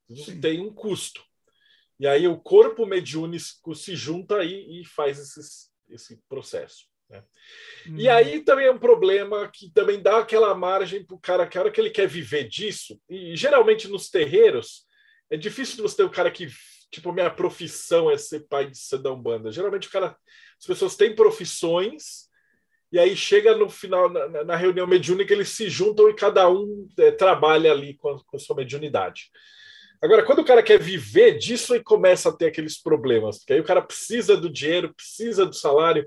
Sim. 0.08 0.40
tem 0.40 0.60
um 0.60 0.72
custo. 0.72 1.22
E 1.98 2.06
aí 2.06 2.26
o 2.26 2.38
corpo 2.38 2.86
mediúnico 2.86 3.74
se 3.74 3.94
junta 3.94 4.38
aí 4.38 4.80
e 4.80 4.84
faz 4.84 5.18
esses, 5.18 5.70
esse 5.88 6.20
processo. 6.28 6.86
Né? 7.08 7.22
Hum. 7.86 7.96
E 7.96 8.08
aí 8.08 8.40
também 8.40 8.66
é 8.66 8.72
um 8.72 8.78
problema 8.78 9.48
que 9.48 9.70
também 9.70 10.00
dá 10.00 10.18
aquela 10.18 10.54
margem 10.54 11.04
para 11.04 11.14
o 11.14 11.20
cara, 11.20 11.46
que 11.46 11.56
a 11.56 11.60
hora 11.60 11.70
que 11.70 11.80
ele 11.80 11.90
quer 11.90 12.08
viver 12.08 12.48
disso, 12.48 13.00
e 13.08 13.36
geralmente 13.36 13.86
nos 13.88 14.10
terreiros, 14.10 14.86
é 15.30 15.36
difícil 15.36 15.82
você 15.82 15.98
ter 15.98 16.04
um 16.04 16.10
cara 16.10 16.30
que, 16.30 16.48
tipo, 16.90 17.12
minha 17.12 17.30
profissão 17.30 18.10
é 18.10 18.16
ser 18.16 18.46
pai 18.48 18.70
de 18.70 18.78
Sandão 18.78 19.20
Banda. 19.20 19.52
Geralmente 19.52 19.88
o 19.88 19.90
cara, 19.90 20.16
as 20.58 20.66
pessoas 20.66 20.96
têm 20.96 21.14
profissões 21.14 22.28
e 22.95 22.99
aí 23.01 23.16
chega 23.16 23.57
no 23.57 23.68
final, 23.68 24.09
na, 24.09 24.45
na 24.45 24.55
reunião 24.55 24.86
mediúnica, 24.86 25.34
eles 25.34 25.49
se 25.49 25.68
juntam 25.68 26.09
e 26.09 26.14
cada 26.14 26.49
um 26.49 26.88
é, 26.97 27.11
trabalha 27.11 27.72
ali 27.72 27.95
com 27.95 28.09
a, 28.09 28.24
com 28.24 28.36
a, 28.36 28.38
sua 28.38 28.55
mediunidade. 28.55 29.32
Agora, 30.01 30.22
quando 30.22 30.42
o 30.42 30.45
cara 30.45 30.62
quer 30.62 30.78
viver 30.78 31.36
disso, 31.36 31.74
e 31.74 31.82
começa 31.82 32.28
a 32.28 32.32
ter 32.32 32.47
aqueles 32.47 32.80
problemas, 32.80 33.38
porque 33.38 33.55
aí 33.55 33.59
o 33.59 33.64
cara 33.64 33.82
precisa 33.82 34.36
do 34.36 34.49
dinheiro, 34.49 34.95
precisa 34.95 35.45
do 35.45 35.57
salário, 35.57 36.07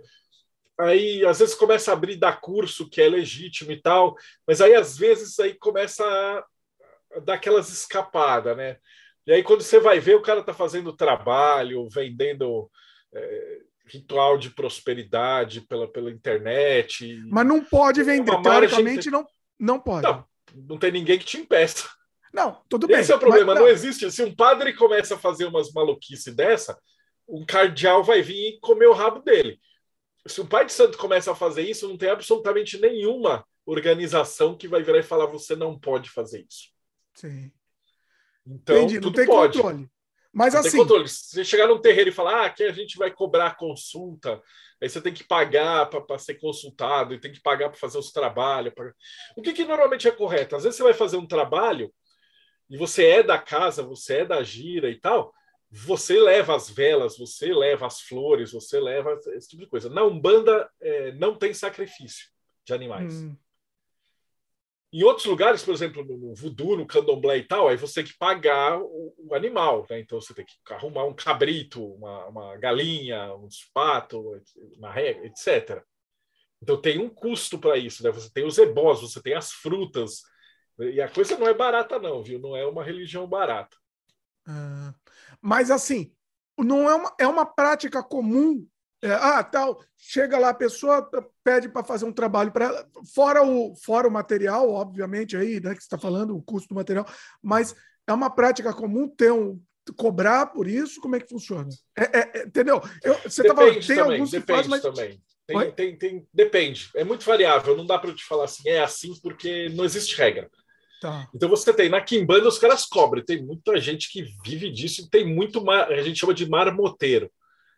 aí 0.80 1.26
às 1.26 1.40
vezes 1.40 1.56
começa 1.56 1.92
a 1.92 1.94
abrir 1.94 2.16
da 2.16 2.32
curso, 2.32 2.90
que 2.90 3.02
é 3.02 3.10
legítimo 3.10 3.74
e 3.74 3.82
tal, 3.82 4.16
mas 4.48 4.62
aí 4.62 4.74
às 4.74 4.98
vezes 4.98 5.38
aí 5.42 5.56
começa 5.56 6.06
a, 6.06 7.20
dar 7.20 7.34
aquelas 7.34 7.70
escapadas, 7.70 8.56
né? 8.56 8.78
E 9.26 9.34
aí 9.34 9.44
quando 9.44 9.62
você 9.62 9.78
vai 9.78 10.00
ver, 10.00 10.16
o 10.16 10.22
cara 10.22 10.40
está 10.40 10.54
fazendo 10.54 10.96
trabalho, 10.96 11.90
vendendo... 11.90 12.72
É, 13.14 13.68
ritual 13.88 14.38
de 14.38 14.50
prosperidade 14.50 15.62
pela, 15.62 15.88
pela 15.88 16.12
internet. 16.12 17.22
Mas 17.30 17.46
não 17.46 17.64
pode 17.64 18.04
vender, 18.04 18.42
teoricamente 18.42 19.10
não, 19.10 19.26
não 19.60 19.80
pode. 19.80 20.04
Não, 20.04 20.26
não 20.56 20.78
tem 20.78 20.92
ninguém 20.92 21.18
que 21.18 21.26
te 21.26 21.38
impeça. 21.38 21.90
Não, 22.34 22.62
tudo 22.70 22.88
bem. 22.88 23.00
Esse 23.00 23.12
é 23.12 23.16
o 23.16 23.20
problema, 23.20 23.56
não. 23.56 23.62
não. 23.62 23.68
existe. 23.68 24.12
Se 24.12 24.24
um 24.24 24.36
padre 24.36 24.74
começa 24.74 25.16
a 25.16 25.18
fazer 25.18 25.46
umas 25.46 25.72
maluquices 25.72 26.36
dessa, 26.36 26.78
um 27.28 27.46
cardeal 27.46 28.04
vai 28.04 28.22
vir 28.22 28.50
e 28.50 28.60
comer 28.60 28.88
o 28.88 28.94
rabo 28.94 29.20
dele. 29.20 29.60
Se 30.28 30.42
um 30.42 30.46
pai 30.46 30.66
de 30.66 30.74
santo 30.74 30.98
começa 30.98 31.32
a 31.32 31.36
fazer 31.36 31.64
isso, 31.64 31.88
não 31.88 31.98
tem 31.98 32.10
absolutamente 32.10 32.80
nenhuma 32.80 33.46
organização 33.66 34.56
que 34.56 34.68
vai 34.68 34.84
virar 34.84 35.00
e 35.00 35.04
falar 35.04 35.26
você 35.26 35.56
não 35.56 35.80
pode 35.80 36.10
fazer 36.10 36.46
isso. 36.48 36.70
Sim. 37.16 37.52
Então, 38.46 38.78
Entendi, 38.78 39.00
não 39.00 39.12
tem 39.12 39.26
pode. 39.26 39.58
controle. 39.58 39.90
Mas 40.34 40.54
assim. 40.54 40.78
Você 40.86 41.44
chegar 41.44 41.68
num 41.68 41.80
terreiro 41.80 42.10
e 42.10 42.14
falar, 42.14 42.42
ah, 42.42 42.46
aqui 42.46 42.64
a 42.64 42.72
gente 42.72 42.98
vai 42.98 43.12
cobrar 43.12 43.58
consulta, 43.58 44.42
aí 44.82 44.90
você 44.90 45.02
tem 45.02 45.14
que 45.14 45.24
pagar 45.24 45.88
para 45.88 46.20
ser 46.20 46.36
consultado, 46.36 47.14
e 47.14 47.20
tem 47.20 47.32
que 47.32 47.42
pagar 47.42 47.70
para 47.70 47.80
fazer 47.80 47.98
os 47.98 48.12
trabalhos. 48.12 48.74
Pra... 48.74 48.94
O 49.36 49.42
que, 49.42 49.54
que 49.54 49.66
normalmente 49.66 50.08
é 50.08 50.12
correto? 50.12 50.56
Às 50.56 50.64
vezes 50.64 50.78
você 50.78 50.84
vai 50.84 50.94
fazer 50.94 51.18
um 51.18 51.28
trabalho 51.28 51.92
e 52.70 52.78
você 52.78 53.06
é 53.06 53.24
da 53.24 53.38
casa, 53.38 53.82
você 53.82 54.18
é 54.18 54.26
da 54.26 54.44
gira 54.44 54.90
e 54.90 55.00
tal, 55.00 55.34
você 55.70 56.20
leva 56.20 56.56
as 56.56 56.70
velas, 56.70 57.18
você 57.18 57.54
leva 57.54 57.88
as 57.88 58.02
flores, 58.02 58.52
você 58.52 58.80
leva 58.80 59.20
esse 59.36 59.50
tipo 59.50 59.64
de 59.64 59.70
coisa. 59.70 59.90
Na 59.90 60.04
Umbanda 60.04 60.70
é, 60.82 61.12
não 61.14 61.36
tem 61.36 61.54
sacrifício 61.54 62.28
de 62.66 62.74
animais. 62.74 63.14
Hum. 63.14 63.36
Em 64.98 65.04
outros 65.04 65.28
lugares, 65.28 65.64
por 65.64 65.76
exemplo, 65.76 66.04
no, 66.04 66.34
voodoo, 66.34 66.76
no 66.76 66.88
candomblé 66.88 67.38
e 67.38 67.44
tal, 67.44 67.68
aí 67.68 67.78
você 67.78 68.02
tem 68.02 68.12
que 68.12 68.18
pagar 68.18 68.80
o, 68.82 69.14
o 69.16 69.36
animal, 69.36 69.86
né? 69.88 70.00
Então 70.00 70.20
você 70.20 70.34
tem 70.34 70.44
que 70.44 70.56
arrumar 70.74 71.06
um 71.06 71.14
cabrito, 71.14 71.86
uma, 71.94 72.26
uma 72.26 72.58
galinha, 72.58 73.32
um 73.36 73.48
pato, 73.72 74.42
uma 74.76 74.92
regra, 74.92 75.28
etc. 75.28 75.84
Então 76.60 76.82
tem 76.82 76.98
um 76.98 77.12
custo 77.12 77.60
para 77.60 77.78
isso, 77.78 78.02
né? 78.02 78.10
Você 78.10 78.28
tem 78.34 78.44
os 78.44 78.58
ebós, 78.58 79.02
você 79.02 79.22
tem 79.22 79.36
as 79.36 79.52
frutas, 79.52 80.24
e 80.80 81.00
a 81.00 81.08
coisa 81.08 81.38
não 81.38 81.48
é 81.48 81.54
barata 81.54 82.00
não, 82.00 82.24
viu? 82.24 82.40
Não 82.40 82.58
é 82.58 82.66
uma 82.66 82.84
religião 82.84 83.28
barata. 83.28 83.78
Ah, 84.48 84.96
mas 85.40 85.70
assim, 85.70 86.12
não 86.58 86.90
é 86.90 86.96
uma, 86.96 87.16
é 87.20 87.28
uma 87.28 87.46
prática 87.46 88.02
comum 88.02 88.68
é, 89.02 89.12
ah, 89.12 89.44
tal, 89.44 89.80
chega 89.96 90.40
lá 90.40 90.50
a 90.50 90.56
pessoa 90.56 91.08
pede 91.48 91.70
para 91.70 91.82
fazer 91.82 92.04
um 92.04 92.12
trabalho 92.12 92.52
para 92.52 92.66
ela, 92.66 92.90
fora 93.16 93.42
o 93.42 93.74
fora 93.74 94.06
o 94.06 94.12
material, 94.12 94.70
obviamente 94.70 95.38
aí, 95.38 95.62
né, 95.62 95.74
que 95.74 95.82
está 95.82 95.98
falando 95.98 96.36
o 96.36 96.42
custo 96.42 96.68
do 96.68 96.76
material, 96.76 97.08
mas 97.42 97.74
é 98.06 98.12
uma 98.12 98.30
prática 98.30 98.74
comum 98.74 99.08
ter 99.08 99.32
um 99.32 99.58
cobrar 99.96 100.48
por 100.48 100.68
isso, 100.68 101.00
como 101.00 101.16
é 101.16 101.22
que 101.22 101.30
funciona? 101.30 101.70
É, 101.98 102.20
é, 102.20 102.32
é 102.34 102.44
entendeu? 102.44 102.82
Eu, 103.02 103.18
você 103.24 103.42
tá 103.46 103.56
falando, 103.56 103.76
tem 103.76 103.96
também, 103.96 104.14
alguns 104.16 104.32
que 104.32 104.42
faz, 104.42 104.68
mas 104.68 104.82
também. 104.82 105.22
Tem, 105.48 105.72
tem, 105.72 105.98
tem, 105.98 106.28
depende, 106.34 106.90
é 106.94 107.06
muito 107.06 107.24
variável, 107.24 107.78
não 107.78 107.86
dá 107.86 107.98
para 107.98 108.10
eu 108.10 108.16
te 108.16 108.26
falar 108.26 108.44
assim, 108.44 108.68
é 108.68 108.82
assim 108.82 109.14
porque 109.22 109.70
não 109.70 109.86
existe 109.86 110.18
regra. 110.18 110.50
Tá. 111.00 111.30
Então 111.34 111.48
você 111.48 111.72
tem 111.72 111.88
na 111.88 112.02
Kimbanda 112.02 112.50
os 112.50 112.60
caras 112.60 112.86
cobrem, 112.86 113.24
tem 113.24 113.42
muita 113.42 113.80
gente 113.80 114.12
que 114.12 114.26
vive 114.44 114.70
disso, 114.70 115.10
tem 115.10 115.26
muito 115.26 115.64
a 115.72 116.02
gente 116.02 116.20
chama 116.20 116.34
de 116.34 116.50
marmoteiro. 116.50 117.32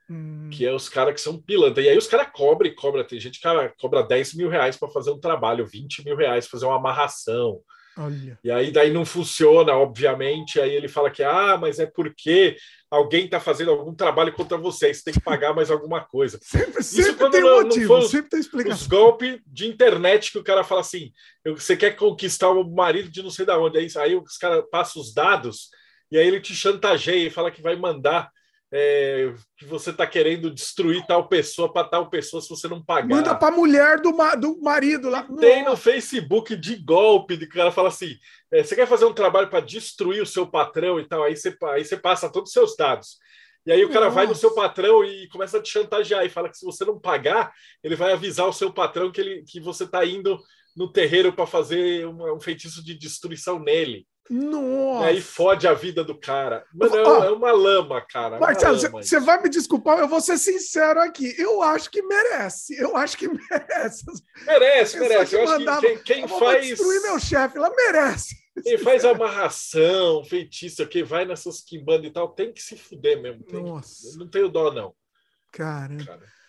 Hum. 0.10 0.50
Que 0.52 0.66
é 0.66 0.74
os 0.74 0.90
caras 0.90 1.14
que 1.14 1.22
são 1.22 1.40
pilantra. 1.40 1.84
E 1.84 1.90
aí 1.90 1.98
os 1.98 2.08
caras 2.08 2.30
cobram 2.34 2.70
e 2.70 2.74
cobram. 2.74 3.04
Tem 3.04 3.20
gente 3.20 3.38
que 3.38 3.44
cara, 3.44 3.74
cobra 3.80 4.02
10 4.02 4.34
mil 4.34 4.50
reais 4.50 4.76
para 4.76 4.90
fazer 4.90 5.12
um 5.12 5.20
trabalho, 5.20 5.68
20 5.68 6.04
mil 6.04 6.16
reais 6.16 6.46
para 6.46 6.52
fazer 6.52 6.66
uma 6.66 6.78
amarração. 6.78 7.62
Olha. 7.98 8.40
E 8.44 8.50
aí 8.50 8.72
daí 8.72 8.92
não 8.92 9.06
funciona, 9.06 9.74
obviamente. 9.74 10.60
Aí 10.60 10.74
ele 10.74 10.88
fala 10.88 11.12
que 11.12 11.22
ah, 11.22 11.58
mas 11.60 11.80
é 11.80 11.86
porque 11.86 12.56
alguém 12.90 13.26
está 13.26 13.40
fazendo 13.40 13.70
algum 13.72 13.94
trabalho 13.94 14.34
contra 14.34 14.58
você, 14.58 14.92
você 14.92 15.04
tem 15.04 15.14
que 15.14 15.22
pagar 15.22 15.54
mais 15.54 15.70
alguma 15.70 16.02
coisa. 16.02 16.40
Sempre, 16.42 16.82
sempre 16.82 17.30
tem 17.30 17.42
não, 17.42 17.62
motivo, 17.62 17.94
não 17.94 18.02
sempre 18.02 18.30
tem 18.30 18.40
explicação. 18.40 18.82
Os 18.82 18.88
golpes 18.88 19.40
de 19.46 19.68
internet 19.68 20.32
que 20.32 20.40
o 20.40 20.44
cara 20.44 20.64
fala 20.64 20.82
assim: 20.82 21.12
você 21.46 21.78
quer 21.78 21.96
conquistar 21.96 22.50
o 22.50 22.64
marido 22.64 23.10
de 23.10 23.22
não 23.22 23.30
sei 23.30 23.46
da 23.46 23.60
onde, 23.60 23.78
aí, 23.78 23.88
aí 23.98 24.16
os 24.16 24.38
caras 24.38 24.64
passam 24.72 25.02
os 25.02 25.14
dados 25.14 25.70
e 26.12 26.18
aí 26.18 26.28
ele 26.28 26.40
te 26.40 26.56
chantageia 26.56 27.28
e 27.28 27.30
fala 27.30 27.52
que 27.52 27.62
vai 27.62 27.76
mandar 27.76 28.32
é, 28.72 29.34
que 29.58 29.66
você 29.66 29.90
está 29.90 30.06
querendo 30.06 30.52
destruir 30.52 31.06
tal 31.08 31.28
pessoa 31.28 31.72
para 31.72 31.88
tal 31.88 32.10
pessoa 32.10 32.42
se 32.42 32.50
você 32.50 32.68
não 32.68 32.84
pagar. 32.84 33.08
Manda 33.08 33.36
para 33.36 33.54
a 33.54 33.58
mulher 33.58 34.00
do, 34.00 34.16
ma 34.16 34.36
do 34.36 34.62
marido 34.62 35.10
lá. 35.10 35.24
Tem 35.40 35.64
no 35.64 35.76
Facebook 35.76 36.56
de 36.56 36.76
golpe, 36.76 37.36
de 37.36 37.48
cara 37.48 37.72
fala 37.72 37.90
assim: 37.90 38.16
é, 38.52 38.64
você 38.64 38.76
quer 38.76 38.88
fazer 38.88 39.06
um 39.06 39.14
trabalho 39.14 39.50
para 39.50 39.60
destruir 39.66 40.22
o 40.22 40.28
seu 40.28 40.46
patrão 40.46 41.00
e 41.00 41.08
tal, 41.08 41.24
aí 41.24 41.36
você, 41.36 41.56
aí 41.64 41.84
você 41.84 41.98
passa 41.98 42.32
todos 42.32 42.50
os 42.50 42.54
seus 42.54 42.76
dados. 42.76 43.18
E 43.66 43.72
aí 43.72 43.84
o 43.84 43.90
cara 43.90 44.06
Nossa. 44.06 44.16
vai 44.16 44.28
no 44.28 44.36
seu 44.36 44.54
patrão 44.54 45.04
e 45.04 45.28
começa 45.30 45.58
a 45.58 45.62
te 45.62 45.70
chantagear 45.70 46.26
e 46.26 46.30
fala 46.30 46.50
que 46.50 46.58
se 46.58 46.66
você 46.66 46.86
não 46.86 47.00
pagar, 47.00 47.52
ele 47.84 47.96
vai 47.96 48.14
avisar 48.14 48.48
o 48.48 48.54
seu 48.54 48.72
patrão 48.72 49.12
que, 49.12 49.20
ele, 49.20 49.44
que 49.44 49.60
você 49.60 49.84
está 49.84 50.06
indo 50.06 50.40
no 50.76 50.92
terreiro 50.92 51.34
para 51.34 51.46
fazer 51.46 52.08
um, 52.08 52.36
um 52.36 52.40
feitiço 52.40 52.84
de 52.84 52.98
destruição 52.98 53.60
nele. 53.60 54.08
Nossa! 54.30 55.08
Aí 55.08 55.22
fode 55.22 55.68
a 55.68 55.74
vida 55.74 56.04
do 56.04 56.16
cara. 56.16 56.64
Mas 56.72 56.92
não, 56.92 57.24
é 57.24 57.32
uma 57.32 57.52
lama, 57.52 58.00
cara. 58.02 58.36
É 58.36 58.40
Marcelo, 58.40 58.78
você 58.78 59.20
vai 59.20 59.42
me 59.42 59.50
desculpar, 59.50 59.98
eu 59.98 60.08
vou 60.08 60.22
ser 60.22 60.38
sincero 60.38 61.02
aqui. 61.02 61.34
Eu 61.38 61.64
acho 61.64 61.90
que 61.90 62.02
merece. 62.04 62.80
Eu 62.80 62.96
acho 62.96 63.18
que 63.18 63.28
merece. 63.50 64.06
Merece, 64.46 65.00
merece. 65.00 65.36
Eu 65.36 65.50
acho 65.50 65.82
que 65.82 65.88
quem, 65.88 65.98
quem 65.98 66.28
faz. 66.28 66.68
destruir 66.68 67.02
meu 67.02 67.20
chefe, 67.20 67.58
ela 67.58 67.72
merece. 67.76 68.36
Quem 68.62 68.78
faz 68.78 69.04
amarração, 69.04 70.24
feitiço, 70.24 70.86
quem 70.88 71.04
vai 71.04 71.26
nessas 71.26 71.62
quimbandas 71.62 72.06
e 72.06 72.12
tal, 72.12 72.30
tem 72.30 72.54
que 72.54 72.62
se 72.62 72.78
fuder 72.78 73.22
mesmo. 73.22 73.44
Tem 73.44 73.64
Nossa. 73.64 74.12
Que... 74.12 74.18
Não 74.18 74.30
tenho 74.30 74.50
dó, 74.50 74.72
não. 74.72 74.94
Cara. 75.52 75.98
Cara. 76.06 76.40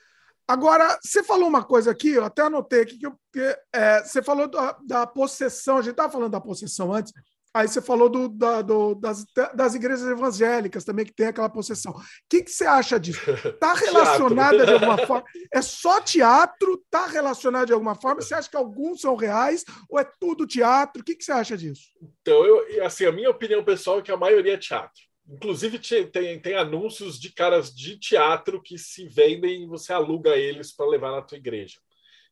Agora, 0.46 0.98
você 1.00 1.22
falou 1.22 1.48
uma 1.48 1.64
coisa 1.64 1.92
aqui, 1.92 2.10
eu 2.10 2.24
até 2.24 2.42
anotei 2.42 2.82
aqui, 2.82 2.98
que, 2.98 3.06
eu, 3.06 3.12
que 3.32 3.58
é, 3.72 4.02
você 4.02 4.20
falou 4.20 4.48
da, 4.48 4.76
da 4.84 5.06
possessão, 5.06 5.76
a 5.78 5.82
gente 5.82 5.92
estava 5.92 6.12
falando 6.12 6.32
da 6.32 6.40
possessão 6.40 6.92
antes, 6.92 7.12
Aí 7.52 7.66
você 7.66 7.82
falou 7.82 8.08
do, 8.08 8.28
da, 8.28 8.62
do, 8.62 8.94
das, 8.94 9.24
das 9.54 9.74
igrejas 9.74 10.06
evangélicas 10.06 10.84
também, 10.84 11.04
que 11.04 11.12
tem 11.12 11.26
aquela 11.26 11.48
possessão. 11.48 11.92
O 11.92 12.02
que, 12.28 12.44
que 12.44 12.50
você 12.50 12.64
acha 12.64 12.98
disso? 12.98 13.20
Está 13.44 13.74
relacionada 13.74 14.64
de 14.64 14.72
alguma 14.72 14.98
forma? 14.98 15.24
É 15.52 15.60
só 15.60 16.00
teatro? 16.00 16.74
Está 16.74 17.06
relacionado 17.06 17.66
de 17.66 17.72
alguma 17.72 17.96
forma? 17.96 18.22
Você 18.22 18.34
acha 18.34 18.48
que 18.48 18.56
alguns 18.56 19.00
são 19.00 19.16
reais 19.16 19.64
ou 19.88 19.98
é 19.98 20.04
tudo 20.20 20.46
teatro? 20.46 21.02
O 21.02 21.04
que, 21.04 21.16
que 21.16 21.24
você 21.24 21.32
acha 21.32 21.56
disso? 21.56 21.88
Então, 22.22 22.44
eu, 22.44 22.84
assim, 22.84 23.04
a 23.04 23.12
minha 23.12 23.30
opinião 23.30 23.64
pessoal 23.64 23.98
é 23.98 24.02
que 24.02 24.12
a 24.12 24.16
maioria 24.16 24.54
é 24.54 24.58
teatro. 24.58 25.02
Inclusive, 25.28 25.78
tem, 26.10 26.40
tem 26.40 26.54
anúncios 26.54 27.18
de 27.18 27.32
caras 27.32 27.74
de 27.74 27.98
teatro 27.98 28.62
que 28.62 28.78
se 28.78 29.08
vendem 29.08 29.64
e 29.64 29.66
você 29.66 29.92
aluga 29.92 30.36
eles 30.36 30.72
para 30.72 30.86
levar 30.88 31.10
na 31.10 31.22
tua 31.22 31.38
igreja. 31.38 31.78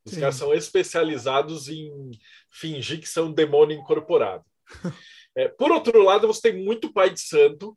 Os 0.04 0.12
Sim. 0.12 0.20
caras 0.20 0.36
são 0.36 0.54
especializados 0.54 1.68
em 1.68 2.10
fingir 2.50 3.00
que 3.00 3.08
são 3.08 3.32
demônio 3.32 3.76
incorporado. 3.76 4.44
É, 5.36 5.46
por 5.46 5.70
outro 5.70 6.02
lado, 6.02 6.26
você 6.26 6.50
tem 6.50 6.64
muito 6.64 6.92
pai 6.92 7.10
de 7.10 7.20
santo 7.20 7.76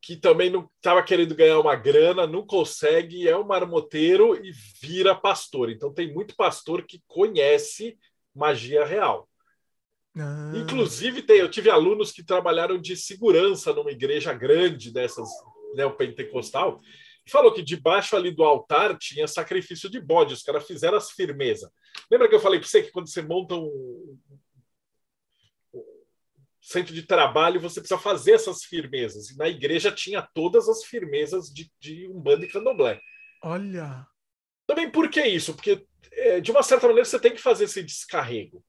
que 0.00 0.16
também 0.16 0.50
não 0.50 0.68
estava 0.76 1.02
querendo 1.02 1.34
ganhar 1.34 1.58
uma 1.58 1.74
grana, 1.74 2.26
não 2.26 2.46
consegue, 2.46 3.26
é 3.26 3.36
um 3.36 3.46
marmoteiro 3.46 4.34
e 4.44 4.52
vira 4.80 5.14
pastor. 5.14 5.70
Então 5.70 5.92
tem 5.92 6.12
muito 6.12 6.36
pastor 6.36 6.82
que 6.82 7.02
conhece 7.06 7.98
magia 8.34 8.84
real. 8.84 9.28
Ah. 10.16 10.52
Inclusive, 10.54 11.22
tem, 11.22 11.38
eu 11.38 11.50
tive 11.50 11.70
alunos 11.70 12.12
que 12.12 12.22
trabalharam 12.22 12.78
de 12.78 12.96
segurança 12.96 13.72
numa 13.72 13.90
igreja 13.90 14.32
grande 14.34 14.92
dessas 14.92 15.28
neopentecostal, 15.74 16.80
e 17.26 17.30
falou 17.30 17.52
que 17.52 17.62
debaixo 17.62 18.14
ali 18.14 18.30
do 18.30 18.44
altar 18.44 18.96
tinha 18.98 19.26
sacrifício 19.26 19.88
de 19.88 19.98
bode, 19.98 20.34
os 20.34 20.42
caras 20.42 20.66
fizeram 20.66 20.98
as 20.98 21.10
firmeza. 21.10 21.72
Lembra 22.10 22.28
que 22.28 22.34
eu 22.34 22.40
falei 22.40 22.60
para 22.60 22.68
você 22.68 22.82
que 22.82 22.92
quando 22.92 23.08
você 23.08 23.22
monta 23.22 23.54
um, 23.54 24.18
centro 26.64 26.94
de 26.94 27.02
trabalho, 27.02 27.60
você 27.60 27.78
precisa 27.78 28.00
fazer 28.00 28.32
essas 28.32 28.64
firmezas. 28.64 29.30
E 29.30 29.36
na 29.36 29.48
igreja 29.48 29.92
tinha 29.92 30.22
todas 30.22 30.66
as 30.66 30.82
firmezas 30.84 31.52
de, 31.52 31.70
de 31.78 32.08
Umbanda 32.08 32.46
e 32.46 32.48
Candomblé. 32.48 33.00
Olha! 33.42 34.06
Também 34.66 34.90
por 34.90 35.10
que 35.10 35.22
isso? 35.22 35.52
Porque, 35.54 35.86
é, 36.10 36.40
de 36.40 36.50
uma 36.50 36.62
certa 36.62 36.86
maneira, 36.86 37.04
você 37.04 37.20
tem 37.20 37.34
que 37.34 37.42
fazer 37.42 37.64
esse 37.64 37.82
descarrego. 37.82 38.64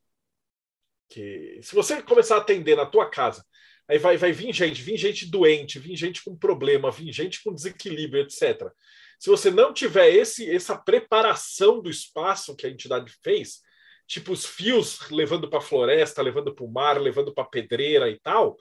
Que, 1.09 1.59
se 1.61 1.73
você 1.73 2.01
começar 2.01 2.35
a 2.35 2.39
atender 2.39 2.75
na 2.75 2.85
tua 2.85 3.09
casa, 3.09 3.45
aí 3.87 3.97
vai, 3.97 4.17
vai 4.17 4.33
vir 4.33 4.53
gente, 4.53 4.81
vir 4.81 4.97
gente 4.97 5.25
doente, 5.25 5.79
vir 5.79 5.95
gente 5.95 6.21
com 6.21 6.35
problema, 6.35 6.91
vir 6.91 7.13
gente 7.13 7.41
com 7.41 7.53
desequilíbrio, 7.53 8.23
etc. 8.23 8.69
Se 9.17 9.29
você 9.29 9.49
não 9.49 9.73
tiver 9.73 10.09
esse, 10.09 10.53
essa 10.53 10.77
preparação 10.77 11.81
do 11.81 11.89
espaço 11.89 12.57
que 12.57 12.67
a 12.67 12.69
entidade 12.69 13.09
fez, 13.23 13.61
tipo 14.07 14.31
os 14.31 14.45
fios 14.45 15.09
levando 15.09 15.49
para 15.49 15.59
a 15.59 15.61
floresta, 15.61 16.21
levando 16.21 16.53
para 16.53 16.65
o 16.65 16.71
mar, 16.71 16.99
levando 16.99 17.33
para 17.33 17.43
a 17.43 17.49
pedreira 17.49 18.09
e 18.09 18.19
tal, 18.19 18.57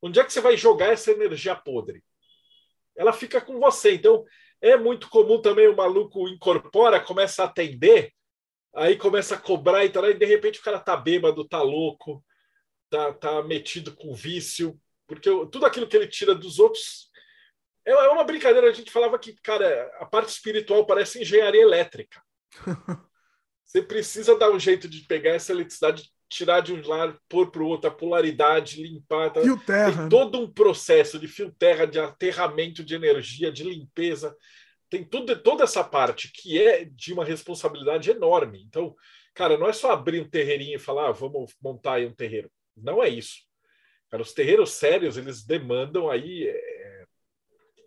onde 0.00 0.18
é 0.18 0.24
que 0.24 0.32
você 0.32 0.40
vai 0.40 0.56
jogar 0.56 0.92
essa 0.92 1.10
energia 1.10 1.54
podre? 1.54 2.02
Ela 2.96 3.12
fica 3.12 3.40
com 3.40 3.58
você. 3.60 3.94
Então, 3.94 4.24
é 4.60 4.76
muito 4.76 5.08
comum 5.08 5.40
também 5.40 5.68
o 5.68 5.76
maluco 5.76 6.28
incorpora, 6.28 7.00
começa 7.00 7.42
a 7.42 7.46
atender, 7.46 8.12
aí 8.74 8.96
começa 8.96 9.34
a 9.34 9.38
cobrar 9.38 9.84
e 9.84 9.90
tal, 9.90 10.08
e 10.08 10.14
de 10.14 10.26
repente 10.26 10.60
o 10.60 10.62
cara 10.62 10.78
tá 10.78 10.96
bêbado, 10.96 11.46
tá 11.46 11.62
louco, 11.62 12.24
tá, 12.88 13.12
tá 13.12 13.42
metido 13.42 13.94
com 13.94 14.14
vício, 14.14 14.78
porque 15.06 15.28
tudo 15.52 15.66
aquilo 15.66 15.86
que 15.86 15.96
ele 15.96 16.08
tira 16.08 16.34
dos 16.34 16.58
outros 16.58 17.10
é, 17.86 17.92
é 17.92 18.08
uma 18.08 18.24
brincadeira. 18.24 18.68
A 18.68 18.72
gente 18.72 18.90
falava 18.90 19.18
que, 19.18 19.34
cara, 19.40 19.90
a 20.00 20.06
parte 20.06 20.30
espiritual 20.30 20.84
parece 20.84 21.22
engenharia 21.22 21.62
elétrica. 21.62 22.20
Você 23.66 23.82
precisa 23.82 24.38
dar 24.38 24.50
um 24.50 24.60
jeito 24.60 24.88
de 24.88 25.00
pegar 25.00 25.32
essa 25.32 25.52
eletricidade, 25.52 26.08
tirar 26.28 26.60
de 26.60 26.72
um 26.72 26.86
lado, 26.86 27.20
pôr 27.28 27.50
para 27.50 27.62
o 27.62 27.66
outro, 27.66 27.90
a 27.90 27.92
polaridade, 27.92 28.80
limpar. 28.80 29.32
Tá? 29.32 29.42
Fio 29.42 29.58
terra. 29.58 29.92
Tem 29.92 30.02
né? 30.04 30.08
todo 30.08 30.40
um 30.40 30.50
processo 30.50 31.18
de 31.18 31.26
fio 31.26 31.52
terra, 31.58 31.84
de 31.84 31.98
aterramento 31.98 32.84
de 32.84 32.94
energia, 32.94 33.50
de 33.50 33.64
limpeza. 33.64 34.34
Tem 34.88 35.04
tudo, 35.04 35.36
toda 35.42 35.64
essa 35.64 35.82
parte 35.82 36.30
que 36.32 36.62
é 36.62 36.84
de 36.84 37.12
uma 37.12 37.24
responsabilidade 37.24 38.08
enorme. 38.08 38.62
Então, 38.68 38.94
cara, 39.34 39.58
não 39.58 39.68
é 39.68 39.72
só 39.72 39.90
abrir 39.90 40.20
um 40.20 40.30
terreirinho 40.30 40.76
e 40.76 40.80
falar, 40.80 41.08
ah, 41.08 41.12
vamos 41.12 41.52
montar 41.60 41.94
aí 41.94 42.06
um 42.06 42.14
terreiro. 42.14 42.48
Não 42.76 43.02
é 43.02 43.08
isso. 43.08 43.40
Cara, 44.08 44.22
os 44.22 44.32
terreiros 44.32 44.70
sérios, 44.70 45.16
eles 45.16 45.44
demandam 45.44 46.08
aí 46.08 46.46
é, 46.46 47.04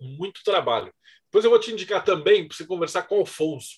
muito 0.02 0.44
trabalho. 0.44 0.94
Depois 1.24 1.46
eu 1.46 1.52
vou 1.52 1.60
te 1.60 1.72
indicar 1.72 2.04
também 2.04 2.46
para 2.46 2.58
você 2.58 2.66
conversar 2.66 3.04
com 3.04 3.16
o 3.16 3.20
Alfonso 3.20 3.78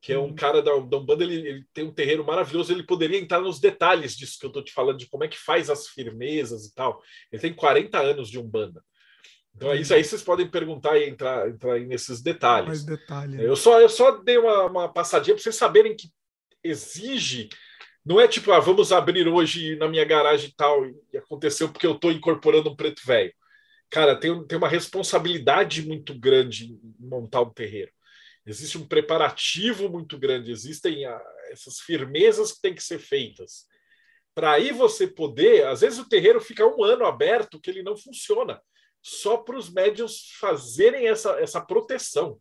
que 0.00 0.12
é 0.12 0.18
um 0.18 0.34
cara 0.34 0.62
da, 0.62 0.72
da 0.72 0.96
Umbanda, 0.96 1.24
ele, 1.24 1.34
ele, 1.34 1.64
tem 1.74 1.84
um 1.84 1.92
terreiro 1.92 2.24
maravilhoso, 2.24 2.72
ele 2.72 2.84
poderia 2.84 3.18
entrar 3.18 3.40
nos 3.40 3.58
detalhes 3.58 4.16
disso 4.16 4.38
que 4.38 4.46
eu 4.46 4.48
estou 4.48 4.62
te 4.62 4.72
falando, 4.72 4.98
de 4.98 5.08
como 5.08 5.24
é 5.24 5.28
que 5.28 5.38
faz 5.38 5.68
as 5.68 5.88
firmezas 5.88 6.66
e 6.66 6.74
tal. 6.74 7.02
Ele 7.32 7.42
tem 7.42 7.52
40 7.52 7.98
anos 7.98 8.30
de 8.30 8.38
Umbanda. 8.38 8.82
Então, 9.54 9.72
é 9.72 9.80
isso 9.80 9.92
aí 9.92 10.04
vocês 10.04 10.22
podem 10.22 10.48
perguntar 10.48 10.96
e 10.98 11.08
entrar, 11.08 11.48
entrar 11.48 11.80
nesses 11.80 12.22
detalhes. 12.22 12.68
Mais 12.68 12.84
detalhe. 12.84 13.36
Né? 13.36 13.44
Eu 13.44 13.56
só, 13.56 13.80
eu 13.80 13.88
só 13.88 14.12
dei 14.12 14.38
uma, 14.38 14.66
uma 14.66 14.92
passadinha 14.92 15.34
para 15.34 15.42
vocês 15.42 15.56
saberem 15.56 15.96
que 15.96 16.08
exige. 16.62 17.48
Não 18.04 18.20
é 18.20 18.28
tipo, 18.28 18.52
ah, 18.52 18.60
vamos 18.60 18.92
abrir 18.92 19.26
hoje 19.26 19.74
na 19.76 19.88
minha 19.88 20.04
garagem 20.04 20.50
e 20.50 20.54
tal, 20.54 20.86
e 20.86 21.18
aconteceu 21.18 21.68
porque 21.68 21.86
eu 21.86 21.94
estou 21.94 22.12
incorporando 22.12 22.70
um 22.70 22.76
preto 22.76 23.02
velho. 23.04 23.34
Cara, 23.90 24.14
tem, 24.14 24.46
tem 24.46 24.58
uma 24.58 24.68
responsabilidade 24.68 25.82
muito 25.82 26.16
grande 26.16 26.66
em 26.66 26.80
montar 27.00 27.40
um 27.40 27.50
terreiro 27.50 27.90
existe 28.48 28.78
um 28.78 28.86
preparativo 28.86 29.88
muito 29.90 30.18
grande, 30.18 30.50
existem 30.50 31.04
ah, 31.04 31.22
essas 31.50 31.80
firmezas 31.80 32.52
que 32.52 32.62
têm 32.62 32.74
que 32.74 32.82
ser 32.82 32.98
feitas. 32.98 33.66
Para 34.34 34.52
aí 34.52 34.72
você 34.72 35.06
poder, 35.06 35.66
às 35.66 35.82
vezes 35.82 35.98
o 35.98 36.08
terreiro 36.08 36.40
fica 36.40 36.66
um 36.66 36.82
ano 36.82 37.04
aberto 37.04 37.60
que 37.60 37.68
ele 37.68 37.82
não 37.82 37.96
funciona, 37.96 38.60
só 39.02 39.36
para 39.36 39.56
os 39.56 39.68
médios 39.68 40.32
fazerem 40.40 41.08
essa, 41.08 41.32
essa 41.40 41.60
proteção. 41.60 42.40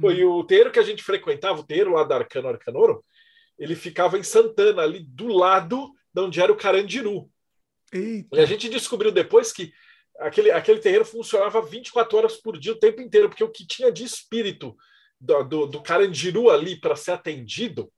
Pô, 0.00 0.12
e 0.12 0.24
o 0.24 0.44
terreiro 0.44 0.70
que 0.70 0.78
a 0.78 0.84
gente 0.84 1.02
frequentava, 1.02 1.60
o 1.60 1.66
terreiro 1.66 1.92
lá 1.92 2.04
da 2.04 2.16
Arcano 2.16 2.48
Arcanoro, 2.48 3.04
ele 3.58 3.74
ficava 3.74 4.18
em 4.18 4.22
Santana, 4.22 4.82
ali 4.82 5.00
do 5.00 5.28
lado 5.28 5.90
de 6.12 6.20
onde 6.20 6.40
era 6.40 6.52
o 6.52 6.56
Carandiru. 6.56 7.30
Eita. 7.92 8.36
E 8.36 8.40
a 8.40 8.44
gente 8.44 8.68
descobriu 8.68 9.10
depois 9.10 9.52
que 9.52 9.72
aquele, 10.18 10.50
aquele 10.50 10.80
terreiro 10.80 11.04
funcionava 11.04 11.62
24 11.62 12.16
horas 12.16 12.36
por 12.36 12.58
dia, 12.58 12.72
o 12.72 12.78
tempo 12.78 13.00
inteiro, 13.00 13.28
porque 13.28 13.44
o 13.44 13.50
que 13.50 13.66
tinha 13.66 13.90
de 13.90 14.04
espírito 14.04 14.76
do, 15.20 15.42
do, 15.44 15.66
do 15.66 15.82
Carandiru 15.82 16.50
ali 16.50 16.78
para 16.78 16.96
ser 16.96 17.12
atendido, 17.12 17.92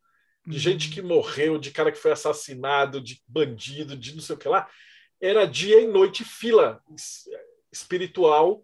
de 0.47 0.55
uhum. 0.55 0.59
gente 0.59 0.91
que 0.91 1.03
morreu, 1.03 1.59
de 1.59 1.71
cara 1.71 1.93
que 1.93 1.99
foi 1.99 2.13
assassinado, 2.13 3.01
de 3.01 3.23
bandido, 3.27 3.97
de 3.97 4.15
não 4.15 4.23
sei 4.23 4.35
o 4.35 4.39
que 4.39 4.49
lá, 4.49 4.69
era 5.21 5.47
dia 5.47 5.81
e 5.81 5.87
noite 5.87 6.25
fila 6.25 6.81
espiritual 7.73 8.63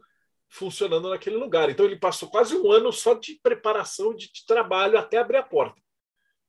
funcionando 0.48 1.10
naquele 1.10 1.36
lugar. 1.36 1.68
Então 1.68 1.84
ele 1.84 1.96
passou 1.96 2.30
quase 2.30 2.56
um 2.56 2.70
ano 2.70 2.92
só 2.92 3.14
de 3.14 3.38
preparação, 3.42 4.14
de, 4.14 4.32
de 4.32 4.46
trabalho 4.46 4.96
até 4.96 5.18
abrir 5.18 5.38
a 5.38 5.42
porta. 5.42 5.82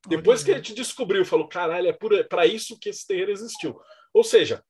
Depois 0.08 0.44
que 0.44 0.52
a 0.52 0.56
gente 0.56 0.74
descobriu, 0.74 1.26
falou: 1.26 1.48
caralho, 1.48 1.88
é 1.88 2.24
para 2.24 2.46
isso 2.46 2.78
que 2.80 2.90
esse 2.90 3.08
terreiro 3.08 3.32
existiu. 3.32 3.80
Ou 4.14 4.24
seja, 4.24 4.64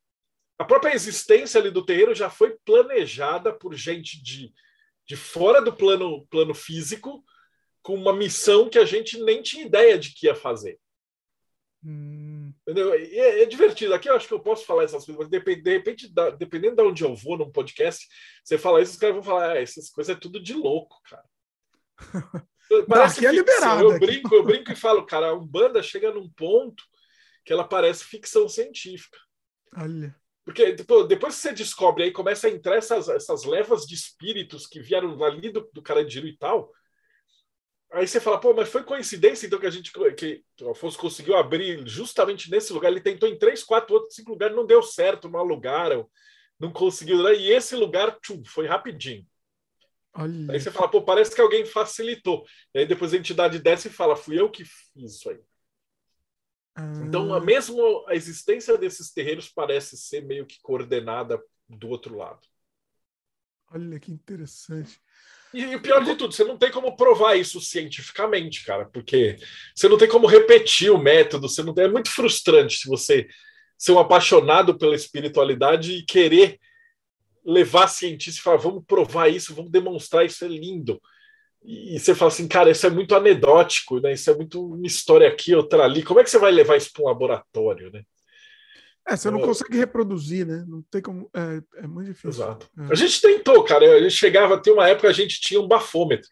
a 0.58 0.64
própria 0.64 0.94
existência 0.94 1.60
ali 1.60 1.70
do 1.70 1.86
terreiro 1.86 2.16
já 2.16 2.30
foi 2.30 2.58
planejada 2.66 3.52
por 3.52 3.74
gente 3.74 4.24
de, 4.24 4.54
de 5.08 5.16
fora 5.16 5.62
do 5.62 5.74
plano, 5.74 6.26
plano 6.28 6.54
físico, 6.54 7.24
com 7.82 7.94
uma 7.94 8.14
missão 8.14 8.70
que 8.70 8.80
a 8.80 8.86
gente 8.86 9.20
nem 9.22 9.42
tinha 9.42 9.66
ideia 9.66 9.98
de 9.98 10.14
que 10.14 10.26
ia 10.26 10.36
fazer. 10.36 10.80
Hum. 11.84 12.52
Entendeu? 12.62 12.94
É, 12.94 13.44
é, 13.44 13.46
divertido. 13.46 13.94
Aqui 13.94 14.10
eu 14.10 14.16
acho 14.16 14.28
que 14.28 14.34
eu 14.34 14.40
posso 14.40 14.66
falar 14.66 14.84
essas 14.84 15.06
coisas, 15.06 15.20
mas 15.20 15.30
de, 15.30 15.56
de 15.62 15.72
repente, 15.72 16.12
da, 16.12 16.32
dependendo 16.32 16.76
de 16.76 16.82
onde 16.82 17.04
eu 17.04 17.16
vou 17.16 17.38
num 17.38 17.52
podcast, 17.52 18.08
você 18.44 18.58
fala 18.58 18.82
isso, 18.82 18.94
os 18.94 18.98
caras 18.98 19.16
vão 19.16 19.24
falar: 19.24 19.52
ah, 19.52 19.62
essas 19.62 19.90
coisas 19.90 20.16
é 20.16 20.20
tudo 20.20 20.42
de 20.42 20.54
louco, 20.54 21.00
cara. 21.08 21.26
Parece 22.90 23.20
aqui 23.20 23.28
é 23.28 23.32
liberado. 23.32 23.84
Eu 23.84 24.00
brinco, 24.00 24.34
eu 24.34 24.44
brinco 24.44 24.72
e 24.72 24.76
falo, 24.76 25.06
cara, 25.06 25.28
a 25.28 25.34
Umbanda 25.36 25.84
chega 25.84 26.12
num 26.12 26.28
ponto 26.30 26.84
que 27.46 27.54
ela 27.54 27.64
parece 27.64 28.04
ficção 28.04 28.50
científica. 28.50 29.20
Olha. 29.78 30.16
Porque 30.46 30.74
depois, 30.74 31.08
depois 31.08 31.36
que 31.36 31.42
você 31.42 31.52
descobre 31.54 32.04
aí, 32.04 32.12
começa 32.12 32.48
a 32.48 32.52
entrar 32.52 32.78
essas, 32.78 33.10
essas 33.10 33.44
levas 33.44 33.82
de 33.86 33.96
espíritos 33.96 34.68
que 34.68 34.80
vieram 34.80 35.22
ali 35.24 35.50
do, 35.50 35.68
do 35.74 35.82
Carandiru 35.82 36.28
e 36.28 36.38
tal. 36.38 36.72
Aí 37.92 38.08
você 38.08 38.20
fala, 38.20 38.40
pô, 38.40 38.54
mas 38.54 38.70
foi 38.70 38.84
coincidência 38.84 39.48
então 39.48 39.60
que 39.60 39.66
a 39.66 39.72
gente 39.72 39.92
que 40.16 40.44
o 40.62 40.70
Afonso 40.70 41.00
conseguiu 41.00 41.36
abrir 41.36 41.88
justamente 41.88 42.52
nesse 42.52 42.72
lugar. 42.72 42.92
Ele 42.92 43.02
tentou 43.02 43.28
em 43.28 43.38
três, 43.38 43.64
quatro, 43.64 43.96
outros 43.96 44.16
cinco 44.16 44.32
lugares, 44.32 44.56
não 44.56 44.66
deu 44.66 44.84
certo, 44.84 45.30
não 45.30 45.40
alugaram, 45.40 46.08
não 46.60 46.72
conseguiu. 46.72 47.24
Né? 47.24 47.34
E 47.36 47.52
esse 47.52 47.76
lugar, 47.76 48.20
tchum, 48.20 48.44
foi 48.46 48.68
rapidinho. 48.68 49.26
Olha. 50.14 50.52
Aí 50.52 50.60
você 50.60 50.70
fala, 50.70 50.88
pô, 50.88 51.02
parece 51.02 51.34
que 51.34 51.42
alguém 51.42 51.66
facilitou. 51.66 52.46
E 52.74 52.80
aí 52.80 52.86
depois 52.86 53.14
a 53.14 53.18
entidade 53.18 53.58
desce 53.60 53.88
e 53.88 53.92
fala, 53.92 54.16
fui 54.16 54.40
eu 54.40 54.50
que 54.50 54.64
fiz 54.64 55.16
isso 55.16 55.30
aí. 55.30 55.40
Ah. 56.76 56.92
Então, 57.06 57.34
a 57.34 57.40
mesmo 57.40 58.06
a 58.08 58.16
existência 58.16 58.78
desses 58.78 59.12
terreiros 59.12 59.48
parece 59.48 59.98
ser 59.98 60.22
meio 60.26 60.46
que 60.46 60.60
coordenada 60.62 61.42
do 61.70 61.88
outro 61.88 62.18
lado. 62.18 62.42
Olha 63.74 64.00
que 64.00 64.12
interessante. 64.12 65.00
E, 65.54 65.62
e 65.62 65.76
o 65.76 65.82
pior 65.82 66.04
de 66.04 66.16
tudo, 66.16 66.34
você 66.34 66.44
não 66.44 66.58
tem 66.58 66.70
como 66.70 66.96
provar 66.96 67.36
isso 67.36 67.62
cientificamente, 67.62 68.66
cara, 68.66 68.86
porque 68.86 69.38
você 69.74 69.88
não 69.88 69.98
tem 69.98 70.08
como 70.08 70.28
repetir 70.28 70.92
o 70.92 70.98
método, 70.98 71.48
você 71.48 71.64
não 71.64 71.74
tem, 71.74 71.86
é 71.86 71.90
muito 71.90 72.12
frustrante 72.12 72.78
se 72.78 72.88
você 72.88 73.28
ser 73.78 73.94
um 73.94 74.00
apaixonado 74.00 74.78
pela 74.78 74.96
espiritualidade 74.96 75.94
e 75.94 76.06
querer 76.06 76.60
levar 77.46 77.88
cientista 77.88 78.40
e 78.40 78.44
falar, 78.44 78.58
vamos 78.58 78.84
provar 78.86 79.30
isso, 79.30 79.56
vamos 79.56 79.72
demonstrar 79.72 80.26
isso, 80.26 80.44
é 80.44 80.48
lindo. 80.48 81.02
E, 81.66 82.00
você 82.00 82.14
fala 82.14 82.32
assim, 82.32 82.48
cara, 82.48 82.70
isso 82.70 82.86
é 82.86 82.90
muito 82.90 83.16
anedótico, 83.16 84.00
né? 84.00 84.14
Isso 84.14 84.30
é 84.30 84.36
muito 84.36 84.64
uma 84.64 84.86
história 84.86 85.28
aqui, 85.28 85.56
outra 85.56 85.84
ali. 85.84 86.04
Como 86.04 86.20
é 86.20 86.24
que 86.24 86.30
você 86.30 86.38
vai 86.38 86.52
levar 86.52 86.78
isso 86.78 86.92
para 86.94 87.04
um 87.04 87.08
laboratório, 87.08 87.92
né? 87.92 88.04
É, 89.08 89.16
você 89.16 89.30
não 89.30 89.40
é. 89.40 89.44
consegue 89.44 89.78
reproduzir, 89.78 90.46
né? 90.46 90.64
Não 90.68 90.82
tem 90.84 91.02
como. 91.02 91.30
É, 91.34 91.84
é 91.84 91.88
muito 91.88 92.08
difícil. 92.08 92.30
Exato. 92.30 92.68
É. 92.78 92.92
A 92.92 92.96
gente 92.96 93.22
tentou, 93.22 93.64
cara. 93.64 93.98
A 93.98 94.02
gente 94.02 94.16
chegava, 94.16 94.62
tem 94.62 94.74
uma 94.74 94.88
época 94.88 95.08
a 95.08 95.14
gente 95.14 95.40
tinha 95.40 95.60
um 95.60 95.68
bafômetro. 95.68 96.30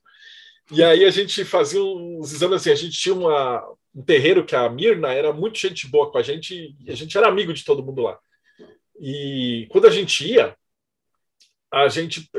E 0.71 0.83
aí 0.83 1.03
a 1.03 1.09
gente 1.09 1.43
fazia 1.43 1.83
uns 1.83 2.33
exames 2.33 2.55
assim, 2.57 2.71
a 2.71 2.75
gente 2.75 2.97
tinha 2.97 3.13
uma, 3.13 3.63
um 3.93 4.01
terreiro 4.01 4.45
que 4.45 4.55
a 4.55 4.67
Mirna 4.69 5.11
era 5.11 5.33
muito 5.33 5.59
gente 5.59 5.87
boa 5.87 6.11
com 6.11 6.17
a 6.17 6.23
gente, 6.23 6.75
e 6.79 6.91
a 6.91 6.95
gente 6.95 7.17
era 7.17 7.27
amigo 7.27 7.53
de 7.53 7.63
todo 7.63 7.83
mundo 7.83 8.01
lá. 8.01 8.17
E 8.99 9.67
quando 9.69 9.87
a 9.87 9.91
gente 9.91 10.25
ia, 10.25 10.55
a 11.73 11.87
gente 11.87 12.29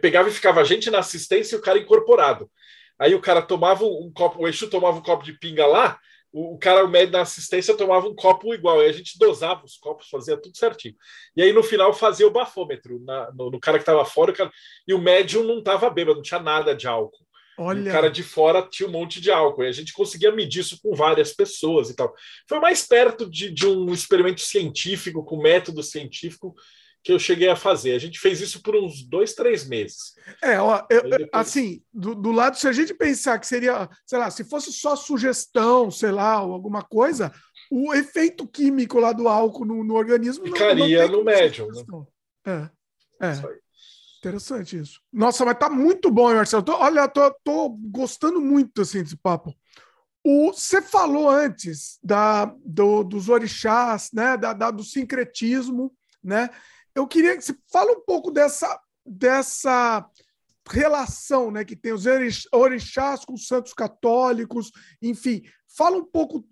pegava 0.00 0.28
e 0.28 0.32
ficava 0.32 0.60
a 0.60 0.64
gente 0.64 0.90
na 0.90 0.98
assistência 0.98 1.56
e 1.56 1.58
o 1.58 1.62
cara 1.62 1.78
incorporado. 1.78 2.50
Aí 2.98 3.14
o 3.14 3.20
cara 3.20 3.40
tomava 3.40 3.84
um 3.84 4.12
copo, 4.14 4.42
o 4.42 4.48
Exu 4.48 4.68
tomava 4.68 4.98
um 4.98 5.02
copo 5.02 5.24
de 5.24 5.32
pinga 5.32 5.66
lá, 5.66 5.98
o, 6.32 6.56
cara, 6.58 6.84
o 6.84 6.88
médico 6.88 7.12
na 7.12 7.22
assistência, 7.22 7.76
tomava 7.76 8.06
um 8.08 8.14
copo 8.14 8.54
igual. 8.54 8.80
Aí 8.80 8.88
a 8.88 8.92
gente 8.92 9.18
dosava 9.18 9.64
os 9.64 9.76
copos, 9.76 10.08
fazia 10.08 10.36
tudo 10.36 10.56
certinho. 10.56 10.94
E 11.36 11.42
aí 11.42 11.52
no 11.52 11.62
final 11.62 11.92
fazia 11.92 12.26
o 12.26 12.30
bafômetro 12.30 13.00
na, 13.04 13.30
no, 13.32 13.50
no, 13.50 13.60
cara 13.60 13.78
que 13.78 13.82
estava 13.82 14.04
fora, 14.04 14.30
o 14.30 14.34
cara, 14.34 14.50
e 14.86 14.94
o 14.94 14.98
médium 14.98 15.42
não 15.42 15.58
estava 15.58 15.90
bêbado, 15.90 16.16
não 16.16 16.22
tinha 16.22 16.40
nada 16.40 16.74
de 16.74 16.86
álcool. 16.86 17.26
Olha. 17.58 17.90
O 17.90 17.92
cara 17.92 18.10
de 18.10 18.22
fora 18.22 18.62
tinha 18.62 18.88
um 18.88 18.92
monte 18.92 19.20
de 19.20 19.30
álcool. 19.30 19.64
E 19.64 19.68
a 19.68 19.72
gente 19.72 19.92
conseguia 19.92 20.32
medir 20.32 20.60
isso 20.60 20.80
com 20.82 20.94
várias 20.94 21.32
pessoas 21.34 21.90
e 21.90 21.96
tal. 21.96 22.14
Foi 22.48 22.60
mais 22.60 22.86
perto 22.86 23.28
de, 23.28 23.50
de 23.50 23.66
um 23.66 23.92
experimento 23.92 24.40
científico, 24.40 25.24
com 25.24 25.42
método 25.42 25.82
científico, 25.82 26.54
que 27.02 27.12
eu 27.12 27.18
cheguei 27.18 27.48
a 27.48 27.56
fazer. 27.56 27.94
A 27.94 27.98
gente 27.98 28.18
fez 28.18 28.40
isso 28.40 28.62
por 28.62 28.76
uns 28.76 29.02
dois, 29.02 29.34
três 29.34 29.66
meses. 29.66 30.14
É, 30.42 30.60
ó, 30.60 30.84
eu, 30.88 31.02
depois... 31.02 31.28
assim, 31.32 31.82
do, 31.92 32.14
do, 32.14 32.30
lado, 32.30 32.56
se 32.56 32.68
a 32.68 32.72
gente 32.72 32.94
pensar 32.94 33.38
que 33.38 33.46
seria, 33.46 33.88
sei 34.06 34.18
lá, 34.18 34.30
se 34.30 34.44
fosse 34.44 34.72
só 34.72 34.94
sugestão, 34.94 35.90
sei 35.90 36.12
lá, 36.12 36.42
ou 36.42 36.52
alguma 36.52 36.82
coisa, 36.82 37.32
o 37.70 37.92
efeito 37.92 38.46
químico 38.46 39.00
lá 39.00 39.12
do 39.12 39.28
álcool 39.28 39.64
no, 39.64 39.82
no 39.82 39.94
organismo 39.94 40.46
ficaria 40.46 41.08
no 41.08 41.24
médium. 41.24 41.68
Né? 41.68 42.70
É, 43.20 43.26
é. 43.28 43.32
Isso 43.32 43.62
Interessante 44.22 44.78
isso. 44.78 45.00
Nossa, 45.12 45.44
mas 45.44 45.58
tá 45.58 45.68
muito 45.68 46.08
bom, 46.08 46.30
hein, 46.30 46.36
Marcelo. 46.36 46.62
Tô, 46.62 46.76
olha, 46.76 47.08
tô, 47.08 47.28
tô 47.42 47.70
gostando 47.90 48.40
muito 48.40 48.82
assim 48.82 49.02
desse 49.02 49.16
papo. 49.16 49.52
O, 50.24 50.52
você 50.52 50.80
falou 50.80 51.28
antes 51.28 51.98
da, 52.00 52.44
do, 52.64 53.02
dos 53.02 53.28
orixás, 53.28 54.10
né, 54.12 54.36
da, 54.36 54.52
da, 54.52 54.70
do 54.70 54.84
sincretismo, 54.84 55.92
né? 56.22 56.48
Eu 56.94 57.06
queria 57.06 57.36
que 57.36 57.42
você 57.42 57.54
fale 57.70 57.92
um 57.92 58.00
pouco 58.00 58.30
dessa, 58.30 58.80
dessa 59.04 60.04
relação 60.70 61.50
né, 61.50 61.64
que 61.64 61.76
tem 61.76 61.92
os 61.92 62.04
orixás 62.52 63.24
com 63.24 63.34
os 63.34 63.46
santos 63.46 63.74
católicos, 63.74 64.70
enfim, 65.00 65.42
fala 65.76 65.96
um 65.96 66.04
pouco 66.04 66.46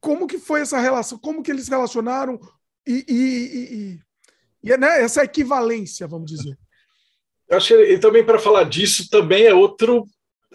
como 0.00 0.26
que 0.26 0.38
foi 0.38 0.60
essa 0.60 0.78
relação, 0.78 1.18
como 1.18 1.42
que 1.42 1.50
eles 1.50 1.68
relacionaram 1.68 2.38
e, 2.86 3.04
e, 3.08 3.98
e, 4.64 4.70
e 4.70 4.76
né, 4.76 5.02
essa 5.02 5.24
equivalência, 5.24 6.06
vamos 6.06 6.30
dizer. 6.30 6.56
Eu 7.48 7.56
acho 7.56 7.68
que 7.68 7.98
também 7.98 8.24
para 8.24 8.38
falar 8.38 8.64
disso 8.64 9.08
também 9.08 9.46
é 9.46 9.54
outro 9.54 10.06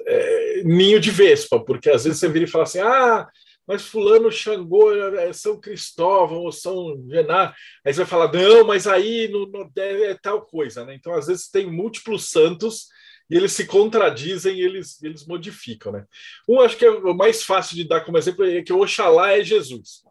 é, 0.05 0.63
ninho 0.63 0.99
de 0.99 1.11
vespa, 1.11 1.59
porque 1.63 1.89
às 1.89 2.03
vezes 2.03 2.19
você 2.19 2.29
vira 2.29 2.45
e 2.45 2.49
fala 2.49 2.63
assim, 2.63 2.79
ah, 2.79 3.27
mas 3.67 3.85
fulano 3.85 4.31
Xangô 4.31 4.93
é 4.93 5.31
São 5.33 5.59
Cristóvão 5.59 6.39
ou 6.39 6.51
São 6.51 7.03
Genaro. 7.09 7.53
Aí 7.85 7.93
você 7.93 7.99
vai 7.99 8.07
falar, 8.07 8.33
não, 8.33 8.65
mas 8.65 8.87
aí 8.87 9.27
no 9.27 9.45
Nordeste 9.47 10.03
é 10.03 10.15
tal 10.15 10.45
coisa, 10.45 10.85
né? 10.85 10.95
Então, 10.95 11.13
às 11.13 11.27
vezes, 11.27 11.49
tem 11.49 11.71
múltiplos 11.71 12.29
santos 12.29 12.87
e 13.29 13.35
eles 13.37 13.53
se 13.53 13.65
contradizem 13.65 14.57
e 14.57 14.61
eles, 14.61 15.01
eles 15.01 15.25
modificam, 15.25 15.91
né? 15.91 16.05
Um, 16.49 16.59
acho 16.59 16.75
que 16.75 16.85
é 16.85 16.89
o 16.89 17.13
mais 17.13 17.43
fácil 17.43 17.75
de 17.75 17.85
dar 17.85 18.01
como 18.01 18.17
exemplo 18.17 18.43
é 18.43 18.61
que 18.61 18.73
Oxalá 18.73 19.31
é 19.31 19.43
Jesus, 19.43 20.03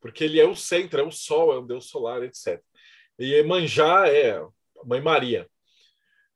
porque 0.00 0.24
ele 0.24 0.38
é 0.38 0.46
o 0.46 0.54
centro, 0.54 1.00
é 1.00 1.02
o 1.02 1.10
sol, 1.10 1.54
é 1.54 1.58
o 1.58 1.66
Deus 1.66 1.88
solar, 1.88 2.22
etc. 2.22 2.60
E 3.18 3.34
Emanjá 3.34 4.08
é 4.08 4.42
Mãe 4.84 5.00
Maria. 5.00 5.48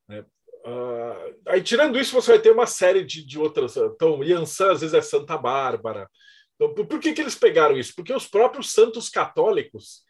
Né? 0.08 0.24
Uh, 0.66 1.36
aí, 1.46 1.62
tirando 1.62 1.98
isso, 1.98 2.14
você 2.14 2.32
vai 2.32 2.40
ter 2.40 2.52
uma 2.52 2.66
série 2.66 3.04
de, 3.04 3.22
de 3.24 3.38
outras. 3.38 3.76
Então, 3.76 4.22
Yansan, 4.24 4.72
às 4.72 4.80
vezes, 4.80 4.94
é 4.94 5.02
Santa 5.02 5.36
Bárbara, 5.36 6.08
então, 6.56 6.86
por 6.86 7.00
que, 7.00 7.12
que 7.12 7.20
eles 7.20 7.34
pegaram 7.34 7.76
isso? 7.76 7.94
Porque 7.96 8.12
os 8.12 8.26
próprios 8.26 8.72
santos 8.72 9.08
católicos 9.08 10.04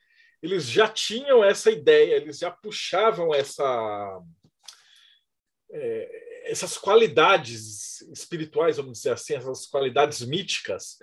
eles 0.44 0.68
já 0.68 0.86
tinham 0.86 1.42
essa 1.42 1.70
ideia, 1.70 2.16
eles 2.16 2.38
já 2.38 2.50
puxavam 2.50 3.34
essa, 3.34 4.20
é, 5.72 6.50
essas 6.50 6.76
qualidades 6.76 8.02
espirituais, 8.12 8.76
vamos 8.76 8.98
dizer 8.98 9.12
assim, 9.12 9.36
essas 9.36 9.64
qualidades 9.64 10.20
míticas 10.20 10.98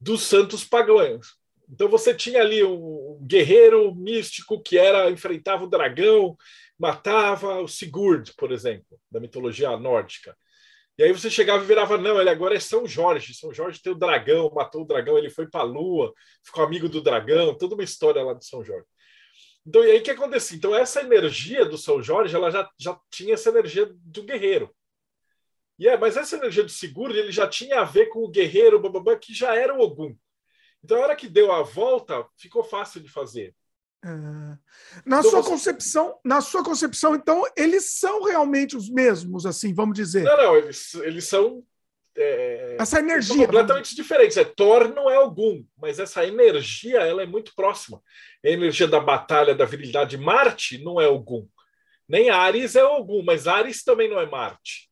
dos 0.00 0.22
santos 0.24 0.64
pagãos. 0.64 1.36
Então 1.68 1.88
você 1.88 2.12
tinha 2.12 2.40
ali 2.40 2.64
um 2.64 3.16
guerreiro 3.22 3.94
místico 3.94 4.60
que 4.60 4.76
era 4.76 5.08
enfrentava 5.08 5.62
o 5.62 5.70
dragão, 5.70 6.36
matava 6.76 7.60
o 7.60 7.68
Sigurd, 7.68 8.34
por 8.36 8.50
exemplo, 8.50 9.00
da 9.08 9.20
mitologia 9.20 9.76
nórdica. 9.76 10.36
E 11.00 11.02
aí 11.02 11.12
você 11.12 11.30
chegava 11.30 11.64
e 11.64 11.66
virava, 11.66 11.96
não, 11.96 12.20
ele 12.20 12.28
agora 12.28 12.54
é 12.54 12.60
São 12.60 12.86
Jorge. 12.86 13.32
São 13.32 13.54
Jorge 13.54 13.80
tem 13.80 13.90
o 13.90 13.94
dragão, 13.94 14.50
matou 14.54 14.82
o 14.82 14.84
dragão, 14.84 15.16
ele 15.16 15.30
foi 15.30 15.48
para 15.48 15.60
a 15.60 15.62
lua, 15.62 16.12
ficou 16.44 16.62
amigo 16.62 16.90
do 16.90 17.00
dragão, 17.00 17.56
toda 17.56 17.74
uma 17.74 17.82
história 17.82 18.22
lá 18.22 18.34
de 18.34 18.44
São 18.44 18.62
Jorge. 18.62 18.84
Então, 19.64 19.82
e 19.82 19.92
aí 19.92 19.98
o 20.00 20.02
que 20.02 20.10
acontecia? 20.10 20.58
Então, 20.58 20.76
essa 20.76 21.00
energia 21.00 21.64
do 21.64 21.78
São 21.78 22.02
Jorge, 22.02 22.36
ela 22.36 22.50
já, 22.50 22.70
já 22.78 23.00
tinha 23.10 23.32
essa 23.32 23.48
energia 23.48 23.90
do 23.90 24.22
guerreiro. 24.24 24.70
E 25.78 25.88
é, 25.88 25.96
mas 25.96 26.18
essa 26.18 26.36
energia 26.36 26.64
do 26.64 26.70
seguro, 26.70 27.16
ele 27.16 27.32
já 27.32 27.48
tinha 27.48 27.80
a 27.80 27.84
ver 27.84 28.10
com 28.10 28.18
o 28.18 28.30
guerreiro, 28.30 28.78
bababá, 28.78 29.16
que 29.16 29.32
já 29.32 29.56
era 29.56 29.74
o 29.74 29.80
Ogum. 29.80 30.14
Então, 30.84 30.98
a 30.98 31.00
hora 31.00 31.16
que 31.16 31.30
deu 31.30 31.50
a 31.50 31.62
volta, 31.62 32.28
ficou 32.36 32.62
fácil 32.62 33.00
de 33.00 33.08
fazer. 33.08 33.54
É. 34.02 34.08
Na 35.04 35.18
então, 35.18 35.22
sua 35.22 35.42
você... 35.42 35.50
concepção, 35.50 36.18
na 36.24 36.40
sua 36.40 36.64
concepção, 36.64 37.14
então, 37.14 37.44
eles 37.56 37.98
são 37.98 38.24
realmente 38.24 38.76
os 38.76 38.88
mesmos, 38.88 39.44
assim, 39.44 39.74
vamos 39.74 39.94
dizer. 39.94 40.22
Não, 40.24 40.36
não, 40.36 40.56
eles, 40.56 40.94
eles 40.94 41.24
são. 41.24 41.62
É, 42.16 42.76
essa 42.78 42.98
energia. 42.98 43.46
completamente 43.46 43.94
diferentes. 43.94 44.36
É, 44.36 44.44
Thor 44.44 44.92
não 44.92 45.08
é 45.08 45.16
algum, 45.16 45.64
mas 45.78 45.98
essa 45.98 46.26
energia 46.26 47.00
ela 47.00 47.22
é 47.22 47.26
muito 47.26 47.54
próxima. 47.54 48.02
A 48.44 48.48
energia 48.48 48.88
da 48.88 48.98
batalha, 48.98 49.54
da 49.54 49.64
virilidade. 49.64 50.18
Marte 50.18 50.82
não 50.82 51.00
é 51.00 51.06
algum. 51.06 51.46
Nem 52.08 52.28
Ares 52.28 52.74
é 52.74 52.80
algum, 52.80 53.22
mas 53.22 53.46
Ares 53.46 53.84
também 53.84 54.10
não 54.10 54.18
é 54.18 54.26
Marte. 54.26 54.90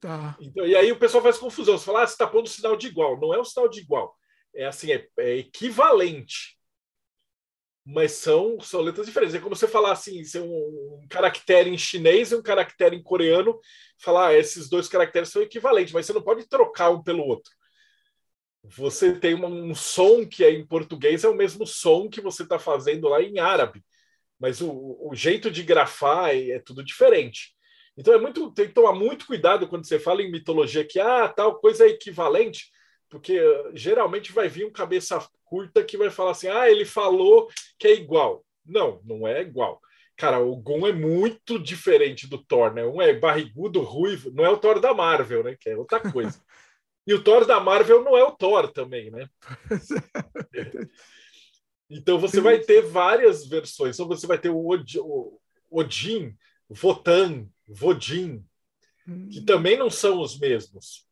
Tá. 0.00 0.36
Então, 0.40 0.66
e 0.66 0.74
aí 0.74 0.90
o 0.90 0.98
pessoal 0.98 1.22
faz 1.22 1.38
confusão. 1.38 1.78
Você 1.78 1.84
fala, 1.84 2.02
ah, 2.02 2.06
você 2.06 2.14
está 2.14 2.26
pondo 2.26 2.48
sinal 2.48 2.76
de 2.76 2.88
igual. 2.88 3.20
Não 3.20 3.32
é 3.32 3.38
o 3.38 3.44
sinal 3.44 3.68
de 3.68 3.78
igual. 3.78 4.16
É 4.52 4.66
assim, 4.66 4.90
é, 4.90 5.06
é 5.18 5.36
equivalente. 5.36 6.58
Mas 7.84 8.12
são, 8.12 8.60
são 8.60 8.80
letras 8.80 9.06
diferentes. 9.06 9.34
É 9.34 9.40
como 9.40 9.56
você 9.56 9.66
falar 9.66 9.92
assim, 9.92 10.22
ser 10.24 10.40
um, 10.40 11.00
um 11.02 11.06
caractere 11.08 11.68
em 11.68 11.78
chinês 11.78 12.30
e 12.30 12.36
um 12.36 12.42
caractere 12.42 12.96
em 12.96 13.02
coreano, 13.02 13.58
falar 13.98 14.28
ah, 14.28 14.38
esses 14.38 14.68
dois 14.68 14.88
caracteres 14.88 15.30
são 15.30 15.42
equivalentes, 15.42 15.92
mas 15.92 16.06
você 16.06 16.12
não 16.12 16.22
pode 16.22 16.48
trocar 16.48 16.90
um 16.90 17.02
pelo 17.02 17.24
outro. 17.24 17.50
Você 18.64 19.18
tem 19.18 19.34
uma, 19.34 19.48
um 19.48 19.74
som 19.74 20.24
que 20.24 20.44
é 20.44 20.50
em 20.50 20.64
português, 20.64 21.24
é 21.24 21.28
o 21.28 21.34
mesmo 21.34 21.66
som 21.66 22.08
que 22.08 22.20
você 22.20 22.44
está 22.44 22.58
fazendo 22.58 23.08
lá 23.08 23.20
em 23.20 23.40
árabe, 23.40 23.84
mas 24.38 24.60
o, 24.60 24.70
o 25.00 25.14
jeito 25.14 25.50
de 25.50 25.64
grafar 25.64 26.30
é, 26.30 26.50
é, 26.50 26.58
tudo 26.60 26.84
diferente. 26.84 27.54
Então 27.96 28.14
é 28.14 28.18
muito 28.18 28.52
tem 28.52 28.68
que 28.68 28.74
tomar 28.74 28.92
muito 28.92 29.26
cuidado 29.26 29.68
quando 29.68 29.86
você 29.86 29.98
fala 29.98 30.22
em 30.22 30.30
mitologia 30.30 30.84
que 30.84 31.00
ah, 31.00 31.28
tal 31.28 31.58
coisa 31.60 31.84
é 31.84 31.88
equivalente, 31.88 32.70
porque 33.12 33.38
geralmente 33.74 34.32
vai 34.32 34.48
vir 34.48 34.64
um 34.64 34.72
cabeça 34.72 35.22
curta 35.44 35.84
que 35.84 35.98
vai 35.98 36.08
falar 36.08 36.30
assim: 36.30 36.48
ah, 36.48 36.70
ele 36.70 36.86
falou 36.86 37.46
que 37.78 37.86
é 37.86 37.92
igual. 37.92 38.42
Não, 38.64 39.02
não 39.04 39.28
é 39.28 39.42
igual. 39.42 39.82
Cara, 40.16 40.40
o 40.40 40.56
Gon 40.56 40.86
é 40.86 40.92
muito 40.94 41.58
diferente 41.58 42.26
do 42.26 42.42
Thor, 42.42 42.72
né? 42.72 42.86
Um 42.86 43.02
é 43.02 43.12
barrigudo, 43.12 43.82
ruivo, 43.82 44.30
não 44.30 44.46
é 44.46 44.48
o 44.48 44.56
Thor 44.56 44.80
da 44.80 44.94
Marvel, 44.94 45.44
né? 45.44 45.54
Que 45.60 45.68
é 45.68 45.76
outra 45.76 46.00
coisa. 46.00 46.40
e 47.06 47.12
o 47.12 47.22
Thor 47.22 47.44
da 47.44 47.60
Marvel 47.60 48.02
não 48.02 48.16
é 48.16 48.24
o 48.24 48.32
Thor 48.32 48.72
também, 48.72 49.10
né? 49.10 49.28
então 51.90 52.18
você 52.18 52.40
vai 52.40 52.60
ter 52.60 52.80
várias 52.80 53.46
versões. 53.46 53.96
Então 53.96 54.08
você 54.08 54.26
vai 54.26 54.38
ter 54.38 54.48
o, 54.48 54.70
Odin, 55.70 56.34
Votan, 56.70 57.46
Vodin, 57.68 58.42
que 59.30 59.40
hum. 59.40 59.44
também 59.44 59.76
não 59.76 59.90
são 59.90 60.18
os 60.18 60.38
mesmos. 60.38 61.11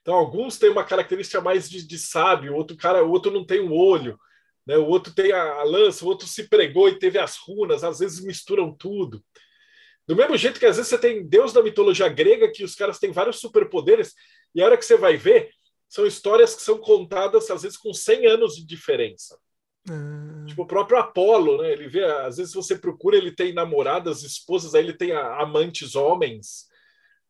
Então, 0.00 0.14
alguns 0.14 0.58
têm 0.58 0.70
uma 0.70 0.84
característica 0.84 1.40
mais 1.40 1.68
de, 1.68 1.86
de 1.86 1.98
sábio, 1.98 2.54
outro 2.54 2.76
cara, 2.76 3.02
outro 3.02 3.30
não 3.30 3.44
tem 3.44 3.60
um 3.60 3.72
olho, 3.72 4.18
né? 4.66 4.76
o 4.76 4.86
outro 4.86 5.14
tem 5.14 5.32
a, 5.32 5.60
a, 5.60 5.62
lança, 5.62 6.04
o 6.04 6.08
outro 6.08 6.26
se 6.26 6.48
pregou 6.48 6.88
e 6.88 6.98
teve 6.98 7.18
as 7.18 7.36
runas, 7.36 7.84
às 7.84 7.98
vezes 7.98 8.24
misturam 8.24 8.72
tudo. 8.72 9.22
Do 10.06 10.14
mesmo 10.14 10.36
jeito 10.36 10.60
que 10.60 10.66
às 10.66 10.76
vezes 10.76 10.88
você 10.88 10.98
tem 10.98 11.26
Deus 11.26 11.52
da 11.52 11.62
mitologia 11.62 12.08
grega, 12.08 12.50
que 12.50 12.62
os 12.62 12.74
caras 12.74 12.98
têm 12.98 13.10
vários 13.10 13.40
superpoderes, 13.40 14.14
e 14.54 14.62
a 14.62 14.66
hora 14.66 14.76
que 14.76 14.84
você 14.84 14.96
vai 14.96 15.16
ver, 15.16 15.50
são 15.88 16.06
histórias 16.06 16.54
que 16.54 16.62
são 16.62 16.78
contadas 16.78 17.50
às 17.50 17.62
vezes 17.62 17.76
com 17.76 17.92
100 17.92 18.26
anos 18.26 18.56
de 18.56 18.64
diferença. 18.64 19.38
Hum. 19.90 20.44
Tipo 20.46 20.62
o 20.62 20.66
próprio 20.66 20.98
Apolo, 20.98 21.62
né? 21.62 21.72
Ele 21.72 21.88
vê, 21.88 22.04
às 22.04 22.36
vezes 22.36 22.54
você 22.54 22.76
procura, 22.76 23.16
ele 23.16 23.32
tem 23.32 23.52
namoradas, 23.52 24.22
esposas, 24.22 24.74
aí 24.74 24.82
ele 24.82 24.92
tem 24.92 25.12
amantes 25.12 25.94
homens 25.94 26.66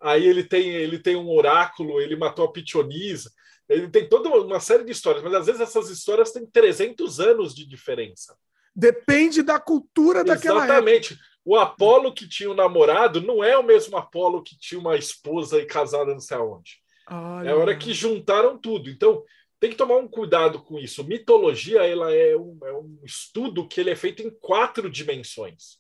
aí 0.01 0.27
ele 0.27 0.45
tem, 0.45 0.69
ele 0.69 0.99
tem 0.99 1.17
um 1.17 1.31
oráculo, 1.31 2.01
ele 2.01 2.17
matou 2.17 2.45
a 2.45 2.53
Pitonisa, 2.53 3.31
ele 3.69 3.89
tem 3.89 4.09
toda 4.09 4.29
uma 4.29 4.61
série 4.61 4.85
de 4.85 4.93
histórias, 4.93 5.23
mas 5.23 5.35
às 5.35 5.47
vezes 5.47 5.61
essas 5.61 5.91
histórias 5.91 6.33
têm 6.33 6.47
300 6.47 7.21
anos 7.21 7.55
de 7.55 7.67
diferença. 7.67 8.37
Depende 8.75 9.43
da 9.43 9.59
cultura 9.59 10.23
daquela 10.23 10.65
Exatamente. 10.65 11.15
Época. 11.15 11.27
O 11.45 11.57
Apolo 11.57 12.13
que 12.13 12.29
tinha 12.29 12.51
um 12.51 12.55
namorado 12.55 13.21
não 13.21 13.43
é 13.43 13.57
o 13.57 13.63
mesmo 13.63 13.97
Apolo 13.97 14.43
que 14.43 14.59
tinha 14.59 14.81
uma 14.81 14.97
esposa 14.97 15.59
e 15.59 15.67
casada 15.67 16.13
não 16.13 16.21
sei 16.21 16.37
aonde. 16.37 16.79
Olha. 17.09 17.49
É 17.49 17.53
a 17.53 17.57
hora 17.57 17.77
que 17.77 17.95
juntaram 17.95 18.59
tudo. 18.59 18.91
Então, 18.91 19.23
tem 19.59 19.71
que 19.71 19.77
tomar 19.77 19.97
um 19.97 20.09
cuidado 20.09 20.61
com 20.61 20.79
isso. 20.79 21.05
Mitologia 21.05 21.87
ela 21.87 22.13
é 22.13 22.37
um, 22.37 22.59
é 22.65 22.73
um 22.73 22.99
estudo 23.05 23.67
que 23.67 23.81
ele 23.81 23.91
é 23.91 23.97
feito 23.97 24.23
em 24.23 24.31
quatro 24.31 24.91
dimensões. 24.91 25.79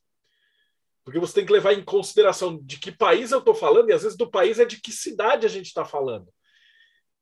Porque 1.06 1.20
você 1.20 1.34
tem 1.34 1.46
que 1.46 1.52
levar 1.52 1.72
em 1.72 1.84
consideração 1.84 2.58
de 2.64 2.80
que 2.80 2.90
país 2.90 3.30
eu 3.30 3.38
estou 3.38 3.54
falando, 3.54 3.90
e 3.90 3.92
às 3.92 4.02
vezes 4.02 4.18
do 4.18 4.28
país 4.28 4.58
é 4.58 4.64
de 4.64 4.80
que 4.80 4.90
cidade 4.90 5.46
a 5.46 5.48
gente 5.48 5.66
está 5.66 5.84
falando. 5.84 6.26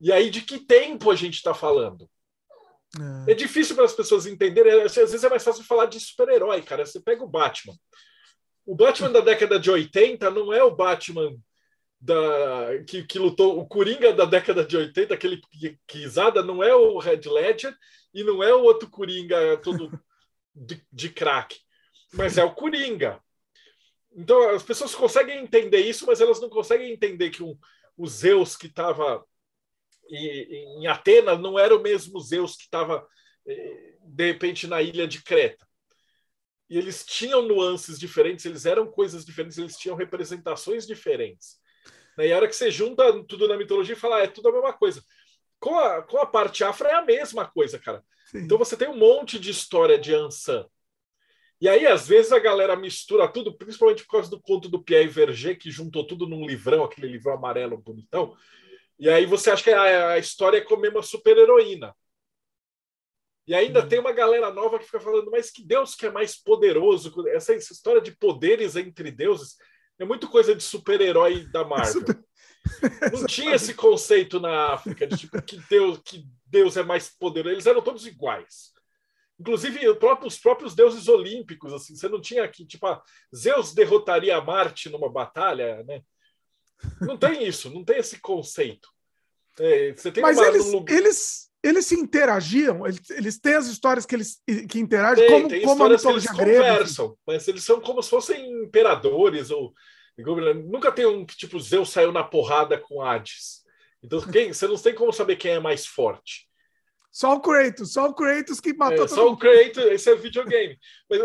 E 0.01 0.11
aí 0.11 0.31
de 0.31 0.41
que 0.41 0.59
tempo 0.59 1.11
a 1.11 1.15
gente 1.15 1.35
está 1.35 1.53
falando. 1.53 2.09
É. 3.29 3.33
é 3.33 3.35
difícil 3.35 3.77
para 3.77 3.85
as 3.85 3.93
pessoas 3.93 4.25
entenderem. 4.25 4.81
Às 4.81 4.95
vezes 4.95 5.23
é 5.23 5.29
mais 5.29 5.45
fácil 5.45 5.63
falar 5.65 5.85
de 5.85 6.01
super-herói, 6.01 6.63
cara. 6.63 6.87
Você 6.87 6.99
pega 6.99 7.23
o 7.23 7.29
Batman. 7.29 7.75
O 8.65 8.75
Batman 8.75 9.11
da 9.11 9.21
década 9.21 9.61
de 9.61 9.71
80 9.71 10.31
não 10.31 10.51
é 10.51 10.63
o 10.63 10.75
Batman 10.75 11.37
da, 12.01 12.83
que, 12.89 13.05
que 13.05 13.19
lutou. 13.19 13.59
O 13.59 13.69
Coringa 13.69 14.15
da 14.15 14.25
década 14.25 14.65
de 14.65 14.79
80, 14.79 15.13
aquele 15.13 15.43
quisada, 15.87 16.43
não 16.43 16.63
é 16.63 16.75
o 16.75 16.99
Red 16.99 17.21
Ledger 17.27 17.77
e 18.15 18.25
não 18.25 18.43
é 18.43 18.55
o 18.55 18.63
outro 18.63 18.89
Coringa 18.89 19.59
todo 19.59 19.91
de, 20.57 20.83
de 20.91 21.11
crack. 21.11 21.55
Mas 22.15 22.39
é 22.39 22.45
o 22.45 22.55
Coringa. 22.55 23.21
Então 24.17 24.51
as 24.51 24.63
pessoas 24.63 24.95
conseguem 24.95 25.43
entender 25.43 25.81
isso, 25.81 26.07
mas 26.07 26.21
elas 26.21 26.41
não 26.41 26.49
conseguem 26.49 26.93
entender 26.93 27.31
que 27.31 27.43
um, 27.43 27.59
o 27.97 28.07
Zeus 28.07 28.57
que 28.57 28.67
estava 28.67 29.25
em, 30.09 30.83
em 30.83 30.87
Atena 30.87 31.37
não 31.37 31.59
era 31.59 31.75
o 31.75 31.83
mesmo 31.83 32.21
Zeus 32.21 32.57
que 32.57 32.65
estava 32.65 33.07
eh, 33.47 33.97
de 34.01 34.33
repente 34.33 34.67
na 34.67 34.81
ilha 34.81 35.07
de 35.07 35.23
Creta. 35.23 35.67
E 36.69 36.79
eles 36.79 37.05
tinham 37.05 37.43
nuances 37.43 37.99
diferentes, 37.99 38.45
eles 38.45 38.65
eram 38.65 38.87
coisas 38.91 39.25
diferentes, 39.25 39.59
eles 39.59 39.77
tinham 39.77 39.97
representações 39.97 40.87
diferentes. 40.87 41.59
E 42.19 42.33
a 42.33 42.37
hora 42.37 42.49
que 42.49 42.55
você 42.55 42.71
junta 42.71 43.25
tudo 43.25 43.49
na 43.49 43.57
mitologia 43.57 43.95
e 43.95 43.99
fala, 43.99 44.17
ah, 44.17 44.23
é 44.23 44.29
tudo 44.29 44.49
a 44.49 44.53
mesma 44.53 44.73
coisa. 44.73 45.03
Com 45.59 45.79
a, 45.79 46.03
com 46.03 46.19
a 46.19 46.27
parte 46.27 46.63
afro 46.63 46.87
é 46.87 46.95
a 46.95 47.05
mesma 47.05 47.47
coisa, 47.47 47.79
cara. 47.79 48.05
Sim. 48.27 48.39
Então 48.39 48.57
você 48.57 48.77
tem 48.77 48.89
um 48.89 48.97
monte 48.97 49.39
de 49.39 49.51
história 49.51 49.99
de 49.99 50.15
Ansan. 50.15 50.67
E 51.61 51.69
aí, 51.69 51.87
às 51.87 52.07
vezes, 52.07 52.33
a 52.33 52.39
galera 52.39 52.77
mistura 52.77 53.29
tudo, 53.29 53.57
principalmente 53.57 54.05
por 54.05 54.13
causa 54.13 54.31
do 54.31 54.41
conto 54.41 54.69
do 54.69 54.83
Pierre 54.83 55.09
Verger, 55.09 55.59
que 55.59 55.71
juntou 55.71 56.07
tudo 56.07 56.27
num 56.27 56.47
livrão, 56.47 56.85
aquele 56.85 57.09
livrão 57.09 57.35
amarelo 57.35 57.79
bonitão. 57.79 58.37
E 58.99 59.09
aí 59.09 59.27
você 59.27 59.51
acha 59.51 59.65
que 59.65 59.71
a, 59.71 60.11
a 60.11 60.19
história 60.19 60.59
é 60.59 60.61
com 60.61 60.75
a 60.75 60.81
mesma 60.81 61.03
super-heroína. 61.03 61.95
E 63.47 63.55
ainda 63.55 63.83
uhum. 63.83 63.89
tem 63.89 63.99
uma 63.99 64.13
galera 64.13 64.51
nova 64.51 64.79
que 64.79 64.87
fica 64.87 65.01
falando, 65.01 65.31
mas 65.31 65.51
que 65.51 65.63
Deus 65.63 65.95
que 65.95 66.07
é 66.07 66.11
mais 66.11 66.37
poderoso? 66.37 67.13
Essa, 67.29 67.55
essa 67.55 67.73
história 67.73 68.01
de 68.01 68.13
poderes 68.13 68.75
entre 68.75 69.11
deuses 69.11 69.57
é 69.99 70.05
muito 70.05 70.29
coisa 70.29 70.55
de 70.55 70.63
super-herói 70.63 71.47
da 71.47 71.65
Marvel. 71.65 72.03
Não 73.13 73.27
tinha 73.27 73.55
esse 73.55 73.75
conceito 73.75 74.41
na 74.41 74.73
África 74.73 75.07
de 75.07 75.17
tipo 75.17 75.41
que 75.43 75.59
Deus, 75.69 76.01
que 76.05 76.27
Deus 76.47 76.77
é 76.77 76.83
mais 76.83 77.11
poderoso. 77.11 77.55
Eles 77.55 77.67
eram 77.67 77.83
todos 77.83 78.07
iguais. 78.07 78.74
Inclusive, 79.39 79.81
os 80.25 80.39
próprios 80.39 80.75
deuses 80.75 81.09
olímpicos, 81.09 81.73
assim, 81.73 81.97
você 81.97 82.09
não 82.09 82.21
tinha 82.21 82.45
aqui, 82.45 82.65
tipo, 82.65 82.87
ah, 82.87 83.03
Zeus 83.35 83.75
derrotaria 83.75 84.41
Marte 84.41 84.89
numa 84.89 85.11
batalha, 85.11 85.83
né? 85.85 86.03
Não 87.01 87.17
tem 87.17 87.47
isso, 87.47 87.71
não 87.71 87.85
tem 87.85 87.99
esse 87.99 88.21
conceito. 88.21 88.89
É, 89.59 89.93
você 89.93 90.11
tem 90.11 90.23
Mas 90.23 90.37
uma, 90.37 90.47
eles, 90.47 90.67
um... 90.67 90.85
eles, 90.89 91.51
eles 91.63 91.87
se 91.87 91.95
interagiam, 91.95 92.87
eles, 92.87 93.11
eles 93.11 93.39
têm 93.39 93.55
as 93.55 93.67
histórias 93.67 94.05
que 94.05 94.15
eles 94.15 94.41
que 94.69 94.79
interagem, 94.79 95.27
tem, 95.27 95.37
como, 95.37 95.49
tem 95.49 95.63
como 95.63 95.85
a 95.85 95.89
mitologia 95.89 96.31
que 96.31 96.41
eles 96.41 96.45
grega. 96.45 96.73
Conversam, 96.73 97.19
mas 97.27 97.49
eles 97.49 97.65
são 97.65 97.81
como 97.81 98.03
se 98.03 98.11
fossem 98.11 98.65
imperadores 98.65 99.51
ou 99.51 99.73
nunca 100.67 100.93
tem 100.93 101.07
um 101.07 101.25
que 101.25 101.37
tipo 101.37 101.59
Zeus 101.59 101.91
saiu 101.91 102.13
na 102.13 102.23
porrada 102.23 102.79
com 102.79 103.01
Hades. 103.01 103.63
Então 104.03 104.21
quem, 104.21 104.53
você 104.53 104.67
não 104.67 104.77
tem 104.77 104.95
como 104.95 105.13
saber 105.13 105.37
quem 105.37 105.53
é 105.53 105.61
mais 105.61 105.87
forte. 105.87 106.49
Só 107.15 107.35
o 107.35 107.41
Kratos, 107.41 107.93
só 107.93 108.09
o 108.09 108.13
Kratos 108.13 108.59
que 108.59 108.75
matou 108.75 109.05
é, 109.05 109.09
Só 109.09 109.27
mundo. 109.27 109.35
o 109.35 109.37
Kratos, 109.37 109.85
esse 109.85 110.11
é 110.11 110.17
videogame. 110.17 110.77
Mas, 111.09 111.21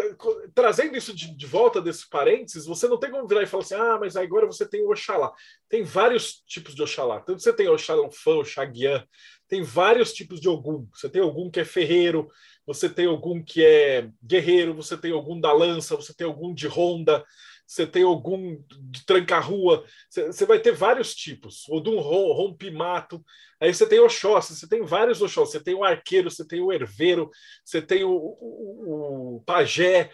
trazendo 0.53 0.95
isso 0.95 1.15
de, 1.15 1.35
de, 1.35 1.45
volta 1.47 1.81
desses 1.81 2.05
parênteses, 2.07 2.67
você 2.67 2.87
não 2.87 2.99
tem 2.99 3.09
como 3.09 3.27
virar 3.27 3.41
e 3.41 3.47
falar 3.47 3.63
assim, 3.63 3.73
ah, 3.73 3.97
mas 3.99 4.15
agora 4.15 4.45
você 4.45 4.69
tem 4.69 4.83
o 4.83 4.91
Oxalá. 4.91 5.33
Tem 5.67 5.81
vários 5.81 6.43
tipos 6.45 6.75
de 6.75 6.83
Oxalá. 6.83 7.19
Então 7.23 7.39
você 7.39 7.51
tem 7.51 7.67
o 7.67 7.73
Oxalá 7.73 8.03
o 8.03 8.39
Oxaguian, 8.39 9.03
tem 9.47 9.63
vários 9.63 10.13
tipos 10.13 10.39
de 10.39 10.47
Ogum. 10.47 10.87
Você 10.93 11.09
tem 11.09 11.23
algum 11.23 11.49
que 11.49 11.59
é 11.59 11.65
ferreiro, 11.65 12.29
você 12.67 12.87
tem 12.87 13.07
algum 13.07 13.43
que 13.43 13.65
é 13.65 14.11
guerreiro, 14.23 14.75
você 14.75 14.95
tem 14.95 15.11
algum 15.11 15.41
da 15.41 15.51
lança, 15.51 15.95
você 15.95 16.13
tem 16.13 16.27
algum 16.27 16.53
de 16.53 16.67
ronda, 16.67 17.25
você 17.69 17.85
tem 17.85 18.01
algum 18.01 18.59
de 18.89 19.05
tranca-rua, 19.05 19.85
você 20.09 20.43
vai 20.43 20.57
ter 20.57 20.71
vários 20.71 21.13
tipos, 21.13 21.69
ou 21.69 21.79
de 21.79 21.87
um 21.87 21.99
rompe-mato, 21.99 23.23
aí 23.59 23.71
você 23.71 23.85
tem 23.85 23.99
Oxóssi, 23.99 24.55
você 24.55 24.67
tem 24.67 24.83
vários 24.83 25.21
Oxóssi, 25.21 25.51
você 25.51 25.63
tem 25.63 25.75
o 25.75 25.83
arqueiro, 25.83 26.31
você 26.31 26.43
tem 26.43 26.61
o 26.61 26.73
herveiro, 26.73 27.29
você 27.63 27.79
tem 27.79 28.03
o, 28.03 28.09
o, 28.09 29.35
o, 29.35 29.43
pajé, 29.45 30.11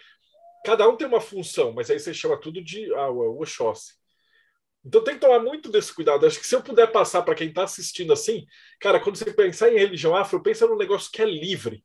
cada 0.66 0.86
um 0.86 0.98
tem 0.98 1.06
uma 1.06 1.20
função, 1.20 1.72
mas 1.72 1.90
aí 1.90 1.98
você 1.98 2.12
chama 2.12 2.38
tudo 2.38 2.62
de 2.62 2.92
ah, 2.92 3.08
Oxóssi. 3.08 3.94
Então 4.84 5.02
tem 5.02 5.14
que 5.14 5.20
tomar 5.20 5.40
muito 5.40 5.70
desse 5.70 5.94
cuidado. 5.94 6.26
Acho 6.26 6.38
que 6.38 6.46
se 6.46 6.54
eu 6.54 6.62
puder 6.62 6.92
passar 6.92 7.22
para 7.22 7.34
quem 7.34 7.48
está 7.48 7.64
assistindo 7.64 8.12
assim, 8.12 8.46
cara, 8.78 9.00
quando 9.00 9.16
você 9.16 9.32
pensar 9.32 9.72
em 9.72 9.78
religião 9.78 10.14
afro, 10.14 10.42
pensa 10.42 10.66
num 10.66 10.76
negócio 10.76 11.10
que 11.10 11.22
é 11.22 11.24
livre 11.24 11.82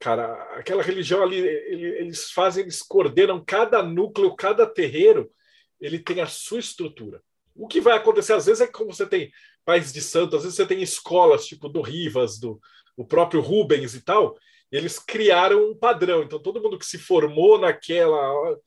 cara, 0.00 0.32
aquela 0.54 0.82
religião 0.82 1.22
ali, 1.22 1.36
eles 1.36 2.32
fazem, 2.32 2.62
eles 2.62 2.82
coordenam 2.82 3.44
cada 3.44 3.82
núcleo, 3.82 4.34
cada 4.34 4.66
terreiro, 4.66 5.30
ele 5.78 5.98
tem 5.98 6.22
a 6.22 6.26
sua 6.26 6.58
estrutura. 6.58 7.22
O 7.54 7.68
que 7.68 7.80
vai 7.80 7.96
acontecer 7.96 8.32
às 8.32 8.46
vezes 8.46 8.62
é 8.62 8.66
que 8.66 8.72
como 8.72 8.92
você 8.92 9.06
tem 9.06 9.30
pais 9.64 9.92
de 9.92 10.00
santo, 10.00 10.36
às 10.36 10.42
vezes 10.42 10.56
você 10.56 10.66
tem 10.66 10.82
escolas 10.82 11.46
tipo 11.46 11.68
do 11.68 11.82
Rivas, 11.82 12.38
do 12.38 12.58
o 12.96 13.04
próprio 13.04 13.40
Rubens 13.40 13.94
e 13.94 14.00
tal, 14.00 14.36
eles 14.72 14.98
criaram 14.98 15.70
um 15.70 15.76
padrão. 15.76 16.22
Então 16.22 16.40
todo 16.40 16.60
mundo 16.62 16.78
que 16.78 16.86
se 16.86 16.98
formou 16.98 17.58
naquela 17.58 18.58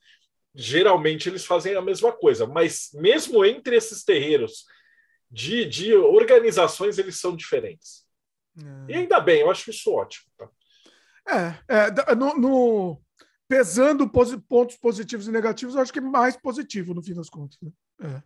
geralmente 0.54 1.28
eles 1.28 1.44
fazem 1.44 1.74
a 1.74 1.82
mesma 1.82 2.12
coisa, 2.12 2.46
mas 2.46 2.90
mesmo 2.94 3.44
entre 3.44 3.74
esses 3.74 4.04
terreiros 4.04 4.64
de, 5.28 5.64
de 5.64 5.94
organizações 5.96 6.96
eles 6.96 7.18
são 7.18 7.34
diferentes. 7.34 8.04
É. 8.56 8.92
E 8.92 8.94
ainda 8.94 9.18
bem, 9.18 9.40
eu 9.40 9.50
acho 9.50 9.68
isso 9.70 9.92
ótimo. 9.92 10.26
Tá? 10.38 10.48
É, 11.26 11.54
é 11.68 12.14
no, 12.14 12.36
no, 12.36 13.02
pesando 13.48 14.08
pontos 14.08 14.76
positivos 14.76 15.28
e 15.28 15.32
negativos, 15.32 15.74
eu 15.74 15.80
acho 15.80 15.92
que 15.92 15.98
é 15.98 16.02
mais 16.02 16.36
positivo 16.36 16.94
no 16.94 17.02
fim 17.02 17.14
das 17.14 17.28
contas. 17.28 17.58
Né? 17.62 17.70
É. 18.02 18.22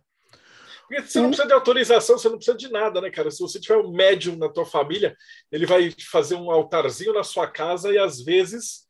Porque 0.87 1.03
você 1.03 1.21
não 1.21 1.27
precisa 1.27 1.47
de 1.47 1.53
autorização, 1.53 2.17
você 2.17 2.29
não 2.29 2.37
precisa 2.37 2.57
de 2.57 2.71
nada, 2.71 2.99
né, 2.99 3.11
cara? 3.11 3.29
Se 3.29 3.39
você 3.39 3.59
tiver 3.59 3.77
um 3.77 3.91
médium 3.91 4.35
na 4.37 4.49
tua 4.49 4.65
família, 4.65 5.15
ele 5.51 5.67
vai 5.67 5.93
fazer 6.09 6.33
um 6.33 6.49
altarzinho 6.49 7.13
na 7.13 7.23
sua 7.23 7.45
casa 7.45 7.93
e 7.93 7.97
às 7.99 8.23
vezes 8.23 8.87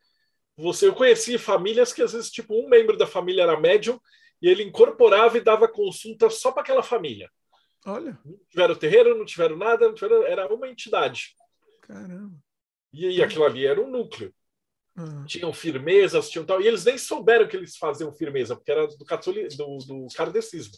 você. 0.55 0.87
Eu 0.87 0.95
conheci 0.95 1.37
famílias 1.37 1.91
que 1.91 2.01
às 2.01 2.13
vezes, 2.13 2.31
tipo, 2.31 2.53
um 2.55 2.69
membro 2.69 2.97
da 2.97 3.05
família 3.05 3.43
era 3.43 3.59
médium 3.59 3.99
e 4.41 4.47
ele 4.47 4.63
incorporava 4.63 5.37
e 5.37 5.41
dava 5.41 5.67
consulta 5.67 6.29
só 6.29 6.53
para 6.53 6.61
aquela 6.61 6.81
família. 6.81 7.29
Olha. 7.85 8.17
Não 8.23 8.37
tiveram 8.49 8.75
terreiro, 8.75 9.17
não 9.17 9.25
tiveram 9.25 9.57
nada, 9.57 9.87
não 9.87 9.93
tiveram, 9.93 10.23
era 10.23 10.53
uma 10.53 10.69
entidade. 10.69 11.35
Caramba. 11.81 12.37
E, 12.93 13.07
e 13.07 13.23
aquilo 13.23 13.45
ali 13.45 13.65
era 13.65 13.81
um 13.81 13.89
núcleo. 13.89 14.33
Uhum. 14.97 15.25
Tinham 15.25 15.53
firmezas, 15.53 16.29
tinham 16.29 16.45
tal. 16.45 16.61
E 16.61 16.67
eles 16.67 16.83
nem 16.83 16.97
souberam 16.97 17.47
que 17.47 17.55
eles 17.55 17.77
faziam 17.77 18.11
firmeza, 18.11 18.55
porque 18.55 18.71
era 18.71 18.87
do, 18.87 19.05
catoli, 19.05 19.47
do, 19.49 19.77
do 19.77 20.07
kardecismo. 20.15 20.73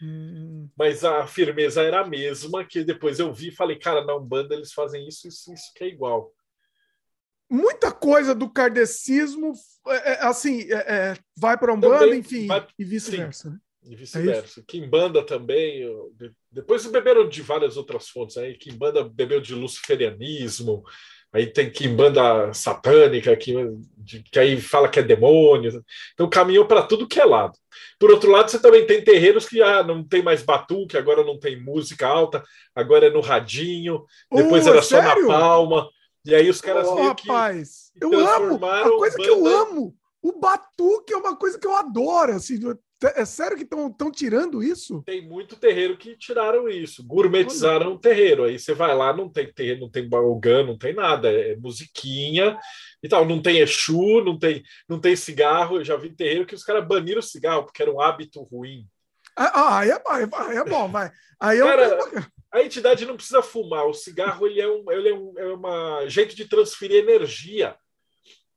Uhum. 0.00 0.68
Mas 0.76 1.04
a 1.04 1.26
firmeza 1.26 1.82
era 1.82 2.00
a 2.00 2.06
mesma, 2.06 2.64
que 2.64 2.84
depois 2.84 3.18
eu 3.18 3.32
vi 3.32 3.48
e 3.48 3.54
falei, 3.54 3.78
cara, 3.78 4.04
na 4.04 4.14
Umbanda 4.14 4.54
eles 4.54 4.72
fazem 4.72 5.06
isso, 5.08 5.26
isso, 5.26 5.52
isso 5.52 5.72
que 5.74 5.84
é 5.84 5.88
igual. 5.88 6.32
Muita 7.48 7.92
coisa 7.92 8.34
do 8.34 8.50
kardecismo, 8.50 9.52
é, 9.86 10.12
é, 10.12 10.24
assim, 10.24 10.62
é, 10.70 10.74
é, 10.74 11.16
vai 11.36 11.56
para 11.56 11.72
a 11.72 11.74
Umbanda, 11.74 12.00
Também 12.00 12.20
enfim, 12.20 12.46
vai... 12.46 12.66
e 12.78 12.84
vice-versa. 12.84 13.50
Né? 13.50 13.58
E 13.84 13.96
vice-versa. 13.96 14.60
É 14.60 14.64
Kimbanda 14.66 15.24
também. 15.24 15.78
Eu... 15.78 16.12
Depois 16.50 16.84
beberam 16.86 17.28
de 17.28 17.40
várias 17.42 17.76
outras 17.76 18.08
fontes. 18.08 18.36
Aí 18.36 18.58
Kimbanda 18.58 19.08
bebeu 19.08 19.40
de 19.40 19.54
luciferianismo, 19.54 20.82
aí 21.36 21.46
tem 21.46 21.70
Kimbanda 21.70 22.52
satânica, 22.54 23.36
que, 23.36 23.54
que 24.32 24.38
aí 24.38 24.58
fala 24.60 24.88
que 24.88 24.98
é 24.98 25.02
demônio. 25.02 25.84
Então 26.14 26.28
caminhou 26.28 26.64
para 26.64 26.82
tudo 26.82 27.06
que 27.06 27.20
é 27.20 27.24
lado. 27.24 27.52
Por 27.98 28.10
outro 28.10 28.30
lado, 28.30 28.50
você 28.50 28.58
também 28.58 28.86
tem 28.86 29.04
terreiros 29.04 29.46
que 29.46 29.60
ah, 29.62 29.82
não 29.82 30.02
tem 30.02 30.22
mais 30.22 30.42
batuque, 30.42 30.96
agora 30.96 31.22
não 31.22 31.38
tem 31.38 31.60
música 31.60 32.06
alta, 32.06 32.42
agora 32.74 33.06
é 33.06 33.10
no 33.10 33.20
radinho, 33.20 34.04
depois 34.32 34.66
uh, 34.66 34.70
era 34.70 34.82
só 34.82 35.02
na 35.02 35.14
palma. 35.26 35.88
E 36.24 36.34
aí 36.34 36.48
os 36.48 36.60
caras 36.60 36.88
oh, 36.88 36.94
rapaz, 36.94 37.92
eu 38.00 38.12
amo 38.26 38.64
a 38.66 38.82
coisa 38.82 39.16
que 39.16 39.28
eu 39.28 39.46
amo. 39.46 39.94
O 40.22 40.40
batuque 40.40 41.12
é 41.12 41.16
uma 41.16 41.36
coisa 41.36 41.58
que 41.58 41.66
eu 41.66 41.76
adoro, 41.76 42.32
assim, 42.32 42.58
é 43.02 43.24
sério 43.26 43.56
que 43.56 43.64
estão 43.64 44.10
tirando 44.10 44.62
isso? 44.62 45.02
Tem 45.04 45.20
muito 45.20 45.56
terreiro 45.56 45.98
que 45.98 46.16
tiraram 46.16 46.66
isso, 46.66 47.06
gourmetizaram 47.06 47.92
o 47.92 47.98
terreiro. 47.98 48.44
Aí 48.44 48.58
você 48.58 48.72
vai 48.72 48.94
lá, 48.96 49.12
não 49.14 49.28
tem 49.28 49.52
terreiro, 49.52 49.80
não 49.80 49.90
tem 49.90 50.08
balgã, 50.08 50.64
não 50.64 50.78
tem 50.78 50.94
nada, 50.94 51.30
é 51.30 51.56
musiquinha 51.56 52.58
e 53.02 53.08
tal. 53.08 53.26
Não 53.26 53.42
tem 53.42 53.58
Exu, 53.58 54.24
não 54.24 54.38
tem, 54.38 54.62
não 54.88 54.98
tem 54.98 55.14
cigarro. 55.14 55.76
Eu 55.76 55.84
já 55.84 55.96
vi 55.96 56.14
terreiro 56.14 56.46
que 56.46 56.54
os 56.54 56.64
caras 56.64 56.86
baniram 56.86 57.20
o 57.20 57.22
cigarro 57.22 57.64
porque 57.64 57.82
era 57.82 57.92
um 57.92 58.00
hábito 58.00 58.42
ruim. 58.42 58.86
Ah, 59.36 59.52
ah 59.54 59.78
aí, 59.80 59.90
é, 59.90 60.02
aí 60.06 60.56
é 60.56 60.64
bom, 60.64 60.88
vai. 60.88 61.12
Aí 61.38 61.58
Cara, 61.58 61.82
eu... 61.82 62.24
a 62.50 62.62
entidade 62.62 63.04
não 63.04 63.16
precisa 63.16 63.42
fumar. 63.42 63.86
O 63.86 63.92
cigarro 63.92 64.46
ele 64.46 64.60
é, 64.60 64.68
um, 64.68 64.90
ele 64.90 65.08
é, 65.10 65.14
um, 65.14 65.34
é 65.36 65.46
uma 65.52 66.08
jeito 66.08 66.34
de 66.34 66.48
transferir 66.48 66.96
energia 66.96 67.76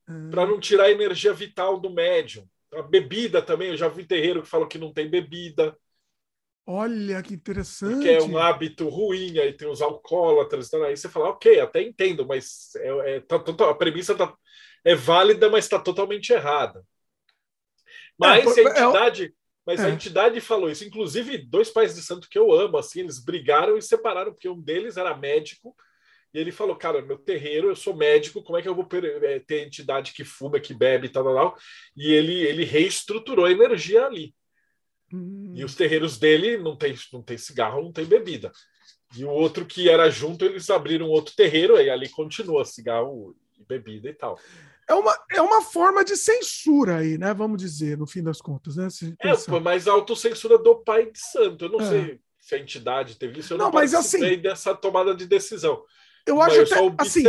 hum. 0.08 0.30
para 0.30 0.46
não 0.46 0.62
tirar 0.62 0.86
a 0.86 0.92
energia 0.92 1.34
vital 1.34 1.78
do 1.78 1.90
médium. 1.90 2.48
A 2.74 2.82
bebida 2.82 3.42
também, 3.42 3.70
eu 3.70 3.78
já 3.78 3.88
vi 3.88 4.06
terreiro 4.06 4.44
que 4.44 4.50
falou 4.50 4.68
que 4.68 4.78
não 4.78 4.94
tem 4.94 5.10
bebida. 5.10 5.76
Olha 6.66 7.24
que 7.24 7.34
interessante. 7.34 8.04
Que 8.04 8.12
é 8.12 8.22
um 8.22 8.38
hábito 8.38 8.88
ruim, 8.90 9.40
aí 9.40 9.54
tem 9.54 9.68
os 9.68 9.82
alcoólatras. 9.82 10.68
Então 10.68 10.84
aí 10.84 10.96
você 10.96 11.10
fala, 11.10 11.30
ok, 11.30 11.60
até 11.60 11.82
entendo, 11.82 12.28
mas 12.28 12.76
é, 12.76 13.16
é, 13.16 13.20
tá, 13.22 13.40
tá, 13.40 13.70
a 13.72 13.74
premissa 13.74 14.14
tá, 14.14 14.36
é 14.86 14.94
válida, 14.94 15.50
mas 15.50 15.66
está 15.66 15.80
totalmente 15.80 16.32
errada. 16.32 16.86
Mas 18.20 18.56
é, 18.58 18.62
a 18.62 18.64
é 18.64 18.70
entidade. 18.70 19.36
Mas 19.66 19.80
a 19.82 19.90
é. 19.90 19.92
entidade 19.92 20.42
falou 20.42 20.70
isso. 20.70 20.86
Inclusive, 20.86 21.38
dois 21.40 21.70
pais 21.70 21.96
de 21.96 22.04
santo 22.04 22.30
que 22.30 22.38
eu 22.38 22.52
amo, 22.52 22.78
assim, 22.78 23.00
eles 23.00 23.24
brigaram 23.24 23.78
e 23.78 23.82
separaram, 23.82 24.32
porque 24.32 24.50
um 24.50 24.60
deles 24.60 24.98
era 24.98 25.18
médico 25.18 25.76
e 26.34 26.40
ele 26.40 26.52
falou, 26.52 26.76
cara, 26.76 27.02
meu 27.02 27.18
terreiro, 27.18 27.70
eu 27.70 27.76
sou 27.76 27.96
médico, 27.96 28.44
como 28.44 28.58
é 28.58 28.62
que 28.62 28.70
eu 28.70 28.76
vou 28.76 28.88
eh, 28.94 29.40
ter 29.40 29.66
entidade 29.66 30.14
que 30.14 30.24
fuma, 30.24 30.60
que 30.60 30.74
bebe 30.74 31.08
e 31.08 31.10
tal, 31.10 31.24
tal, 31.24 31.34
tal? 31.34 31.58
E 31.98 32.12
ele, 32.12 32.34
ele 32.34 32.64
reestruturou 32.64 33.46
a 33.46 33.52
energia 33.52 34.06
ali. 34.06 34.34
Hum. 35.12 35.54
E 35.56 35.64
os 35.64 35.76
terreiros 35.76 36.20
dele 36.20 36.58
não 36.58 36.76
tem, 36.76 36.96
não 37.12 37.24
tem 37.24 37.38
cigarro, 37.38 37.82
não 37.82 37.92
tem 37.92 38.06
bebida. 38.06 38.52
E 39.18 39.26
o 39.26 39.30
outro 39.30 39.66
que 39.66 39.90
era 39.90 40.10
junto, 40.12 40.46
eles 40.46 40.70
abriram 40.70 41.08
outro 41.08 41.36
terreiro, 41.36 41.80
e 41.82 41.90
ali 41.90 42.08
continua 42.10 42.64
cigarro 42.64 43.36
e 43.58 43.66
bebida 43.66 44.08
e 44.08 44.14
tal. 44.14 44.40
É 44.88 44.94
uma, 44.94 45.20
é 45.32 45.42
uma 45.42 45.62
forma 45.64 46.04
de 46.04 46.16
censura 46.16 46.98
aí, 46.98 47.18
né? 47.18 47.34
Vamos 47.34 47.60
dizer, 47.60 47.98
no 47.98 48.06
fim 48.06 48.24
das 48.24 48.40
contas, 48.40 48.76
né? 48.76 48.88
É, 49.22 49.60
mas 49.60 49.88
a 49.88 49.92
autocensura 49.94 50.58
do 50.60 50.76
pai 50.84 51.12
de 51.12 51.20
santo. 51.20 51.66
Eu 51.66 51.70
não 51.70 51.82
é. 51.82 51.86
sei 51.86 52.20
se 52.40 52.56
a 52.56 52.60
entidade 52.60 53.16
teve 53.16 53.40
isso, 53.40 53.54
eu 53.54 53.58
não, 53.58 53.66
não 53.66 53.72
mas 53.72 53.94
assim 53.94 54.38
dessa 54.38 54.76
tomada 54.76 55.16
de 55.16 55.26
decisão. 55.28 55.84
Eu 56.26 56.42
acho 56.42 56.62
até, 56.62 56.80
eu 56.80 56.96
assim, 56.98 57.24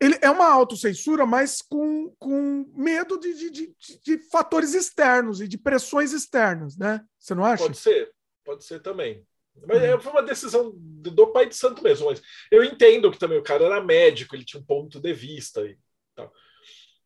ele 0.00 0.18
é 0.20 0.30
uma 0.30 0.50
autocensura, 0.50 1.24
mas 1.24 1.62
com, 1.62 2.14
com 2.18 2.70
medo 2.76 3.18
de, 3.18 3.32
de, 3.34 3.50
de, 3.50 4.00
de, 4.02 4.18
fatores 4.30 4.74
externos 4.74 5.40
e 5.40 5.48
de 5.48 5.56
pressões 5.56 6.12
externas, 6.12 6.76
né? 6.76 7.00
Você 7.18 7.34
não 7.34 7.44
acha? 7.44 7.62
Pode 7.62 7.78
ser, 7.78 8.12
pode 8.44 8.64
ser 8.64 8.80
também. 8.82 9.24
Mas 9.66 9.82
uhum. 9.82 10.00
foi 10.00 10.12
uma 10.12 10.22
decisão 10.22 10.72
do 10.74 11.28
pai 11.28 11.48
de 11.48 11.54
santo 11.54 11.82
mesmo. 11.82 12.06
Mas 12.06 12.20
eu 12.50 12.64
entendo 12.64 13.10
que 13.10 13.18
também 13.18 13.38
o 13.38 13.42
cara 13.42 13.64
era 13.64 13.82
médico, 13.82 14.34
ele 14.34 14.44
tinha 14.44 14.60
um 14.60 14.66
ponto 14.66 15.00
de 15.00 15.12
vista 15.12 15.64
e 15.64 15.78
tal. 16.14 16.32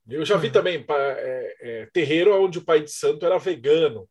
Eu 0.08 0.24
já 0.24 0.38
vi 0.38 0.46
uhum. 0.46 0.52
também 0.54 0.84
é, 0.88 1.56
é, 1.60 1.86
terreiro 1.92 2.42
onde 2.42 2.58
o 2.58 2.64
pai 2.64 2.82
de 2.82 2.90
santo 2.90 3.26
era 3.26 3.38
vegano. 3.38 4.08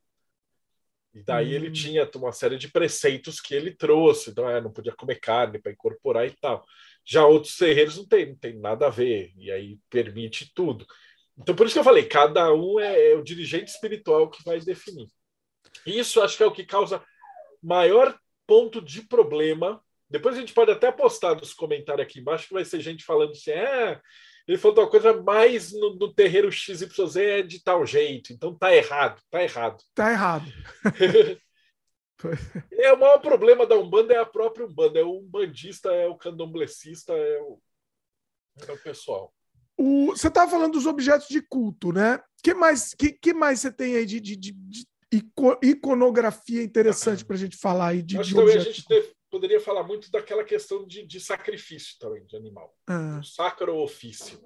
E 1.18 1.24
daí 1.24 1.48
hum. 1.48 1.56
ele 1.56 1.72
tinha 1.72 2.10
uma 2.16 2.32
série 2.32 2.58
de 2.58 2.70
preceitos 2.70 3.42
que 3.42 3.56
ele 3.56 3.72
trouxe, 3.72 4.30
então 4.30 4.48
é, 4.48 4.62
não 4.62 4.72
podia 4.72 4.94
comer 4.94 5.20
carne 5.20 5.60
para 5.60 5.72
incorporar 5.72 6.28
e 6.28 6.32
tal. 6.40 6.64
Já 7.04 7.26
outros 7.26 7.58
terreiros 7.58 7.98
não 7.98 8.06
tem, 8.06 8.28
não 8.28 8.36
tem 8.36 8.60
nada 8.60 8.88
a 8.88 8.90
ver, 8.90 9.34
e 9.36 9.52
aí 9.52 9.80
permite 9.90 10.52
tudo. 10.54 10.86
Então, 11.38 11.56
por 11.56 11.66
isso 11.66 11.74
que 11.74 11.80
eu 11.80 11.84
falei, 11.84 12.04
cada 12.04 12.54
um 12.54 12.80
é, 12.80 13.12
é 13.12 13.16
o 13.16 13.24
dirigente 13.24 13.72
espiritual 13.72 14.30
que 14.30 14.44
vai 14.44 14.60
definir. 14.60 15.08
Isso 15.86 16.22
acho 16.22 16.38
que 16.38 16.44
é 16.44 16.46
o 16.46 16.52
que 16.52 16.66
causa 16.66 17.04
maior 17.62 18.18
ponto 18.46 18.82
de 18.82 19.02
problema. 19.02 19.82
Depois 20.10 20.36
a 20.36 20.40
gente 20.40 20.54
pode 20.54 20.72
até 20.72 20.92
postar 20.92 21.36
nos 21.36 21.54
comentários 21.54 22.06
aqui 22.06 22.20
embaixo 22.20 22.48
que 22.48 22.54
vai 22.54 22.66
ser 22.66 22.80
gente 22.80 23.04
falando 23.04 23.32
assim: 23.32 23.52
é, 23.52 24.00
ele 24.48 24.58
falou 24.58 24.80
uma 24.80 24.90
coisa, 24.90 25.22
mais 25.22 25.74
no, 25.74 25.96
no 25.96 26.14
terreiro 26.14 26.52
XYZ 26.52 27.16
é 27.18 27.42
de 27.42 27.62
tal 27.62 27.86
jeito. 27.86 28.32
Então 28.32 28.56
tá 28.56 28.74
errado, 28.74 29.22
tá 29.30 29.44
errado. 29.44 29.84
Tá 29.94 30.12
errado. 30.12 30.46
é 32.72 32.94
o 32.94 33.00
maior 33.00 33.20
problema 33.20 33.66
da 33.66 33.76
Umbanda 33.76 34.14
é 34.14 34.18
a 34.18 34.26
própria 34.26 34.66
Umbanda. 34.66 35.00
É 35.00 35.04
o 35.04 35.18
umbandista, 35.20 35.90
é 35.90 36.08
o 36.08 36.16
candomblecista, 36.16 37.12
é 37.14 37.42
o, 37.42 37.60
é 38.68 38.72
o 38.72 38.78
pessoal. 38.78 39.34
O, 39.78 40.08
você 40.08 40.30
estava 40.30 40.50
falando 40.50 40.74
dos 40.74 40.86
objetos 40.86 41.28
de 41.28 41.42
culto, 41.42 41.92
né? 41.92 42.20
que 42.42 42.54
mais 42.54 42.94
que, 42.94 43.12
que 43.12 43.34
mais 43.34 43.60
você 43.60 43.72
tem 43.72 43.96
aí 43.96 44.06
de, 44.06 44.20
de, 44.20 44.36
de, 44.36 44.52
de 44.54 44.88
iconografia 45.64 46.64
interessante 46.64 47.24
para 47.26 47.36
a 47.36 47.40
gente 47.40 47.58
falar 47.58 47.88
aí 47.90 48.02
de, 48.02 48.18
Acho 48.18 48.30
de 48.30 48.36
que 48.36 48.52
a 48.52 48.60
gente 48.60 48.86
teve, 48.86 49.17
poderia 49.30 49.60
falar 49.60 49.84
muito 49.84 50.10
daquela 50.12 50.44
questão 50.44 50.86
de, 50.86 51.06
de 51.06 51.20
sacrifício 51.20 51.98
também, 52.00 52.26
de 52.26 52.36
animal. 52.36 52.76
O 53.20 53.24
sacro 53.24 53.76
ofício. 53.78 54.40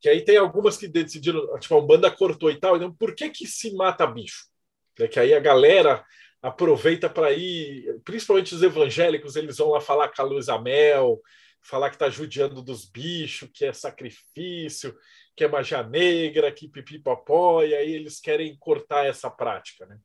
Que 0.00 0.08
aí 0.08 0.24
tem 0.24 0.36
algumas 0.36 0.76
que 0.76 0.88
decidiram, 0.88 1.58
tipo, 1.58 1.74
a 1.74 1.78
Umbanda 1.78 2.10
cortou 2.10 2.50
e 2.50 2.58
tal, 2.58 2.76
então 2.76 2.92
por 2.92 3.14
que 3.14 3.28
que 3.28 3.46
se 3.46 3.74
mata 3.74 4.06
bicho? 4.06 4.46
É 4.98 5.06
que 5.06 5.20
aí 5.20 5.34
a 5.34 5.40
galera 5.40 6.04
aproveita 6.42 7.08
para 7.08 7.32
ir, 7.32 8.00
principalmente 8.04 8.54
os 8.54 8.62
evangélicos, 8.62 9.36
eles 9.36 9.58
vão 9.58 9.70
lá 9.70 9.80
falar 9.80 10.08
com 10.08 10.22
a 10.22 10.24
Luísa 10.24 10.58
Mel, 10.58 11.20
falar 11.62 11.90
que 11.90 11.96
está 11.96 12.08
judiando 12.08 12.62
dos 12.62 12.86
bichos, 12.86 13.50
que 13.52 13.66
é 13.66 13.72
sacrifício, 13.72 14.96
que 15.36 15.44
é 15.44 15.48
magia 15.48 15.82
negra, 15.82 16.50
que 16.50 16.68
pipipopó, 16.68 17.62
e 17.62 17.74
aí 17.74 17.92
eles 17.92 18.20
querem 18.20 18.56
cortar 18.58 19.06
essa 19.06 19.30
prática, 19.30 19.86
né? 19.86 19.98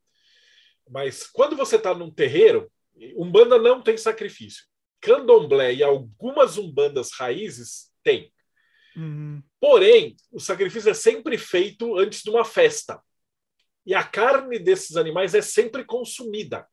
Mas 0.90 1.26
quando 1.26 1.56
você 1.56 1.78
está 1.78 1.94
num 1.96 2.12
terreiro, 2.12 2.72
Umbanda 3.18 3.58
não 3.58 3.82
tem 3.82 3.98
sacrifício. 3.98 4.64
Candomblé 5.02 5.74
e 5.74 5.84
algumas 5.84 6.58
umbandas 6.58 7.12
raízes 7.12 7.92
tem. 8.04 8.32
Uhum. 8.96 9.44
Porém, 9.60 10.16
o 10.32 10.40
sacrifício 10.40 10.90
é 10.90 10.94
sempre 10.94 11.38
feito 11.38 11.98
antes 11.98 12.24
de 12.24 12.30
uma 12.30 12.46
festa. 12.46 13.02
E 13.86 13.94
a 13.94 14.04
carne 14.04 14.58
desses 14.58 14.96
animais 14.96 15.36
é 15.36 15.42
sempre 15.42 15.84
consumida. 15.84 16.68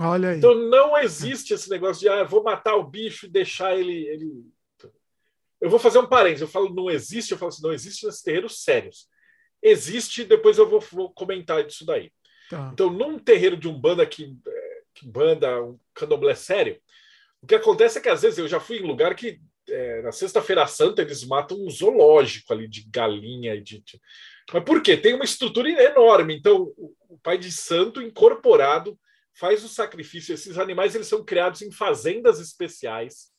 Olha 0.00 0.30
aí. 0.30 0.38
Então 0.38 0.54
não 0.54 0.96
existe 0.96 1.52
esse 1.52 1.68
negócio 1.68 2.00
de 2.00 2.08
ah, 2.08 2.24
vou 2.24 2.42
matar 2.42 2.76
o 2.76 2.88
bicho 2.88 3.26
e 3.26 3.30
deixar 3.30 3.76
ele, 3.76 4.06
ele. 4.06 4.30
Eu 5.60 5.68
vou 5.68 5.78
fazer 5.78 5.98
um 5.98 6.06
parênteses. 6.06 6.42
Eu 6.42 6.48
falo 6.48 6.72
não 6.72 6.90
existe, 6.90 7.32
eu 7.32 7.38
falo 7.38 7.50
assim, 7.50 7.62
não 7.62 7.72
existe 7.72 8.06
nesses 8.06 8.22
terreiros 8.22 8.62
sérios. 8.62 9.08
Existe, 9.62 10.24
depois 10.24 10.58
eu 10.58 10.68
vou, 10.68 10.80
vou 10.80 11.12
comentar 11.12 11.64
disso 11.64 11.84
daí. 11.84 12.10
Tá. 12.48 12.70
Então, 12.72 12.90
num 12.90 13.18
terreiro 13.18 13.56
de 13.56 13.68
Umbanda 13.68 14.04
que 14.06 14.36
banda, 15.02 15.62
um 15.62 15.78
candomblé 15.94 16.34
sério. 16.34 16.80
O 17.40 17.46
que 17.46 17.54
acontece 17.54 17.98
é 17.98 18.00
que 18.00 18.08
às 18.08 18.22
vezes 18.22 18.38
eu 18.38 18.48
já 18.48 18.60
fui 18.60 18.78
em 18.78 18.86
lugar 18.86 19.14
que 19.14 19.40
é, 19.68 20.02
na 20.02 20.12
Sexta-feira 20.12 20.66
Santa 20.66 21.02
eles 21.02 21.24
matam 21.24 21.58
um 21.58 21.70
zoológico 21.70 22.52
ali 22.52 22.68
de 22.68 22.82
galinha 22.88 23.54
e 23.54 23.60
de, 23.60 23.80
de... 23.80 24.00
Mas 24.52 24.64
por 24.64 24.82
quê? 24.82 24.96
Tem 24.96 25.14
uma 25.14 25.24
estrutura 25.24 25.68
enorme. 25.68 26.36
Então, 26.36 26.72
o 26.76 27.18
pai 27.22 27.38
de 27.38 27.50
santo 27.50 28.02
incorporado 28.02 28.98
faz 29.34 29.64
o 29.64 29.68
sacrifício. 29.68 30.34
Esses 30.34 30.58
animais 30.58 30.94
eles 30.94 31.06
são 31.06 31.24
criados 31.24 31.62
em 31.62 31.70
fazendas 31.70 32.40
especiais. 32.40 33.32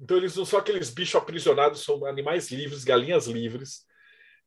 Então, 0.00 0.16
eles 0.16 0.34
não 0.36 0.44
são 0.44 0.58
aqueles 0.58 0.88
bichos 0.90 1.14
aprisionados, 1.14 1.84
são 1.84 2.06
animais 2.06 2.50
livres, 2.50 2.84
galinhas 2.84 3.26
livres, 3.26 3.84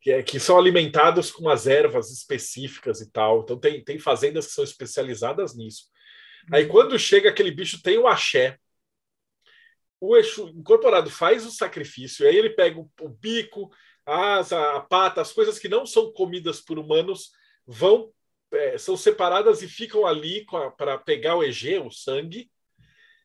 que, 0.02 0.12
é, 0.12 0.24
que 0.24 0.40
são 0.40 0.58
alimentados 0.58 1.32
com 1.32 1.48
as 1.48 1.68
ervas 1.68 2.12
específicas 2.12 3.02
e 3.02 3.12
tal. 3.12 3.42
Então, 3.42 3.60
tem, 3.60 3.84
tem 3.84 4.00
fazendas 4.00 4.48
que 4.48 4.54
são 4.54 4.64
especializadas 4.64 5.56
nisso. 5.56 5.93
Aí, 6.52 6.68
quando 6.68 6.98
chega 7.00 7.30
aquele 7.30 7.52
bicho, 7.52 7.82
tem 7.82 7.98
o 7.98 8.08
axé. 8.08 8.58
O 10.00 10.18
eixo 10.18 10.50
incorporado 10.50 11.10
faz 11.10 11.46
o 11.46 11.52
sacrifício, 11.52 12.28
aí 12.28 12.36
ele 12.36 12.50
pega 12.50 12.80
o, 12.80 12.92
o 13.00 13.10
bico, 13.10 13.72
a 14.06 14.36
asa, 14.36 14.76
a 14.76 14.82
pata, 14.82 15.22
as 15.22 15.32
coisas 15.32 15.58
que 15.58 15.70
não 15.70 15.86
são 15.86 16.12
comidas 16.12 16.60
por 16.60 16.78
humanos 16.78 17.32
vão 17.66 18.12
é, 18.54 18.78
são 18.78 18.96
separadas 18.96 19.62
e 19.62 19.68
ficam 19.68 20.06
ali 20.06 20.46
para 20.78 20.98
pegar 20.98 21.36
o 21.36 21.44
EG, 21.44 21.80
o 21.80 21.92
sangue. 21.92 22.52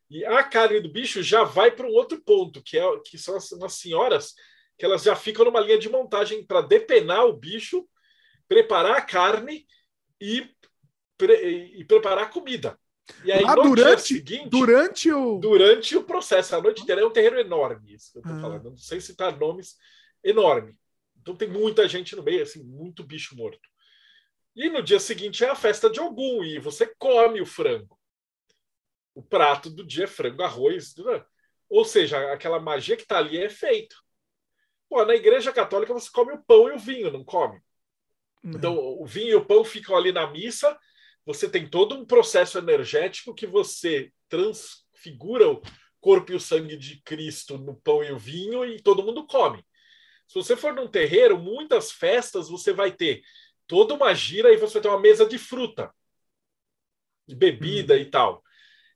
E 0.09 0.25
a 0.25 0.43
carne 0.43 0.79
do 0.79 0.89
bicho 0.89 1.21
já 1.21 1.43
vai 1.43 1.69
para 1.69 1.85
um 1.85 1.91
outro 1.91 2.19
ponto, 2.21 2.63
que, 2.63 2.77
é, 2.77 2.83
que 3.05 3.17
são 3.17 3.35
as, 3.35 3.73
senhoras 3.73 4.33
que 4.77 4.85
elas 4.85 5.03
já 5.03 5.15
ficam 5.15 5.45
numa 5.45 5.59
linha 5.59 5.77
de 5.77 5.89
montagem 5.89 6.43
para 6.43 6.61
depenar 6.61 7.25
o 7.25 7.33
bicho, 7.33 7.87
preparar 8.47 8.95
a 8.95 9.01
carne 9.01 9.67
e, 10.19 10.49
pre, 11.17 11.33
e 11.77 11.83
preparar 11.83 12.23
a 12.23 12.29
comida. 12.29 12.78
E 13.23 13.31
aí, 13.31 13.43
ah, 13.45 13.55
durante, 13.55 14.01
seguinte, 14.01 14.49
durante 14.49 15.11
o. 15.11 15.39
Durante 15.39 15.97
o 15.97 16.03
processo, 16.03 16.55
a 16.55 16.61
noite 16.61 16.81
inteira 16.81 17.01
é 17.01 17.05
um 17.05 17.11
terreiro 17.11 17.39
enorme, 17.39 17.93
isso 17.93 18.11
que 18.11 18.17
eu 18.19 18.21
estou 18.21 18.37
ah. 18.37 18.41
falando. 18.41 18.69
Não 18.69 18.77
sei 18.77 19.01
citar 19.01 19.37
nomes 19.37 19.75
enorme. 20.23 20.77
Então 21.21 21.35
tem 21.35 21.47
muita 21.47 21.87
gente 21.87 22.15
no 22.15 22.23
meio, 22.23 22.43
assim, 22.43 22.63
muito 22.63 23.03
bicho 23.03 23.35
morto. 23.35 23.67
E 24.55 24.69
no 24.69 24.81
dia 24.81 24.99
seguinte 24.99 25.43
é 25.43 25.49
a 25.49 25.55
festa 25.55 25.89
de 25.89 25.99
Ogum, 25.99 26.43
e 26.43 26.59
você 26.59 26.87
come 26.97 27.41
o 27.41 27.45
frango. 27.45 27.97
O 29.13 29.21
prato 29.21 29.69
do 29.69 29.85
dia 29.85 30.05
é 30.05 30.07
frango, 30.07 30.43
arroz. 30.43 30.95
Ou 31.69 31.85
seja, 31.85 32.31
aquela 32.31 32.59
magia 32.59 32.95
que 32.95 33.03
está 33.03 33.17
ali 33.17 33.37
é 33.37 33.49
feita. 33.49 33.95
Pô, 34.89 35.05
na 35.05 35.15
igreja 35.15 35.53
católica 35.53 35.93
você 35.93 36.09
come 36.11 36.33
o 36.33 36.43
pão 36.43 36.69
e 36.69 36.75
o 36.75 36.79
vinho, 36.79 37.11
não 37.11 37.23
come? 37.23 37.61
Uhum. 38.43 38.51
Então, 38.55 38.77
o 38.77 39.05
vinho 39.05 39.29
e 39.29 39.35
o 39.35 39.45
pão 39.45 39.63
ficam 39.63 39.95
ali 39.95 40.11
na 40.11 40.25
missa, 40.31 40.77
você 41.29 41.47
tem 41.47 41.69
todo 41.69 41.93
um 41.93 42.03
processo 42.03 42.57
energético 42.57 43.35
que 43.35 43.45
você 43.45 44.11
transfigura 44.27 45.47
o 45.47 45.61
corpo 46.01 46.31
e 46.31 46.35
o 46.35 46.39
sangue 46.39 46.75
de 46.75 47.03
Cristo 47.03 47.55
no 47.55 47.75
pão 47.75 48.03
e 48.03 48.11
o 48.11 48.17
vinho 48.17 48.65
e 48.65 48.81
todo 48.81 49.03
mundo 49.03 49.27
come. 49.27 49.63
Se 50.27 50.33
você 50.33 50.57
for 50.57 50.73
num 50.73 50.87
terreiro, 50.87 51.37
muitas 51.37 51.91
festas 51.91 52.49
você 52.49 52.73
vai 52.73 52.91
ter 52.91 53.21
toda 53.67 53.93
uma 53.93 54.11
gira 54.15 54.51
e 54.51 54.57
você 54.57 54.73
vai 54.73 54.81
ter 54.81 54.87
uma 54.87 54.99
mesa 54.99 55.23
de 55.23 55.37
fruta, 55.37 55.93
de 57.27 57.35
bebida 57.35 57.93
hum. 57.93 57.97
e 57.97 58.05
tal. 58.05 58.43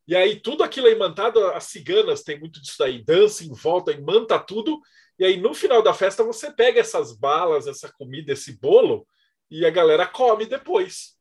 E 0.08 0.16
aí 0.16 0.40
tudo 0.40 0.64
aquilo 0.64 0.88
é 0.88 0.92
imantado, 0.92 1.40
as 1.50 1.66
ciganas 1.66 2.24
têm 2.24 2.40
muito 2.40 2.60
disso 2.60 2.84
aí, 2.84 3.04
dança 3.04 3.44
em 3.44 3.54
volta, 3.54 3.92
imanta 3.92 4.40
tudo, 4.40 4.82
e 5.20 5.24
aí 5.24 5.38
no 5.38 5.54
final 5.54 5.84
da 5.84 5.94
festa 5.94 6.24
você 6.24 6.52
pega 6.52 6.80
essas 6.80 7.16
balas, 7.16 7.68
essa 7.68 7.94
comida, 7.94 8.34
esse 8.34 8.60
bolo, 8.60 9.08
e 9.52 9.68
a 9.68 9.70
galera 9.70 10.08
come 10.08 10.48
depois. 10.48 11.16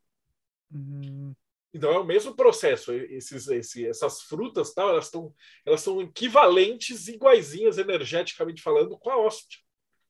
Uhum. 0.72 1.34
Então 1.74 1.90
é 1.90 1.98
o 1.98 2.04
mesmo 2.04 2.34
processo. 2.34 2.92
Esses, 2.92 3.48
esse, 3.48 3.86
essas 3.86 4.22
frutas 4.22 4.74
tal, 4.74 4.90
elas 4.90 5.06
estão 5.06 5.34
elas 5.64 5.80
são 5.80 6.00
equivalentes, 6.02 7.08
iguaizinhas 7.08 7.78
energeticamente 7.78 8.62
falando, 8.62 8.98
com 8.98 9.10
a 9.10 9.16
hóstia, 9.16 9.58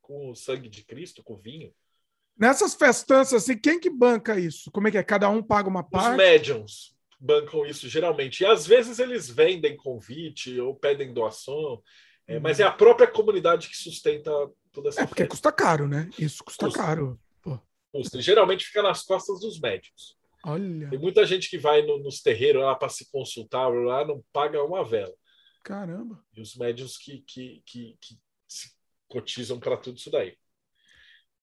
com 0.01 0.31
o 0.31 0.35
sangue 0.35 0.69
de 0.69 0.85
Cristo, 0.85 1.23
com 1.23 1.35
o 1.35 1.41
vinho. 1.41 1.73
Nessas 2.37 2.75
festanças, 2.75 3.45
assim, 3.45 3.57
quem 3.57 3.79
que 3.79 3.91
banca 3.91 4.39
isso? 4.41 4.71
Como 4.73 4.89
é 4.89 4.91
que 4.91 4.99
é? 4.99 5.03
Cada 5.05 5.29
um 5.29 5.43
paga 5.43 5.69
uma 5.69 5.85
parte? 5.85 6.11
Os 6.11 6.17
médiums 6.17 6.97
bancam 7.21 7.65
isso 7.65 7.89
geralmente. 7.89 8.41
E 8.41 8.47
às 8.47 8.67
vezes 8.67 8.99
eles 8.99 9.31
vendem 9.31 9.77
convite 9.77 10.59
ou 10.59 10.75
pedem 10.75 11.13
doação, 11.15 11.81
é, 12.27 12.41
mas 12.41 12.59
é 12.59 12.65
a 12.65 12.73
própria 12.73 13.07
comunidade 13.07 13.69
que 13.69 13.77
sustenta 13.77 14.31
toda 14.73 14.89
essa 14.89 15.03
É 15.03 15.07
porque 15.07 15.23
festa. 15.23 15.31
custa 15.31 15.53
caro, 15.53 15.87
né? 15.87 16.11
Isso 16.19 16.43
custa, 16.43 16.67
custa. 16.67 16.81
caro. 16.81 17.21
Pô. 17.41 17.61
Custa. 17.93 18.21
Geralmente 18.21 18.65
fica 18.65 18.83
nas 18.83 19.03
costas 19.05 19.39
dos 19.39 19.61
médiums. 19.61 20.17
Olha. 20.45 20.91
Tem 20.91 20.99
muita 20.99 21.25
gente 21.25 21.49
que 21.49 21.59
vai 21.59 21.83
no, 21.83 21.99
nos 21.99 22.21
terreiros 22.21 22.63
lá 22.63 22.75
para 22.75 22.89
se 22.89 23.11
consultar, 23.11 23.69
lá 23.69 24.05
não 24.05 24.25
paga 24.33 24.63
uma 24.63 24.85
vela. 24.85 25.15
Caramba. 25.63 26.23
E 26.37 26.41
os 26.41 26.57
médios 26.57 26.97
que, 26.97 27.23
que, 27.27 27.63
que, 27.65 27.97
que 28.01 28.19
se 28.49 28.71
cotizam 29.09 29.61
para 29.61 29.77
tudo 29.77 29.97
isso 29.99 30.11
daí. 30.11 30.37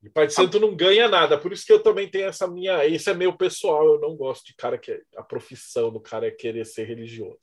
E 0.02 0.10
Pai 0.10 0.28
de 0.28 0.34
Santo 0.34 0.60
não 0.60 0.76
ganha 0.76 1.10
nada, 1.10 1.38
por 1.38 1.52
isso 1.52 1.66
que 1.66 1.74
eu 1.74 1.84
também 1.84 2.10
tenho 2.10 2.28
essa 2.28 2.48
minha. 2.48 2.86
Esse 2.86 3.10
é 3.10 3.14
meu 3.14 3.36
pessoal, 3.36 3.96
eu 3.96 4.00
não 4.00 4.16
gosto 4.16 4.46
de 4.46 4.56
cara 4.56 4.78
que. 4.78 4.92
É, 4.92 5.02
a 5.18 5.24
profissão 5.24 5.92
do 5.92 6.00
cara 6.00 6.28
é 6.28 6.32
querer 6.32 6.66
ser 6.66 6.86
religioso. 6.86 7.40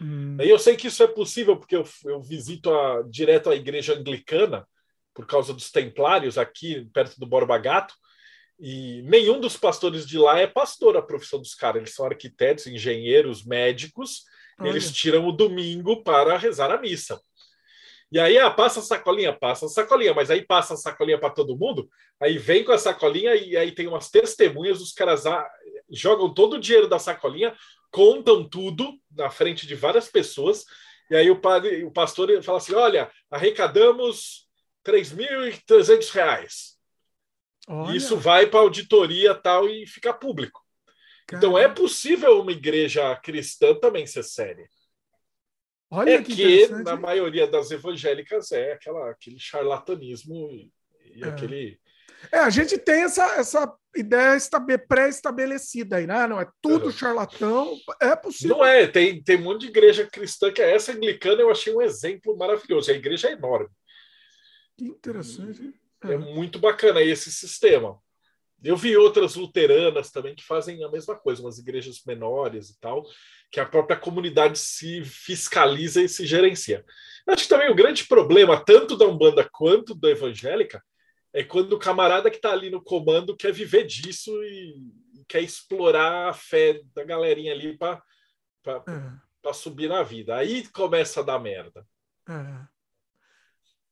Hum. 0.00 0.36
E 0.40 0.48
eu 0.48 0.58
sei 0.58 0.76
que 0.76 0.88
isso 0.88 1.02
é 1.02 1.06
possível, 1.06 1.56
porque 1.56 1.76
eu, 1.76 1.84
eu 2.06 2.20
visito 2.20 2.72
a, 2.72 3.02
direto 3.02 3.50
a 3.50 3.54
igreja 3.54 3.94
anglicana, 3.94 4.66
por 5.14 5.26
causa 5.26 5.52
dos 5.52 5.70
templários, 5.70 6.38
aqui 6.38 6.88
perto 6.92 7.18
do 7.18 7.26
Borba 7.26 7.58
Gato, 7.58 7.94
e 8.60 9.02
nenhum 9.02 9.40
dos 9.40 9.56
pastores 9.56 10.06
de 10.06 10.18
lá 10.18 10.38
é 10.38 10.46
pastor, 10.46 10.96
a 10.96 11.02
profissão 11.02 11.38
dos 11.38 11.54
caras. 11.54 11.80
Eles 11.80 11.94
são 11.94 12.04
arquitetos, 12.04 12.66
engenheiros, 12.66 13.44
médicos, 13.44 14.24
eles 14.62 14.92
tiram 14.92 15.26
o 15.26 15.32
domingo 15.32 16.02
para 16.02 16.36
rezar 16.36 16.70
a 16.70 16.78
missa. 16.78 17.20
E 18.12 18.18
aí, 18.18 18.38
ah, 18.38 18.50
passa 18.50 18.80
a 18.80 18.82
sacolinha, 18.82 19.32
passa 19.32 19.66
a 19.66 19.68
sacolinha, 19.68 20.12
mas 20.12 20.30
aí 20.30 20.44
passa 20.44 20.74
a 20.74 20.76
sacolinha 20.76 21.18
para 21.18 21.30
todo 21.30 21.56
mundo, 21.56 21.88
aí 22.20 22.36
vem 22.38 22.64
com 22.64 22.72
a 22.72 22.78
sacolinha 22.78 23.34
e 23.36 23.56
aí 23.56 23.72
tem 23.72 23.86
umas 23.86 24.10
testemunhas, 24.10 24.80
os 24.80 24.92
caras 24.92 25.26
ah, 25.26 25.48
jogam 25.88 26.34
todo 26.34 26.54
o 26.54 26.60
dinheiro 26.60 26.88
da 26.88 26.98
sacolinha, 26.98 27.56
contam 27.90 28.46
tudo 28.46 28.98
na 29.16 29.30
frente 29.30 29.66
de 29.66 29.74
várias 29.74 30.08
pessoas, 30.08 30.64
e 31.08 31.16
aí 31.16 31.30
o, 31.30 31.40
padre, 31.40 31.84
o 31.84 31.90
pastor 31.90 32.42
fala 32.42 32.58
assim: 32.58 32.74
olha, 32.74 33.10
arrecadamos 33.30 34.48
3.300 34.84 36.10
reais. 36.10 36.79
Olha. 37.72 37.96
Isso 37.96 38.16
vai 38.16 38.48
para 38.48 38.58
auditoria 38.58 39.32
tal 39.32 39.68
e 39.68 39.86
fica 39.86 40.12
público. 40.12 40.60
Caramba. 41.24 41.46
Então 41.46 41.56
é 41.56 41.68
possível 41.68 42.40
uma 42.40 42.50
igreja 42.50 43.14
cristã 43.22 43.72
também 43.76 44.08
ser 44.08 44.24
séria. 44.24 44.68
Olha 45.88 46.14
é 46.14 46.22
que, 46.22 46.34
que 46.34 46.68
na 46.68 46.96
maioria 46.96 47.46
das 47.46 47.70
evangélicas 47.70 48.50
é 48.50 48.72
aquela, 48.72 49.10
aquele 49.10 49.38
charlatanismo 49.38 50.50
e, 50.50 50.72
e 51.14 51.22
é. 51.22 51.28
aquele. 51.28 51.80
É, 52.32 52.38
a 52.40 52.50
gente 52.50 52.76
tem 52.76 53.02
essa, 53.02 53.36
essa 53.36 53.72
ideia 53.96 54.36
pré-estabelecida 54.88 55.98
aí, 55.98 56.08
né? 56.08 56.26
Não 56.26 56.40
é 56.40 56.48
tudo 56.60 56.86
uhum. 56.86 56.92
charlatão, 56.92 57.76
é 58.02 58.16
possível. 58.16 58.56
Não 58.56 58.64
é, 58.64 58.88
tem, 58.88 59.22
tem 59.22 59.36
um 59.36 59.42
monte 59.42 59.60
de 59.60 59.68
igreja 59.68 60.04
cristã 60.10 60.52
que 60.52 60.60
é 60.60 60.74
essa 60.74 60.90
anglicana, 60.90 61.40
eu 61.40 61.50
achei 61.50 61.72
um 61.72 61.80
exemplo 61.80 62.36
maravilhoso. 62.36 62.90
A 62.90 62.94
igreja 62.94 63.28
é 63.28 63.32
enorme. 63.32 63.70
Que 64.76 64.86
interessante. 64.86 65.72
É, 66.04 66.12
é 66.12 66.18
muito 66.18 66.58
bacana 66.58 67.02
esse 67.02 67.30
sistema. 67.30 67.98
Eu 68.62 68.76
vi 68.76 68.96
outras 68.96 69.36
luteranas 69.36 70.10
também 70.10 70.34
que 70.34 70.44
fazem 70.44 70.84
a 70.84 70.90
mesma 70.90 71.16
coisa, 71.16 71.40
umas 71.40 71.58
igrejas 71.58 72.02
menores 72.06 72.70
e 72.70 72.78
tal, 72.78 73.06
que 73.50 73.58
a 73.58 73.64
própria 73.64 73.96
comunidade 73.96 74.58
se 74.58 75.02
fiscaliza 75.02 76.02
e 76.02 76.08
se 76.08 76.26
gerencia. 76.26 76.84
Acho 77.26 77.44
que 77.44 77.48
também 77.48 77.70
o 77.70 77.74
grande 77.74 78.04
problema, 78.04 78.62
tanto 78.62 78.96
da 78.96 79.06
Umbanda 79.06 79.48
quanto 79.50 79.94
da 79.94 80.10
evangélica, 80.10 80.82
é 81.32 81.42
quando 81.42 81.72
o 81.74 81.78
camarada 81.78 82.30
que 82.30 82.36
está 82.36 82.52
ali 82.52 82.70
no 82.70 82.82
comando 82.82 83.36
quer 83.36 83.52
viver 83.52 83.86
disso 83.86 84.30
e, 84.42 84.76
quer 85.28 85.40
explorar 85.40 86.30
a 86.30 86.32
fé 86.32 86.80
da 86.92 87.04
galerinha 87.04 87.52
ali 87.52 87.78
para 87.78 88.02
é. 88.66 89.52
subir 89.52 89.88
na 89.88 90.02
vida. 90.02 90.36
Aí 90.36 90.66
começa 90.68 91.20
a 91.20 91.22
dar 91.22 91.38
merda. 91.38 91.86
É. 92.28 92.66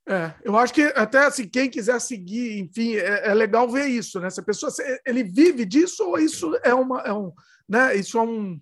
É, 0.08 0.32
eu 0.42 0.56
acho 0.56 0.72
que 0.72 0.82
até 0.96 1.26
assim, 1.26 1.46
quem 1.46 1.68
quiser 1.68 2.00
seguir, 2.00 2.60
enfim, 2.60 2.94
é, 2.94 3.28
é, 3.28 3.34
legal 3.34 3.68
ver 3.68 3.86
isso, 3.86 4.18
né? 4.18 4.30
Se 4.30 4.40
a 4.40 4.44
pessoa 4.44 4.72
ele 5.04 5.22
vive 5.22 5.66
disso 5.66 6.02
ou 6.08 6.18
isso 6.18 6.58
é 6.64 6.72
uma, 6.72 7.02
é 7.02 7.12
um, 7.12 7.30
né? 7.68 7.94
Isso 7.94 8.16
é 8.16 8.22
um 8.22 8.58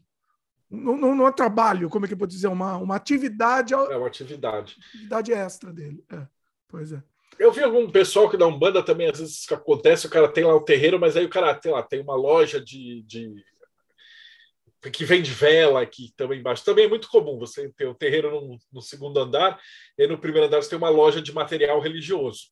não, 0.68 0.96
não, 0.96 1.14
não 1.14 1.28
é 1.28 1.32
trabalho, 1.32 1.88
como 1.88 2.04
é 2.04 2.08
que 2.08 2.14
eu 2.14 2.18
vou 2.18 2.26
dizer, 2.26 2.48
uma, 2.48 2.76
uma 2.76 2.96
atividade. 2.96 3.72
É 3.72 3.76
uma 3.76 4.08
atividade. 4.08 4.76
Atividade 4.88 5.32
extra 5.32 5.72
dele. 5.72 6.04
É, 6.12 6.26
pois 6.68 6.92
é. 6.92 7.02
Eu 7.38 7.52
vi 7.52 7.62
algum 7.62 7.90
pessoal 7.90 8.28
que 8.30 8.36
dá 8.36 8.46
um 8.46 8.58
banda 8.58 8.82
também, 8.82 9.08
às 9.08 9.20
vezes 9.20 9.46
que 9.46 9.54
acontece, 9.54 10.06
o 10.06 10.10
cara 10.10 10.26
tem 10.26 10.44
lá 10.44 10.54
o 10.54 10.62
terreiro, 10.62 10.98
mas 10.98 11.16
aí 11.16 11.24
o 11.24 11.30
cara 11.30 11.54
tem 11.54 11.70
lá, 11.70 11.82
tem 11.82 12.00
uma 12.00 12.16
loja 12.16 12.60
de, 12.60 13.02
de 13.02 13.32
que 14.92 15.04
vende 15.04 15.30
vela 15.30 15.82
aqui 15.82 16.12
também 16.16 16.40
embaixo. 16.40 16.64
Também 16.64 16.84
é 16.84 16.88
muito 16.88 17.08
comum 17.08 17.38
você 17.38 17.68
ter 17.76 17.86
o 17.86 17.90
um 17.90 17.94
terreiro 17.94 18.30
no, 18.30 18.58
no, 18.72 18.82
segundo 18.82 19.18
andar 19.18 19.60
e 19.98 20.06
no 20.06 20.18
primeiro 20.18 20.46
andar 20.46 20.62
você 20.62 20.70
tem 20.70 20.78
uma 20.78 20.88
loja 20.88 21.20
de 21.20 21.32
material 21.32 21.80
religioso. 21.80 22.48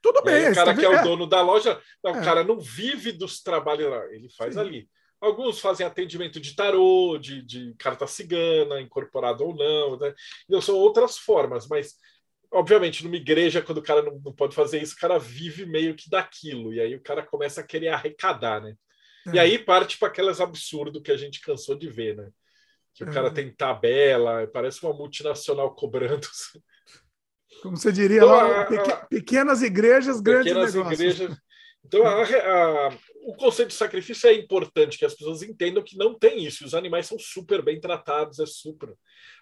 Tudo 0.00 0.22
bem. 0.22 0.46
Aí, 0.46 0.52
o 0.52 0.54
cara 0.54 0.74
que 0.74 0.84
é 0.84 0.88
o 0.88 0.94
é. 0.94 1.02
dono 1.02 1.26
da 1.26 1.42
loja, 1.42 1.80
não, 2.02 2.14
é. 2.14 2.20
o 2.20 2.24
cara 2.24 2.44
não 2.44 2.58
vive 2.58 3.12
dos 3.12 3.42
trabalhos 3.42 3.90
lá, 3.90 4.04
ele 4.12 4.28
faz 4.36 4.54
Sim. 4.54 4.60
ali. 4.60 4.88
Alguns 5.20 5.58
fazem 5.58 5.84
atendimento 5.84 6.38
de 6.38 6.54
tarô, 6.54 7.18
de, 7.20 7.42
de 7.42 7.74
carta 7.76 8.06
cigana, 8.06 8.80
incorporado 8.80 9.44
ou 9.44 9.54
não. 9.54 9.98
Né? 9.98 10.14
Então, 10.46 10.60
são 10.60 10.76
outras 10.76 11.18
formas, 11.18 11.66
mas 11.66 11.96
obviamente, 12.50 13.04
numa 13.04 13.16
igreja, 13.16 13.62
quando 13.62 13.78
o 13.78 13.82
cara 13.82 14.02
não, 14.02 14.20
não, 14.24 14.32
pode 14.32 14.54
fazer 14.54 14.82
isso, 14.82 14.94
o 14.94 14.98
cara 14.98 15.18
vive 15.18 15.66
meio 15.66 15.94
que 15.94 16.08
daquilo. 16.08 16.72
E 16.72 16.80
aí 16.80 16.94
o 16.94 17.02
cara 17.02 17.22
começa 17.22 17.60
a 17.60 17.64
querer 17.64 17.88
arrecadar, 17.88 18.60
né? 18.60 18.74
É. 19.32 19.36
E 19.36 19.38
aí 19.38 19.58
parte 19.58 19.98
para 19.98 20.08
aquelas 20.08 20.40
absurdo 20.40 21.02
que 21.02 21.12
a 21.12 21.16
gente 21.16 21.40
cansou 21.40 21.76
de 21.76 21.88
ver, 21.88 22.16
né? 22.16 22.28
Que 22.94 23.04
é. 23.04 23.06
o 23.06 23.12
cara 23.12 23.32
tem 23.32 23.52
tabela, 23.52 24.46
parece 24.46 24.82
uma 24.84 24.92
multinacional 24.92 25.74
cobrando. 25.74 26.26
Como 27.62 27.76
você 27.76 27.90
diria 27.90 28.18
então, 28.18 28.28
lá, 28.28 28.62
a, 28.62 29.06
pequenas 29.06 29.62
igrejas, 29.62 30.20
grandes 30.20 30.52
pequenas 30.52 30.74
negócios. 30.74 31.00
Igrejas. 31.00 31.38
Então, 31.84 32.06
a, 32.06 32.90
o 33.22 33.34
conceito 33.34 33.68
de 33.68 33.74
sacrifício 33.74 34.28
é 34.28 34.34
importante, 34.34 34.98
que 34.98 35.04
as 35.04 35.14
pessoas 35.14 35.42
entendam 35.42 35.82
que 35.82 35.96
não 35.96 36.18
tem 36.18 36.44
isso. 36.44 36.64
Os 36.64 36.74
animais 36.74 37.06
são 37.06 37.18
super 37.18 37.62
bem 37.62 37.80
tratados, 37.80 38.38
é 38.38 38.46
super. 38.46 38.94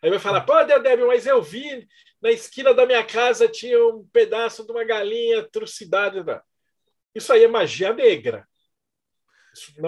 Aí 0.02 0.10
vai 0.10 0.18
falar, 0.18 0.42
pô, 0.42 0.62
Deodébio, 0.64 1.08
mas 1.08 1.26
eu 1.26 1.42
vi 1.42 1.86
na 2.20 2.30
esquina 2.30 2.72
da 2.72 2.86
minha 2.86 3.04
casa 3.04 3.48
tinha 3.48 3.78
um 3.84 4.06
pedaço 4.12 4.64
de 4.64 4.72
uma 4.72 4.84
galinha 4.84 5.42
trucidada. 5.50 6.42
Isso 7.14 7.32
aí 7.32 7.44
é 7.44 7.48
magia 7.48 7.92
negra. 7.92 8.46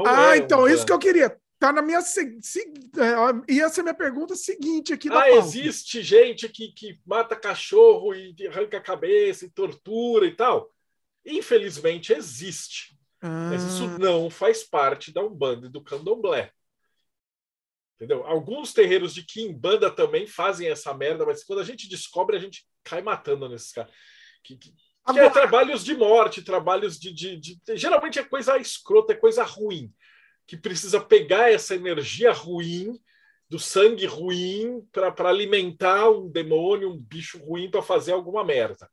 Ah, 0.06 0.34
é 0.34 0.38
então, 0.38 0.68
isso 0.68 0.84
que 0.84 0.92
eu 0.92 0.98
queria. 0.98 1.36
Tá 1.58 1.72
na 1.72 1.82
minha. 1.82 2.00
Se, 2.00 2.38
se, 2.40 2.60
é, 2.60 3.52
ia 3.52 3.68
ser 3.68 3.82
minha 3.82 3.94
pergunta 3.94 4.36
seguinte 4.36 4.92
aqui 4.92 5.08
da 5.08 5.22
Ah, 5.22 5.30
existe 5.30 6.02
gente 6.02 6.48
que, 6.48 6.68
que 6.72 7.00
mata 7.04 7.34
cachorro 7.34 8.14
e 8.14 8.34
arranca 8.46 8.78
a 8.78 8.82
cabeça 8.82 9.44
e 9.44 9.50
tortura 9.50 10.26
e 10.26 10.34
tal. 10.34 10.70
Infelizmente 11.26 12.12
existe. 12.12 12.96
Ah. 13.20 13.50
Mas 13.50 13.64
isso 13.64 13.88
não 13.98 14.30
faz 14.30 14.62
parte 14.62 15.12
da 15.12 15.22
Umbanda 15.22 15.66
e 15.66 15.70
do 15.70 15.82
Candomblé. 15.82 16.52
Entendeu? 17.96 18.24
Alguns 18.24 18.72
terreiros 18.72 19.12
de 19.12 19.24
Kimbanda 19.24 19.90
também 19.90 20.24
fazem 20.24 20.68
essa 20.68 20.94
merda, 20.94 21.26
mas 21.26 21.42
quando 21.42 21.58
a 21.58 21.64
gente 21.64 21.88
descobre, 21.88 22.36
a 22.36 22.38
gente 22.38 22.64
cai 22.84 23.02
matando 23.02 23.48
nesses 23.48 23.72
caras. 23.72 23.92
Que, 24.44 24.56
que, 24.56 24.72
que 25.12 25.18
é 25.18 25.30
trabalhos 25.30 25.84
de 25.84 25.96
morte, 25.96 26.42
trabalhos 26.42 26.98
de, 26.98 27.12
de, 27.12 27.36
de, 27.36 27.58
Geralmente 27.76 28.18
é 28.18 28.24
coisa 28.24 28.56
escrota, 28.58 29.12
é 29.12 29.16
coisa 29.16 29.42
ruim. 29.42 29.92
Que 30.46 30.56
precisa 30.56 31.00
pegar 31.00 31.50
essa 31.50 31.74
energia 31.74 32.32
ruim, 32.32 32.98
do 33.48 33.58
sangue 33.58 34.06
ruim, 34.06 34.82
para 34.92 35.28
alimentar 35.28 36.10
um 36.10 36.28
demônio, 36.28 36.90
um 36.90 36.98
bicho 36.98 37.38
ruim, 37.38 37.70
para 37.70 37.82
fazer 37.82 38.12
alguma 38.12 38.44
merda. 38.44 38.88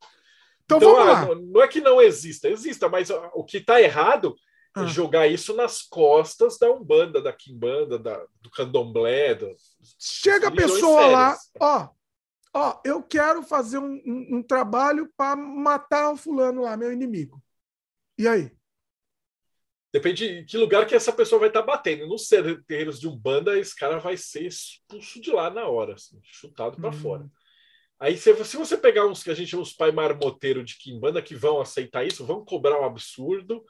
Então, 0.63 0.77
então 0.77 0.97
ah, 0.97 1.35
não 1.35 1.61
é 1.61 1.67
que 1.67 1.79
não 1.79 2.01
exista, 2.01 2.49
exista, 2.49 2.89
mas 2.89 3.09
o 3.09 3.43
que 3.43 3.57
está 3.57 3.81
errado 3.81 4.35
é 4.75 4.81
ah. 4.81 4.85
jogar 4.85 5.27
isso 5.27 5.55
nas 5.55 5.81
costas 5.81 6.57
da 6.57 6.71
Umbanda, 6.71 7.21
da 7.21 7.31
Kimbanda, 7.31 7.99
da, 7.99 8.17
do 8.41 8.49
Candomblé. 8.49 9.35
Do, 9.35 9.55
Chega 9.99 10.47
a 10.47 10.51
pessoa 10.51 11.05
lá, 11.05 11.37
ó, 11.59 11.89
ó, 12.55 12.79
eu 12.85 13.03
quero 13.03 13.43
fazer 13.43 13.77
um, 13.77 14.01
um, 14.05 14.37
um 14.37 14.43
trabalho 14.43 15.11
para 15.17 15.35
matar 15.35 16.11
o 16.11 16.17
fulano 16.17 16.61
lá, 16.61 16.77
meu 16.77 16.91
inimigo. 16.91 17.43
E 18.17 18.27
aí? 18.27 18.49
Depende 19.91 20.41
de 20.41 20.45
que 20.45 20.57
lugar 20.57 20.87
que 20.87 20.95
essa 20.95 21.11
pessoa 21.11 21.39
vai 21.39 21.49
estar 21.49 21.61
tá 21.61 21.65
batendo. 21.65 22.07
Nos 22.07 22.27
terreiros 22.27 22.99
de 22.99 23.07
Umbanda, 23.07 23.59
esse 23.59 23.75
cara 23.75 23.99
vai 23.99 24.15
ser 24.15 24.45
expulso 24.45 25.19
de 25.19 25.31
lá 25.31 25.49
na 25.49 25.67
hora, 25.67 25.93
assim, 25.95 26.17
chutado 26.23 26.77
para 26.77 26.89
hum. 26.89 26.93
fora. 26.93 27.29
Aí, 27.99 28.17
se, 28.17 28.33
se 28.43 28.57
você 28.57 28.77
pegar 28.77 29.05
uns 29.05 29.23
que 29.23 29.31
a 29.31 29.33
gente 29.33 29.49
chama 29.49 29.63
os 29.63 29.73
pai 29.73 29.91
marmoteiro 29.91 30.63
de 30.63 30.77
Kimbanda 30.77 31.21
que 31.21 31.35
vão 31.35 31.61
aceitar 31.61 32.05
isso, 32.05 32.25
vão 32.25 32.43
cobrar 32.43 32.79
um 32.79 32.85
absurdo, 32.85 33.65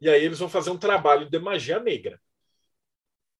e 0.00 0.08
aí 0.08 0.24
eles 0.24 0.38
vão 0.38 0.48
fazer 0.48 0.70
um 0.70 0.78
trabalho 0.78 1.28
de 1.28 1.38
magia 1.38 1.78
negra. 1.78 2.20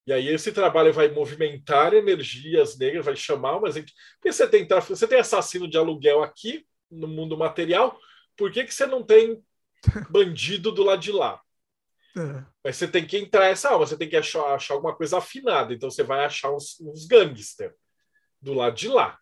E 0.07 0.13
aí 0.13 0.29
esse 0.29 0.53
trabalho 0.53 0.93
vai 0.93 1.09
movimentar 1.09 1.93
energias 1.93 2.79
negras, 2.79 3.05
vai 3.05 3.17
chamar 3.17 3.57
uma 3.57 3.71
gente. 3.73 3.93
Porque 4.15 4.33
você 4.33 4.47
tem, 4.47 4.67
você 4.67 5.09
tem 5.09 5.19
assassino 5.19 5.69
de 5.69 5.77
aluguel 5.77 6.23
aqui 6.23 6.65
no 6.91 7.09
mundo 7.09 7.37
material, 7.37 7.99
por 8.37 8.53
que, 8.53 8.65
que 8.65 8.73
você 8.73 8.87
não 8.87 9.03
tem 9.03 9.43
bandido 10.09 10.71
do 10.71 10.85
lado 10.85 11.01
de 11.01 11.11
lá? 11.11 11.41
É. 12.17 12.45
Mas 12.65 12.77
você 12.77 12.87
tem 12.87 13.07
que 13.07 13.19
entrar 13.19 13.47
essa 13.47 13.71
alma, 13.71 13.87
você 13.87 13.97
tem 13.97 14.09
que 14.09 14.17
achar, 14.17 14.55
achar 14.55 14.75
alguma 14.75 14.95
coisa 14.95 15.19
afinada. 15.19 15.75
Então 15.75 15.91
você 15.91 16.03
vai 16.03 16.25
achar 16.25 16.53
uns, 16.53 16.81
uns 16.81 17.07
gangster 17.07 17.75
do 18.41 18.55
lado 18.55 18.77
de 18.77 18.89
lá. 18.89 19.19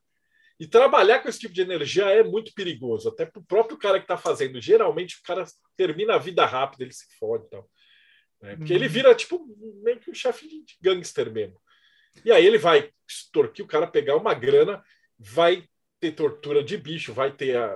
E 0.60 0.66
trabalhar 0.68 1.20
com 1.20 1.28
esse 1.28 1.40
tipo 1.40 1.52
de 1.52 1.62
energia 1.62 2.04
é 2.04 2.22
muito 2.22 2.52
perigoso, 2.54 3.08
até 3.08 3.26
para 3.26 3.40
o 3.40 3.44
próprio 3.44 3.76
cara 3.76 3.98
que 3.98 4.04
está 4.04 4.16
fazendo. 4.16 4.60
Geralmente 4.60 5.16
o 5.16 5.22
cara 5.24 5.44
termina 5.76 6.14
a 6.14 6.18
vida 6.18 6.46
rápido, 6.46 6.82
ele 6.82 6.92
se 6.92 7.06
fode. 7.18 7.44
Então, 7.46 7.64
né? 8.44 8.56
Porque 8.56 8.72
uhum. 8.72 8.78
ele 8.78 8.88
vira 8.88 9.14
tipo 9.14 9.44
meio 9.82 9.98
que 9.98 10.10
um 10.10 10.14
chefe 10.14 10.46
de 10.46 10.76
gangster 10.80 11.32
mesmo. 11.32 11.60
E 12.24 12.30
aí 12.30 12.46
ele 12.46 12.58
vai 12.58 12.90
extorquir 13.08 13.64
o 13.64 13.68
cara, 13.68 13.86
pegar 13.86 14.16
uma 14.16 14.34
grana, 14.34 14.82
vai 15.18 15.64
ter 15.98 16.12
tortura 16.12 16.62
de 16.62 16.76
bicho, 16.76 17.12
vai 17.12 17.32
ter 17.32 17.56
a, 17.56 17.74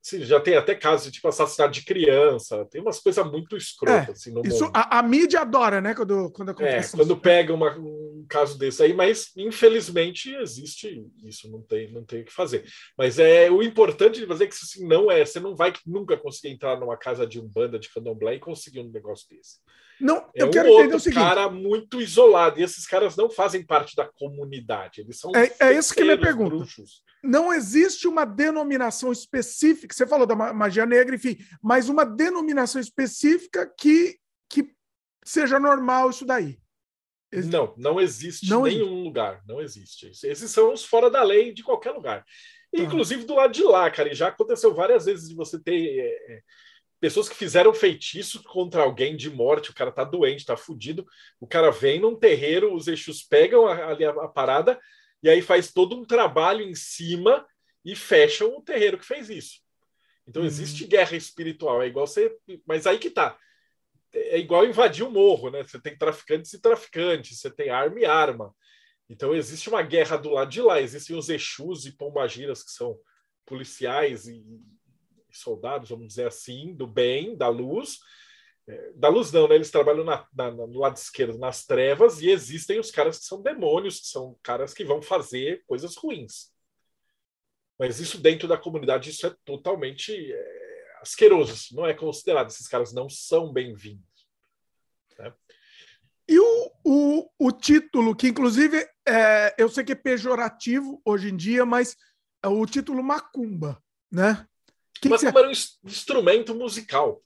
Sim, 0.00 0.24
já 0.24 0.40
tem 0.40 0.56
até 0.56 0.74
casos 0.74 1.06
de 1.06 1.12
tipo 1.12 1.28
assassinato 1.28 1.72
de 1.72 1.84
criança, 1.84 2.64
tem 2.70 2.80
umas 2.80 2.98
coisas 2.98 3.26
muito 3.26 3.56
escrotas 3.58 4.08
é, 4.08 4.12
assim, 4.12 4.32
no 4.32 4.40
isso, 4.42 4.64
mundo. 4.64 4.72
A, 4.74 5.00
a, 5.00 5.02
mídia 5.02 5.40
adora, 5.40 5.82
né? 5.82 5.94
Quando, 5.94 6.30
quando 6.30 6.50
acontece. 6.50 6.94
É, 6.94 6.98
quando 6.98 7.16
pega 7.16 7.52
uma, 7.52 7.76
um 7.76 8.07
caso 8.26 8.58
desse 8.58 8.82
aí, 8.82 8.94
mas 8.94 9.30
infelizmente 9.36 10.34
existe 10.36 11.04
isso, 11.22 11.50
não 11.50 11.62
tem, 11.62 11.92
não 11.92 12.04
tem 12.04 12.22
o 12.22 12.24
que 12.24 12.32
fazer. 12.32 12.64
Mas 12.96 13.18
é 13.18 13.50
o 13.50 13.62
importante 13.62 14.20
de 14.20 14.26
fazer 14.26 14.44
é 14.44 14.46
que 14.46 14.54
assim, 14.54 14.86
não 14.86 15.10
é, 15.10 15.24
você 15.24 15.40
não 15.40 15.54
vai 15.54 15.72
nunca 15.86 16.16
conseguir 16.16 16.54
entrar 16.54 16.78
numa 16.78 16.96
casa 16.96 17.26
de 17.26 17.40
um 17.40 17.46
banda 17.46 17.78
de 17.78 17.88
candomblé 17.88 18.34
e 18.34 18.40
conseguir 18.40 18.80
um 18.80 18.90
negócio 18.90 19.28
desse. 19.28 19.58
Não, 20.00 20.18
é 20.34 20.42
eu 20.42 20.50
quero 20.50 20.68
um 20.68 20.78
entender 20.78 20.94
o 20.94 21.00
seguinte. 21.00 21.20
cara 21.20 21.50
muito 21.50 22.00
isolado, 22.00 22.60
e 22.60 22.62
esses 22.62 22.86
caras 22.86 23.16
não 23.16 23.28
fazem 23.28 23.64
parte 23.64 23.96
da 23.96 24.06
comunidade, 24.06 25.00
eles 25.00 25.18
são 25.18 25.32
É, 25.34 25.52
é 25.60 25.72
isso 25.76 25.94
que 25.94 26.04
me 26.04 26.16
pergunta. 26.16 26.56
Bruxos. 26.56 27.02
Não 27.22 27.52
existe 27.52 28.06
uma 28.06 28.24
denominação 28.24 29.10
específica, 29.10 29.94
você 29.94 30.06
falou 30.06 30.26
da 30.26 30.36
magia 30.36 30.86
negra, 30.86 31.16
enfim, 31.16 31.36
mas 31.60 31.88
uma 31.88 32.04
denominação 32.04 32.80
específica 32.80 33.66
que, 33.76 34.18
que 34.48 34.72
seja 35.24 35.58
normal 35.58 36.10
isso 36.10 36.24
daí. 36.24 36.58
Não, 37.32 37.74
não 37.76 38.00
existe 38.00 38.48
não 38.48 38.62
nenhum 38.62 38.86
existe. 38.86 39.04
lugar, 39.04 39.42
não 39.46 39.60
existe. 39.60 40.10
Esses 40.24 40.50
são 40.50 40.72
os 40.72 40.84
fora 40.84 41.10
da 41.10 41.22
lei 41.22 41.52
de 41.52 41.62
qualquer 41.62 41.90
lugar. 41.90 42.24
Tá. 42.74 42.82
Inclusive 42.82 43.24
do 43.24 43.34
lado 43.34 43.52
de 43.52 43.62
lá, 43.62 43.90
cara, 43.90 44.10
e 44.10 44.14
já 44.14 44.28
aconteceu 44.28 44.74
várias 44.74 45.06
vezes 45.06 45.28
de 45.28 45.34
você 45.34 45.58
ter 45.58 46.00
é, 46.00 46.34
é 46.34 46.42
pessoas 47.00 47.28
que 47.28 47.34
fizeram 47.34 47.72
feitiço 47.72 48.42
contra 48.42 48.82
alguém 48.82 49.16
de 49.16 49.30
morte, 49.30 49.70
o 49.70 49.74
cara 49.74 49.92
tá 49.92 50.04
doente, 50.04 50.44
tá 50.44 50.56
fudido, 50.56 51.06
o 51.40 51.46
cara 51.46 51.70
vem 51.70 52.00
num 52.00 52.16
terreiro, 52.16 52.74
os 52.74 52.88
eixos 52.88 53.22
pegam 53.22 53.66
ali 53.66 54.04
a, 54.04 54.10
a, 54.10 54.28
parada 54.28 54.78
e 55.22 55.28
aí 55.28 55.40
faz 55.40 55.72
todo 55.72 55.96
um 55.96 56.04
trabalho 56.04 56.62
em 56.62 56.74
cima 56.74 57.46
e 57.84 57.94
fecham 57.94 58.56
o 58.56 58.62
terreiro 58.62 58.98
que 58.98 59.06
fez 59.06 59.30
isso. 59.30 59.60
Então 60.26 60.42
uhum. 60.42 60.48
existe 60.48 60.86
guerra 60.86 61.16
espiritual, 61.16 61.82
é 61.82 61.86
igual 61.86 62.06
você, 62.06 62.36
mas 62.66 62.86
aí 62.86 62.98
que 62.98 63.10
tá. 63.10 63.38
É 64.12 64.38
igual 64.38 64.64
invadir 64.64 65.04
o 65.04 65.10
morro, 65.10 65.50
né? 65.50 65.62
Você 65.62 65.80
tem 65.80 65.96
traficantes 65.96 66.52
e 66.52 66.60
traficantes, 66.60 67.38
você 67.38 67.50
tem 67.50 67.70
arma 67.70 68.00
e 68.00 68.04
arma. 68.04 68.54
Então 69.08 69.34
existe 69.34 69.68
uma 69.68 69.82
guerra 69.82 70.16
do 70.16 70.30
lado 70.30 70.50
de 70.50 70.60
lá, 70.60 70.80
existem 70.80 71.16
os 71.16 71.28
Exus 71.28 71.86
e 71.86 71.96
Pombagiras 71.96 72.62
que 72.62 72.70
são 72.70 72.98
policiais 73.46 74.26
e 74.26 74.44
soldados, 75.32 75.88
vamos 75.88 76.08
dizer 76.08 76.26
assim, 76.26 76.74
do 76.74 76.86
bem, 76.86 77.36
da 77.36 77.48
luz. 77.48 77.98
É, 78.66 78.92
da 78.92 79.08
luz 79.08 79.32
não, 79.32 79.48
né? 79.48 79.54
Eles 79.54 79.70
trabalham 79.70 80.04
na, 80.04 80.26
na, 80.34 80.50
no 80.50 80.78
lado 80.78 80.96
esquerdo, 80.96 81.38
nas 81.38 81.64
trevas, 81.64 82.20
e 82.20 82.30
existem 82.30 82.78
os 82.78 82.90
caras 82.90 83.18
que 83.18 83.24
são 83.24 83.42
demônios, 83.42 84.00
que 84.00 84.06
são 84.08 84.38
caras 84.42 84.74
que 84.74 84.84
vão 84.84 85.00
fazer 85.00 85.62
coisas 85.66 85.96
ruins. 85.96 86.52
Mas 87.78 88.00
isso 88.00 88.18
dentro 88.18 88.46
da 88.48 88.58
comunidade, 88.58 89.10
isso 89.10 89.26
é 89.26 89.34
totalmente 89.44 90.12
é, 90.32 90.67
asqueroso, 91.00 91.52
isso 91.52 91.74
não 91.74 91.86
é 91.86 91.94
considerado. 91.94 92.48
Esses 92.48 92.68
caras 92.68 92.92
não 92.92 93.08
são 93.08 93.52
bem-vindos. 93.52 94.04
Né? 95.18 95.32
E 96.28 96.38
o, 96.38 96.72
o, 96.84 97.30
o 97.38 97.52
título, 97.52 98.14
que 98.14 98.28
inclusive 98.28 98.86
é, 99.06 99.54
eu 99.58 99.68
sei 99.68 99.84
que 99.84 99.92
é 99.92 99.96
pejorativo 99.96 101.00
hoje 101.04 101.30
em 101.30 101.36
dia, 101.36 101.64
mas 101.64 101.96
é 102.42 102.48
o 102.48 102.64
título 102.66 103.02
Macumba, 103.02 103.82
né? 104.10 104.46
Que 105.00 105.08
Macumba 105.08 105.32
que 105.32 105.38
era 105.38 105.48
um 105.48 105.52
instrumento 105.84 106.54
musical 106.54 107.22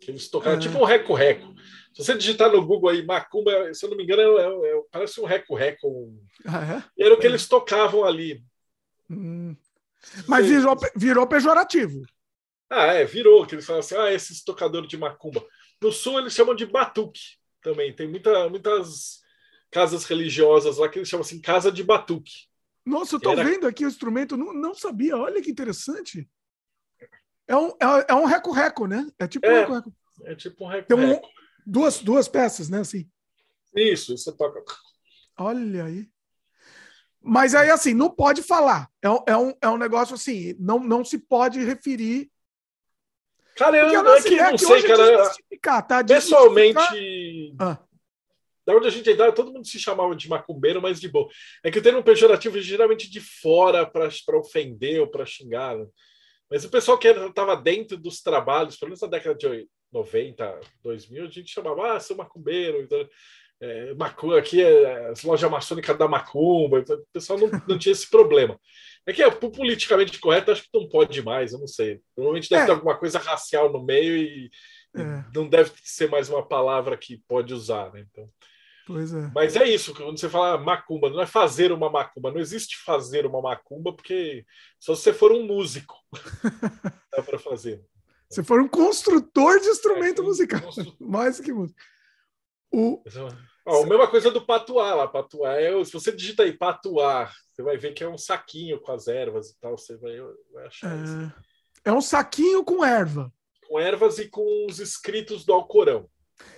que 0.00 0.10
eles 0.10 0.28
tocaram, 0.28 0.56
ah. 0.56 0.60
tipo 0.60 0.78
um 0.78 0.84
reco-reco. 0.84 1.54
Se 1.92 2.04
você 2.04 2.16
digitar 2.16 2.50
no 2.50 2.64
Google 2.64 2.90
aí, 2.90 3.04
Macumba, 3.04 3.72
se 3.74 3.84
eu 3.84 3.90
não 3.90 3.96
me 3.96 4.04
engano, 4.04 4.22
é, 4.38 4.68
é, 4.68 4.78
é 4.78 4.82
parece 4.90 5.20
um 5.20 5.26
reco-reco. 5.26 6.12
Ah, 6.46 6.82
é? 6.98 7.04
Era 7.04 7.14
o 7.14 7.18
que 7.18 7.26
eles 7.26 7.46
tocavam 7.46 8.04
ali. 8.04 8.42
Hum. 9.10 9.54
Mas 10.26 10.46
virou, 10.46 10.76
virou 10.96 11.26
pejorativo. 11.26 12.02
Ah, 12.70 12.94
é, 12.94 13.04
virou. 13.04 13.44
Que 13.44 13.56
eles 13.56 13.66
falam 13.66 13.80
assim, 13.80 13.96
ah, 13.96 14.12
esses 14.12 14.44
tocadores 14.44 14.88
de 14.88 14.96
macumba. 14.96 15.44
No 15.82 15.90
sul 15.90 16.20
eles 16.20 16.32
chamam 16.32 16.54
de 16.54 16.64
batuque 16.64 17.20
também. 17.60 17.94
Tem 17.94 18.08
muita, 18.08 18.48
muitas 18.48 19.20
casas 19.70 20.04
religiosas 20.04 20.78
lá 20.78 20.88
que 20.88 20.98
eles 20.98 21.08
chamam 21.08 21.24
assim, 21.24 21.40
casa 21.40 21.70
de 21.70 21.82
batuque. 21.82 22.48
Nossa, 22.84 23.14
eu 23.14 23.18
estou 23.18 23.32
Era... 23.32 23.44
vendo 23.44 23.66
aqui 23.66 23.84
o 23.84 23.88
instrumento, 23.88 24.36
não, 24.36 24.52
não 24.52 24.74
sabia. 24.74 25.16
Olha 25.16 25.42
que 25.42 25.50
interessante. 25.50 26.28
É 27.46 27.56
um, 27.56 27.68
é, 27.68 28.06
é 28.08 28.14
um 28.14 28.24
reco-reco, 28.24 28.86
né? 28.86 29.10
É 29.18 29.26
tipo 29.26 29.46
é, 29.46 29.50
um 29.50 29.54
reco-reco. 29.60 29.94
É 30.24 30.34
tipo 30.34 30.64
um 30.64 30.68
reco-reco. 30.68 30.88
Tem 30.88 31.16
um, 31.16 31.20
duas, 31.66 31.98
duas 31.98 32.28
peças, 32.28 32.68
né? 32.68 32.80
Assim. 32.80 33.08
Isso, 33.74 34.16
você 34.16 34.32
toca. 34.32 34.62
Olha 35.36 35.84
aí. 35.84 36.08
Mas 37.22 37.54
aí, 37.54 37.70
assim, 37.70 37.92
não 37.92 38.08
pode 38.08 38.42
falar. 38.42 38.88
É, 39.02 39.32
é, 39.32 39.36
um, 39.36 39.52
é 39.60 39.68
um 39.68 39.76
negócio 39.76 40.14
assim, 40.14 40.54
não, 40.58 40.78
não 40.78 41.04
se 41.04 41.18
pode 41.18 41.62
referir. 41.62 42.29
Cara, 43.60 43.76
eu, 43.76 43.88
eu 43.92 44.14
é 44.14 44.22
que 44.22 44.36
não 44.36 44.56
sei, 44.56 44.82
cara. 44.82 45.82
Tá? 45.82 46.02
Pessoalmente. 46.02 47.54
Ah. 47.60 47.78
Da 48.66 48.74
onde 48.74 48.88
a 48.88 48.90
gente 48.90 49.10
é 49.10 49.32
todo 49.32 49.52
mundo 49.52 49.66
se 49.66 49.78
chamava 49.78 50.16
de 50.16 50.30
macumbeiro, 50.30 50.80
mas 50.80 50.98
de 50.98 51.08
boa. 51.08 51.28
É 51.62 51.70
que 51.70 51.78
o 51.78 51.82
termo 51.82 52.02
pejorativo 52.02 52.56
é 52.56 52.62
geralmente 52.62 53.10
de 53.10 53.20
fora 53.20 53.84
para 53.84 54.38
ofender 54.38 55.02
ou 55.02 55.08
para 55.08 55.26
xingar. 55.26 55.76
Né? 55.76 55.86
Mas 56.50 56.64
o 56.64 56.70
pessoal 56.70 56.96
que 56.96 57.08
estava 57.08 57.54
dentro 57.54 57.98
dos 57.98 58.22
trabalhos, 58.22 58.78
pelo 58.78 58.88
menos 58.88 59.02
na 59.02 59.08
década 59.08 59.34
de 59.34 59.68
90, 59.92 60.60
2000, 60.82 61.24
a 61.24 61.28
gente 61.28 61.52
chamava, 61.52 61.92
ah, 61.92 62.00
seu 62.00 62.16
macumbeiro. 62.16 62.80
Então, 62.80 63.06
é, 63.60 63.94
macumba, 63.94 64.38
aqui 64.38 64.62
é 64.62 65.08
a 65.08 65.12
loja 65.24 65.48
maçônica 65.48 65.92
da 65.94 66.08
macumba. 66.08 66.80
O 66.80 67.06
pessoal 67.12 67.38
não, 67.38 67.50
não 67.68 67.78
tinha 67.78 67.92
esse 67.92 68.08
problema. 68.08 68.58
É 69.06 69.12
que 69.12 69.22
é 69.22 69.30
politicamente 69.30 70.18
correto, 70.18 70.50
acho 70.50 70.62
que 70.62 70.78
não 70.78 70.88
pode 70.88 71.22
mais, 71.22 71.52
eu 71.52 71.58
não 71.58 71.66
sei. 71.66 72.00
Provavelmente 72.14 72.48
deve 72.48 72.62
é. 72.62 72.66
ter 72.66 72.72
alguma 72.72 72.96
coisa 72.96 73.18
racial 73.18 73.70
no 73.72 73.82
meio 73.82 74.16
e, 74.16 74.50
é. 74.96 75.24
não 75.34 75.48
deve 75.48 75.72
ser 75.82 76.08
mais 76.08 76.28
uma 76.28 76.46
palavra 76.46 76.96
que 76.96 77.22
pode 77.28 77.52
usar, 77.54 77.92
né? 77.92 78.06
Então. 78.10 78.28
Pois 78.86 79.12
é. 79.14 79.30
Mas 79.34 79.56
é 79.56 79.68
isso, 79.68 79.94
quando 79.94 80.18
você 80.18 80.28
fala 80.28 80.58
macumba, 80.58 81.10
não 81.10 81.20
é 81.20 81.26
fazer 81.26 81.70
uma 81.70 81.88
macumba, 81.88 82.32
não 82.32 82.40
existe 82.40 82.76
fazer 82.78 83.24
uma 83.24 83.40
macumba, 83.40 83.92
porque 83.92 84.44
só 84.78 84.94
se 84.94 85.02
você 85.02 85.12
for 85.12 85.32
um 85.32 85.44
músico 85.44 85.94
dá 87.14 87.22
para 87.22 87.38
fazer. 87.38 87.84
Se 88.28 88.42
for 88.42 88.60
um 88.60 88.68
construtor 88.68 89.60
de 89.60 89.68
instrumento 89.68 90.22
é, 90.22 90.24
musical, 90.24 90.60
construtor. 90.62 90.94
mais 90.98 91.38
que 91.40 91.52
músico. 91.52 91.78
O... 92.72 93.02
Ó, 93.66 93.82
a 93.82 93.86
mesma 93.86 94.08
coisa 94.08 94.30
do 94.30 94.44
patuá 94.44 94.94
lá. 94.94 95.08
Patuá 95.08 95.60
é, 95.60 95.84
se 95.84 95.92
você 95.92 96.12
digita 96.12 96.42
aí 96.42 96.52
patuá, 96.52 97.30
você 97.48 97.62
vai 97.62 97.76
ver 97.76 97.92
que 97.92 98.02
é 98.02 98.08
um 98.08 98.18
saquinho 98.18 98.80
com 98.80 98.92
as 98.92 99.06
ervas 99.06 99.50
e 99.50 99.58
tal. 99.60 99.76
Você 99.76 99.96
vai, 99.96 100.16
vai 100.52 100.66
achar 100.66 100.96
é... 100.96 101.02
isso. 101.02 101.32
É 101.84 101.92
um 101.92 102.00
saquinho 102.00 102.64
com 102.64 102.84
erva. 102.84 103.32
Com 103.68 103.78
ervas 103.78 104.18
e 104.18 104.28
com 104.28 104.66
os 104.66 104.80
escritos 104.80 105.44
do 105.44 105.52
Alcorão. 105.52 106.08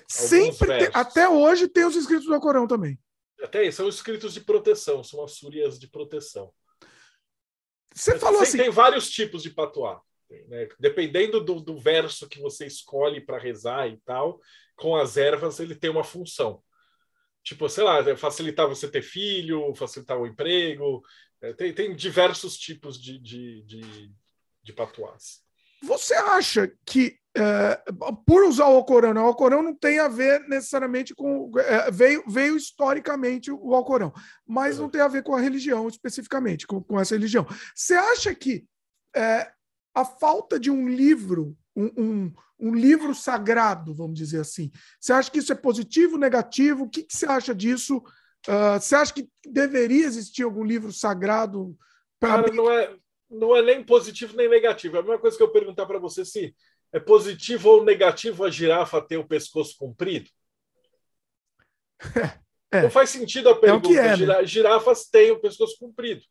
Sempre 0.08 0.78
tem, 0.78 0.90
até 0.92 1.28
hoje 1.28 1.68
tem 1.68 1.84
os 1.84 1.96
escritos 1.96 2.26
do 2.26 2.34
Alcorão 2.34 2.66
também. 2.66 2.98
Até 3.42 3.68
são 3.70 3.88
escritos 3.88 4.34
de 4.34 4.40
proteção, 4.40 5.02
são 5.02 5.24
as 5.24 5.32
súrias 5.32 5.78
de 5.78 5.88
proteção. 5.88 6.52
Você 7.94 8.18
falou 8.18 8.40
assim. 8.40 8.58
Tem 8.58 8.70
vários 8.70 9.10
tipos 9.10 9.42
de 9.42 9.50
patuá. 9.50 10.00
Né? 10.48 10.68
Dependendo 10.78 11.42
do, 11.42 11.60
do 11.60 11.76
verso 11.78 12.28
que 12.28 12.40
você 12.40 12.66
escolhe 12.66 13.20
para 13.20 13.38
rezar 13.38 13.88
e 13.88 13.98
tal, 14.04 14.40
com 14.76 14.96
as 14.96 15.16
ervas 15.16 15.60
ele 15.60 15.74
tem 15.74 15.90
uma 15.90 16.04
função. 16.04 16.62
Tipo, 17.43 17.69
sei 17.69 17.85
lá, 17.85 18.16
facilitar 18.16 18.69
você 18.69 18.89
ter 18.89 19.02
filho, 19.02 19.74
facilitar 19.74 20.19
o 20.19 20.27
emprego. 20.27 21.02
É, 21.40 21.52
tem, 21.52 21.73
tem 21.73 21.94
diversos 21.94 22.56
tipos 22.56 23.01
de, 23.01 23.19
de, 23.19 23.62
de, 23.62 24.12
de 24.62 24.73
patuás. 24.73 25.43
Você 25.82 26.14
acha 26.14 26.73
que 26.86 27.19
é, 27.36 27.82
por 28.27 28.44
usar 28.44 28.66
o 28.69 28.77
Alcorão, 28.77 29.14
né? 29.14 29.20
o 29.20 29.27
Alcorão 29.27 29.62
não 29.62 29.74
tem 29.74 29.98
a 29.98 30.06
ver 30.06 30.40
necessariamente 30.48 31.14
com. 31.14 31.51
É, 31.59 31.90
veio, 31.90 32.23
veio 32.28 32.56
historicamente 32.56 33.51
o 33.51 33.74
Alcorão, 33.74 34.12
mas 34.47 34.78
não 34.78 34.89
tem 34.89 35.01
a 35.01 35.09
ver 35.09 35.23
com 35.23 35.35
a 35.35 35.40
religião 35.40 35.89
especificamente, 35.89 36.66
com, 36.66 36.82
com 36.82 37.01
essa 37.01 37.14
religião. 37.14 37.47
Você 37.74 37.94
acha 37.94 38.35
que 38.35 38.66
é, 39.16 39.51
a 39.94 40.05
falta 40.05 40.60
de 40.60 40.70
um 40.70 40.86
livro, 40.86 41.56
um, 41.74 41.90
um, 41.97 42.32
um, 42.61 42.74
livro 42.74 43.15
sagrado, 43.15 43.94
vamos 43.94 44.19
dizer 44.19 44.40
assim, 44.40 44.70
você 45.01 45.12
acha 45.12 45.31
que 45.31 45.39
isso 45.39 45.53
é 45.53 45.57
positivo, 45.57 46.19
negativo? 46.19 46.85
O 46.85 46.89
que, 46.89 47.03
que 47.03 47.16
você 47.16 47.27
acha 47.27 47.55
disso? 47.55 47.99
Uh, 48.47 48.81
você 48.81 48.94
acha 48.94 49.15
que 49.15 49.28
deveria 49.47 50.05
existir 50.05 50.43
algum 50.43 50.65
livro 50.65 50.93
sagrado? 50.93 51.77
Pra... 52.19 52.43
Cara, 52.43 52.53
não 52.53 52.70
é, 52.70 52.94
não 53.31 53.57
é 53.57 53.62
nem 53.62 53.82
positivo 53.82 54.36
nem 54.36 54.49
negativo. 54.49 54.97
É 54.97 55.01
a 55.01 55.03
mesma 55.03 55.19
coisa 55.19 55.36
que 55.36 55.43
eu 55.43 55.53
perguntar 55.53 55.86
para 55.86 55.99
você 55.99 56.24
se 56.24 56.55
é 56.93 57.01
positivo 57.01 57.70
ou 57.70 57.85
negativo 57.85 58.44
a 58.44 58.51
girafa 58.51 59.01
ter 59.01 59.16
o 59.16 59.27
pescoço 59.27 59.77
comprido? 59.78 60.28
É, 62.74 62.81
não 62.81 62.90
faz 62.90 63.11
sentido 63.11 63.51
a 63.51 63.55
pergunta. 63.55 64.01
É 64.01 64.15
é, 64.15 64.16
né? 64.16 64.47
Girafas 64.47 65.05
têm 65.05 65.31
o 65.31 65.39
pescoço 65.39 65.77
comprido. 65.78 66.23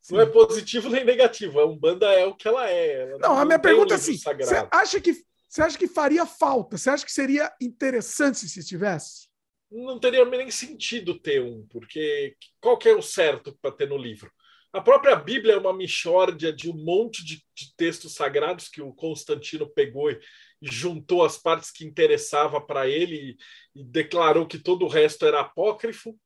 Sim. 0.00 0.14
Não 0.14 0.22
é 0.22 0.26
positivo 0.26 0.88
nem 0.88 1.04
negativo. 1.04 1.60
A 1.60 1.66
Umbanda 1.66 2.06
é 2.06 2.24
o 2.24 2.34
que 2.34 2.48
ela 2.48 2.68
é. 2.68 3.02
Ela 3.02 3.18
não, 3.18 3.28
não, 3.30 3.38
a 3.38 3.44
minha 3.44 3.58
pergunta 3.58 3.94
é 3.94 3.96
assim: 3.96 4.16
você 4.16 4.68
acha, 4.72 5.00
que, 5.00 5.14
você 5.48 5.62
acha 5.62 5.78
que 5.78 5.86
faria 5.86 6.24
falta? 6.24 6.78
Você 6.78 6.90
acha 6.90 7.04
que 7.04 7.12
seria 7.12 7.52
interessante 7.60 8.48
se 8.48 8.64
tivesse? 8.64 9.28
Não 9.70 10.00
teria 10.00 10.24
nem 10.24 10.50
sentido 10.50 11.18
ter 11.18 11.40
um, 11.42 11.64
porque 11.68 12.34
qual 12.60 12.76
que 12.76 12.88
é 12.88 12.94
o 12.94 13.02
certo 13.02 13.56
para 13.60 13.70
ter 13.70 13.88
no 13.88 13.96
livro? 13.96 14.30
A 14.72 14.80
própria 14.80 15.16
Bíblia 15.16 15.54
é 15.54 15.58
uma 15.58 15.72
mixórdia 15.72 16.52
de 16.52 16.70
um 16.70 16.74
monte 16.74 17.24
de, 17.24 17.36
de 17.54 17.74
textos 17.76 18.14
sagrados 18.14 18.68
que 18.68 18.80
o 18.80 18.92
Constantino 18.92 19.68
pegou 19.68 20.10
e, 20.10 20.20
e 20.62 20.70
juntou 20.70 21.24
as 21.24 21.36
partes 21.36 21.72
que 21.72 21.84
interessava 21.84 22.60
para 22.60 22.88
ele 22.88 23.36
e, 23.74 23.80
e, 23.80 23.84
declarou 23.84 24.46
que 24.46 24.58
todo 24.58 24.84
o 24.84 24.88
resto 24.88 25.26
era 25.26 25.40
apócrifo. 25.40 26.16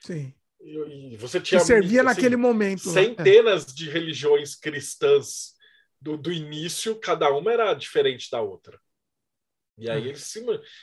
Sim. 0.00 0.34
E, 0.64 1.16
você 1.18 1.38
tinha 1.40 1.60
que 1.60 1.66
servia 1.66 2.00
assim, 2.00 2.08
naquele 2.08 2.36
momento. 2.36 2.86
Né? 2.90 3.04
Centenas 3.04 3.66
de 3.66 3.90
religiões 3.90 4.54
cristãs 4.54 5.52
do, 6.00 6.16
do 6.16 6.32
início, 6.32 6.98
cada 6.98 7.30
uma 7.30 7.52
era 7.52 7.74
diferente 7.74 8.30
da 8.30 8.40
outra. 8.40 8.80
E 9.76 9.90
aí 9.90 10.08
eles 10.08 10.32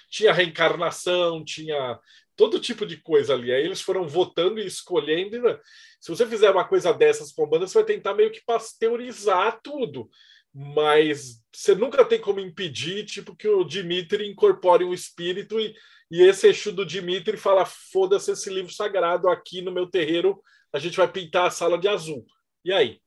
tinha 0.09 0.33
reencarnação, 0.33 1.43
tinha 1.43 1.99
todo 2.35 2.59
tipo 2.59 2.85
de 2.85 2.97
coisa 2.97 3.33
ali. 3.33 3.51
Aí 3.51 3.63
eles 3.63 3.81
foram 3.81 4.07
votando 4.07 4.59
e 4.59 4.65
escolhendo. 4.65 5.41
Né? 5.41 5.59
Se 5.99 6.09
você 6.09 6.27
fizer 6.27 6.51
uma 6.51 6.67
coisa 6.67 6.93
dessas 6.93 7.31
com 7.31 7.47
banda, 7.47 7.65
você 7.65 7.75
vai 7.75 7.85
tentar 7.85 8.13
meio 8.13 8.31
que 8.31 8.43
pasteurizar 8.43 9.59
tudo. 9.63 10.09
Mas 10.53 11.41
você 11.51 11.73
nunca 11.73 12.03
tem 12.03 12.19
como 12.19 12.39
impedir, 12.39 13.05
tipo, 13.05 13.35
que 13.35 13.47
o 13.47 13.63
Dimitri 13.63 14.29
incorpore 14.29 14.83
um 14.83 14.93
espírito 14.93 15.57
e, 15.59 15.73
e 16.11 16.21
esse 16.23 16.47
Exu 16.47 16.73
do 16.73 16.85
Dimitri 16.85 17.37
fala: 17.37 17.65
foda-se 17.65 18.31
esse 18.31 18.49
livro 18.49 18.73
sagrado 18.73 19.29
aqui 19.29 19.61
no 19.61 19.71
meu 19.71 19.87
terreiro, 19.87 20.41
a 20.73 20.77
gente 20.77 20.97
vai 20.97 21.07
pintar 21.07 21.47
a 21.47 21.51
sala 21.51 21.77
de 21.77 21.87
azul. 21.87 22.25
E 22.65 22.73
aí? 22.73 22.99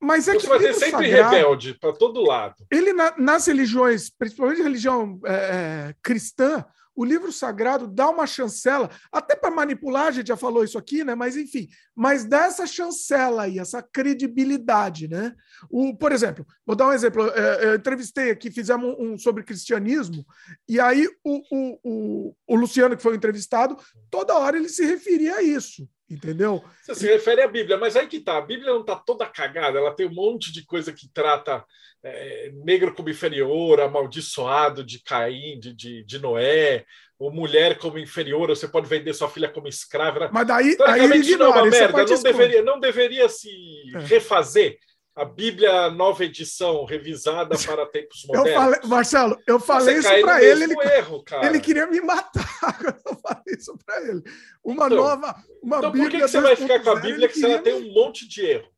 Mas 0.00 0.28
é 0.28 0.30
então, 0.30 0.40
que 0.40 0.46
você 0.46 0.48
vai 0.48 0.58
ter 0.60 0.74
sempre 0.74 1.10
sagrado, 1.10 1.34
rebelde 1.34 1.74
para 1.74 1.92
todo 1.92 2.22
lado. 2.22 2.54
Ele, 2.70 2.92
na, 2.92 3.18
nas 3.18 3.46
religiões, 3.48 4.08
principalmente 4.08 4.62
religião 4.62 5.20
é, 5.26 5.34
é, 5.34 5.94
cristã, 6.00 6.64
o 6.98 7.04
livro 7.04 7.30
sagrado 7.30 7.86
dá 7.86 8.10
uma 8.10 8.26
chancela, 8.26 8.90
até 9.12 9.36
para 9.36 9.52
manipular, 9.52 10.08
a 10.08 10.10
gente 10.10 10.26
já 10.26 10.36
falou 10.36 10.64
isso 10.64 10.76
aqui, 10.76 11.04
né? 11.04 11.14
Mas 11.14 11.36
enfim, 11.36 11.68
mas 11.94 12.24
dá 12.24 12.46
essa 12.46 12.66
chancela 12.66 13.44
aí, 13.44 13.60
essa 13.60 13.80
credibilidade, 13.80 15.06
né? 15.06 15.32
O, 15.70 15.96
por 15.96 16.10
exemplo, 16.10 16.44
vou 16.66 16.74
dar 16.74 16.88
um 16.88 16.92
exemplo. 16.92 17.30
É, 17.30 17.66
eu 17.66 17.76
entrevistei 17.76 18.32
aqui, 18.32 18.50
fizemos 18.50 18.96
um 18.98 19.16
sobre 19.16 19.44
cristianismo, 19.44 20.26
e 20.68 20.80
aí 20.80 21.06
o, 21.22 21.40
o, 21.52 21.78
o, 21.84 22.34
o 22.48 22.56
Luciano, 22.56 22.96
que 22.96 23.02
foi 23.02 23.14
entrevistado, 23.14 23.76
toda 24.10 24.36
hora 24.36 24.56
ele 24.56 24.68
se 24.68 24.84
referia 24.84 25.36
a 25.36 25.42
isso. 25.42 25.88
Entendeu? 26.10 26.64
Você 26.82 26.94
se 26.94 27.06
refere 27.06 27.42
à 27.42 27.48
Bíblia, 27.48 27.76
mas 27.76 27.94
aí 27.94 28.06
que 28.06 28.20
tá. 28.20 28.38
A 28.38 28.42
Bíblia 28.42 28.72
não 28.72 28.80
está 28.80 28.96
toda 28.96 29.26
cagada, 29.26 29.78
ela 29.78 29.94
tem 29.94 30.06
um 30.06 30.14
monte 30.14 30.50
de 30.50 30.64
coisa 30.64 30.90
que 30.90 31.06
trata 31.12 31.62
é, 32.02 32.50
negro 32.64 32.94
como 32.94 33.10
inferior, 33.10 33.80
amaldiçoado 33.80 34.82
de 34.82 35.02
Caim, 35.02 35.58
de, 35.60 35.74
de, 35.74 36.04
de, 36.04 36.18
Noé, 36.18 36.86
ou 37.18 37.30
mulher 37.30 37.76
como 37.78 37.98
inferior, 37.98 38.48
você 38.48 38.66
pode 38.66 38.88
vender 38.88 39.12
sua 39.12 39.28
filha 39.28 39.50
como 39.50 39.68
escrava. 39.68 40.30
Mas 40.32 40.46
daí, 40.46 40.76
aí 40.86 41.04
ele 41.04 41.16
ignora, 41.16 41.38
não 41.38 41.58
é 41.58 41.62
uma 41.62 41.70
merda, 41.70 42.04
não 42.04 42.22
deveria, 42.22 42.62
não 42.62 42.80
deveria 42.80 43.28
se 43.28 43.50
é. 43.94 43.98
refazer 43.98 44.78
a 45.18 45.24
Bíblia 45.24 45.90
nova 45.90 46.24
edição 46.24 46.84
revisada 46.84 47.56
para 47.66 47.84
tempos 47.86 48.24
modernos. 48.24 48.50
Eu 48.50 48.56
falei, 48.56 48.80
Marcelo, 48.84 49.42
eu 49.48 49.58
falei 49.60 49.96
Você 49.96 50.14
isso 50.14 50.22
para 50.24 50.44
ele. 50.44 50.64
Ele, 50.64 50.74
erro, 50.94 51.24
ele 51.42 51.60
queria 51.60 51.86
me 51.88 52.00
matar 52.00 52.78
quando 52.78 53.02
eu 53.04 53.16
falei 53.16 53.56
isso 53.58 53.76
para 53.84 54.00
ele. 54.02 54.22
Uma 54.62 54.86
então, 54.86 54.96
nova. 54.96 55.34
Uma 55.60 55.78
então, 55.78 55.90
Bíblia 55.90 56.04
por 56.04 56.10
que, 56.12 56.24
que 56.24 56.28
você 56.28 56.40
vai 56.40 56.54
ficar 56.54 56.80
com 56.84 56.90
a 56.90 57.00
Bíblia 57.00 57.28
que 57.28 57.44
ela 57.44 57.58
tem 57.58 57.74
um 57.74 57.92
monte 57.92 58.28
de 58.28 58.46
erro? 58.46 58.68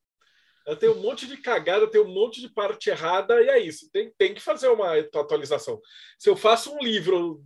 Ela 0.66 0.76
tem 0.76 0.88
um 0.88 1.02
monte 1.02 1.26
de 1.26 1.36
cagada, 1.36 1.90
tem 1.90 2.00
um 2.00 2.12
monte 2.12 2.40
de 2.40 2.48
parte 2.48 2.88
errada, 2.88 3.42
e 3.42 3.48
é 3.48 3.58
isso. 3.58 3.90
Tem, 3.92 4.10
tem 4.16 4.32
que 4.32 4.40
fazer 4.40 4.68
uma 4.68 4.98
atualização. 4.98 5.78
Se 6.18 6.30
eu 6.30 6.36
faço 6.36 6.74
um 6.74 6.78
livro 6.78 7.44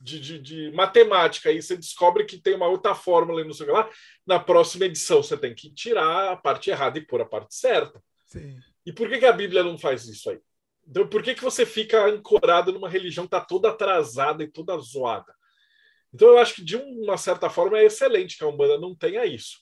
de, 0.00 0.18
de, 0.18 0.38
de, 0.38 0.72
matemática 0.72 1.52
e 1.52 1.62
você 1.62 1.76
descobre 1.76 2.24
que 2.24 2.38
tem 2.38 2.54
uma 2.54 2.66
outra 2.66 2.94
fórmula 2.94 3.40
e 3.40 3.44
não 3.44 3.52
sei 3.52 3.66
o 3.66 3.68
que 3.68 3.74
lá, 3.74 3.90
na 4.26 4.40
próxima 4.40 4.84
edição 4.84 5.22
você 5.22 5.36
tem 5.36 5.54
que 5.54 5.72
tirar 5.72 6.32
a 6.32 6.36
parte 6.36 6.70
errada 6.70 6.98
e 6.98 7.06
pôr 7.06 7.20
a 7.20 7.26
parte 7.26 7.54
certa. 7.54 8.02
Sim. 8.40 8.58
E 8.84 8.92
por 8.92 9.08
que, 9.08 9.18
que, 9.18 9.26
a 9.26 9.32
Bíblia 9.32 9.62
não 9.62 9.76
faz 9.76 10.06
isso 10.06 10.30
aí? 10.30 10.40
Então, 10.86 11.08
por 11.08 11.22
que, 11.22 11.34
que 11.34 11.42
você 11.42 11.66
fica 11.66 12.06
ancorado 12.06 12.72
numa 12.72 12.88
religião 12.88 13.26
que 13.26 13.34
está 13.34 13.44
toda 13.44 13.70
atrasada 13.70 14.44
e 14.44 14.48
toda 14.48 14.78
zoada? 14.78 15.34
Então, 16.14 16.28
eu 16.28 16.38
acho 16.38 16.54
que, 16.54 16.64
de 16.64 16.76
uma 16.76 17.16
certa 17.16 17.50
forma, 17.50 17.78
é 17.78 17.84
excelente 17.84 18.38
que 18.38 18.44
a 18.44 18.46
Umbanda 18.46 18.78
não 18.78 18.94
tenha 18.94 19.26
isso. 19.26 19.58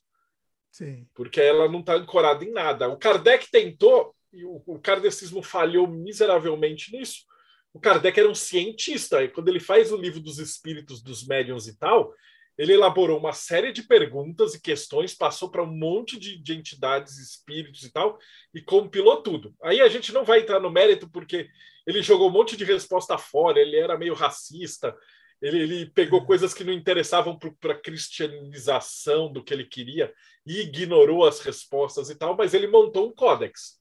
Sim. 0.70 1.06
Porque 1.14 1.40
ela 1.40 1.68
não 1.68 1.80
está 1.80 1.94
ancorada 1.94 2.44
em 2.44 2.52
nada. 2.52 2.88
O 2.88 2.98
Kardec 2.98 3.50
tentou, 3.50 4.14
e 4.32 4.44
o, 4.44 4.62
o 4.66 4.78
kardecismo 4.78 5.42
falhou 5.42 5.86
miseravelmente 5.86 6.92
nisso. 6.92 7.24
O 7.72 7.80
Kardec 7.80 8.18
era 8.18 8.28
um 8.28 8.34
cientista, 8.34 9.22
e 9.22 9.28
quando 9.28 9.48
ele 9.48 9.60
faz 9.60 9.90
o 9.90 9.96
livro 9.96 10.20
dos 10.20 10.38
espíritos, 10.38 11.02
dos 11.02 11.26
médiuns 11.26 11.66
e 11.66 11.76
tal, 11.76 12.14
ele 12.56 12.72
elaborou 12.72 13.18
uma 13.18 13.32
série 13.32 13.72
de 13.72 13.82
perguntas 13.82 14.54
e 14.54 14.60
questões, 14.60 15.14
passou 15.14 15.50
para 15.50 15.62
um 15.62 15.74
monte 15.74 16.18
de, 16.18 16.36
de, 16.40 16.54
entidades, 16.54 17.18
espíritos 17.18 17.82
e 17.82 17.92
tal, 17.92 18.18
e 18.54 18.60
compilou 18.60 19.22
tudo. 19.22 19.54
Aí 19.62 19.80
a 19.80 19.88
gente 19.88 20.12
não 20.12 20.24
vai 20.24 20.40
entrar 20.40 20.60
no 20.60 20.70
mérito, 20.70 21.08
porque 21.08 21.48
ele 21.86 22.02
jogou 22.02 22.28
um 22.28 22.32
monte 22.32 22.56
de 22.56 22.64
resposta 22.64 23.18
fora, 23.18 23.60
ele 23.60 23.76
era 23.76 23.98
meio 23.98 24.14
racista, 24.14 24.96
ele, 25.42 25.60
ele 25.60 25.86
pegou 25.86 26.20
uhum. 26.20 26.26
coisas 26.26 26.54
que 26.54 26.64
não 26.64 26.72
interessavam 26.72 27.38
para 27.38 27.72
a 27.72 27.80
cristianização 27.80 29.32
do 29.32 29.42
que 29.42 29.52
ele 29.52 29.64
queria 29.64 30.12
e 30.46 30.60
ignorou 30.60 31.26
as 31.26 31.40
respostas 31.40 32.08
e 32.08 32.14
tal, 32.14 32.36
mas 32.36 32.54
ele 32.54 32.66
montou 32.66 33.08
um 33.08 33.14
códex. 33.14 33.78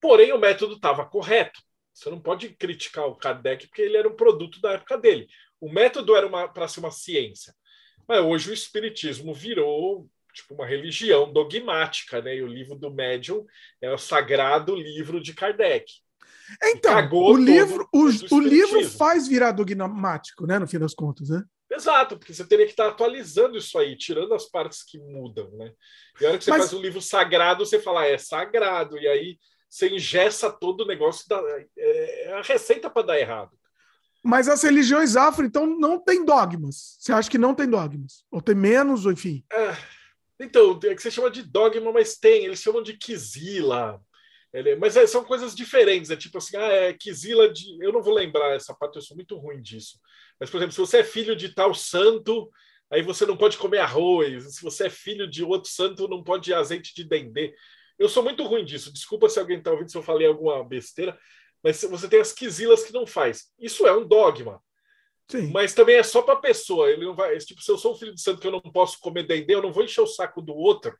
Porém, 0.00 0.32
o 0.32 0.38
método 0.38 0.74
estava 0.74 1.04
correto. 1.06 1.60
Você 1.92 2.10
não 2.10 2.20
pode 2.20 2.50
criticar 2.50 3.06
o 3.06 3.16
Kardec 3.16 3.66
porque 3.66 3.82
ele 3.82 3.96
era 3.96 4.06
um 4.06 4.14
produto 4.14 4.60
da 4.60 4.72
época 4.72 4.98
dele. 4.98 5.26
O 5.58 5.72
método 5.72 6.14
era 6.14 6.28
para 6.48 6.68
ser 6.68 6.80
uma 6.80 6.90
ciência. 6.90 7.54
Mas 8.06 8.20
hoje 8.20 8.50
o 8.50 8.54
espiritismo 8.54 9.34
virou 9.34 10.08
tipo 10.32 10.54
uma 10.54 10.66
religião 10.66 11.32
dogmática, 11.32 12.20
né? 12.20 12.36
E 12.36 12.42
o 12.42 12.46
livro 12.46 12.76
do 12.76 12.92
médium 12.92 13.44
é 13.80 13.90
o 13.92 13.98
sagrado 13.98 14.74
livro 14.74 15.20
de 15.20 15.34
Kardec. 15.34 15.86
Então, 16.62 17.08
o 17.12 17.36
livro, 17.36 17.88
o, 17.92 18.04
o 18.34 18.40
livro 18.40 18.88
faz 18.90 19.26
virar 19.26 19.52
dogmático, 19.52 20.46
né? 20.46 20.58
No 20.58 20.68
fim 20.68 20.78
das 20.78 20.94
contas, 20.94 21.28
né? 21.28 21.42
Exato, 21.68 22.16
porque 22.16 22.32
você 22.32 22.46
teria 22.46 22.64
que 22.64 22.72
estar 22.72 22.88
atualizando 22.88 23.58
isso 23.58 23.76
aí, 23.78 23.96
tirando 23.96 24.32
as 24.32 24.46
partes 24.48 24.84
que 24.84 24.98
mudam, 24.98 25.50
né? 25.52 25.72
E 26.20 26.24
a 26.24 26.28
hora 26.28 26.38
que 26.38 26.44
você 26.44 26.50
Mas... 26.50 26.60
faz 26.60 26.72
um 26.72 26.80
livro 26.80 27.02
sagrado, 27.02 27.66
você 27.66 27.80
fala, 27.80 28.02
ah, 28.02 28.06
é 28.06 28.18
sagrado, 28.18 28.96
e 28.98 29.08
aí 29.08 29.38
você 29.68 29.92
ingessa 29.92 30.50
todo 30.50 30.82
o 30.82 30.86
negócio, 30.86 31.28
da, 31.28 31.42
é, 31.76 32.28
é 32.28 32.32
a 32.34 32.42
receita 32.42 32.88
para 32.88 33.06
dar 33.06 33.18
errado. 33.18 33.50
Mas 34.22 34.48
as 34.48 34.62
religiões 34.62 35.16
afro, 35.16 35.44
então, 35.44 35.66
não 35.66 35.98
tem 35.98 36.24
dogmas. 36.24 36.96
Você 36.98 37.12
acha 37.12 37.30
que 37.30 37.38
não 37.38 37.54
tem 37.54 37.68
dogmas? 37.68 38.24
Ou 38.30 38.40
tem 38.40 38.54
menos, 38.54 39.06
ou 39.06 39.12
enfim? 39.12 39.44
É, 39.52 39.76
então, 40.40 40.78
é 40.84 40.94
que 40.94 41.02
você 41.02 41.10
chama 41.10 41.30
de 41.30 41.42
dogma, 41.42 41.92
mas 41.92 42.16
tem. 42.16 42.44
Eles 42.44 42.60
chamam 42.60 42.82
de 42.82 42.96
Kizila. 42.96 44.00
Mas 44.80 44.96
é, 44.96 45.06
são 45.06 45.24
coisas 45.24 45.54
diferentes. 45.54 46.10
É 46.10 46.16
tipo 46.16 46.38
assim, 46.38 46.56
ah, 46.56 46.72
é 46.72 46.92
Kizila 46.92 47.52
de. 47.52 47.76
Eu 47.80 47.92
não 47.92 48.02
vou 48.02 48.14
lembrar 48.14 48.54
essa 48.54 48.74
parte, 48.74 48.96
eu 48.96 49.02
sou 49.02 49.16
muito 49.16 49.36
ruim 49.36 49.60
disso. 49.60 49.98
Mas, 50.40 50.50
por 50.50 50.58
exemplo, 50.58 50.72
se 50.72 50.80
você 50.80 50.98
é 50.98 51.04
filho 51.04 51.36
de 51.36 51.54
tal 51.54 51.74
santo, 51.74 52.50
aí 52.90 53.02
você 53.02 53.26
não 53.26 53.36
pode 53.36 53.58
comer 53.58 53.78
arroz. 53.78 54.54
Se 54.56 54.62
você 54.62 54.86
é 54.86 54.90
filho 54.90 55.28
de 55.28 55.44
outro 55.44 55.70
santo, 55.70 56.08
não 56.08 56.22
pode 56.22 56.52
azeite 56.52 56.94
de 56.94 57.04
dendê. 57.04 57.54
Eu 57.98 58.08
sou 58.08 58.22
muito 58.22 58.44
ruim 58.44 58.64
disso. 58.64 58.92
Desculpa 58.92 59.28
se 59.28 59.38
alguém 59.38 59.58
está 59.58 59.70
ouvindo 59.70 59.90
se 59.90 59.96
eu 59.96 60.02
falei 60.02 60.26
alguma 60.26 60.62
besteira, 60.64 61.18
mas 61.62 61.82
você 61.82 62.08
tem 62.08 62.20
as 62.20 62.32
quisilas 62.32 62.84
que 62.84 62.92
não 62.92 63.06
faz. 63.06 63.52
Isso 63.58 63.86
é 63.86 63.96
um 63.96 64.06
dogma. 64.06 64.62
Sim. 65.28 65.50
Mas 65.50 65.74
também 65.74 65.96
é 65.96 66.02
só 66.02 66.22
para 66.22 66.34
a 66.34 66.40
pessoa. 66.40 66.90
Ele 66.90 67.04
não 67.04 67.14
vai. 67.14 67.36
Tipo, 67.38 67.60
se 67.60 67.70
eu 67.70 67.78
sou 67.78 67.92
um 67.92 67.96
filho 67.96 68.14
de 68.14 68.20
santo 68.20 68.40
que 68.40 68.46
eu 68.46 68.52
não 68.52 68.60
posso 68.60 68.98
comer 69.00 69.26
dendê, 69.26 69.54
eu 69.54 69.62
não 69.62 69.72
vou 69.72 69.82
encher 69.82 70.00
o 70.00 70.06
saco 70.06 70.40
do 70.40 70.54
outro 70.54 70.96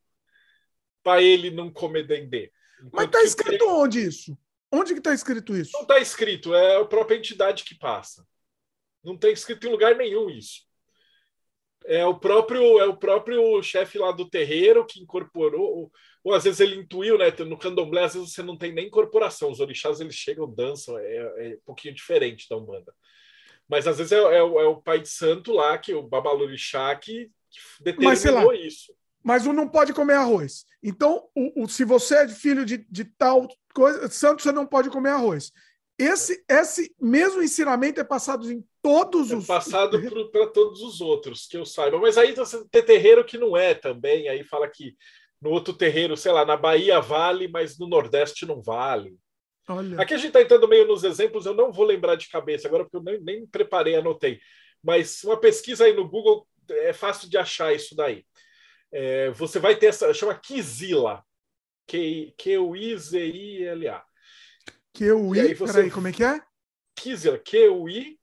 para 1.03 1.23
ele 1.23 1.53
não 1.53 1.73
comer 1.73 2.05
dendê. 2.05 2.51
Enquanto 2.81 2.93
Mas 2.95 3.07
está 3.07 3.23
escrito 3.23 3.65
onde 3.69 4.05
isso? 4.05 4.37
Onde 4.73 4.93
que 4.93 4.99
está 4.99 5.15
escrito 5.15 5.57
isso? 5.57 5.71
Não 5.73 5.83
está 5.83 6.01
escrito, 6.01 6.53
é 6.53 6.81
a 6.81 6.85
própria 6.85 7.17
entidade 7.17 7.63
que 7.63 7.77
passa. 7.77 8.27
Não 9.05 9.17
tem 9.17 9.33
escrito 9.33 9.69
em 9.69 9.71
lugar 9.71 9.95
nenhum 9.95 10.29
isso. 10.29 10.66
É 11.87 12.05
o 12.05 12.19
próprio 12.19 12.81
é 12.81 12.87
o 12.87 12.97
próprio 12.97 13.63
chefe 13.63 13.99
lá 13.99 14.11
do 14.11 14.29
terreiro 14.29 14.85
que 14.85 15.01
incorporou 15.01 15.91
ou 16.27 16.35
às 16.35 16.43
vezes 16.43 16.59
ele 16.59 16.75
intuiu, 16.75 17.17
né? 17.17 17.33
No 17.47 17.57
candomblé, 17.57 18.03
às 18.03 18.15
vezes 18.15 18.33
você 18.33 18.43
não 18.43 18.59
tem 18.59 18.73
nem 18.73 18.89
incorporação. 18.89 19.49
Os 19.49 19.61
orixás, 19.61 20.01
eles 20.01 20.17
chegam, 20.17 20.53
dançam, 20.53 20.99
é, 20.99 21.17
é 21.17 21.55
um 21.55 21.61
pouquinho 21.65 21.95
diferente 21.95 22.49
da 22.51 22.57
Umbanda. 22.57 22.93
Mas 23.69 23.87
às 23.87 23.99
vezes 23.99 24.11
é, 24.11 24.17
é, 24.17 24.39
é 24.39 24.43
o 24.43 24.83
pai 24.83 25.01
de 25.01 25.09
santo 25.09 25.53
lá, 25.53 25.79
que 25.79 25.95
o 25.95 26.03
Babalorixá, 26.03 26.93
que, 26.97 27.31
que 27.49 27.61
determinou 27.81 28.49
Mas, 28.49 28.61
isso. 28.61 28.93
Mas 29.23 29.47
um 29.47 29.53
não 29.53 29.69
pode 29.69 29.93
comer 29.93 30.15
arroz. 30.15 30.65
Então, 30.83 31.29
o, 31.33 31.63
o, 31.63 31.69
se 31.69 31.85
você 31.85 32.17
é 32.17 32.29
filho 32.29 32.65
de, 32.65 32.85
de 32.91 33.05
tal 33.05 33.47
coisa, 33.73 34.09
santo, 34.09 34.43
você 34.43 34.51
não 34.51 34.67
pode 34.67 34.91
comer 34.91 35.11
arroz. 35.11 35.53
Esse, 35.99 36.45
esse 36.49 36.95
mesmo 37.01 37.43
ensinamento 37.43 38.01
é 38.01 38.05
passado 38.05 38.53
em 38.53 38.63
todos 38.83 39.31
é 39.31 39.37
os. 39.37 39.47
passado 39.47 39.99
para 40.31 40.47
todos 40.49 40.83
os 40.83 41.01
outros, 41.01 41.47
que 41.47 41.57
eu 41.57 41.65
saiba. 41.65 41.99
Mas 41.99 42.19
aí 42.19 42.35
você 42.35 42.63
tem 42.69 42.83
terreiro 42.83 43.25
que 43.25 43.39
não 43.39 43.57
é 43.57 43.73
também, 43.75 44.29
aí 44.29 44.45
fala 44.45 44.69
que 44.69 44.95
no 45.41 45.49
outro 45.51 45.73
terreiro, 45.73 46.15
sei 46.17 46.33
lá, 46.33 46.45
na 46.45 46.57
Bahia 46.57 47.01
vale, 47.01 47.49
mas 47.49 47.79
no 47.79 47.89
Nordeste 47.89 48.45
não 48.45 48.61
vale. 48.61 49.17
Olha. 49.69 50.01
Aqui 50.01 50.15
a 50.15 50.17
gente 50.17 50.29
está 50.29 50.41
entrando 50.43 50.69
meio 50.69 50.87
nos 50.87 51.03
exemplos, 51.03 51.45
eu 51.47 51.55
não 51.55 51.73
vou 51.73 51.87
lembrar 51.87 52.15
de 52.15 52.29
cabeça 52.29 52.69
agora, 52.69 52.85
porque 52.85 52.99
eu 52.99 53.03
nem, 53.03 53.21
nem 53.21 53.45
preparei, 53.47 53.97
anotei. 53.97 54.39
Mas 54.83 55.23
uma 55.25 55.39
pesquisa 55.39 55.85
aí 55.85 55.93
no 55.93 56.09
Google 56.09 56.47
é 56.71 56.93
fácil 56.93 57.29
de 57.29 57.39
achar 57.39 57.75
isso 57.75 57.97
daí. 57.97 58.25
É, 58.93 59.31
você 59.31 59.59
vai 59.59 59.75
ter 59.77 59.87
essa, 59.87 60.15
chama 60.15 60.35
Kizila. 60.35 61.25
Q-U-I-Z-I-L-A. 61.89 64.05
Q-U-I, 64.97 65.55
você... 65.55 65.73
peraí, 65.73 65.91
como 65.91 66.09
é 66.09 66.13
que 66.13 66.25
é? 66.25 66.41
Kizila, 66.97 67.39
Q-U-I-Z-I-L-A. 67.39 68.19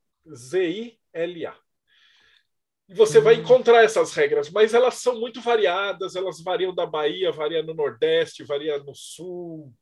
E 2.90 2.94
você 2.96 3.22
vai 3.22 3.38
hum. 3.38 3.42
encontrar 3.42 3.84
essas 3.84 4.14
regras, 4.14 4.50
mas 4.50 4.74
elas 4.74 4.96
são 4.96 5.20
muito 5.20 5.40
variadas, 5.40 6.16
elas 6.16 6.42
variam 6.42 6.74
da 6.74 6.86
Bahia, 6.86 7.32
variam 7.32 7.64
no 7.64 7.74
Nordeste, 7.74 8.44
variam 8.44 8.84
no 8.84 8.94
Sul, 8.94 9.74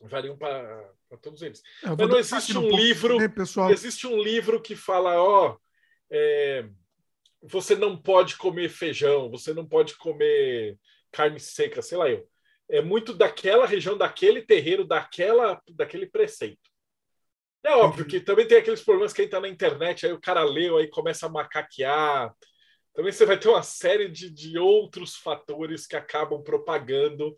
variam 0.00 0.36
para 0.36 0.90
todos 1.20 1.42
eles. 1.42 1.62
É, 1.82 1.88
mas 1.88 2.08
não 2.08 2.18
existe 2.18 2.56
um, 2.58 2.66
um 2.66 2.76
livro, 2.76 3.30
pessoal. 3.30 3.70
existe 3.70 4.06
um 4.06 4.20
livro 4.20 4.60
que 4.60 4.74
fala, 4.74 5.22
ó, 5.22 5.56
é, 6.10 6.66
você 7.42 7.76
não 7.76 7.96
pode 7.96 8.36
comer 8.36 8.68
feijão, 8.68 9.30
você 9.30 9.52
não 9.52 9.66
pode 9.66 9.96
comer 9.96 10.78
carne 11.10 11.38
seca, 11.38 11.82
sei 11.82 11.98
lá 11.98 12.08
eu. 12.08 12.26
É 12.72 12.80
muito 12.80 13.12
daquela 13.12 13.66
região, 13.66 13.98
daquele 13.98 14.40
terreiro, 14.40 14.82
daquela, 14.82 15.60
daquele 15.68 16.06
preceito. 16.06 16.72
É 17.62 17.76
óbvio 17.76 18.06
que 18.06 18.18
também 18.18 18.48
tem 18.48 18.56
aqueles 18.56 18.82
problemas 18.82 19.12
que 19.12 19.22
está 19.22 19.38
na 19.38 19.48
internet, 19.48 20.06
aí 20.06 20.12
o 20.12 20.20
cara 20.20 20.42
leu, 20.42 20.78
aí 20.78 20.88
começa 20.88 21.26
a 21.26 21.28
macaquear. 21.28 22.34
Também 22.94 23.12
você 23.12 23.26
vai 23.26 23.38
ter 23.38 23.48
uma 23.48 23.62
série 23.62 24.08
de, 24.08 24.30
de 24.30 24.58
outros 24.58 25.14
fatores 25.16 25.86
que 25.86 25.94
acabam 25.94 26.42
propagando 26.42 27.36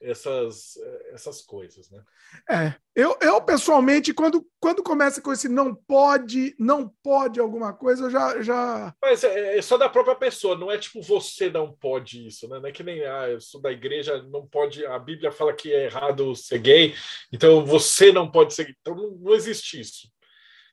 essas, 0.00 0.76
essas 1.12 1.42
coisas, 1.42 1.90
né? 1.90 2.02
É, 2.48 2.74
eu, 2.94 3.16
eu 3.20 3.40
pessoalmente, 3.42 4.12
quando, 4.12 4.46
quando 4.60 4.82
começa 4.82 5.20
com 5.20 5.32
esse 5.32 5.48
não 5.48 5.74
pode, 5.74 6.54
não 6.58 6.92
pode 7.02 7.40
alguma 7.40 7.72
coisa, 7.72 8.04
eu 8.04 8.10
já. 8.10 8.42
já... 8.42 8.94
Mas 9.00 9.24
é, 9.24 9.58
é 9.58 9.62
só 9.62 9.76
da 9.76 9.88
própria 9.88 10.14
pessoa, 10.14 10.56
não 10.56 10.70
é 10.70 10.78
tipo 10.78 11.02
você 11.02 11.50
não 11.50 11.72
pode 11.72 12.26
isso, 12.26 12.48
né? 12.48 12.58
Não 12.58 12.68
é 12.68 12.72
que 12.72 12.82
nem 12.82 13.04
ah, 13.04 13.28
eu 13.28 13.40
sou 13.40 13.60
da 13.60 13.72
igreja, 13.72 14.22
não 14.30 14.46
pode. 14.46 14.84
A 14.84 14.98
Bíblia 14.98 15.32
fala 15.32 15.52
que 15.52 15.72
é 15.72 15.84
errado 15.84 16.34
ser 16.36 16.58
gay, 16.58 16.94
então 17.32 17.64
você 17.64 18.12
não 18.12 18.30
pode 18.30 18.54
ser. 18.54 18.74
Então 18.80 18.94
não, 18.94 19.10
não 19.12 19.34
existe 19.34 19.80
isso. 19.80 20.08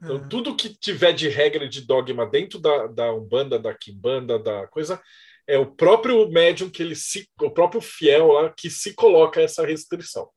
Então, 0.03 0.17
é. 0.17 0.27
tudo 0.27 0.55
que 0.55 0.69
tiver 0.69 1.13
de 1.13 1.29
regra 1.29 1.67
de 1.67 1.81
dogma 1.81 2.25
dentro 2.25 2.59
da, 2.59 2.87
da 2.87 3.13
Umbanda, 3.13 3.57
da 3.57 3.73
Kimbanda, 3.73 4.37
da 4.37 4.67
coisa, 4.67 5.01
é 5.47 5.57
o 5.57 5.65
próprio 5.65 6.29
médium 6.29 6.69
que 6.69 6.81
ele 6.81 6.95
se, 6.95 7.27
o 7.41 7.51
próprio 7.51 7.81
fiel 7.81 8.27
lá 8.27 8.53
que 8.55 8.69
se 8.69 8.93
coloca 8.93 9.41
essa 9.41 9.65
restrição. 9.65 10.29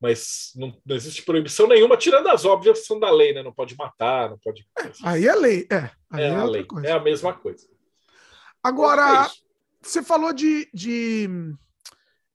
Mas 0.00 0.50
não, 0.56 0.76
não 0.84 0.96
existe 0.96 1.22
proibição 1.22 1.68
nenhuma, 1.68 1.96
tirando 1.96 2.26
as 2.28 2.44
óbvias 2.44 2.80
que 2.80 2.86
são 2.86 2.98
da 2.98 3.10
lei, 3.10 3.32
né? 3.32 3.42
Não 3.42 3.52
pode 3.52 3.76
matar, 3.76 4.30
não 4.30 4.38
pode. 4.38 4.66
É, 4.78 4.90
aí 5.04 5.26
é 5.28 5.34
lei, 5.34 5.66
é. 5.70 5.90
é, 6.18 6.22
é 6.22 6.30
a 6.30 6.44
lei, 6.44 6.64
coisa. 6.64 6.88
é 6.88 6.92
a 6.92 7.00
mesma 7.00 7.32
coisa. 7.32 7.68
Agora, 8.64 9.26
é 9.26 9.42
você 9.82 10.02
falou 10.02 10.32
de, 10.32 10.68
de 10.72 11.28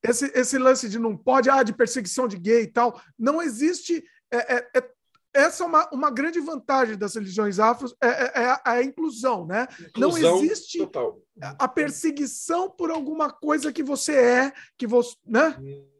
esse, 0.03 0.25
esse 0.35 0.57
lance 0.57 0.89
de 0.89 0.99
não 0.99 1.15
pode, 1.15 1.49
ah, 1.49 1.63
de 1.63 1.73
perseguição 1.73 2.27
de 2.27 2.37
gay 2.37 2.63
e 2.63 2.67
tal. 2.67 3.01
Não 3.17 3.41
existe. 3.41 4.03
É, 4.31 4.57
é, 4.57 4.69
é 4.75 4.89
essa 5.37 5.63
é 5.63 5.67
uma, 5.67 5.89
uma 5.91 6.09
grande 6.09 6.39
vantagem 6.39 6.97
das 6.97 7.15
religiões 7.15 7.59
afros, 7.59 7.95
é, 8.01 8.07
é, 8.07 8.31
é 8.35 8.45
a, 8.45 8.61
a, 8.65 8.83
inclusão, 8.83 9.45
né? 9.45 9.67
Inclusão 9.79 10.21
não 10.21 10.43
existe 10.43 10.79
total. 10.79 11.21
a 11.41 11.67
perseguição 11.67 12.69
por 12.69 12.89
alguma 12.89 13.31
coisa 13.31 13.71
que 13.71 13.83
você 13.83 14.15
é, 14.15 14.53
que 14.77 14.87
você, 14.87 15.15
né? 15.25 15.57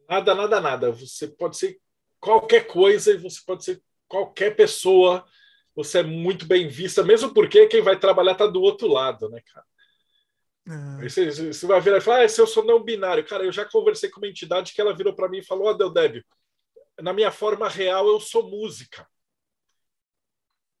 Nada, 0.08 0.34
nada, 0.34 0.60
nada. 0.60 0.92
Você 0.92 1.28
pode 1.28 1.56
ser 1.56 1.78
qualquer 2.20 2.66
coisa 2.66 3.12
e 3.12 3.16
você 3.16 3.40
pode 3.46 3.64
ser 3.64 3.82
qualquer 4.08 4.56
pessoa. 4.56 5.24
Você 5.76 5.98
é 5.98 6.02
muito 6.02 6.44
bem 6.44 6.66
vista, 6.68 7.04
mesmo 7.04 7.32
porque 7.32 7.68
quem 7.68 7.80
vai 7.80 7.96
trabalhar 7.98 8.32
está 8.32 8.46
do 8.46 8.60
outro 8.60 8.88
lado, 8.88 9.28
né, 9.28 9.40
cara? 9.52 9.66
É. 11.00 11.08
Você, 11.08 11.30
você, 11.30 11.66
vai 11.66 11.80
virar 11.80 11.98
e 11.98 12.00
falar, 12.00 12.24
ah, 12.24 12.28
se 12.28 12.40
eu 12.40 12.46
sou 12.46 12.64
não 12.64 12.82
binário. 12.82 13.24
Cara, 13.24 13.44
eu 13.44 13.52
já 13.52 13.64
conversei 13.64 14.10
com 14.10 14.20
uma 14.20 14.28
entidade 14.28 14.74
que 14.74 14.80
ela 14.80 14.94
virou 14.94 15.14
para 15.14 15.28
mim 15.28 15.38
e 15.38 15.44
falou, 15.44 15.68
ó, 15.68 15.72
oh, 15.72 17.02
na 17.02 17.12
minha 17.12 17.30
forma 17.30 17.68
real 17.68 18.06
eu 18.08 18.20
sou 18.20 18.50
música. 18.50 19.06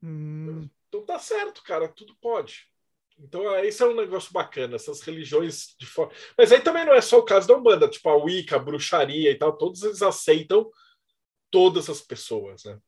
Hum. 0.02 0.68
Então 0.88 1.04
tá 1.04 1.18
certo, 1.18 1.62
cara, 1.62 1.88
tudo 1.88 2.16
pode. 2.20 2.66
Então, 3.20 3.52
é, 3.54 3.66
esse 3.66 3.82
é 3.82 3.86
um 3.86 3.96
negócio 3.96 4.32
bacana, 4.32 4.76
essas 4.76 5.00
religiões 5.00 5.74
de 5.78 5.86
fora. 5.86 6.10
Mas 6.36 6.52
aí 6.52 6.60
também 6.60 6.84
não 6.84 6.94
é 6.94 7.00
só 7.00 7.18
o 7.18 7.24
caso 7.24 7.48
da 7.48 7.56
Umbanda, 7.56 7.88
tipo 7.88 8.08
a 8.08 8.16
Wicca, 8.16 8.56
a 8.56 8.60
bruxaria 8.60 9.30
e 9.30 9.34
tal, 9.34 9.56
todos 9.56 9.82
eles 9.82 10.02
aceitam 10.02 10.70
todas 11.50 11.90
as 11.90 12.00
pessoas, 12.00 12.64
né? 12.64 12.78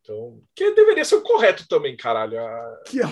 Então, 0.00 0.42
que 0.54 0.70
deveria 0.72 1.04
ser 1.04 1.16
o 1.16 1.22
correto 1.22 1.66
também, 1.66 1.96
caralho. 1.96 2.38
A... 2.38 2.82
Que 2.86 3.00
é, 3.00 3.06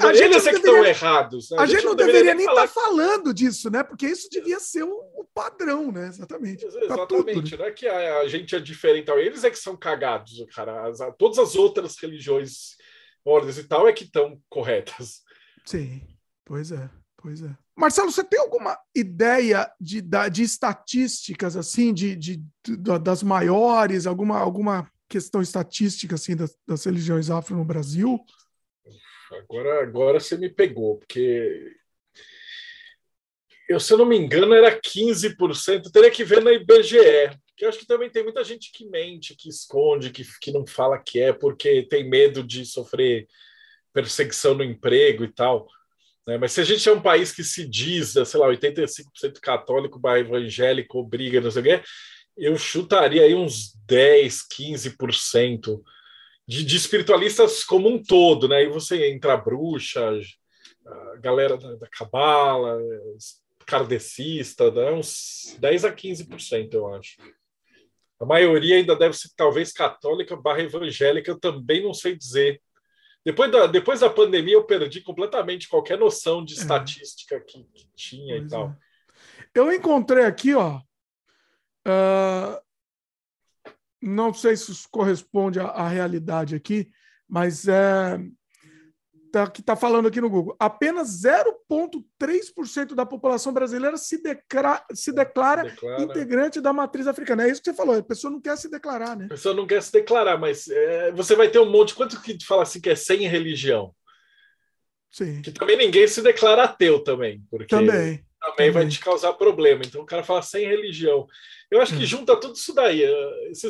A 0.00 0.12
gente 0.12 0.24
eles 0.24 0.46
é 0.46 0.50
que 0.50 0.56
estão 0.56 0.84
errados. 0.84 1.52
A, 1.52 1.62
a 1.62 1.66
gente, 1.66 1.76
gente, 1.76 1.86
não 1.86 1.94
deveria, 1.94 2.20
deveria 2.20 2.34
nem 2.34 2.46
estar 2.46 2.68
tá 2.68 2.68
falando 2.68 3.32
disso, 3.32 3.70
né? 3.70 3.82
Porque 3.82 4.06
isso 4.06 4.28
devia 4.30 4.60
ser 4.60 4.82
o, 4.82 4.90
o 4.90 5.24
padrão, 5.34 5.90
né? 5.90 6.08
Exatamente. 6.08 6.64
Exatamente. 6.64 7.08
Tudo, 7.08 7.58
Não 7.58 7.64
é 7.64 7.70
que 7.70 7.86
a, 7.86 8.18
a, 8.18 8.28
gente 8.28 8.54
é 8.54 8.60
diferente. 8.60 9.10
Eles 9.10 9.44
é 9.44 9.50
que 9.50 9.58
são 9.58 9.76
cagados, 9.76 10.44
cara. 10.54 10.88
As, 10.88 10.98
todas 11.18 11.38
as 11.38 11.54
outras 11.54 11.96
religiões, 11.98 12.76
ordens 13.24 13.58
e 13.58 13.64
tal, 13.64 13.88
é 13.88 13.92
que 13.92 14.04
estão 14.04 14.40
corretas. 14.48 15.22
Sim, 15.64 16.02
pois 16.44 16.72
é, 16.72 16.90
pois 17.16 17.42
é. 17.42 17.56
Marcelo, 17.76 18.12
você 18.12 18.22
tem 18.22 18.38
alguma 18.38 18.78
ideia 18.94 19.70
de, 19.80 20.02
de 20.30 20.42
estatísticas, 20.42 21.56
assim, 21.56 21.92
de, 21.92 22.14
de, 22.14 22.44
de 22.64 22.76
das 22.76 23.22
maiores, 23.22 24.06
alguma, 24.06 24.38
alguma 24.38 24.90
questão 25.08 25.40
estatística, 25.40 26.14
assim, 26.14 26.36
das, 26.36 26.54
das 26.66 26.84
religiões 26.84 27.30
afro 27.30 27.56
no 27.56 27.64
Brasil? 27.64 28.18
Agora, 29.32 29.82
agora 29.82 30.20
você 30.20 30.36
me 30.36 30.48
pegou, 30.48 30.98
porque 30.98 31.74
eu, 33.68 33.80
se 33.80 33.92
eu 33.92 33.98
não 33.98 34.04
me 34.04 34.16
engano, 34.16 34.54
era 34.54 34.78
15%. 34.78 35.90
Teria 35.90 36.10
que 36.10 36.24
ver 36.24 36.42
na 36.42 36.52
IBGE, 36.52 37.30
que 37.56 37.64
eu 37.64 37.68
acho 37.68 37.78
que 37.78 37.86
também 37.86 38.10
tem 38.10 38.22
muita 38.22 38.44
gente 38.44 38.70
que 38.72 38.84
mente, 38.86 39.34
que 39.34 39.48
esconde, 39.48 40.10
que, 40.10 40.24
que 40.40 40.52
não 40.52 40.66
fala 40.66 40.98
que 40.98 41.20
é, 41.20 41.32
porque 41.32 41.82
tem 41.84 42.08
medo 42.08 42.42
de 42.42 42.66
sofrer 42.66 43.26
perseguição 43.92 44.54
no 44.54 44.64
emprego 44.64 45.24
e 45.24 45.32
tal. 45.32 45.66
Né? 46.26 46.36
Mas 46.38 46.52
se 46.52 46.60
a 46.60 46.64
gente 46.64 46.86
é 46.88 46.92
um 46.92 47.00
país 47.00 47.32
que 47.32 47.42
se 47.42 47.66
diz, 47.66 48.12
sei 48.12 48.40
lá, 48.40 48.48
85% 48.48 49.40
católico, 49.40 50.00
evangélico, 50.18 51.02
briga, 51.04 51.40
não 51.40 51.50
sei 51.50 51.62
o 51.62 51.64
quê, 51.64 51.82
eu 52.36 52.56
chutaria 52.56 53.22
aí 53.22 53.34
uns 53.34 53.74
10, 53.86 54.48
15% 54.48 55.80
de, 56.52 56.64
de 56.64 56.76
espiritualistas 56.76 57.64
como 57.64 57.88
um 57.88 58.02
todo, 58.02 58.46
né? 58.46 58.64
E 58.64 58.68
você 58.68 59.10
entra 59.10 59.32
a 59.32 59.38
bruxa, 59.38 60.10
a 60.86 61.16
galera 61.16 61.56
da, 61.56 61.88
cabala, 61.88 62.78
kardecista, 63.66 64.70
né? 64.70 64.90
uns 64.92 65.56
10 65.58 65.86
a 65.86 65.92
15%, 65.92 66.74
eu 66.74 66.94
acho. 66.94 67.16
A 68.20 68.26
maioria 68.26 68.76
ainda 68.76 68.94
deve 68.94 69.16
ser 69.16 69.30
talvez 69.34 69.72
católica 69.72 70.36
barra 70.36 70.60
evangélica, 70.60 71.30
eu 71.30 71.40
também 71.40 71.82
não 71.82 71.94
sei 71.94 72.14
dizer. 72.14 72.60
Depois 73.24 73.50
da, 73.50 73.66
depois 73.66 74.00
da 74.00 74.10
pandemia, 74.10 74.54
eu 74.54 74.64
perdi 74.64 75.00
completamente 75.00 75.68
qualquer 75.68 75.98
noção 75.98 76.44
de 76.44 76.52
é. 76.52 76.56
estatística 76.58 77.40
que, 77.40 77.64
que 77.64 77.88
tinha 77.96 78.36
pois 78.36 78.46
e 78.46 78.48
tal. 78.50 78.68
É. 78.68 78.74
Eu 79.54 79.72
encontrei 79.72 80.24
aqui, 80.24 80.54
ó. 80.54 80.80
Uh, 81.86 82.60
não 84.02 84.34
sei 84.34 84.56
se 84.56 84.72
isso 84.72 84.88
corresponde 84.90 85.60
à, 85.60 85.66
à 85.66 85.88
realidade 85.88 86.54
aqui, 86.56 86.90
mas 87.28 87.68
é, 87.68 88.18
tá, 89.32 89.48
que 89.48 89.60
está 89.60 89.74
falando 89.74 90.08
aqui 90.08 90.20
no 90.20 90.28
Google. 90.28 90.54
Apenas 90.58 91.22
0,3% 91.22 92.94
da 92.94 93.06
população 93.06 93.52
brasileira 93.52 93.96
se, 93.96 94.22
declara, 94.22 94.84
se 94.92 95.12
declara, 95.12 95.62
declara, 95.62 96.02
integrante 96.02 96.60
da 96.60 96.72
matriz 96.72 97.06
africana. 97.06 97.44
É 97.44 97.50
isso 97.50 97.62
que 97.62 97.70
você 97.70 97.76
falou, 97.76 97.96
a 97.96 98.02
pessoa 98.02 98.30
não 98.30 98.40
quer 98.40 98.56
se 98.58 98.68
declarar, 98.68 99.16
né? 99.16 99.26
A 99.26 99.30
pessoa 99.30 99.54
não 99.54 99.66
quer 99.66 99.82
se 99.82 99.90
declarar, 99.90 100.36
mas 100.36 100.68
é, 100.68 101.10
você 101.12 101.34
vai 101.34 101.48
ter 101.48 101.58
um 101.58 101.70
monte. 101.70 101.94
Quanto 101.94 102.20
que 102.20 102.36
fala 102.44 102.64
assim 102.64 102.80
que 102.80 102.90
é 102.90 102.94
sem 102.94 103.26
religião? 103.26 103.94
Sim. 105.10 105.42
Que 105.42 105.50
também 105.50 105.76
ninguém 105.76 106.06
se 106.06 106.22
declara 106.22 106.64
ateu 106.64 107.02
também. 107.02 107.42
Porque 107.50 107.66
também. 107.66 108.24
Também 108.56 108.70
vai 108.70 108.88
te 108.88 109.00
causar 109.00 109.32
problema. 109.34 109.82
Então 109.84 110.02
o 110.02 110.06
cara 110.06 110.22
fala 110.22 110.42
sem 110.42 110.66
religião. 110.66 111.26
Eu 111.70 111.80
acho 111.80 111.96
que 111.96 112.02
hum. 112.02 112.06
junta 112.06 112.36
tudo 112.36 112.54
isso 112.54 112.74
daí. 112.74 113.02
Esse 113.50 113.68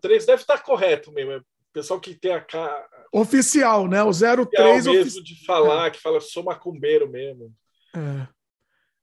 03 0.00 0.26
deve 0.26 0.42
estar 0.42 0.58
correto 0.58 1.12
mesmo. 1.12 1.32
É 1.32 1.40
pessoal 1.74 2.00
que 2.00 2.14
tem 2.14 2.32
a 2.32 2.40
cara. 2.40 2.88
Oficial, 3.12 3.88
né? 3.88 4.02
O 4.02 4.12
03 4.12 4.86
mesmo 4.86 5.00
ofici... 5.00 5.22
de 5.22 5.44
falar, 5.44 5.88
é. 5.88 5.90
que 5.90 6.00
fala 6.00 6.20
sou 6.20 6.44
macumbeiro 6.44 7.10
mesmo. 7.10 7.52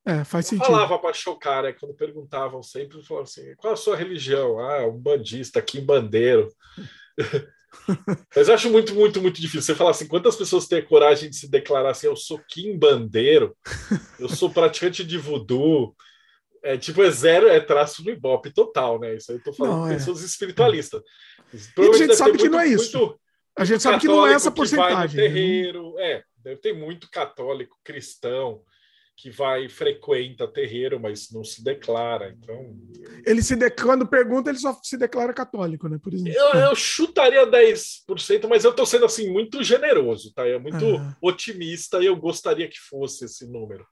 É, 0.06 0.14
é 0.14 0.24
faz 0.24 0.48
sentido. 0.48 0.66
falava 0.66 0.98
para 0.98 1.14
chocar, 1.14 1.64
né? 1.64 1.74
Quando 1.74 1.94
perguntavam 1.94 2.64
sempre, 2.64 3.04
falavam 3.04 3.24
assim: 3.24 3.54
qual 3.58 3.74
a 3.74 3.78
sua 3.78 3.96
religião? 3.96 4.58
Ah, 4.58 4.88
um 4.88 4.98
bandista, 4.98 5.60
aqui 5.60 5.80
em 5.80 5.86
bandeiro. 5.86 6.48
Mas 8.36 8.48
eu 8.48 8.54
acho 8.54 8.70
muito, 8.70 8.94
muito, 8.94 9.22
muito 9.22 9.40
difícil. 9.40 9.62
Você 9.62 9.76
falar 9.76 9.92
assim, 9.92 10.08
quantas 10.08 10.36
pessoas 10.36 10.68
têm 10.68 10.80
a 10.80 10.86
coragem 10.86 11.30
de 11.30 11.36
se 11.36 11.50
declarar 11.50 11.92
assim, 11.92 12.08
eu 12.08 12.16
sou 12.16 12.40
Kim 12.50 12.78
Bandeiro, 12.78 13.56
eu 14.20 14.30
sou 14.30 14.50
praticante 14.50 15.04
de 15.04 15.18
voodoo. 15.18 15.96
É 16.64 16.78
tipo, 16.78 17.02
é 17.02 17.10
zero, 17.10 17.48
é 17.48 17.60
traço 17.60 18.04
no 18.04 18.12
Ibope 18.12 18.54
total, 18.54 19.00
né? 19.00 19.16
Isso 19.16 19.32
aí 19.32 19.38
eu 19.38 19.44
tô 19.44 19.52
falando 19.52 19.80
não, 19.80 19.88
de 19.88 19.94
é. 19.94 19.98
pessoas 19.98 20.22
espiritualistas. 20.22 21.02
E 21.54 21.82
a 21.82 21.94
gente 21.94 22.16
sabe 22.16 22.34
que 22.34 22.44
muito, 22.44 22.52
não 22.52 22.60
é 22.60 22.68
isso. 22.68 22.98
Muito, 22.98 23.20
a 23.58 23.66
gente 23.66 23.82
sabe 23.82 24.00
que 24.00 24.08
não 24.08 24.28
é 24.28 24.34
essa 24.34 24.52
porcentagem. 24.52 25.18
Né? 25.18 25.24
terreiro, 25.24 25.96
né? 25.96 26.12
é, 26.12 26.24
deve 26.38 26.62
ter 26.62 26.74
muito 26.74 27.10
católico, 27.10 27.78
cristão, 27.84 28.62
que 29.22 29.30
vai 29.30 29.70
frequenta 29.70 30.48
terreiro, 30.48 31.00
mas 31.00 31.30
não 31.32 31.44
se 31.44 31.64
declara. 31.64 32.36
Então, 32.36 32.76
ele 33.24 33.44
se 33.44 33.56
de... 33.56 33.70
quando 33.70 34.08
pergunta, 34.08 34.50
ele 34.50 34.58
só 34.58 34.74
se 34.82 34.98
declara 34.98 35.32
católico, 35.32 35.88
né? 35.88 36.00
Por 36.02 36.12
exemplo. 36.12 36.34
Eu, 36.34 36.60
eu 36.60 36.76
chutaria 36.76 37.46
10%, 37.46 38.48
mas 38.50 38.64
eu 38.64 38.72
estou 38.72 38.86
sendo 38.86 39.06
assim 39.06 39.32
muito 39.32 39.64
generoso, 39.64 40.34
tá? 40.34 40.48
É 40.48 40.58
muito 40.58 40.98
ah. 40.98 41.16
otimista 41.22 42.02
e 42.02 42.08
eu 42.08 42.16
gostaria 42.16 42.68
que 42.68 42.80
fosse 42.80 43.26
esse 43.26 43.46
número. 43.46 43.86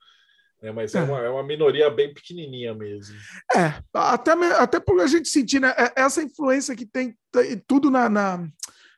É, 0.63 0.71
mas 0.71 0.95
é. 0.95 0.99
é. 0.99 1.03
uma, 1.03 1.19
é 1.19 1.29
uma 1.29 1.43
minoria 1.43 1.91
bem 1.91 2.11
pequenininha 2.11 2.73
mesmo. 2.73 3.15
É, 3.55 3.75
até, 3.93 4.31
até 4.31 4.79
por 4.79 4.99
a 4.99 5.05
gente 5.05 5.29
sentir 5.29 5.59
né, 5.59 5.73
é, 5.77 6.01
essa 6.01 6.23
influência 6.23 6.75
que 6.75 6.87
tem 6.87 7.15
tudo 7.67 7.91
na, 7.91 8.09
na 8.09 8.47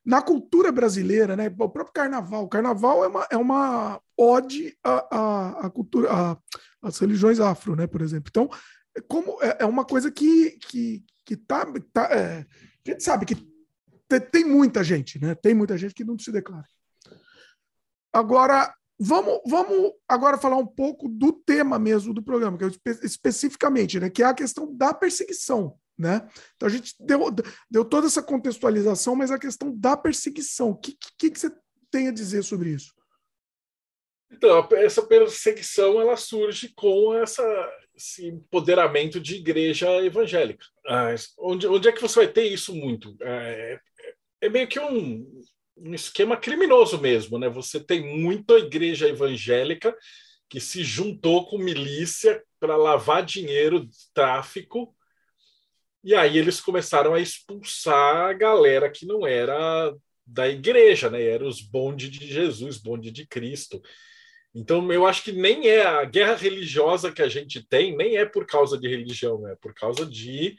na 0.06 0.22
cultura 0.22 0.72
brasileira, 0.72 1.36
né? 1.36 1.48
O 1.48 1.69
próprio 1.69 1.94
carnaval. 1.94 2.44
O 2.44 2.49
carnaval 2.49 3.03
é 3.03 3.07
uma, 3.07 3.28
é 3.32 3.38
uma 3.38 4.02
ode 4.18 4.76
à, 4.84 5.18
à, 5.18 5.65
à 5.68 5.69
cultura, 5.69 6.10
às 6.82 6.98
religiões 6.98 7.40
afro, 7.40 7.76
né? 7.76 7.88
Por 7.88 8.02
exemplo. 8.02 8.30
Então, 8.30 8.49
como 9.07 9.38
é, 9.41 9.57
é 9.60 9.65
uma 9.65 9.86
coisa 9.86 10.11
que, 10.11 10.52
que, 10.68 11.03
que 11.26 11.36
tá. 11.36 11.65
tá 11.94 12.03
é, 12.11 12.45
a 12.86 12.91
gente 12.91 13.03
sabe 13.03 13.26
que 13.26 13.36
tem 14.32 14.44
muita 14.44 14.84
gente, 14.84 15.19
né? 15.22 15.36
Tem 15.36 15.53
muita 15.53 15.78
gente 15.78 15.94
que 15.94 16.03
não 16.03 16.18
se 16.18 16.32
declara. 16.32 16.65
Agora, 18.11 18.73
vamos, 18.99 19.40
vamos 19.45 19.94
agora 20.07 20.38
falar 20.38 20.57
um 20.57 20.68
pouco 20.68 21.07
do 21.07 21.32
tema 21.32 21.80
mesmo 21.80 22.14
do 22.14 22.22
programa, 22.22 22.57
que 22.57 22.65
é 22.65 22.91
especificamente, 23.03 23.99
né? 23.99 24.10
Que 24.10 24.23
é 24.23 24.26
a 24.26 24.34
questão 24.34 24.76
da 24.76 24.94
perseguição. 24.94 25.78
Né? 25.97 26.27
Então 26.55 26.68
a 26.68 26.72
gente 26.72 26.95
deu, 26.99 27.19
deu 27.69 27.85
toda 27.85 28.07
essa 28.07 28.23
contextualização, 28.23 29.15
mas 29.15 29.30
a 29.30 29.38
questão 29.38 29.76
da 29.77 29.95
perseguição, 29.95 30.72
o 30.72 30.76
que, 30.76 30.97
que, 31.18 31.30
que 31.30 31.39
você 31.39 31.51
tem 31.91 32.07
a 32.07 32.11
dizer 32.11 32.43
sobre 32.43 32.72
isso? 32.72 32.93
Então, 34.31 34.68
essa 34.72 35.05
perseguição 35.05 35.99
ela 35.99 36.15
surge 36.15 36.69
com 36.73 37.13
essa, 37.13 37.43
esse 37.93 38.27
empoderamento 38.27 39.19
de 39.19 39.35
igreja 39.35 39.89
evangélica. 40.03 40.65
Ah, 40.88 41.13
onde, 41.38 41.68
onde 41.68 41.89
é 41.89 41.91
que 41.91 42.01
você 42.01 42.19
vai 42.19 42.27
ter 42.30 42.45
isso 42.45 42.73
muito? 42.73 43.15
É, 43.22 43.80
é 44.41 44.49
meio 44.49 44.68
que 44.68 44.80
um, 44.80 45.43
um 45.77 45.93
esquema 45.93 46.38
criminoso 46.38 46.97
mesmo, 46.99 47.38
né? 47.38 47.49
Você 47.49 47.80
tem 47.80 48.19
muita 48.22 48.53
igreja 48.53 49.07
evangélica 49.07 49.95
que 50.49 50.59
se 50.59 50.84
juntou 50.84 51.45
com 51.47 51.57
milícia 51.57 52.43
para 52.59 52.77
lavar 52.77 53.23
dinheiro 53.26 53.88
tráfico 54.13 54.95
e 56.03 56.15
aí 56.15 56.38
eles 56.38 56.60
começaram 56.60 57.14
a 57.14 57.19
expulsar 57.19 58.30
a 58.30 58.34
galera 58.34 58.90
que 58.90 59.06
não 59.06 59.26
era 59.26 59.94
da 60.26 60.48
igreja, 60.48 61.10
né? 61.10 61.22
Era 61.23 61.45
os 61.45 61.61
bonde 61.61 62.10
de 62.10 62.26
Jesus, 62.26 62.78
bonde 62.78 63.11
de 63.11 63.28
Cristo. 63.28 63.82
Então 64.53 64.91
eu 64.91 65.06
acho 65.06 65.23
que 65.23 65.32
nem 65.32 65.68
é 65.68 65.84
a 65.84 66.03
guerra 66.06 66.36
religiosa 66.36 67.11
que 67.11 67.22
a 67.22 67.30
gente 67.30 67.65
tem, 67.68 67.95
nem 67.95 68.18
é 68.18 68.26
por 68.26 68.45
causa 68.45 68.78
de 68.78 68.88
religião? 68.88 69.48
É 69.48 69.56
por 69.56 69.73
causa 69.73 70.06
de 70.06 70.56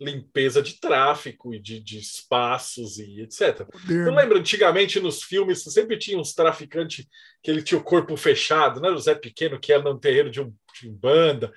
limpeza 0.00 0.60
de 0.60 0.80
tráfico 0.80 1.54
e 1.54 1.60
de, 1.60 1.80
de 1.80 1.98
espaços 1.98 2.98
e 2.98 3.20
etc. 3.20 3.66
Eu 3.88 4.14
lembro 4.14 4.38
antigamente 4.38 4.98
nos 5.00 5.22
filmes 5.22 5.62
sempre 5.62 5.98
tinha 5.98 6.18
uns 6.18 6.34
traficantes 6.34 7.06
que 7.42 7.50
ele 7.50 7.62
tinha 7.62 7.78
o 7.78 7.84
corpo 7.84 8.16
fechado, 8.16 8.80
né? 8.80 8.90
O 8.90 8.98
Zé 8.98 9.14
Pequeno 9.14 9.58
que 9.58 9.72
era 9.72 9.82
no 9.82 9.98
terreiro 9.98 10.30
de 10.30 10.40
um, 10.40 10.52
de 10.80 10.90
banda. 10.90 11.52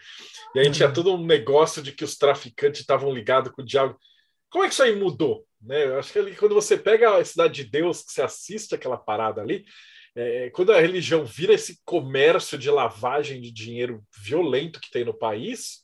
E 0.56 0.60
aí 0.60 0.72
tinha 0.72 0.88
uhum. 0.88 0.94
todo 0.94 1.14
um 1.14 1.26
negócio 1.26 1.82
de 1.82 1.92
que 1.92 2.04
os 2.04 2.16
traficantes 2.16 2.82
estavam 2.82 3.12
ligados 3.12 3.52
com 3.52 3.62
o 3.62 3.66
diabo. 3.66 3.98
Como 4.50 4.64
é 4.64 4.68
que 4.68 4.74
isso 4.74 4.84
aí 4.84 4.96
mudou? 4.96 5.46
Né? 5.62 5.86
Eu 5.86 6.00
acho 6.00 6.14
que 6.14 6.20
ali, 6.20 6.36
quando 6.36 6.56
você 6.56 6.78
pega 6.78 7.18
a 7.18 7.26
Cidade 7.26 7.64
de 7.64 7.70
Deus, 7.70 8.04
que 8.04 8.12
você 8.12 8.22
assiste 8.22 8.76
aquela 8.76 8.98
parada 8.98 9.42
ali, 9.42 9.66
é, 10.16 10.50
quando 10.50 10.72
a 10.72 10.80
religião 10.80 11.26
vira 11.26 11.54
esse 11.54 11.80
comércio 11.86 12.58
de 12.58 12.70
lavagem 12.70 13.42
de 13.42 13.52
dinheiro 13.52 14.04
violento 14.18 14.80
que 14.80 14.90
tem 14.90 15.06
no 15.06 15.14
país, 15.14 15.84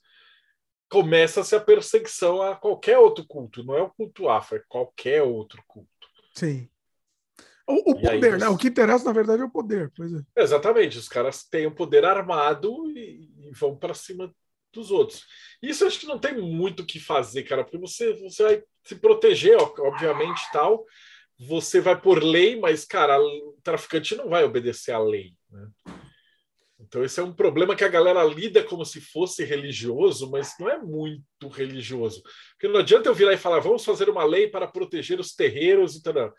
começa-se 0.94 1.56
a 1.56 1.60
perseguição 1.60 2.40
a 2.40 2.56
qualquer 2.56 3.00
outro 3.00 3.26
culto. 3.26 3.64
Não 3.64 3.76
é 3.76 3.82
o 3.82 3.90
culto 3.90 4.30
afro, 4.30 4.58
é 4.58 4.64
qualquer 4.70 5.24
outro 5.24 5.64
culto. 5.68 5.90
Sim. 6.36 6.70
O, 7.68 7.92
o 7.92 8.00
poder, 8.00 8.38
né? 8.38 8.48
O 8.48 8.58
que 8.58 8.68
interessa, 8.68 9.04
na 9.06 9.12
verdade, 9.12 9.42
é 9.42 9.46
o 9.46 9.50
poder. 9.50 9.92
Pois 9.96 10.14
é. 10.14 10.20
Exatamente. 10.36 11.00
Os 11.00 11.10
caras 11.10 11.46
têm 11.46 11.66
o 11.66 11.74
poder 11.74 12.06
armado 12.06 12.92
e, 12.92 13.28
e 13.40 13.52
vão 13.54 13.76
para 13.76 13.96
cima 13.96 14.32
dos 14.72 14.92
outros. 14.92 15.26
Isso 15.64 15.84
acho 15.84 16.00
que 16.00 16.06
não 16.06 16.20
tem 16.20 16.38
muito 16.38 16.82
o 16.84 16.86
que 16.86 17.00
fazer, 17.00 17.42
cara, 17.42 17.64
porque 17.64 17.78
você, 17.80 18.14
você 18.14 18.44
vai 18.44 18.64
se 18.84 18.96
proteger, 18.96 19.58
obviamente, 19.58 20.42
tal, 20.52 20.86
você 21.40 21.82
vai 21.82 22.00
por 22.00 22.22
lei, 22.22 22.60
mas, 22.60 22.86
cara, 22.86 23.20
o 23.20 23.58
traficante 23.64 24.16
não 24.16 24.30
vai 24.30 24.44
obedecer 24.44 24.92
à 24.92 25.00
lei. 25.00 25.34
Né? 25.50 25.68
Então, 26.94 27.04
esse 27.04 27.20
é 27.20 27.24
um 27.24 27.34
problema 27.34 27.76
que 27.76 27.84
a 27.84 27.90
galera 27.90 28.24
lida 28.24 28.62
como 28.62 28.86
se 28.86 29.02
fosse 29.02 29.44
religioso, 29.44 30.30
mas 30.30 30.54
não 30.60 30.70
é 30.70 30.78
muito 30.78 31.48
religioso. 31.48 32.22
Porque 32.52 32.68
não 32.68 32.82
adianta 32.82 33.10
eu 33.10 33.16
virar 33.16 33.34
e 33.34 33.38
falar, 33.38 33.60
vamos 33.62 33.84
fazer 33.84 34.12
uma 34.12 34.24
lei 34.24 34.48
para 34.48 34.68
proteger 34.68 35.20
os 35.20 35.34
terreiros 35.34 35.96
e 35.96 36.04
tal. 36.04 36.32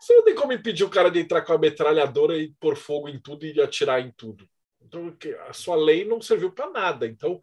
Você 0.00 0.14
não 0.14 0.24
tem 0.24 0.34
como 0.34 0.54
impedir 0.54 0.84
o 0.84 0.88
cara 0.88 1.10
de 1.10 1.20
entrar 1.20 1.42
com 1.42 1.52
a 1.52 1.58
metralhadora 1.58 2.34
e 2.38 2.54
pôr 2.58 2.76
fogo 2.76 3.10
em 3.10 3.20
tudo 3.20 3.44
e 3.44 3.60
atirar 3.60 4.00
em 4.00 4.10
tudo. 4.16 4.48
Então, 4.80 5.14
a 5.46 5.52
sua 5.52 5.76
lei 5.76 6.02
não 6.02 6.18
serviu 6.18 6.50
para 6.50 6.70
nada. 6.70 7.06
Então, 7.06 7.38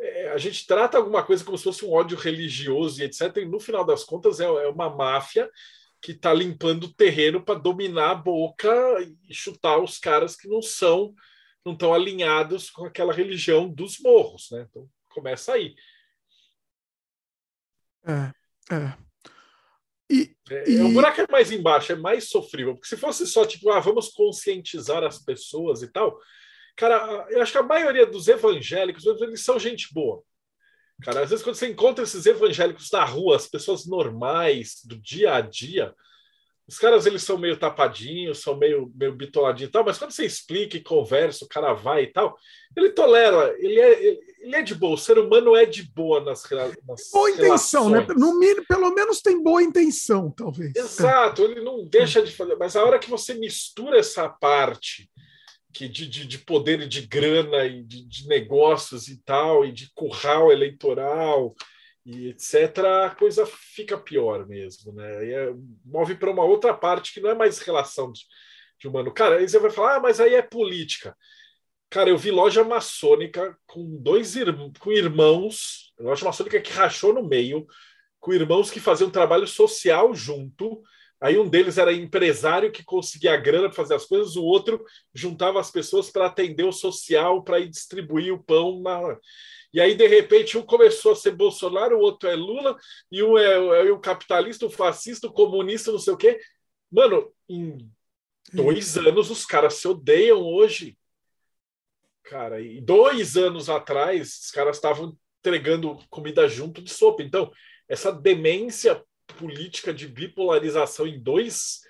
é, 0.00 0.30
a 0.30 0.38
gente 0.38 0.66
trata 0.66 0.98
alguma 0.98 1.22
coisa 1.22 1.44
como 1.44 1.56
se 1.56 1.62
fosse 1.62 1.84
um 1.84 1.92
ódio 1.92 2.18
religioso 2.18 3.00
e 3.00 3.04
etc. 3.04 3.36
E 3.36 3.44
no 3.44 3.60
final 3.60 3.84
das 3.84 4.02
contas, 4.02 4.40
é, 4.40 4.44
é 4.46 4.66
uma 4.66 4.90
máfia 4.90 5.48
que 6.02 6.10
está 6.10 6.34
limpando 6.34 6.84
o 6.84 6.92
terreno 6.92 7.40
para 7.40 7.56
dominar 7.56 8.10
a 8.10 8.14
boca 8.16 8.74
e 9.28 9.32
chutar 9.32 9.78
os 9.78 9.96
caras 9.96 10.34
que 10.34 10.48
não 10.48 10.60
são, 10.60 11.14
não 11.64 11.72
estão 11.72 11.94
alinhados 11.94 12.70
com 12.70 12.84
aquela 12.84 13.12
religião 13.12 13.68
dos 13.68 13.98
morros. 14.00 14.48
Né? 14.50 14.66
Então, 14.68 14.88
começa 15.10 15.54
aí. 15.54 15.74
É, 18.06 18.74
é. 18.74 18.98
E, 20.10 20.36
é, 20.50 20.70
e... 20.70 20.80
O 20.80 20.92
buraco 20.92 21.20
é 21.20 21.26
mais 21.30 21.50
embaixo, 21.50 21.92
é 21.92 21.96
mais 21.96 22.28
sofrível. 22.28 22.74
Porque 22.74 22.88
se 22.88 22.96
fosse 22.96 23.26
só 23.26 23.46
tipo, 23.46 23.70
ah, 23.70 23.80
vamos 23.80 24.08
conscientizar 24.10 25.02
as 25.02 25.18
pessoas 25.18 25.82
e 25.82 25.88
tal, 25.88 26.20
Cara, 26.76 27.26
eu 27.30 27.40
acho 27.40 27.52
que 27.52 27.58
a 27.58 27.62
maioria 27.62 28.06
dos 28.06 28.26
evangélicos, 28.26 29.06
eles 29.06 29.44
são 29.44 29.58
gente 29.58 29.92
boa. 29.92 30.22
Cara, 31.02 31.22
às 31.22 31.30
vezes 31.30 31.44
quando 31.44 31.56
você 31.56 31.68
encontra 31.68 32.04
esses 32.04 32.26
evangélicos 32.26 32.90
na 32.90 33.04
rua, 33.04 33.36
as 33.36 33.46
pessoas 33.46 33.86
normais, 33.86 34.80
do 34.84 34.96
dia 35.00 35.34
a 35.34 35.40
dia, 35.40 35.94
os 36.66 36.78
caras 36.78 37.04
eles 37.04 37.22
são 37.22 37.36
meio 37.36 37.58
tapadinhos, 37.58 38.40
são 38.40 38.56
meio, 38.56 38.90
meio 38.94 39.14
bitoladinhos 39.14 39.68
e 39.68 39.72
tal, 39.72 39.84
mas 39.84 39.98
quando 39.98 40.12
você 40.12 40.24
explica 40.24 40.76
e 40.76 40.82
conversa, 40.82 41.44
o 41.44 41.48
cara 41.48 41.74
vai 41.74 42.04
e 42.04 42.06
tal, 42.06 42.36
ele 42.74 42.90
tolera, 42.90 43.54
ele 43.58 43.78
é, 43.78 44.02
ele 44.40 44.56
é 44.56 44.62
de 44.62 44.74
boa, 44.74 44.94
o 44.94 44.98
ser 44.98 45.18
humano 45.18 45.54
é 45.54 45.66
de 45.66 45.82
boa 45.82 46.20
nas, 46.22 46.42
nas 46.50 47.10
Boa 47.12 47.30
intenção, 47.30 47.90
né? 47.90 48.06
No 48.16 48.38
mínimo, 48.38 48.64
pelo 48.66 48.90
menos 48.94 49.20
tem 49.20 49.42
boa 49.42 49.62
intenção, 49.62 50.30
talvez. 50.30 50.74
Exato, 50.74 51.42
ele 51.42 51.60
não 51.60 51.84
deixa 51.84 52.22
de 52.22 52.32
fazer, 52.32 52.56
mas 52.56 52.74
a 52.76 52.84
hora 52.84 52.98
que 52.98 53.10
você 53.10 53.34
mistura 53.34 53.98
essa 53.98 54.28
parte 54.28 55.10
que 55.72 55.88
de, 55.88 56.06
de, 56.06 56.24
de, 56.24 56.38
poder 56.38 56.80
e 56.82 56.86
de 56.86 57.04
grana 57.04 57.64
e 57.64 57.82
de, 57.82 58.06
de, 58.06 58.28
negócios 58.28 59.08
e 59.08 59.16
tal, 59.24 59.66
e 59.66 59.72
de 59.72 59.90
curral 59.92 60.52
eleitoral 60.52 61.52
e 62.04 62.28
etc., 62.28 62.78
a 63.06 63.10
coisa 63.10 63.46
fica 63.46 63.98
pior 63.98 64.46
mesmo, 64.46 64.92
né? 64.92 65.30
É, 65.30 65.54
move 65.84 66.14
para 66.16 66.30
uma 66.30 66.44
outra 66.44 66.74
parte 66.74 67.12
que 67.12 67.20
não 67.20 67.30
é 67.30 67.34
mais 67.34 67.58
relação 67.60 68.12
de, 68.12 68.22
de 68.78 68.88
humano. 68.88 69.12
Cara, 69.12 69.36
aí 69.36 69.48
você 69.48 69.58
vai 69.58 69.70
falar, 69.70 69.96
ah, 69.96 70.00
mas 70.00 70.20
aí 70.20 70.34
é 70.34 70.42
política. 70.42 71.16
Cara, 71.90 72.10
eu 72.10 72.18
vi 72.18 72.30
loja 72.30 72.64
maçônica 72.64 73.56
com 73.66 73.96
dois 74.02 74.36
irmãos, 74.36 74.72
com 74.78 74.92
irmãos, 74.92 75.92
loja 75.98 76.24
maçônica 76.24 76.60
que 76.60 76.72
rachou 76.72 77.14
no 77.14 77.26
meio, 77.26 77.66
com 78.20 78.32
irmãos 78.32 78.70
que 78.70 78.80
faziam 78.80 79.10
trabalho 79.10 79.46
social 79.46 80.14
junto, 80.14 80.82
Aí 81.24 81.38
um 81.38 81.48
deles 81.48 81.78
era 81.78 81.90
empresário 81.90 82.70
que 82.70 82.84
conseguia 82.84 83.32
a 83.32 83.36
grana 83.38 83.68
para 83.68 83.76
fazer 83.76 83.94
as 83.94 84.04
coisas, 84.04 84.36
o 84.36 84.44
outro 84.44 84.84
juntava 85.14 85.58
as 85.58 85.70
pessoas 85.70 86.10
para 86.10 86.26
atender 86.26 86.64
o 86.64 86.72
social, 86.72 87.42
para 87.42 87.60
ir 87.60 87.70
distribuir 87.70 88.30
o 88.34 88.42
pão 88.42 88.82
na. 88.82 89.16
E 89.74 89.80
aí, 89.80 89.96
de 89.96 90.06
repente, 90.06 90.56
um 90.56 90.62
começou 90.62 91.10
a 91.10 91.16
ser 91.16 91.32
Bolsonaro, 91.32 91.98
o 91.98 92.00
outro 92.00 92.28
é 92.28 92.36
Lula, 92.36 92.78
e 93.10 93.24
um 93.24 93.36
é, 93.36 93.54
é 93.88 93.92
o 93.92 93.98
capitalista, 93.98 94.64
o 94.64 94.70
fascista, 94.70 95.26
o 95.26 95.32
comunista, 95.32 95.90
não 95.90 95.98
sei 95.98 96.14
o 96.14 96.16
quê. 96.16 96.40
Mano, 96.88 97.34
em 97.48 97.76
dois 98.52 98.96
anos 98.96 99.30
os 99.30 99.44
caras 99.44 99.74
se 99.74 99.88
odeiam 99.88 100.40
hoje. 100.40 100.96
Cara, 102.22 102.60
e 102.60 102.80
dois 102.80 103.36
anos 103.36 103.68
atrás, 103.68 104.44
os 104.44 104.50
caras 104.52 104.76
estavam 104.76 105.18
entregando 105.40 105.98
comida 106.08 106.46
junto 106.46 106.80
de 106.80 106.92
sopa. 106.92 107.24
Então, 107.24 107.50
essa 107.88 108.12
demência 108.12 109.04
política 109.36 109.92
de 109.92 110.06
bipolarização 110.06 111.04
em 111.04 111.20
dois 111.20 111.80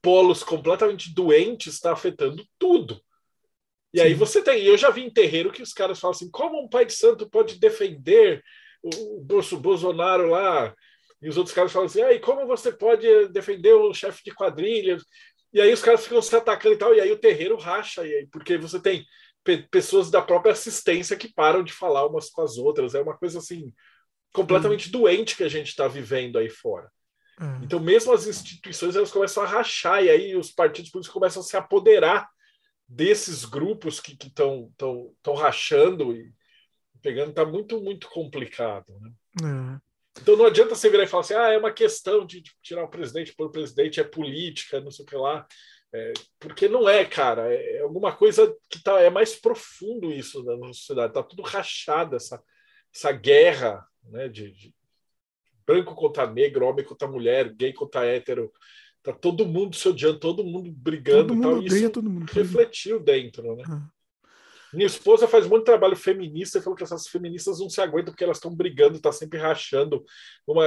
polos 0.00 0.42
completamente 0.42 1.14
doentes 1.14 1.74
está 1.74 1.92
afetando 1.92 2.42
tudo. 2.58 2.98
E 3.92 3.98
Sim. 3.98 4.04
aí 4.04 4.14
você 4.14 4.42
tem, 4.42 4.62
eu 4.62 4.76
já 4.76 4.90
vi 4.90 5.02
em 5.02 5.10
terreiro 5.10 5.52
que 5.52 5.62
os 5.62 5.72
caras 5.72 5.98
falam 5.98 6.14
assim: 6.14 6.30
como 6.30 6.62
um 6.62 6.68
pai 6.68 6.84
de 6.84 6.92
santo 6.92 7.28
pode 7.28 7.58
defender 7.58 8.42
o, 8.82 9.20
Bolsonaro 9.22 10.28
lá? 10.28 10.74
E 11.20 11.28
os 11.28 11.36
outros 11.36 11.54
caras 11.54 11.72
falam 11.72 11.86
assim: 11.86 12.02
ah, 12.02 12.12
e 12.12 12.20
como 12.20 12.46
você 12.46 12.70
pode 12.70 13.28
defender 13.28 13.72
o 13.72 13.92
chefe 13.94 14.22
de 14.24 14.34
quadrilha? 14.34 14.98
E 15.52 15.60
aí 15.60 15.72
os 15.72 15.80
caras 15.80 16.04
ficam 16.04 16.20
se 16.20 16.34
atacando 16.36 16.74
e 16.74 16.78
tal, 16.78 16.94
e 16.94 17.00
aí 17.00 17.10
o 17.10 17.18
terreiro 17.18 17.56
racha, 17.56 18.06
e 18.06 18.14
aí, 18.14 18.26
porque 18.26 18.58
você 18.58 18.80
tem 18.80 19.04
pe 19.42 19.62
pessoas 19.70 20.10
da 20.10 20.20
própria 20.20 20.52
assistência 20.52 21.16
que 21.16 21.32
param 21.32 21.62
de 21.62 21.72
falar 21.72 22.06
umas 22.06 22.28
com 22.28 22.42
as 22.42 22.58
outras. 22.58 22.94
É 22.94 23.00
uma 23.00 23.16
coisa 23.16 23.38
assim 23.38 23.72
completamente 24.32 24.90
doente 24.90 25.36
que 25.36 25.42
a 25.42 25.48
gente 25.48 25.68
está 25.68 25.88
vivendo 25.88 26.38
aí 26.38 26.50
fora. 26.50 26.90
Uhum. 27.40 27.60
Então, 27.62 27.80
mesmo 27.80 28.12
as 28.12 28.26
instituições 28.26 28.94
elas 28.94 29.10
começam 29.10 29.42
a 29.42 29.46
rachar, 29.46 30.04
e 30.04 30.10
aí 30.10 30.36
os 30.36 30.50
partidos 30.50 30.90
políticos 30.90 31.14
começam 31.14 31.40
a 31.40 31.44
se 31.44 31.56
apoderar 31.56 32.28
desses 32.88 33.44
grupos 33.44 34.00
que 34.00 34.12
estão 34.12 34.72
tão, 34.76 35.14
tão 35.22 35.34
rachando 35.34 36.14
e 36.14 36.32
pegando, 37.02 37.30
está 37.30 37.44
muito, 37.44 37.80
muito 37.80 38.08
complicado. 38.08 38.86
Né? 39.00 39.12
Uhum. 39.42 39.80
Então 40.20 40.36
não 40.36 40.46
adianta 40.46 40.74
você 40.74 40.90
virar 40.90 41.04
e 41.04 41.06
falar 41.06 41.20
assim, 41.20 41.34
ah, 41.34 41.52
é 41.52 41.58
uma 41.58 41.72
questão 41.72 42.26
de, 42.26 42.40
de 42.40 42.50
tirar 42.62 42.84
o 42.84 42.90
presidente 42.90 43.34
por 43.34 43.50
presidente, 43.50 44.00
é 44.00 44.04
política, 44.04 44.80
não 44.80 44.90
sei 44.90 45.04
o 45.04 45.08
que 45.08 45.16
lá. 45.16 45.46
É, 45.92 46.12
porque 46.38 46.68
não 46.68 46.88
é, 46.88 47.04
cara, 47.04 47.52
é 47.52 47.80
alguma 47.80 48.14
coisa 48.14 48.54
que 48.68 48.82
tá, 48.82 49.00
é 49.00 49.08
mais 49.08 49.34
profundo 49.34 50.12
isso 50.12 50.42
na 50.42 50.66
sociedade, 50.68 51.14
tá 51.14 51.22
tudo 51.22 51.42
rachado, 51.42 52.14
essa, 52.14 52.42
essa 52.94 53.10
guerra 53.10 53.86
né, 54.02 54.28
de, 54.28 54.50
de 54.52 54.74
branco 55.66 55.94
contra 55.94 56.26
negro, 56.26 56.66
homem 56.66 56.84
contra 56.84 57.08
mulher, 57.08 57.54
gay 57.54 57.72
contra 57.72 58.04
hétero. 58.04 58.52
Tá 59.02 59.12
todo 59.12 59.46
mundo 59.46 59.76
se 59.76 59.88
odiando, 59.88 60.18
todo 60.18 60.44
mundo 60.44 60.70
brigando. 60.70 61.28
Todo 61.28 61.34
mundo 61.34 61.42
tal, 61.42 61.58
odeia, 61.58 61.90
todo 61.90 62.10
mundo 62.10 62.30
refletiu 62.30 63.00
dentro, 63.00 63.54
né? 63.56 63.62
Ah. 63.66 63.88
Minha 64.72 64.86
esposa 64.86 65.26
faz 65.26 65.46
muito 65.46 65.64
trabalho 65.64 65.96
feminista 65.96 66.58
e 66.58 66.62
falou 66.62 66.76
que 66.76 66.84
essas 66.84 67.06
feministas 67.06 67.58
não 67.58 67.70
se 67.70 67.80
aguentam 67.80 68.12
porque 68.12 68.24
elas 68.24 68.36
estão 68.36 68.54
brigando, 68.54 69.00
tá 69.00 69.10
sempre 69.10 69.38
rachando. 69.38 70.04
Uma... 70.46 70.66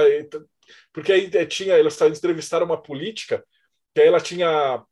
Porque 0.92 1.12
aí 1.12 1.30
eh, 1.32 1.46
tinha, 1.46 1.74
elas 1.74 2.00
entrevistaram 2.00 2.66
uma 2.66 2.82
política, 2.82 3.44
que 3.94 4.00
aí 4.00 4.08
ela 4.08 4.20
tinha 4.20 4.84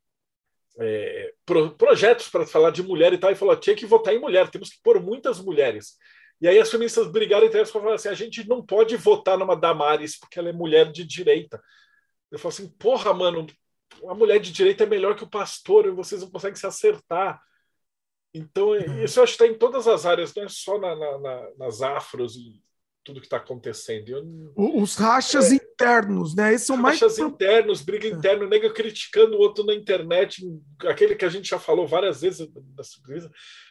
é, 0.78 1.32
pro, 1.44 1.74
projetos 1.76 2.28
para 2.28 2.46
falar 2.46 2.70
de 2.70 2.82
mulher 2.82 3.12
e 3.12 3.18
tal, 3.18 3.32
e 3.32 3.36
falou: 3.36 3.56
tinha 3.56 3.74
que 3.74 3.86
votar 3.86 4.14
em 4.14 4.20
mulher, 4.20 4.48
temos 4.48 4.70
que 4.70 4.80
pôr 4.82 5.00
muitas 5.02 5.40
mulheres. 5.40 5.96
E 6.40 6.48
aí 6.48 6.58
as 6.58 6.70
feministas 6.70 7.10
brigaram 7.10 7.46
entre 7.46 7.58
elas 7.58 7.68
e 7.68 7.72
falaram 7.72 7.94
assim: 7.94 8.08
a 8.08 8.14
gente 8.14 8.48
não 8.48 8.64
pode 8.64 8.96
votar 8.96 9.36
numa 9.36 9.56
Damares 9.56 10.18
porque 10.18 10.38
ela 10.38 10.48
é 10.50 10.52
mulher 10.52 10.90
de 10.92 11.04
direita. 11.04 11.60
Eu 12.30 12.38
falo 12.38 12.52
assim: 12.52 12.68
porra, 12.68 13.12
mano, 13.12 13.46
a 14.08 14.14
mulher 14.14 14.38
de 14.38 14.52
direita 14.52 14.84
é 14.84 14.86
melhor 14.86 15.16
que 15.16 15.24
o 15.24 15.30
pastor 15.30 15.86
e 15.86 15.90
vocês 15.90 16.22
não 16.22 16.30
conseguem 16.30 16.56
se 16.56 16.66
acertar. 16.66 17.40
Então, 18.32 18.68
uhum. 18.68 19.02
isso 19.02 19.18
eu 19.18 19.24
acho 19.24 19.36
que 19.36 19.42
está 19.42 19.52
em 19.52 19.58
todas 19.58 19.88
as 19.88 20.06
áreas, 20.06 20.34
não 20.34 20.44
é 20.44 20.48
só 20.48 20.78
na, 20.78 20.94
na, 20.94 21.18
na, 21.18 21.50
nas 21.58 21.82
afros 21.82 22.36
e 22.36 22.62
tudo 23.02 23.20
que 23.20 23.26
está 23.26 23.38
acontecendo. 23.38 24.08
Eu, 24.08 24.24
Os 24.56 24.94
rachas 24.94 25.50
é, 25.50 25.56
internos, 25.56 26.34
né? 26.34 26.54
Esses 26.54 26.66
são 26.66 26.80
rachas 26.80 27.18
mais... 27.18 27.32
internos, 27.32 27.82
briga 27.82 28.06
é. 28.06 28.10
interna, 28.10 28.46
nega 28.46 28.72
criticando 28.72 29.36
o 29.36 29.40
outro 29.40 29.64
na 29.64 29.74
internet, 29.74 30.42
aquele 30.86 31.16
que 31.16 31.24
a 31.24 31.28
gente 31.28 31.48
já 31.48 31.58
falou 31.58 31.86
várias 31.86 32.20
vezes 32.20 32.48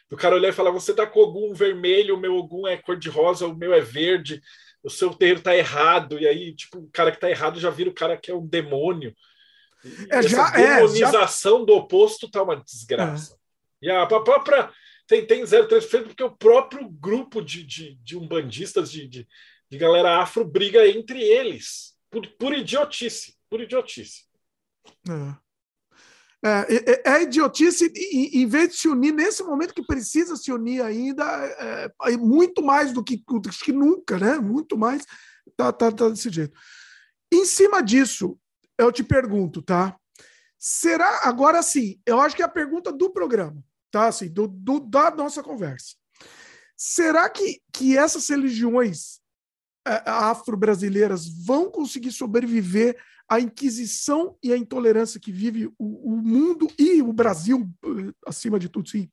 do 0.08 0.16
cara 0.16 0.34
olhar 0.34 0.50
e 0.50 0.52
falar: 0.52 0.70
você 0.70 0.92
tá 0.92 1.06
com 1.06 1.20
algum 1.20 1.54
vermelho, 1.54 2.16
o 2.16 2.20
meu 2.20 2.34
algum 2.34 2.66
é 2.66 2.76
cor-de-rosa, 2.76 3.46
o 3.46 3.56
meu 3.56 3.72
é 3.72 3.80
verde, 3.80 4.42
o 4.82 4.90
seu 4.90 5.10
terreiro 5.14 5.42
tá 5.42 5.56
errado, 5.56 6.18
e 6.18 6.26
aí, 6.26 6.54
tipo, 6.54 6.78
o 6.78 6.90
cara 6.92 7.12
que 7.12 7.20
tá 7.20 7.30
errado 7.30 7.60
já 7.60 7.70
vira 7.70 7.90
o 7.90 7.94
cara 7.94 8.16
que 8.16 8.30
é 8.30 8.34
um 8.34 8.46
demônio. 8.46 9.14
É, 10.10 10.18
Essa 10.18 10.28
já, 10.28 10.50
demonização 10.50 11.56
é, 11.56 11.60
já... 11.60 11.64
do 11.66 11.72
oposto 11.74 12.30
tá 12.30 12.42
uma 12.42 12.56
desgraça. 12.56 13.34
É. 13.82 13.86
E 13.86 13.90
a 13.90 14.06
própria 14.06 14.70
tem, 15.06 15.26
tem 15.26 15.42
0,3% 15.42 16.04
porque 16.04 16.22
o 16.22 16.30
próprio 16.30 16.88
grupo 16.88 17.42
de, 17.42 17.64
de, 17.64 17.94
de 17.96 18.16
umbandistas, 18.16 18.92
de, 18.92 19.08
de, 19.08 19.28
de 19.68 19.78
galera 19.78 20.20
afro, 20.20 20.44
briga 20.44 20.86
entre 20.86 21.20
eles. 21.22 21.96
Por, 22.10 22.26
por 22.36 22.52
idiotice. 22.52 23.36
Por 23.48 23.60
idiotice. 23.60 24.26
É. 25.08 25.49
É, 26.42 26.92
é, 26.92 27.02
é, 27.04 27.22
idiotice, 27.22 27.92
em 28.12 28.46
vez 28.46 28.70
de 28.70 28.76
se 28.76 28.88
unir 28.88 29.12
nesse 29.12 29.42
momento 29.42 29.74
que 29.74 29.84
precisa 29.84 30.36
se 30.36 30.50
unir 30.50 30.82
ainda, 30.82 31.22
é, 31.24 31.92
é 32.12 32.16
muito 32.16 32.62
mais 32.62 32.92
do 32.92 33.04
que, 33.04 33.22
do 33.28 33.50
que 33.50 33.72
nunca, 33.72 34.18
né? 34.18 34.38
Muito 34.38 34.78
mais, 34.78 35.04
tá, 35.54 35.70
tá, 35.70 35.92
tá 35.92 36.08
desse 36.08 36.30
jeito. 36.30 36.58
Em 37.30 37.44
cima 37.44 37.82
disso, 37.82 38.38
eu 38.78 38.90
te 38.90 39.04
pergunto, 39.04 39.60
tá? 39.60 39.94
Será, 40.58 41.20
agora 41.24 41.62
sim, 41.62 42.00
eu 42.06 42.18
acho 42.20 42.34
que 42.34 42.42
é 42.42 42.46
a 42.46 42.48
pergunta 42.48 42.90
do 42.90 43.10
programa, 43.10 43.62
tá? 43.90 44.06
Assim, 44.06 44.28
do, 44.28 44.48
do 44.48 44.80
da 44.80 45.10
nossa 45.10 45.42
conversa. 45.42 45.94
Será 46.74 47.28
que, 47.28 47.60
que 47.70 47.98
essas 47.98 48.26
religiões 48.28 49.19
afro-brasileiras 49.84 51.26
vão 51.44 51.70
conseguir 51.70 52.12
sobreviver 52.12 53.00
à 53.28 53.40
Inquisição 53.40 54.36
e 54.42 54.52
à 54.52 54.56
intolerância 54.56 55.20
que 55.20 55.32
vive 55.32 55.66
o, 55.78 56.12
o, 56.12 56.16
mundo 56.16 56.66
e 56.78 57.00
o 57.00 57.12
Brasil, 57.12 57.68
acima 58.26 58.58
de 58.58 58.68
tudo, 58.68 58.88
sim. 58.88 59.10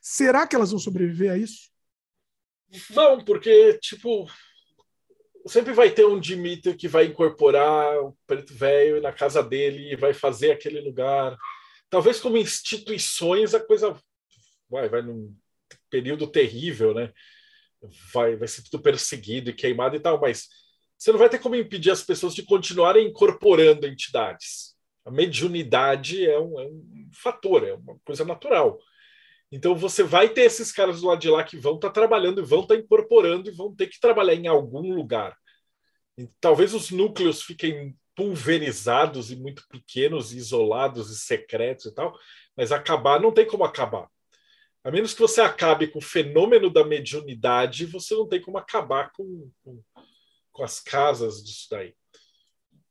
Será 0.00 0.46
que 0.46 0.56
elas 0.56 0.70
vão 0.70 0.78
sobreviver 0.78 1.30
a 1.30 1.36
isso? 1.36 1.70
Não, 2.90 3.22
porque, 3.24 3.78
tipo, 3.78 4.26
sempre 5.46 5.72
vai 5.72 5.90
ter 5.90 6.06
um 6.06 6.20
Dimitri 6.20 6.74
que 6.74 6.88
vai 6.88 7.06
incorporar 7.06 7.98
o 7.98 8.16
preto 8.26 8.54
velho 8.54 9.00
na 9.00 9.12
casa 9.12 9.42
dele 9.42 9.92
e 9.92 9.96
vai 9.96 10.14
fazer 10.14 10.52
aquele 10.52 10.80
lugar. 10.80 11.36
Talvez 11.88 12.20
como 12.20 12.36
instituições 12.36 13.54
a 13.54 13.60
coisa 13.60 13.98
vai, 14.68 14.88
vai 14.88 15.02
num 15.02 15.34
período 15.90 16.26
terrível, 16.26 16.94
né? 16.94 17.12
Vai, 18.12 18.36
vai 18.36 18.48
ser 18.48 18.62
tudo 18.62 18.82
perseguido 18.82 19.50
e 19.50 19.54
queimado 19.54 19.96
e 19.96 20.00
tal, 20.00 20.20
mas 20.20 20.48
você 20.98 21.12
não 21.12 21.18
vai 21.18 21.28
ter 21.28 21.38
como 21.38 21.56
impedir 21.56 21.90
as 21.90 22.02
pessoas 22.02 22.34
de 22.34 22.42
continuarem 22.42 23.08
incorporando 23.08 23.86
entidades. 23.86 24.74
A 25.04 25.10
mediunidade 25.10 26.26
é 26.26 26.38
um, 26.38 26.60
é 26.60 26.66
um 26.66 27.10
fator, 27.12 27.66
é 27.66 27.72
uma 27.72 27.98
coisa 28.04 28.24
natural. 28.24 28.78
Então 29.50 29.74
você 29.74 30.02
vai 30.02 30.28
ter 30.28 30.42
esses 30.42 30.70
caras 30.70 31.00
do 31.00 31.08
lado 31.08 31.20
de 31.20 31.28
lá 31.28 31.42
que 31.42 31.56
vão 31.56 31.76
estar 31.76 31.88
tá 31.88 31.94
trabalhando 31.94 32.40
e 32.40 32.44
vão 32.44 32.60
estar 32.60 32.74
tá 32.74 32.80
incorporando 32.80 33.48
e 33.48 33.52
vão 33.52 33.74
ter 33.74 33.86
que 33.86 33.98
trabalhar 33.98 34.34
em 34.34 34.46
algum 34.46 34.94
lugar. 34.94 35.36
E 36.18 36.28
talvez 36.40 36.74
os 36.74 36.90
núcleos 36.90 37.42
fiquem 37.42 37.96
pulverizados 38.14 39.30
e 39.30 39.36
muito 39.36 39.66
pequenos, 39.68 40.34
isolados 40.34 41.10
e 41.10 41.18
secretos 41.18 41.86
e 41.86 41.94
tal, 41.94 42.14
mas 42.54 42.70
acabar 42.70 43.18
não 43.18 43.32
tem 43.32 43.46
como 43.46 43.64
acabar. 43.64 44.06
A 44.82 44.90
menos 44.90 45.12
que 45.12 45.20
você 45.20 45.40
acabe 45.40 45.88
com 45.88 45.98
o 45.98 46.02
fenômeno 46.02 46.70
da 46.70 46.84
mediunidade, 46.84 47.84
você 47.86 48.14
não 48.14 48.26
tem 48.26 48.40
como 48.40 48.56
acabar 48.56 49.12
com, 49.12 49.50
com, 49.62 49.82
com 50.52 50.64
as 50.64 50.80
casas 50.80 51.44
disso 51.44 51.66
daí. 51.70 51.94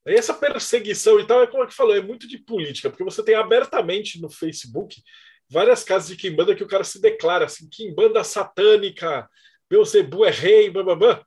E 0.05 0.13
essa 0.13 0.33
perseguição 0.33 1.19
e 1.19 1.25
tal, 1.25 1.43
é 1.43 1.47
como 1.47 1.63
é 1.63 1.67
que 1.67 1.73
falou, 1.73 1.95
é 1.95 2.01
muito 2.01 2.27
de 2.27 2.37
política, 2.37 2.89
porque 2.89 3.03
você 3.03 3.23
tem 3.23 3.35
abertamente 3.35 4.21
no 4.21 4.29
Facebook 4.29 5.01
várias 5.49 5.83
casas 5.83 6.09
de 6.09 6.15
Kimbanda 6.15 6.55
que 6.55 6.63
o 6.63 6.67
cara 6.67 6.83
se 6.83 7.01
declara 7.01 7.45
assim, 7.45 7.67
Kimbanda 7.69 8.23
satânica, 8.23 9.27
Beuzebu 9.69 10.25
é 10.25 10.31
rei, 10.31 10.69
blá. 10.69 11.23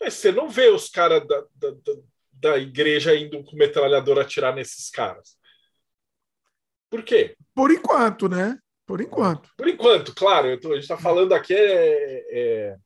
Mas 0.00 0.14
você 0.14 0.32
não 0.32 0.48
vê 0.48 0.68
os 0.68 0.88
caras 0.88 1.26
da, 1.26 1.40
da, 1.54 1.70
da, 1.70 1.92
da 2.32 2.58
igreja 2.58 3.14
indo 3.14 3.42
com 3.44 3.56
metralhador 3.56 4.18
atirar 4.18 4.54
nesses 4.54 4.90
caras. 4.90 5.36
Por 6.90 7.02
quê? 7.02 7.36
Por 7.54 7.70
enquanto, 7.70 8.28
né? 8.28 8.58
Por 8.86 9.00
enquanto. 9.00 9.50
Por 9.56 9.68
enquanto, 9.68 10.14
claro. 10.14 10.58
Tô, 10.60 10.70
a 10.70 10.74
gente 10.74 10.82
está 10.82 10.96
falando 10.96 11.32
aqui 11.32 11.52
é, 11.52 12.24
é, 12.30 12.76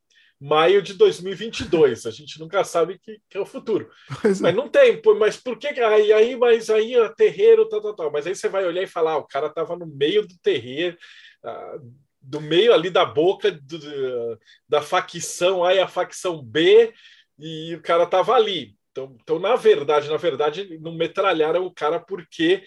maio 0.40 0.80
de 0.80 0.94
2022. 0.94 2.06
A 2.06 2.10
gente 2.10 2.40
nunca 2.40 2.64
sabe 2.64 2.98
que, 2.98 3.20
que 3.28 3.36
é 3.36 3.40
o 3.40 3.46
futuro. 3.46 3.90
Pois 4.22 4.40
é. 4.40 4.42
mas 4.42 4.54
é. 4.54 4.56
não 4.56 4.68
tem. 4.68 5.00
Mas 5.18 5.36
por 5.36 5.58
que 5.58 5.68
aí, 5.68 6.12
aí 6.12 6.36
mas 6.36 6.70
aí 6.70 6.94
é 6.94 7.08
terreiro, 7.10 7.68
tal, 7.68 7.82
tal, 7.82 7.94
tal. 7.94 8.10
Mas 8.10 8.26
aí 8.26 8.34
você 8.34 8.48
vai 8.48 8.64
olhar 8.64 8.82
e 8.82 8.86
falar, 8.86 9.12
ah, 9.12 9.18
o 9.18 9.26
cara 9.26 9.48
estava 9.48 9.76
no 9.76 9.86
meio 9.86 10.26
do 10.26 10.34
terreiro, 10.42 10.96
ah, 11.44 11.76
do 12.20 12.40
meio 12.40 12.72
ali 12.72 12.88
da 12.88 13.04
boca 13.04 13.50
do, 13.52 14.38
da 14.66 14.80
facção 14.80 15.62
A 15.62 15.74
e 15.74 15.80
a 15.80 15.88
facção 15.88 16.42
B, 16.42 16.92
e 17.38 17.74
o 17.74 17.82
cara 17.82 18.04
estava 18.04 18.34
ali. 18.34 18.74
Então, 18.90 19.16
então, 19.22 19.38
na 19.38 19.54
verdade, 19.54 20.08
na 20.08 20.16
verdade, 20.16 20.78
não 20.80 20.94
metralharam 20.94 21.64
o 21.64 21.72
cara 21.72 22.00
porque 22.00 22.62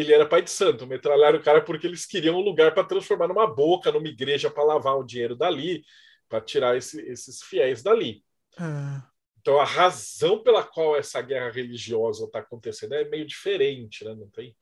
ele 0.00 0.12
era 0.12 0.26
pai 0.26 0.42
de 0.42 0.50
santo. 0.50 0.86
Metralharam 0.86 1.38
o 1.38 1.42
cara 1.42 1.60
porque 1.62 1.86
eles 1.86 2.06
queriam 2.06 2.36
um 2.36 2.40
lugar 2.40 2.72
para 2.72 2.84
transformar 2.84 3.28
numa 3.28 3.46
boca, 3.46 3.90
numa 3.90 4.08
igreja 4.08 4.50
para 4.50 4.64
lavar 4.64 4.96
o 4.96 5.04
dinheiro 5.04 5.34
dali, 5.34 5.84
para 6.28 6.40
tirar 6.40 6.76
esse, 6.76 7.00
esses 7.02 7.42
fiéis 7.42 7.82
dali. 7.82 8.22
É. 8.58 9.02
Então 9.40 9.58
a 9.58 9.64
razão 9.64 10.42
pela 10.42 10.62
qual 10.62 10.96
essa 10.96 11.20
guerra 11.22 11.50
religiosa 11.50 12.24
está 12.24 12.40
acontecendo 12.40 12.94
é 12.94 13.08
meio 13.08 13.26
diferente, 13.26 14.04
né? 14.04 14.14
Não 14.14 14.28
tem. 14.28 14.56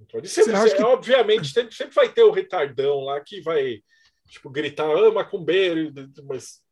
Então, 0.00 0.24
sempre, 0.24 0.76
que... 0.76 0.82
Obviamente, 0.82 1.48
sempre, 1.48 1.74
sempre 1.74 1.94
vai 1.94 2.08
ter 2.08 2.22
o 2.22 2.30
retardão 2.30 3.00
lá 3.00 3.20
que 3.20 3.40
vai 3.40 3.82
tipo, 4.28 4.50
gritar, 4.50 4.88
ah, 4.88 5.10
macumbeiro, 5.10 5.92
mas 6.24 6.62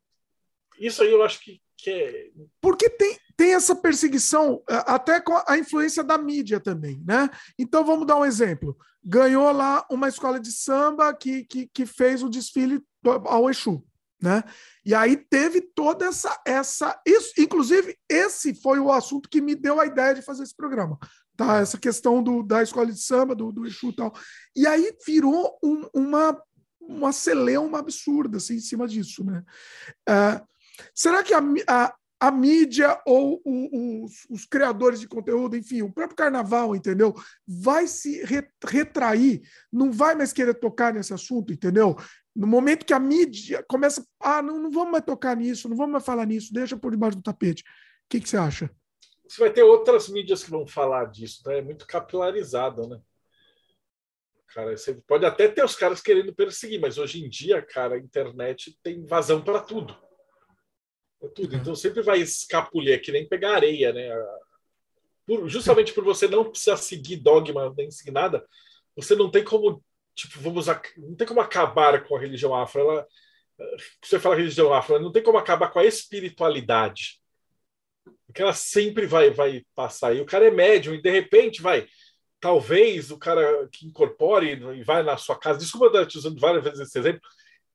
isso 0.79 1.03
aí 1.03 1.11
eu 1.11 1.23
acho 1.23 1.41
que, 1.41 1.61
que. 1.77 2.33
Porque 2.61 2.89
tem, 2.91 3.19
tem 3.37 3.55
essa 3.55 3.77
perseguição 3.77 4.63
é, 4.69 4.83
até 4.87 5.21
com 5.21 5.41
a 5.47 5.59
influência 5.59 6.03
da 6.03 6.17
mídia 6.17 6.59
também, 6.59 7.03
né? 7.07 7.29
Então 7.59 7.85
vamos 7.85 8.07
dar 8.07 8.17
um 8.17 8.25
exemplo. 8.25 8.77
Ganhou 9.05 9.53
lá 9.53 9.87
uma 9.91 10.09
escola 10.09 10.41
de 10.41 10.51
samba 10.51 11.15
que, 11.15 11.45
que, 11.45 11.69
que 11.69 11.87
fez 11.87 12.23
o 12.23 12.29
desfile 12.29 12.83
ao 13.05 13.51
Exu, 13.51 13.85
né? 14.21 14.43
E 14.85 14.95
aí 14.95 15.17
teve 15.17 15.61
toda 15.61 16.07
essa 16.07 16.41
essa 16.45 17.01
isso, 17.07 17.33
inclusive 17.39 17.97
esse 18.09 18.55
foi 18.55 18.79
o 18.81 18.91
assunto 18.91 19.29
que 19.29 19.41
me 19.41 19.55
deu 19.55 19.81
a 19.81 19.87
ideia 19.87 20.15
de 20.15 20.23
fazer 20.23 20.43
esse 20.43 20.57
programa, 20.57 20.99
tá? 21.37 21.59
Essa 21.59 21.79
questão 21.79 22.23
do, 22.23 22.43
da 22.43 22.63
escola 22.63 22.91
de 22.91 23.01
samba, 23.01 23.35
do, 23.35 23.53
do 23.53 23.67
Exu 23.67 23.91
e 23.91 23.97
tal. 23.97 24.13
E 24.57 24.67
aí 24.67 24.93
virou 25.07 25.59
um, 25.63 25.89
uma 25.95 26.37
uma 26.89 27.13
celeuma 27.13 27.81
absurda 27.81 28.37
assim, 28.37 28.55
em 28.55 28.61
cima 28.61 28.87
disso, 28.87 29.25
né? 29.25 29.43
Uh, 30.09 30.47
será 30.95 31.23
que 31.23 31.35
a, 31.35 31.41
a 31.69 31.95
a 32.19 32.31
mídia 32.31 32.99
ou 33.07 33.41
o, 33.45 34.05
os, 34.05 34.27
os, 34.31 34.47
criadores 34.47 35.01
de 35.01 35.09
conteúdo, 35.09 35.57
enfim, 35.57 35.83
o 35.83 35.93
próprio 35.93 36.17
carnaval, 36.17 36.75
entendeu? 36.75 37.15
Vai 37.47 37.87
se 37.87 38.23
retrair, 38.65 39.43
não 39.71 39.93
vai 39.93 40.15
mais 40.15 40.33
querer 40.33 40.55
tocar 40.55 40.95
nesse 40.95 41.13
assunto, 41.13 41.53
entendeu? 41.53 41.95
No 42.35 42.47
momento 42.47 42.87
que 42.87 42.95
a 42.95 42.99
mídia 42.99 43.65
começa, 43.69 44.05
ah, 44.21 44.43
não, 44.43 44.59
não 44.59 44.71
vamos 44.71 44.93
mais 44.93 45.05
tocar 45.05 45.37
nisso, 45.37 45.69
não 45.69 45.77
vamos 45.77 45.93
mais 45.93 46.05
falar 46.05 46.27
nisso, 46.27 46.53
deixa 46.53 46.77
por 46.77 46.91
debaixo 46.91 47.19
do 47.19 47.23
tapete. 47.23 47.63
O 47.63 48.09
que, 48.09 48.21
que 48.21 48.29
você 48.29 48.37
acha? 48.37 48.71
Você 49.29 49.41
vai 49.41 49.53
ter 49.53 49.63
outras 49.63 50.09
mídias 50.09 50.43
que 50.43 50.51
vão 50.51 50.67
falar 50.67 51.07
disso, 51.07 51.43
né? 51.47 51.59
É 51.59 51.63
muito 51.63 51.87
capilarizado, 51.87 52.89
né? 52.89 52.99
Cara, 54.55 54.75
você 54.75 54.95
pode 55.07 55.27
até 55.27 55.49
ter 55.49 55.63
os 55.63 55.77
caras 55.77 56.01
querendo 56.01 56.35
perseguir, 56.35 56.81
mas 56.81 56.97
hoje 56.97 57.23
em 57.23 57.29
dia, 57.29 57.61
cara, 57.61 57.97
a 57.97 57.99
internet 57.99 58.79
tem 58.83 59.05
vazão 59.05 59.43
para 59.43 59.61
tudo 59.61 60.06
é 61.23 61.29
tudo. 61.29 61.55
Uhum. 61.55 61.61
Então 61.61 61.75
sempre 61.75 62.03
vai 62.03 62.21
escapulir, 62.21 62.95
é 62.95 62.99
que 62.99 63.13
nem 63.13 63.29
pegar 63.29 63.55
areia, 63.55 63.93
né? 63.93 64.11
Por, 65.27 65.49
justamente 65.49 65.93
por 65.93 66.05
você 66.05 66.29
não 66.29 66.49
precisar 66.49 66.77
seguir 66.77 67.17
dogma 67.17 67.75
nem 67.77 67.91
seguir 67.91 68.13
nada, 68.13 68.47
você 68.95 69.15
não 69.15 69.31
tem 69.31 69.45
como, 69.45 69.83
tipo, 70.15 70.41
vamos, 70.41 70.67
não 70.97 71.15
tem 71.17 71.27
como 71.27 71.41
acabar 71.41 72.03
com 72.05 72.17
a 72.17 72.21
religião 72.21 72.55
afro. 72.55 72.81
Ela, 72.81 73.07
você 74.03 74.19
fala 74.19 74.37
religião 74.37 74.73
afro, 74.73 74.99
não 74.99 75.13
tem 75.13 75.23
como 75.23 75.39
acabar 75.39 75.71
com 75.71 75.79
a 75.79 75.85
espiritualidade. 75.85 77.21
Porque 78.27 78.43
ela 78.43 78.53
sempre 78.53 79.07
vai, 79.07 79.31
vai 79.31 79.65
passar. 79.75 80.15
E 80.15 80.21
o 80.21 80.27
cara 80.27 80.47
é 80.47 80.51
médium, 80.51 80.95
e 80.95 81.03
de 81.03 81.11
repente 81.11 81.61
vai. 81.61 81.87
Talvez 82.39 83.11
o 83.11 83.19
cara 83.19 83.69
que 83.73 83.87
incorpore 83.87 84.53
e 84.53 84.85
vai 84.85 85.03
na 85.03 85.17
sua 85.17 85.39
casa. 85.39 85.59
Desculpa 85.59 85.87
estar 85.87 86.07
te 86.07 86.19
usando 86.19 86.39
várias 86.39 86.63
vezes 86.63 86.81
esse 86.81 86.99
exemplo, 86.99 87.23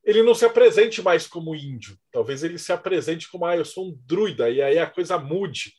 ele 0.03 0.23
não 0.23 0.33
se 0.33 0.45
apresente 0.45 1.01
mais 1.01 1.27
como 1.27 1.55
índio. 1.55 1.97
Talvez 2.11 2.43
ele 2.43 2.57
se 2.57 2.71
apresente 2.71 3.29
como, 3.29 3.45
ah, 3.45 3.55
eu 3.55 3.65
sou 3.65 3.89
um 3.89 3.99
druida, 4.05 4.49
e 4.49 4.61
aí 4.61 4.79
a 4.79 4.89
coisa 4.89 5.17
mude. 5.17 5.73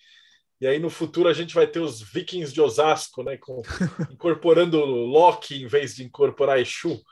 E 0.61 0.67
aí 0.67 0.79
no 0.79 0.91
futuro 0.91 1.29
a 1.29 1.33
gente 1.33 1.55
vai 1.55 1.67
ter 1.67 1.81
os 1.81 2.01
vikings 2.01 2.53
de 2.53 2.61
Osasco, 2.61 3.23
né, 3.23 3.37
com, 3.37 3.63
incorporando 4.13 4.79
Loki 4.85 5.63
em 5.63 5.67
vez 5.67 5.97
de 5.97 6.05
incorporar 6.05 6.61
Exu. 6.61 7.03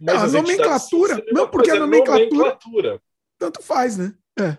Mas 0.00 0.22
a 0.22 0.40
nomenclatura, 0.40 1.24
não, 1.32 1.48
porque 1.48 1.70
a 1.70 1.74
nomenclatura, 1.74 2.28
nomenclatura, 2.28 3.02
tanto 3.36 3.60
faz, 3.62 3.96
né? 3.96 4.14
É. 4.38 4.56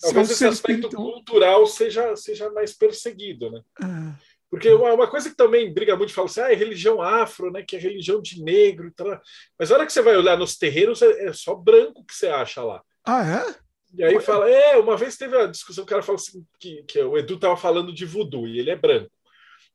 Talvez 0.00 0.30
esse 0.30 0.44
aspecto 0.44 0.88
então... 0.88 1.02
cultural 1.02 1.66
seja, 1.66 2.16
seja 2.16 2.50
mais 2.50 2.72
perseguido, 2.72 3.50
né? 3.50 3.62
É. 3.82 4.29
Porque 4.50 4.68
uma 4.68 5.06
coisa 5.06 5.30
que 5.30 5.36
também 5.36 5.72
briga 5.72 5.96
muito, 5.96 6.12
fala 6.12 6.26
assim, 6.26 6.40
ah, 6.40 6.52
é 6.52 6.56
religião 6.56 7.00
afro, 7.00 7.52
né? 7.52 7.62
Que 7.62 7.76
é 7.76 7.78
religião 7.78 8.20
de 8.20 8.42
negro 8.42 8.92
tal. 8.96 9.20
Mas 9.56 9.70
a 9.70 9.76
hora 9.76 9.86
que 9.86 9.92
você 9.92 10.02
vai 10.02 10.16
olhar 10.16 10.36
nos 10.36 10.58
terreiros, 10.58 11.00
é, 11.02 11.28
é 11.28 11.32
só 11.32 11.54
branco 11.54 12.04
que 12.04 12.12
você 12.12 12.26
acha 12.26 12.60
lá. 12.62 12.82
Ah, 13.04 13.24
é? 13.24 13.54
E 13.96 14.04
aí 14.04 14.20
fala, 14.20 14.50
é, 14.50 14.76
uma 14.76 14.96
vez 14.96 15.16
teve 15.16 15.36
a 15.36 15.46
discussão, 15.46 15.84
o 15.84 15.86
cara 15.86 16.02
falou 16.02 16.20
assim, 16.20 16.44
que, 16.58 16.82
que 16.84 17.00
o 17.00 17.16
Edu 17.16 17.34
estava 17.34 17.56
falando 17.56 17.92
de 17.92 18.04
voodoo, 18.04 18.46
e 18.46 18.58
ele 18.58 18.70
é 18.70 18.76
branco. 18.76 19.10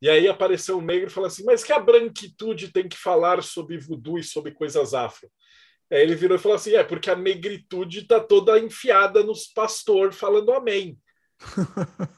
E 0.02 0.10
aí 0.10 0.28
apareceu 0.28 0.78
um 0.78 0.82
negro 0.82 1.08
e 1.08 1.12
falou 1.12 1.28
assim, 1.28 1.44
mas 1.46 1.64
que 1.64 1.74
a 1.74 1.80
branquitude 1.80 2.72
tem 2.72 2.88
que 2.88 2.98
falar 2.98 3.42
sobre 3.44 3.78
voodoo 3.78 4.18
e 4.18 4.24
sobre 4.24 4.52
coisas 4.52 4.94
afro? 4.94 5.30
Aí 5.92 6.02
ele 6.02 6.16
virou 6.16 6.38
e 6.38 6.40
falou 6.40 6.56
assim, 6.56 6.76
é, 6.76 6.84
porque 6.84 7.10
a 7.10 7.16
negritude 7.16 8.00
está 8.00 8.20
toda 8.20 8.60
enfiada 8.60 9.24
nos 9.24 9.48
pastor 9.48 10.14
falando 10.14 10.52
amém. 10.52 10.98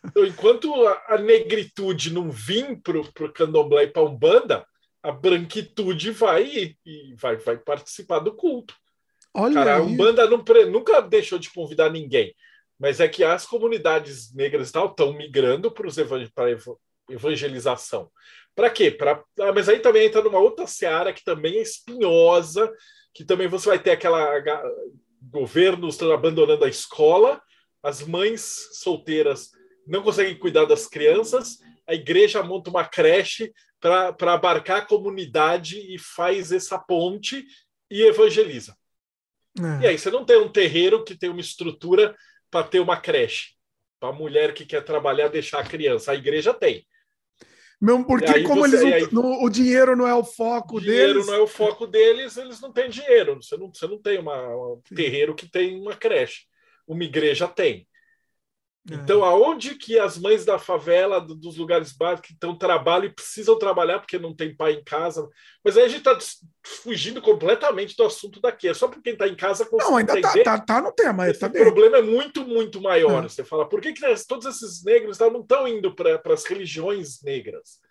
Então, 0.06 0.26
enquanto 0.26 0.74
a, 1.08 1.18
negritude 1.18 2.14
não 2.14 2.30
vir 2.32 2.80
para 2.82 2.98
o 3.00 3.34
candomblé 3.34 3.84
e 3.84 3.88
para 3.88 4.04
Umbanda, 4.04 4.66
a 5.02 5.12
branquitude 5.12 6.12
vai 6.12 6.76
e, 6.86 7.16
vai, 7.16 7.38
vai 7.38 7.58
participar 7.58 8.20
do 8.20 8.36
culto. 8.36 8.76
Olha 9.34 9.54
Cara, 9.54 9.76
aí. 9.76 9.82
a 9.82 9.84
Umbanda 9.84 10.28
não, 10.30 10.44
nunca 10.70 11.02
deixou 11.02 11.38
de 11.38 11.52
convidar 11.52 11.92
ninguém, 11.92 12.34
mas 12.80 13.00
é 13.00 13.08
que 13.08 13.24
as 13.24 13.46
comunidades 13.46 14.34
negras 14.34 14.68
estão 14.68 15.14
migrando 15.14 15.72
para 15.72 15.88
a 15.88 17.14
evangelização. 17.14 18.10
Para 18.56 18.70
quê? 18.70 18.90
Pra, 18.90 19.24
ah, 19.40 19.54
mas 19.54 19.70
aí 19.70 19.80
também 19.80 20.08
entra 20.08 20.22
numa 20.22 20.40
outra 20.40 20.66
seara 20.66 21.14
que 21.14 21.24
também 21.24 21.58
é 21.58 21.62
espinhosa, 21.62 22.72
que 23.14 23.24
também 23.24 23.48
você 23.48 23.70
vai 23.70 23.80
ter 23.80 23.92
aquela 23.92 24.42
governos 25.22 26.02
abandonando 26.02 26.66
a 26.66 26.70
escola, 26.70 27.42
as 27.82 28.02
mães 28.02 28.70
solteiras 28.74 29.52
não 29.86 30.04
conseguem 30.04 30.38
cuidar 30.38 30.66
das 30.66 30.88
crianças, 30.88 31.60
a 31.88 31.94
igreja 31.94 32.44
monta 32.44 32.70
uma 32.70 32.86
creche 32.86 33.54
para 33.80 34.34
abarcar 34.34 34.80
a 34.80 34.86
comunidade 34.86 35.78
e 35.78 35.98
faz 35.98 36.52
essa 36.52 36.78
ponte 36.78 37.46
e 37.90 38.02
evangeliza. 38.04 38.76
É. 39.58 39.84
E 39.84 39.88
aí 39.88 39.98
você 39.98 40.12
não 40.12 40.26
tem 40.26 40.38
um 40.38 40.52
terreiro 40.52 41.04
que 41.04 41.18
tem 41.18 41.30
uma 41.30 41.40
estrutura 41.40 42.16
para 42.52 42.68
ter 42.68 42.80
uma 42.80 42.98
creche, 42.98 43.54
para 44.00 44.10
a 44.10 44.14
mulher 44.14 44.54
que 44.54 44.66
quer 44.66 44.84
trabalhar 44.84 45.30
deixar 45.30 45.60
a 45.60 45.68
criança. 45.68 46.12
A 46.12 46.16
igreja 46.16 46.54
tem. 46.54 46.86
Mesmo 47.80 48.06
porque, 48.06 48.42
como 48.42 48.62
você, 48.62 48.88
eles 48.88 49.08
aí, 49.08 49.14
no, 49.14 49.44
o 49.44 49.50
dinheiro 49.50 49.96
não 49.96 50.08
é 50.08 50.14
o 50.14 50.24
foco 50.24 50.78
o 50.78 50.82
dinheiro 50.82 51.14
deles. 51.14 51.28
não 51.28 51.36
é 51.36 51.40
o 51.40 51.48
foco 51.48 51.86
deles, 51.86 52.36
eles 52.36 52.60
não 52.60 52.74
têm 52.74 52.90
dinheiro. 52.90 53.36
Você 53.36 53.56
não, 53.56 53.72
você 53.72 53.88
não 53.88 54.02
tem 54.02 54.18
uma, 54.18 54.48
um 54.48 54.82
terreiro 54.96 55.36
que 55.36 55.48
tem 55.48 55.80
uma 55.80 55.96
creche. 55.96 56.46
Uma 56.88 57.04
igreja 57.04 57.48
tem. 57.48 57.88
É. 58.90 58.96
Então, 58.96 59.24
aonde 59.24 59.76
que 59.76 60.00
as 60.00 60.18
mães 60.18 60.46
da 60.46 60.58
favela, 60.58 61.20
dos 61.20 61.58
lugares 61.58 61.92
básicos, 61.92 62.28
que 62.28 62.34
estão 62.34 62.58
trabalham 62.58 63.06
e 63.06 63.14
precisam 63.14 63.60
trabalhar 63.60 64.00
porque 64.00 64.18
não 64.18 64.34
tem 64.34 64.56
pai 64.56 64.74
em 64.74 64.84
casa? 64.84 65.28
Mas 65.64 65.78
aí 65.78 65.84
a 65.84 65.88
gente 65.90 66.08
está 66.08 66.18
fugindo 66.66 67.22
completamente 67.22 67.96
do 67.98 68.04
assunto 68.04 68.40
daqui. 68.40 68.70
É 68.70 68.74
só 68.74 68.88
porque 68.88 69.02
quem 69.02 69.14
está 69.14 69.28
em 69.28 69.36
casa 69.36 69.68
Não, 69.74 69.98
ainda 69.98 70.18
está 70.18 70.44
tá, 70.44 70.60
tá 70.60 70.82
no 70.82 70.94
tema. 70.94 71.30
Esse 71.30 71.42
tá 71.42 71.50
problema 71.50 71.98
é 71.98 72.02
muito, 72.02 72.46
muito 72.46 72.82
maior. 72.82 73.26
É. 73.26 73.28
Você 73.28 73.44
fala, 73.44 73.68
por 73.68 73.82
que, 73.82 73.92
que 73.92 74.02
todos 74.26 74.46
esses 74.46 74.84
negros 74.84 75.20
não 75.20 75.42
estão 75.42 75.68
indo 75.68 75.94
para 75.94 76.22
as 76.34 76.46
religiões 76.46 77.22
negras? 77.22 77.86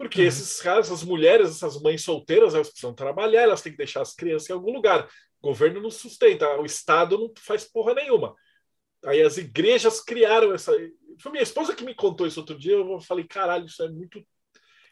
Porque 0.00 0.22
uhum. 0.22 0.28
esses 0.28 0.62
caras, 0.62 0.86
essas 0.86 1.02
mulheres, 1.02 1.50
essas 1.50 1.78
mães 1.78 2.02
solteiras, 2.02 2.54
elas 2.54 2.70
precisam 2.70 2.94
trabalhar, 2.94 3.42
elas 3.42 3.60
têm 3.60 3.70
que 3.70 3.76
deixar 3.76 4.00
as 4.00 4.14
crianças 4.14 4.48
em 4.48 4.54
algum 4.54 4.72
lugar. 4.72 5.06
O 5.42 5.48
governo 5.48 5.78
não 5.78 5.90
sustenta, 5.90 6.58
o 6.58 6.64
Estado 6.64 7.18
não 7.18 7.30
faz 7.36 7.64
porra 7.64 7.92
nenhuma. 7.92 8.34
Aí 9.04 9.20
as 9.20 9.36
igrejas 9.36 10.00
criaram 10.00 10.54
essa. 10.54 10.72
Foi 11.20 11.30
minha 11.30 11.42
esposa 11.42 11.74
que 11.74 11.84
me 11.84 11.94
contou 11.94 12.26
isso 12.26 12.40
outro 12.40 12.58
dia. 12.58 12.76
Eu 12.76 12.98
falei, 13.00 13.26
caralho, 13.26 13.66
isso 13.66 13.82
é 13.82 13.90
muito, 13.90 14.26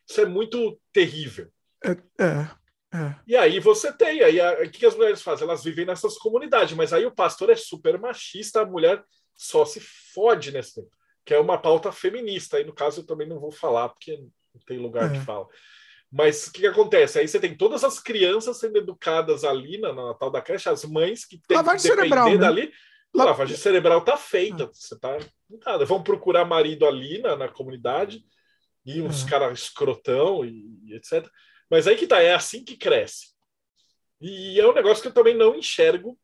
isso 0.07 0.21
é 0.21 0.27
muito 0.27 0.79
terrível. 0.93 1.51
É, 1.83 1.93
é, 2.23 2.51
é. 2.95 3.17
E 3.27 3.35
aí 3.35 3.61
você 3.61 3.91
tem, 3.91 4.21
aí 4.21 4.39
o 4.63 4.71
que 4.71 4.85
as 4.85 4.95
mulheres 4.95 5.23
fazem? 5.23 5.49
Elas 5.49 5.65
vivem 5.65 5.87
nessas 5.87 6.19
comunidades, 6.19 6.77
mas 6.77 6.93
aí 6.93 7.07
o 7.07 7.15
pastor 7.15 7.49
é 7.49 7.57
super 7.57 7.99
machista, 7.99 8.61
a 8.61 8.67
mulher 8.67 9.03
só 9.35 9.65
se 9.65 9.81
fode 9.81 10.53
nesse 10.53 10.87
que 11.25 11.35
é 11.35 11.39
uma 11.39 11.59
pauta 11.59 11.93
feminista. 11.93 12.57
Aí 12.57 12.65
no 12.65 12.73
caso 12.73 13.03
eu 13.03 13.07
também 13.07 13.29
não 13.29 13.39
vou 13.39 13.53
falar 13.53 13.91
porque 13.91 14.19
não 14.59 14.65
tem 14.67 14.79
lugar 14.79 15.09
de 15.09 15.19
é. 15.19 15.23
fala. 15.23 15.47
Mas 16.11 16.47
o 16.47 16.53
que, 16.53 16.61
que, 16.63 16.67
acontece? 16.67 17.19
Aí 17.19 17.29
você 17.29 17.39
tem 17.39 17.57
todas 17.57 17.85
as 17.85 18.01
crianças 18.01 18.59
sendo 18.59 18.79
educadas 18.79 19.45
ali 19.45 19.79
na, 19.79 19.93
na 19.93 20.15
tal 20.15 20.31
da 20.31 20.41
creche, 20.41 20.69
as 20.69 20.85
mães 20.85 21.25
que 21.25 21.39
têm 21.39 21.59
que 21.59 21.63
depender 21.63 21.79
cerebral, 21.79 22.31
né? 22.31 22.37
dali. 22.37 22.73
A 23.17 23.25
lavagem 23.25 23.57
cerebral 23.57 23.99
está 24.01 24.17
feita, 24.17 24.65
ah. 24.65 24.71
você 24.73 24.95
está 24.95 25.19
nada. 25.65 25.85
Vão 25.85 26.03
procurar 26.03 26.45
marido 26.45 26.87
ali 26.87 27.19
na, 27.19 27.37
na 27.37 27.49
comunidade 27.49 28.25
e 28.85 29.03
uns 29.03 29.23
uhum. 29.23 29.29
caras 29.29 29.61
escrotão 29.61 30.45
e, 30.45 30.79
e, 30.85 30.95
etc. 30.95 31.29
Mas 31.71 31.87
aí 31.87 31.97
que 31.97 32.07
tá, 32.07 32.23
é 32.23 32.35
assim 32.35 32.65
que 32.65 32.77
cresce. 32.77 33.35
E 34.21 34.59
é 34.59 34.67
um 34.67 34.75
negócio 34.75 35.03
que 35.03 35.09
eu 35.09 35.15
também 35.15 35.37
não 35.37 35.55
enxergo 35.55 36.19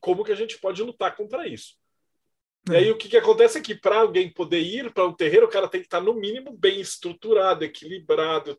como 0.00 0.24
que 0.24 0.32
a 0.32 0.36
gente 0.36 0.58
pode 0.58 0.82
lutar 0.82 1.16
contra 1.16 1.46
isso. 1.46 1.74
E 2.70 2.76
aí 2.76 2.90
o 2.90 2.96
que, 2.96 3.08
que 3.08 3.16
acontece 3.16 3.58
é 3.58 3.60
que 3.60 3.74
para 3.74 4.00
alguém 4.00 4.30
poder 4.32 4.60
ir 4.60 4.92
para 4.92 5.06
um 5.06 5.12
terreiro, 5.12 5.46
o 5.46 5.50
cara 5.50 5.68
tem 5.68 5.80
que 5.80 5.86
estar 5.86 5.98
tá, 5.98 6.04
no 6.04 6.14
mínimo 6.14 6.52
bem 6.52 6.80
estruturado, 6.80 7.64
equilibrado, 7.64 8.56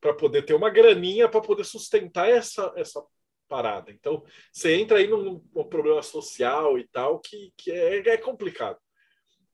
para 0.00 0.14
poder 0.14 0.42
ter 0.42 0.54
uma 0.54 0.70
graninha 0.70 1.28
para 1.28 1.40
poder 1.40 1.64
sustentar 1.64 2.28
essa, 2.28 2.72
essa 2.76 3.02
parada. 3.48 3.90
Então, 3.90 4.24
você 4.52 4.74
entra 4.76 4.98
aí 4.98 5.08
num, 5.08 5.42
num 5.54 5.64
problema 5.64 6.02
social 6.02 6.78
e 6.78 6.86
tal 6.88 7.18
que, 7.20 7.52
que 7.56 7.70
é, 7.70 8.08
é 8.08 8.16
complicado. 8.16 8.78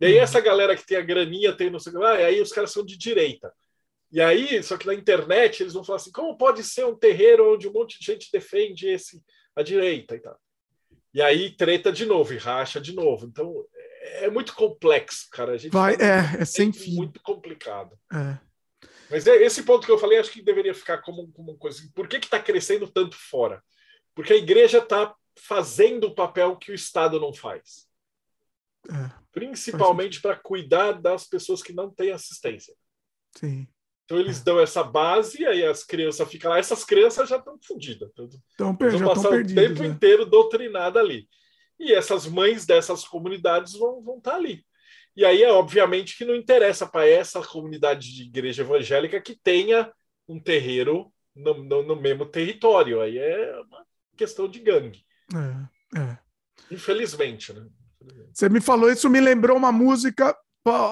E 0.01 0.07
aí, 0.07 0.15
uhum. 0.15 0.20
essa 0.23 0.40
galera 0.40 0.77
que 0.77 0.86
tem 0.86 0.97
a 0.97 1.02
graninha, 1.02 1.55
tem 1.55 1.70
não 1.70 1.78
sei 1.78 1.93
o 1.93 1.97
que 1.97 2.02
lá, 2.02 2.12
aí 2.12 2.40
os 2.40 2.52
caras 2.52 2.73
são 2.73 2.85
de 2.85 2.97
direita. 2.97 3.52
E 4.12 4.20
aí, 4.20 4.62
só 4.62 4.77
que 4.77 4.86
na 4.86 4.94
internet, 4.94 5.62
eles 5.62 5.74
vão 5.74 5.85
falar 5.85 5.97
assim: 5.97 6.11
como 6.11 6.36
pode 6.36 6.65
ser 6.65 6.85
um 6.85 6.97
terreiro 6.97 7.55
onde 7.55 7.69
um 7.69 7.73
monte 7.73 7.98
de 7.98 8.07
gente 8.07 8.31
defende 8.32 8.89
esse 8.89 9.23
a 9.55 9.62
direita 9.62 10.16
e 10.16 10.20
tal? 10.20 10.39
E 11.12 11.20
aí, 11.20 11.50
treta 11.50 11.92
de 11.92 12.06
novo, 12.06 12.32
e 12.32 12.36
racha 12.36 12.80
de 12.80 12.94
novo. 12.94 13.26
Então, 13.26 13.64
é, 13.74 14.26
é 14.26 14.30
muito 14.30 14.54
complexo, 14.54 15.28
cara. 15.30 15.52
A 15.52 15.56
gente 15.56 15.72
Vai, 15.72 15.94
é, 15.94 16.42
é 16.42 16.44
sem 16.44 16.72
fim. 16.72 16.94
Muito 16.94 17.20
complicado. 17.22 17.98
É. 18.12 18.38
Mas 19.10 19.26
é 19.26 19.42
esse 19.42 19.64
ponto 19.64 19.84
que 19.84 19.92
eu 19.92 19.98
falei, 19.98 20.18
acho 20.18 20.30
que 20.30 20.42
deveria 20.42 20.74
ficar 20.74 20.98
como, 20.98 21.30
como 21.32 21.50
uma 21.50 21.58
coisa. 21.58 21.82
Por 21.94 22.06
que 22.06 22.16
está 22.16 22.40
crescendo 22.40 22.88
tanto 22.88 23.16
fora? 23.16 23.62
Porque 24.14 24.32
a 24.32 24.36
igreja 24.36 24.78
está 24.78 25.14
fazendo 25.36 26.06
o 26.06 26.14
papel 26.14 26.56
que 26.56 26.70
o 26.70 26.74
Estado 26.74 27.18
não 27.18 27.34
faz. 27.34 27.88
É, 28.88 29.10
Principalmente 29.32 30.20
para 30.20 30.36
cuidar 30.36 30.92
das 30.92 31.26
pessoas 31.26 31.62
que 31.62 31.72
não 31.72 31.90
têm 31.90 32.12
assistência. 32.12 32.74
Sim. 33.36 33.66
Então 34.10 34.18
eles 34.18 34.42
dão 34.42 34.58
essa 34.58 34.82
base, 34.82 35.46
aí 35.46 35.64
as 35.64 35.84
crianças 35.84 36.28
ficam 36.28 36.50
lá. 36.50 36.58
Essas 36.58 36.82
crianças 36.82 37.28
já 37.28 37.36
estão 37.36 37.56
fodidas. 37.64 38.10
Estão 38.50 38.74
per 38.74 38.90
vão 38.90 39.06
passar 39.06 39.30
o 39.30 39.46
tempo 39.46 39.82
né? 39.82 39.86
inteiro 39.86 40.26
doutrinadas 40.26 41.00
ali. 41.00 41.28
E 41.78 41.92
essas 41.92 42.26
mães 42.26 42.66
dessas 42.66 43.04
comunidades 43.04 43.74
vão, 43.74 44.02
vão 44.02 44.18
estar 44.18 44.32
tá 44.32 44.36
ali. 44.36 44.66
E 45.16 45.24
aí 45.24 45.44
é 45.44 45.52
obviamente 45.52 46.18
que 46.18 46.24
não 46.24 46.34
interessa 46.34 46.88
para 46.88 47.06
essa 47.06 47.40
comunidade 47.40 48.12
de 48.12 48.24
igreja 48.24 48.62
evangélica 48.62 49.20
que 49.20 49.38
tenha 49.40 49.92
um 50.28 50.40
terreiro 50.40 51.12
no, 51.32 51.62
no, 51.62 51.82
no 51.84 51.94
mesmo 51.94 52.26
território. 52.26 53.00
Aí 53.00 53.16
é 53.16 53.60
uma 53.60 53.86
questão 54.16 54.48
de 54.48 54.58
gangue. 54.58 55.04
É, 55.94 56.00
é. 56.00 56.18
Infelizmente, 56.68 57.52
né? 57.52 57.64
Você 58.32 58.48
me 58.48 58.60
falou 58.60 58.90
isso, 58.90 59.08
me 59.08 59.20
lembrou 59.20 59.56
uma 59.56 59.70
música. 59.70 60.36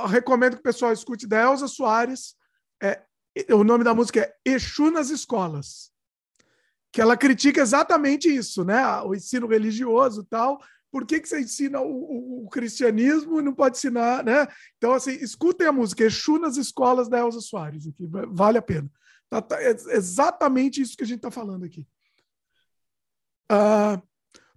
Recomendo 0.09 0.55
que 0.55 0.61
o 0.61 0.63
pessoal 0.63 0.93
escute 0.93 1.27
da 1.27 1.43
Elza 1.43 1.67
Soares. 1.67 2.37
É, 2.81 3.03
o 3.51 3.65
nome 3.65 3.85
da 3.85 3.95
música 3.95 4.21
é 4.21 4.35
Exu 4.45 4.91
nas 4.91 5.11
Escolas. 5.11 5.93
Que 6.93 7.01
ela 7.01 7.17
critica 7.17 7.61
exatamente 7.61 8.29
isso, 8.29 8.65
né? 8.65 8.83
O 9.03 9.15
ensino 9.15 9.47
religioso 9.47 10.23
e 10.23 10.25
tal. 10.27 10.59
Por 10.91 11.05
que, 11.07 11.21
que 11.21 11.29
você 11.29 11.41
ensina 11.41 11.81
o, 11.81 11.87
o, 11.87 12.45
o, 12.45 12.49
cristianismo 12.49 13.39
e 13.39 13.43
não 13.43 13.55
pode 13.55 13.77
ensinar, 13.77 14.25
né? 14.25 14.47
Então, 14.79 14.95
assim, 14.95 15.13
escutem 15.13 15.67
a 15.67 15.73
música 15.73 16.05
Exu 16.05 16.39
nas 16.39 16.57
Escolas 16.57 17.09
da 17.09 17.19
Elza 17.19 17.41
Soares. 17.41 17.87
Aqui, 17.87 18.09
vale 18.31 18.57
a 18.57 18.63
pena. 18.63 18.91
Tá, 19.29 19.43
tá, 19.43 19.63
é 19.63 19.71
exatamente 19.71 20.81
isso 20.81 20.97
que 20.97 21.05
a 21.05 21.07
gente 21.07 21.19
está 21.19 21.31
falando 21.31 21.65
aqui. 21.65 21.87
Uh, 23.53 24.03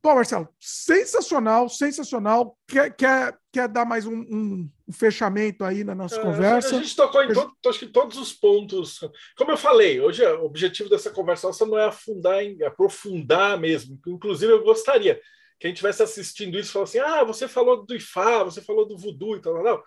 bom, 0.03 0.15
Marcelo, 0.15 0.49
sensacional, 0.59 1.69
sensacional. 1.69 2.57
Quer, 2.67 2.95
quer, 2.95 3.37
quer 3.51 3.67
dar 3.67 3.85
mais 3.85 4.05
um, 4.05 4.15
um, 4.15 4.69
um 4.87 4.93
fechamento 4.93 5.63
aí 5.63 5.83
na 5.83 5.93
nossa 5.93 6.19
é, 6.19 6.21
conversa? 6.21 6.75
A 6.75 6.81
gente 6.81 6.95
tocou 6.95 7.23
em 7.23 7.33
todo, 7.33 7.53
acho 7.67 7.79
que 7.79 7.87
todos 7.87 8.17
os 8.17 8.33
pontos. 8.33 8.99
Como 9.37 9.51
eu 9.51 9.57
falei, 9.57 10.01
hoje 10.01 10.25
o 10.25 10.45
objetivo 10.45 10.89
dessa 10.89 11.11
conversa 11.11 11.49
não 11.65 11.77
é 11.77 11.85
afundar, 11.85 12.43
em, 12.43 12.61
aprofundar 12.63 13.59
mesmo. 13.59 13.99
Inclusive, 14.07 14.51
eu 14.51 14.63
gostaria 14.63 15.21
que 15.59 15.67
a 15.67 15.69
gente 15.69 15.77
estivesse 15.77 16.01
assistindo 16.01 16.57
isso 16.57 16.69
e 16.69 16.73
falasse 16.73 16.99
assim: 16.99 17.11
ah, 17.11 17.23
você 17.23 17.47
falou 17.47 17.85
do 17.85 17.95
Ifá, 17.95 18.43
você 18.43 18.61
falou 18.61 18.87
do 18.87 18.97
voodoo 18.97 19.35
e 19.35 19.41
tal, 19.41 19.63
não. 19.63 19.81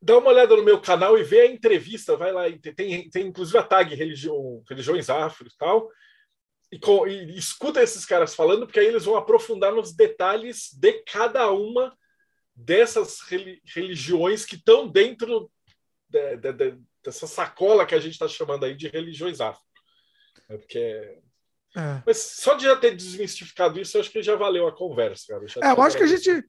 Dá 0.00 0.18
uma 0.18 0.28
olhada 0.28 0.54
no 0.54 0.62
meu 0.62 0.80
canal 0.80 1.18
e 1.18 1.24
vê 1.24 1.40
a 1.40 1.50
entrevista, 1.50 2.16
vai 2.16 2.30
lá, 2.30 2.44
tem, 2.76 3.08
tem 3.08 3.26
inclusive 3.26 3.56
a 3.56 3.62
tag 3.62 3.94
religião, 3.94 4.62
religiões 4.68 5.08
afro 5.08 5.48
e 5.48 5.56
tal 5.56 5.88
e, 6.70 6.78
com, 6.78 7.06
e, 7.06 7.36
escuta 7.36 7.82
esses 7.82 8.04
caras 8.04 8.34
falando, 8.34 8.66
porque 8.66 8.80
aí 8.80 8.86
eles 8.86 9.04
vão 9.04 9.16
aprofundar 9.16 9.72
nos 9.72 9.94
detalhes 9.94 10.72
de 10.72 10.92
cada 11.04 11.50
uma 11.50 11.96
dessas 12.54 13.20
religiões 13.64 14.44
que 14.44 14.56
estão 14.56 14.88
dentro 14.88 15.50
de, 16.08 16.36
de, 16.36 16.52
de, 16.52 16.78
dessa 17.04 17.26
sacola 17.26 17.86
que 17.86 17.94
a 17.94 18.00
gente 18.00 18.12
está 18.12 18.26
chamando 18.26 18.64
aí 18.64 18.74
de 18.74 18.88
religiões 18.88 19.40
afro. 19.40 19.62
É 20.48 20.56
porque 20.56 21.18
é... 21.76 22.02
Mas 22.06 22.16
só 22.16 22.54
de 22.54 22.64
já 22.64 22.74
ter 22.74 22.96
desmistificado 22.96 23.78
isso, 23.78 23.96
eu 23.96 24.00
acho 24.00 24.10
que 24.10 24.22
já 24.22 24.34
valeu 24.34 24.66
a 24.66 24.74
conversa, 24.74 25.26
cara. 25.28 25.44
é, 25.62 25.72
eu 25.72 25.82
acho 25.82 25.96
que 25.96 26.02
a 26.02 26.06
gente 26.06 26.42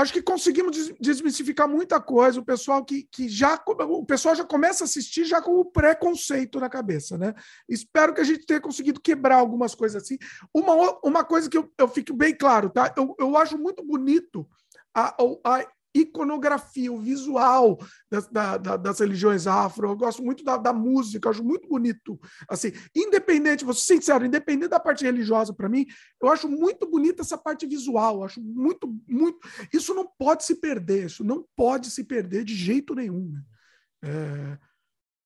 acho 0.00 0.12
que 0.12 0.22
conseguimos 0.22 0.92
desmistificar 1.00 1.68
muita 1.68 2.00
coisa. 2.00 2.40
O 2.40 2.44
pessoal 2.44 2.84
que, 2.84 3.04
que 3.04 3.28
já 3.28 3.62
o 3.66 4.04
pessoal 4.04 4.34
já 4.34 4.44
começa 4.44 4.84
a 4.84 4.86
assistir 4.86 5.24
já 5.24 5.40
com 5.40 5.52
o 5.52 5.64
preconceito 5.64 6.58
na 6.58 6.68
cabeça, 6.68 7.18
né? 7.18 7.34
Espero 7.68 8.14
que 8.14 8.20
a 8.20 8.24
gente 8.24 8.46
tenha 8.46 8.60
conseguido 8.60 9.00
quebrar 9.00 9.36
algumas 9.36 9.74
coisas 9.74 10.02
assim. 10.02 10.18
Uma, 10.54 10.98
uma 11.04 11.24
coisa 11.24 11.48
que 11.48 11.58
eu, 11.58 11.70
eu 11.78 11.88
fico 11.88 12.14
bem 12.14 12.34
claro, 12.34 12.70
tá? 12.70 12.92
Eu, 12.96 13.14
eu 13.18 13.36
acho 13.36 13.58
muito 13.58 13.84
bonito 13.84 14.48
a, 14.94 15.16
a 15.44 15.66
iconografia, 15.94 16.92
o 16.92 17.00
visual 17.00 17.78
das, 18.10 18.28
da, 18.28 18.56
das 18.56 19.00
religiões 19.00 19.46
afro. 19.46 19.88
Eu 19.88 19.96
gosto 19.96 20.22
muito 20.22 20.44
da, 20.44 20.56
da, 20.56 20.72
música, 20.72 21.30
acho 21.30 21.44
muito 21.44 21.68
bonito. 21.68 22.18
Assim, 22.48 22.72
independente, 22.94 23.64
vou 23.64 23.74
ser 23.74 23.94
sincero, 23.94 24.24
independente 24.24 24.70
da 24.70 24.80
parte 24.80 25.04
religiosa 25.04 25.52
para 25.52 25.68
mim, 25.68 25.86
eu 26.22 26.28
acho 26.28 26.48
muito 26.48 26.88
bonita 26.88 27.22
essa 27.22 27.36
parte 27.36 27.66
visual. 27.66 28.24
Acho 28.24 28.40
muito, 28.40 28.88
muito. 29.08 29.38
Isso 29.72 29.94
não 29.94 30.06
pode 30.06 30.44
se 30.44 30.56
perder. 30.56 31.06
Isso 31.06 31.24
não 31.24 31.46
pode 31.56 31.90
se 31.90 32.04
perder 32.04 32.44
de 32.44 32.54
jeito 32.54 32.94
nenhum. 32.94 33.32
Né? 33.32 34.58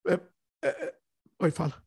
É, 0.06 0.12
é, 0.12 0.20
é, 0.62 0.68
é... 0.68 0.94
Oi, 1.40 1.50
fala. 1.50 1.82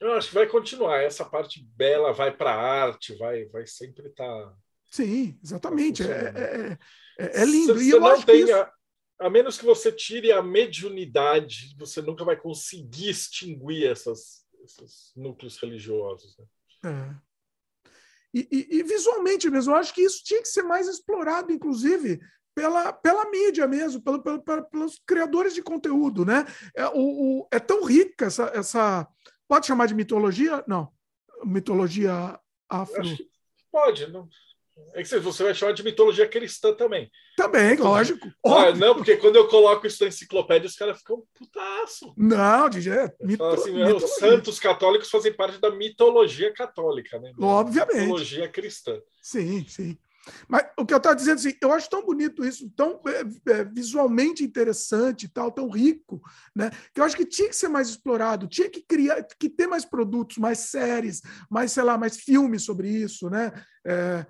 Eu 0.00 0.12
acho 0.12 0.28
que 0.28 0.34
vai 0.34 0.46
continuar. 0.46 1.02
Essa 1.02 1.24
parte 1.24 1.64
bela 1.76 2.12
vai 2.12 2.34
para 2.34 2.52
a 2.54 2.84
arte, 2.84 3.16
vai, 3.16 3.46
vai 3.46 3.66
sempre 3.66 4.06
estar. 4.06 4.24
Tá 4.24 4.56
Sim, 4.90 5.38
exatamente. 5.42 6.02
É, 6.02 6.78
é, 7.18 7.42
é, 7.42 7.44
lindo. 7.44 7.80
E 7.82 7.90
eu 7.90 8.06
acho 8.06 8.24
que 8.24 8.32
isso... 8.32 8.54
a, 8.54 8.72
a 9.20 9.30
menos 9.30 9.58
que 9.58 9.64
você 9.64 9.90
tire 9.90 10.30
a 10.30 10.40
mediunidade, 10.42 11.74
você 11.76 12.00
nunca 12.00 12.24
vai 12.24 12.36
conseguir 12.36 13.10
extinguir 13.10 13.90
essas, 13.90 14.44
esses 14.62 15.12
núcleos 15.16 15.58
religiosos. 15.58 16.36
Né? 16.38 16.46
É. 16.84 17.28
E, 18.32 18.48
e, 18.50 18.78
e, 18.78 18.82
visualmente 18.82 19.50
mesmo, 19.50 19.72
eu 19.72 19.76
acho 19.76 19.92
que 19.92 20.02
isso 20.02 20.22
tinha 20.22 20.40
que 20.40 20.48
ser 20.48 20.62
mais 20.62 20.86
explorado, 20.86 21.50
inclusive, 21.50 22.20
pela, 22.54 22.92
pela 22.92 23.28
mídia 23.30 23.66
mesmo, 23.66 24.02
pelo, 24.02 24.22
pelo, 24.22 24.42
pelos 24.42 25.00
criadores 25.06 25.54
de 25.54 25.62
conteúdo. 25.62 26.24
Né? 26.24 26.44
É, 26.76 26.86
o, 26.88 27.40
o, 27.40 27.48
é 27.50 27.58
tão 27.58 27.84
rica 27.84 28.26
essa, 28.26 28.44
essa. 28.54 29.08
Pode 29.48 29.66
chamar 29.66 29.86
de 29.86 29.94
mitologia? 29.94 30.62
Não. 30.68 30.92
Mitologia 31.44 32.38
afro. 32.68 33.02
Pode, 33.72 34.06
não. 34.08 34.28
É 34.94 35.02
que 35.02 35.18
você 35.18 35.42
vai 35.44 35.54
chamar 35.54 35.72
de 35.72 35.82
mitologia 35.82 36.26
cristã 36.26 36.74
também. 36.74 37.10
Também, 37.36 37.76
lógico. 37.76 38.28
Ah, 38.44 38.72
não, 38.72 38.94
porque 38.94 39.16
quando 39.16 39.36
eu 39.36 39.46
coloco 39.46 39.86
isso 39.86 40.02
na 40.02 40.08
enciclopédia, 40.08 40.66
os 40.66 40.74
caras 40.74 40.98
ficam 40.98 41.22
putaço. 41.34 42.12
Não, 42.16 42.68
de 42.68 42.80
jeito. 42.80 43.14
Mito... 43.20 43.44
Assim, 43.44 43.82
os 43.82 44.16
santos 44.16 44.58
católicos 44.58 45.10
fazem 45.10 45.32
parte 45.32 45.60
da 45.60 45.70
mitologia 45.70 46.52
católica, 46.52 47.18
né? 47.18 47.32
Obviamente. 47.38 48.00
Mitologia 48.00 48.48
cristã. 48.48 49.00
Sim, 49.22 49.64
sim. 49.68 49.98
Mas 50.46 50.66
o 50.78 50.84
que 50.84 50.92
eu 50.92 50.98
estava 50.98 51.16
dizendo 51.16 51.36
assim, 51.36 51.54
eu 51.60 51.72
acho 51.72 51.88
tão 51.88 52.04
bonito 52.04 52.44
isso, 52.44 52.70
tão 52.76 53.00
é, 53.06 53.52
é, 53.52 53.64
visualmente 53.64 54.44
interessante, 54.44 55.28
tal, 55.28 55.50
tão 55.50 55.68
rico, 55.70 56.20
né? 56.54 56.70
Que 56.92 57.00
eu 57.00 57.04
acho 57.04 57.16
que 57.16 57.24
tinha 57.24 57.48
que 57.48 57.56
ser 57.56 57.68
mais 57.68 57.88
explorado, 57.88 58.46
tinha 58.46 58.68
que 58.68 58.82
criar, 58.82 59.22
que 59.38 59.48
ter 59.48 59.66
mais 59.66 59.84
produtos, 59.84 60.38
mais 60.38 60.58
séries, 60.58 61.22
mais 61.48 61.72
sei 61.72 61.82
lá, 61.82 61.96
mais 61.96 62.16
filmes 62.16 62.62
sobre 62.62 62.88
isso, 62.88 63.30
né? 63.30 63.52
É, 63.86 64.26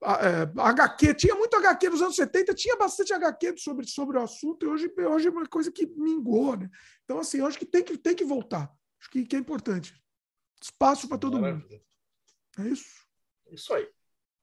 HQ, 0.00 1.14
tinha 1.14 1.34
muito 1.34 1.56
HQ 1.56 1.90
nos 1.90 2.02
anos 2.02 2.16
70, 2.16 2.54
tinha 2.54 2.76
bastante 2.76 3.12
HQ 3.12 3.56
sobre, 3.58 3.86
sobre 3.86 4.16
o 4.18 4.22
assunto, 4.22 4.64
e 4.64 4.68
hoje, 4.68 4.92
hoje 4.96 5.28
é 5.28 5.30
uma 5.30 5.46
coisa 5.46 5.72
que 5.72 5.86
mingou, 5.86 6.56
né? 6.56 6.70
Então, 7.04 7.18
assim, 7.18 7.38
eu 7.38 7.46
acho 7.46 7.58
que 7.58 7.66
tem 7.66 7.82
que, 7.82 7.98
tem 7.98 8.14
que 8.14 8.24
voltar. 8.24 8.72
Acho 9.00 9.10
que, 9.10 9.24
que 9.24 9.36
é 9.36 9.38
importante. 9.38 9.94
Espaço 10.62 11.08
para 11.08 11.18
todo 11.18 11.40
Maravilha. 11.40 11.68
mundo. 11.68 11.82
É 12.58 12.72
isso? 12.72 13.06
Isso 13.50 13.72
aí. 13.72 13.88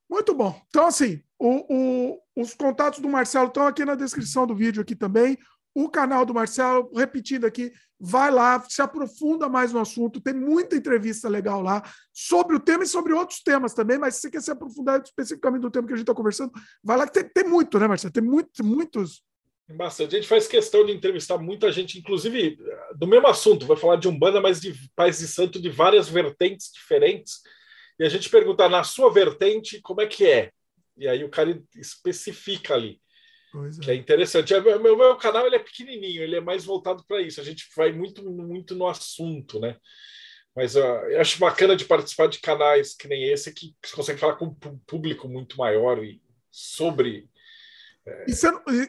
Muito 0.10 0.34
bom. 0.34 0.62
Então, 0.68 0.86
assim, 0.86 1.24
o, 1.40 1.74
o, 1.74 2.22
os 2.36 2.54
contatos 2.54 3.00
do 3.00 3.10
Marcelo 3.10 3.48
estão 3.48 3.66
aqui 3.66 3.84
na 3.84 3.96
descrição 3.96 4.46
do 4.46 4.56
vídeo 4.56 4.82
aqui 4.82 4.96
também 4.96 5.38
o 5.76 5.90
canal 5.90 6.26
do 6.26 6.34
Marcelo, 6.34 6.90
repetindo 6.96 7.46
aqui, 7.46 7.74
vai 8.00 8.32
lá, 8.32 8.64
se 8.70 8.82
aprofunda 8.82 9.50
mais 9.50 9.74
no 9.74 9.80
assunto, 9.80 10.22
tem 10.22 10.34
muita 10.34 10.78
entrevista 10.78 11.28
legal 11.28 11.62
lá 11.62 11.84
sobre 12.14 12.56
o 12.56 12.60
tema 12.60 12.86
e 12.86 12.88
sobre 12.88 13.12
outros 13.12 13.42
temas 13.42 13.74
também, 13.74 13.98
mas 13.98 14.16
se 14.16 14.22
você 14.22 14.32
quer 14.32 14.42
se 14.42 14.52
aprofundar 14.52 15.02
especificamente 15.02 15.62
do 15.62 15.70
tema 15.70 15.86
que 15.86 15.94
a 15.94 15.98
gente 15.98 16.06
está 16.06 16.16
conversando, 16.16 16.54
vai 16.82 16.98
lá 16.98 17.06
que 17.06 17.14
tem, 17.14 17.28
tem, 17.28 17.44
muito, 17.44 17.78
né, 17.78 17.88
Marcelo? 17.88 18.14
Tem 18.14 18.24
muito, 18.24 18.64
muitos. 18.64 19.22
Bastante. 19.68 20.16
A 20.16 20.20
gente 20.20 20.30
faz 20.30 20.48
questão 20.48 20.86
de 20.86 20.94
entrevistar 20.94 21.38
muita 21.38 21.72
gente, 21.72 22.00
inclusive 22.00 22.58
do 22.96 23.08
mesmo 23.08 23.28
assunto, 23.28 23.66
vai 23.66 23.76
falar 23.76 23.98
de 23.98 24.08
Umbanda, 24.08 24.40
mas 24.40 24.62
de 24.62 24.74
Paz 24.96 25.20
e 25.20 25.28
Santo 25.28 25.60
de 25.60 25.70
várias 25.70 26.08
vertentes 26.08 26.72
diferentes. 26.72 27.42
E 28.00 28.06
a 28.06 28.10
gente 28.10 28.30
pergunta 28.30 28.70
na 28.70 28.84
sua 28.84 29.12
vertente 29.12 29.82
como 29.82 30.02
é 30.02 30.08
que 30.08 30.26
é. 30.26 30.52
E 30.96 31.08
aí 31.08 31.24
o 31.24 31.30
cara 31.30 31.62
especifica 31.76 32.76
ali. 32.76 33.02
Pois 33.56 33.80
que 33.80 33.90
é. 33.90 33.94
é 33.94 33.98
interessante. 33.98 34.54
O 34.54 34.58
é, 34.58 34.80
meu, 34.80 34.98
meu 34.98 35.16
canal 35.16 35.48
ele 35.48 35.56
é 35.56 35.60
pequenininho, 35.60 36.22
ele 36.22 36.36
é 36.36 36.42
mais 36.42 36.66
voltado 36.66 37.06
para 37.08 37.22
isso. 37.22 37.40
A 37.40 37.44
gente 37.44 37.66
vai 37.74 37.90
muito, 37.94 38.22
muito 38.30 38.76
no 38.76 38.86
assunto, 38.86 39.62
né? 39.62 39.78
Mas 40.54 40.76
uh, 40.76 40.80
eu 40.80 41.22
acho 41.22 41.40
bacana 41.40 41.74
de 41.74 41.86
participar 41.86 42.28
de 42.28 42.40
canais 42.40 42.94
que 42.94 43.08
nem 43.08 43.32
esse, 43.32 43.54
que 43.54 43.74
você 43.82 43.96
consegue 43.96 44.20
falar 44.20 44.36
com 44.36 44.48
um 44.48 44.80
público 44.86 45.30
muito 45.30 45.58
maior 45.58 46.04
e 46.04 46.22
sobre. 46.52 47.30
É... 48.06 48.26
E, 48.28 48.36
você, 48.36 48.48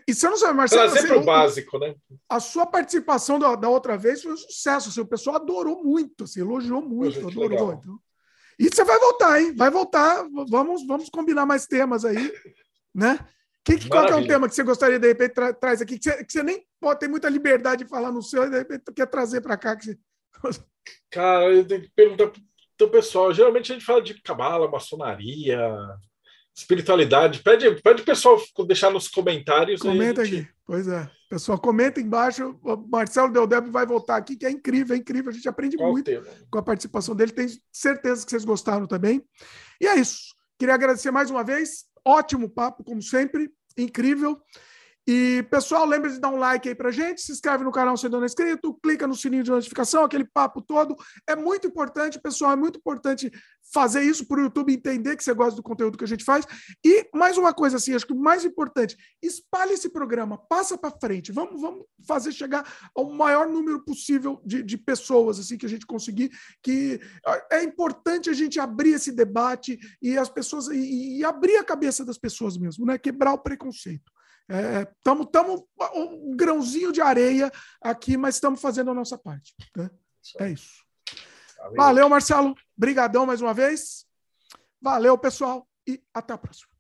e 0.09 0.15
você 0.15 0.29
não 0.29 0.37
sabe, 0.37 0.55
Marcelo. 0.55 0.83
Trazer 0.83 0.99
assim, 0.99 1.09
para 1.09 1.19
o 1.19 1.25
básico, 1.25 1.79
né? 1.79 1.95
A 2.29 2.41
sua 2.41 2.67
participação 2.67 3.39
da, 3.39 3.55
da 3.55 3.69
outra 3.69 3.97
vez 3.97 4.21
foi 4.21 4.33
um 4.33 4.37
sucesso. 4.37 4.89
Assim, 4.89 5.01
o 5.01 5.07
pessoal 5.07 5.37
adorou 5.37 5.85
muito, 5.85 6.25
assim, 6.25 6.41
elogiou 6.41 6.83
muito, 6.83 7.29
adorou. 7.29 7.73
Então. 7.75 8.01
E 8.59 8.69
você 8.69 8.83
vai 8.83 8.99
voltar, 8.99 9.41
hein? 9.41 9.55
Vai 9.55 9.71
voltar. 9.71 10.27
Vamos, 10.49 10.85
vamos 10.85 11.09
combinar 11.09 11.47
mais 11.47 11.69
temas 11.69 12.05
aí, 12.05 12.33
né? 12.93 13.25
Que, 13.67 13.79
que, 13.79 13.89
qual 13.89 14.07
que 14.07 14.13
é 14.13 14.17
um 14.17 14.27
tema 14.27 14.49
que 14.49 14.55
você 14.55 14.63
gostaria, 14.63 14.97
de 14.97 15.09
repente, 15.09 15.35
tra 15.35 15.53
traz 15.53 15.83
aqui, 15.83 15.99
que 15.99 16.05
você, 16.05 16.25
que 16.25 16.33
você, 16.33 16.41
nem 16.41 16.65
pode 16.81 17.01
ter 17.01 17.09
muita 17.09 17.29
liberdade 17.29 17.83
de 17.83 17.91
falar 17.91 18.13
no 18.13 18.23
seu, 18.23 18.45
e 18.45 18.51
de 18.51 18.59
repente 18.59 18.85
quer 18.95 19.07
trazer 19.07 19.41
para 19.41 19.57
cá? 19.57 19.75
Que 19.75 19.99
você... 20.41 20.61
Cara, 21.11 21.53
eu 21.53 21.67
tenho 21.67 21.83
que 21.83 21.91
perguntar 21.91 22.31
para 22.79 22.87
o 22.87 22.91
pessoal. 22.91 23.35
Geralmente 23.35 23.73
a 23.73 23.75
gente 23.75 23.85
fala 23.85 24.01
de 24.01 24.23
cabala, 24.23 24.71
maçonaria, 24.71 25.59
espiritualidade. 26.57 27.43
Pede, 27.43 27.83
pede 27.83 28.03
o 28.03 28.05
pessoal 28.05 28.41
deixar 28.69 28.91
nos 28.93 29.09
comentários. 29.09 29.81
Comenta 29.81 30.25
gente... 30.25 30.43
aqui. 30.43 30.51
Pois 30.65 30.87
é. 30.87 31.11
Pessoal, 31.29 31.59
comenta 31.59 32.01
embaixo. 32.01 32.57
O 32.63 32.77
Marcelo 32.77 33.33
Deldeb 33.33 33.69
vai 33.69 33.85
voltar 33.85 34.15
aqui, 34.15 34.37
que 34.37 34.47
é 34.47 34.51
incrível, 34.51 34.95
é 34.95 34.99
incrível. 34.99 35.31
A 35.31 35.35
gente 35.35 35.49
aprende 35.49 35.77
qual 35.77 35.91
muito 35.91 36.05
tema? 36.05 36.25
com 36.49 36.59
a 36.59 36.63
participação 36.63 37.17
dele. 37.17 37.33
Tenho 37.33 37.51
certeza 37.73 38.25
que 38.25 38.31
vocês 38.31 38.45
gostaram 38.45 38.87
também. 38.87 39.25
E 39.81 39.89
é 39.89 39.97
isso. 39.97 40.37
Queria 40.57 40.75
agradecer 40.75 41.11
mais 41.11 41.33
uma 41.33 41.43
vez. 41.43 41.87
Ótimo 42.05 42.49
papo, 42.49 42.85
como 42.85 43.03
sempre 43.03 43.51
incrível. 43.77 44.43
E, 45.07 45.45
pessoal, 45.51 45.87
lembre 45.87 46.11
de 46.11 46.19
dar 46.19 46.31
um 46.31 46.37
like 46.37 46.69
aí 46.69 46.75
pra 46.75 46.91
gente, 46.91 47.21
se 47.21 47.31
inscreve 47.31 47.63
no 47.63 47.71
canal 47.71 47.97
se 47.97 48.07
ainda 48.07 48.17
não 48.17 48.25
é 48.25 48.27
inscrito, 48.27 48.75
clica 48.83 49.07
no 49.07 49.15
sininho 49.15 49.45
de 49.45 49.51
notificação, 49.51 50.03
aquele 50.03 50.25
papo 50.25 50.61
todo. 50.61 50.97
É 51.29 51.37
muito 51.37 51.67
importante, 51.67 52.21
pessoal, 52.21 52.53
é 52.53 52.57
muito 52.57 52.79
importante 52.79 53.31
fazer 53.73 54.03
isso 54.03 54.27
para 54.27 54.39
o 54.39 54.43
YouTube 54.43 54.73
entender 54.73 55.17
que 55.17 55.23
você 55.23 55.33
gosta 55.33 55.55
do 55.55 55.63
conteúdo 55.63 55.97
que 55.97 56.03
a 56.03 56.09
gente 56.09 56.25
faz. 56.25 56.45
E 56.85 57.09
mais 57.15 57.39
uma 57.39 57.55
coisa 57.55 57.77
assim, 57.77 57.95
acho 57.95 58.07
que 58.07 58.13
o 58.13 58.19
mais 58.19 58.45
importante, 58.45 58.97
espalhe 59.23 59.75
esse 59.75 59.89
programa, 59.91 60.39
passa 60.49 60.77
para 60.77 60.97
frente. 60.99 61.31
Vamos, 61.31 61.61
vamos 61.61 61.85
fazer 62.07 62.33
chegar 62.33 62.69
ao 62.95 63.13
maior 63.13 63.49
número 63.49 63.85
possível 63.85 64.41
de, 64.45 64.63
de 64.63 64.77
pessoas 64.77 65.39
assim 65.39 65.57
que 65.57 65.67
a 65.67 65.69
gente 65.69 65.87
conseguir. 65.87 66.31
Que 66.61 67.01
é 67.53 67.63
importante 67.63 68.29
a 68.29 68.33
gente 68.33 68.59
abrir 68.59 68.95
esse 68.95 69.13
debate 69.13 69.79
e 70.03 70.19
as 70.19 70.29
pessoas 70.29 70.67
e, 70.69 71.19
e 71.19 71.25
abrir 71.25 71.57
a 71.59 71.65
cabeça 71.65 72.05
das 72.05 72.19
pessoas 72.19 72.57
mesmo, 72.57 72.85
né? 72.85 72.99
Quebrar 72.99 73.33
o 73.33 73.39
preconceito. 73.39 74.16
Estamos 74.49 75.27
é, 75.81 75.99
um 75.99 76.37
grãozinho 76.37 76.93
de 76.93 77.01
areia 77.01 77.51
aqui, 77.81 78.17
mas 78.17 78.37
estamos 78.37 78.61
fazendo 78.61 78.91
a 78.91 78.95
nossa 78.95 79.19
parte. 79.19 79.55
Né? 79.77 79.91
É 80.39 80.51
isso. 80.51 80.85
Valeu. 81.59 81.77
Valeu, 81.77 82.09
Marcelo. 82.09 82.55
Brigadão 82.77 83.27
mais 83.27 83.41
uma 83.41 83.55
vez. 83.55 84.07
Valeu, 84.81 85.19
pessoal, 85.19 85.67
e 85.87 86.03
até 86.15 86.33
a 86.33 86.39
próxima. 86.39 86.71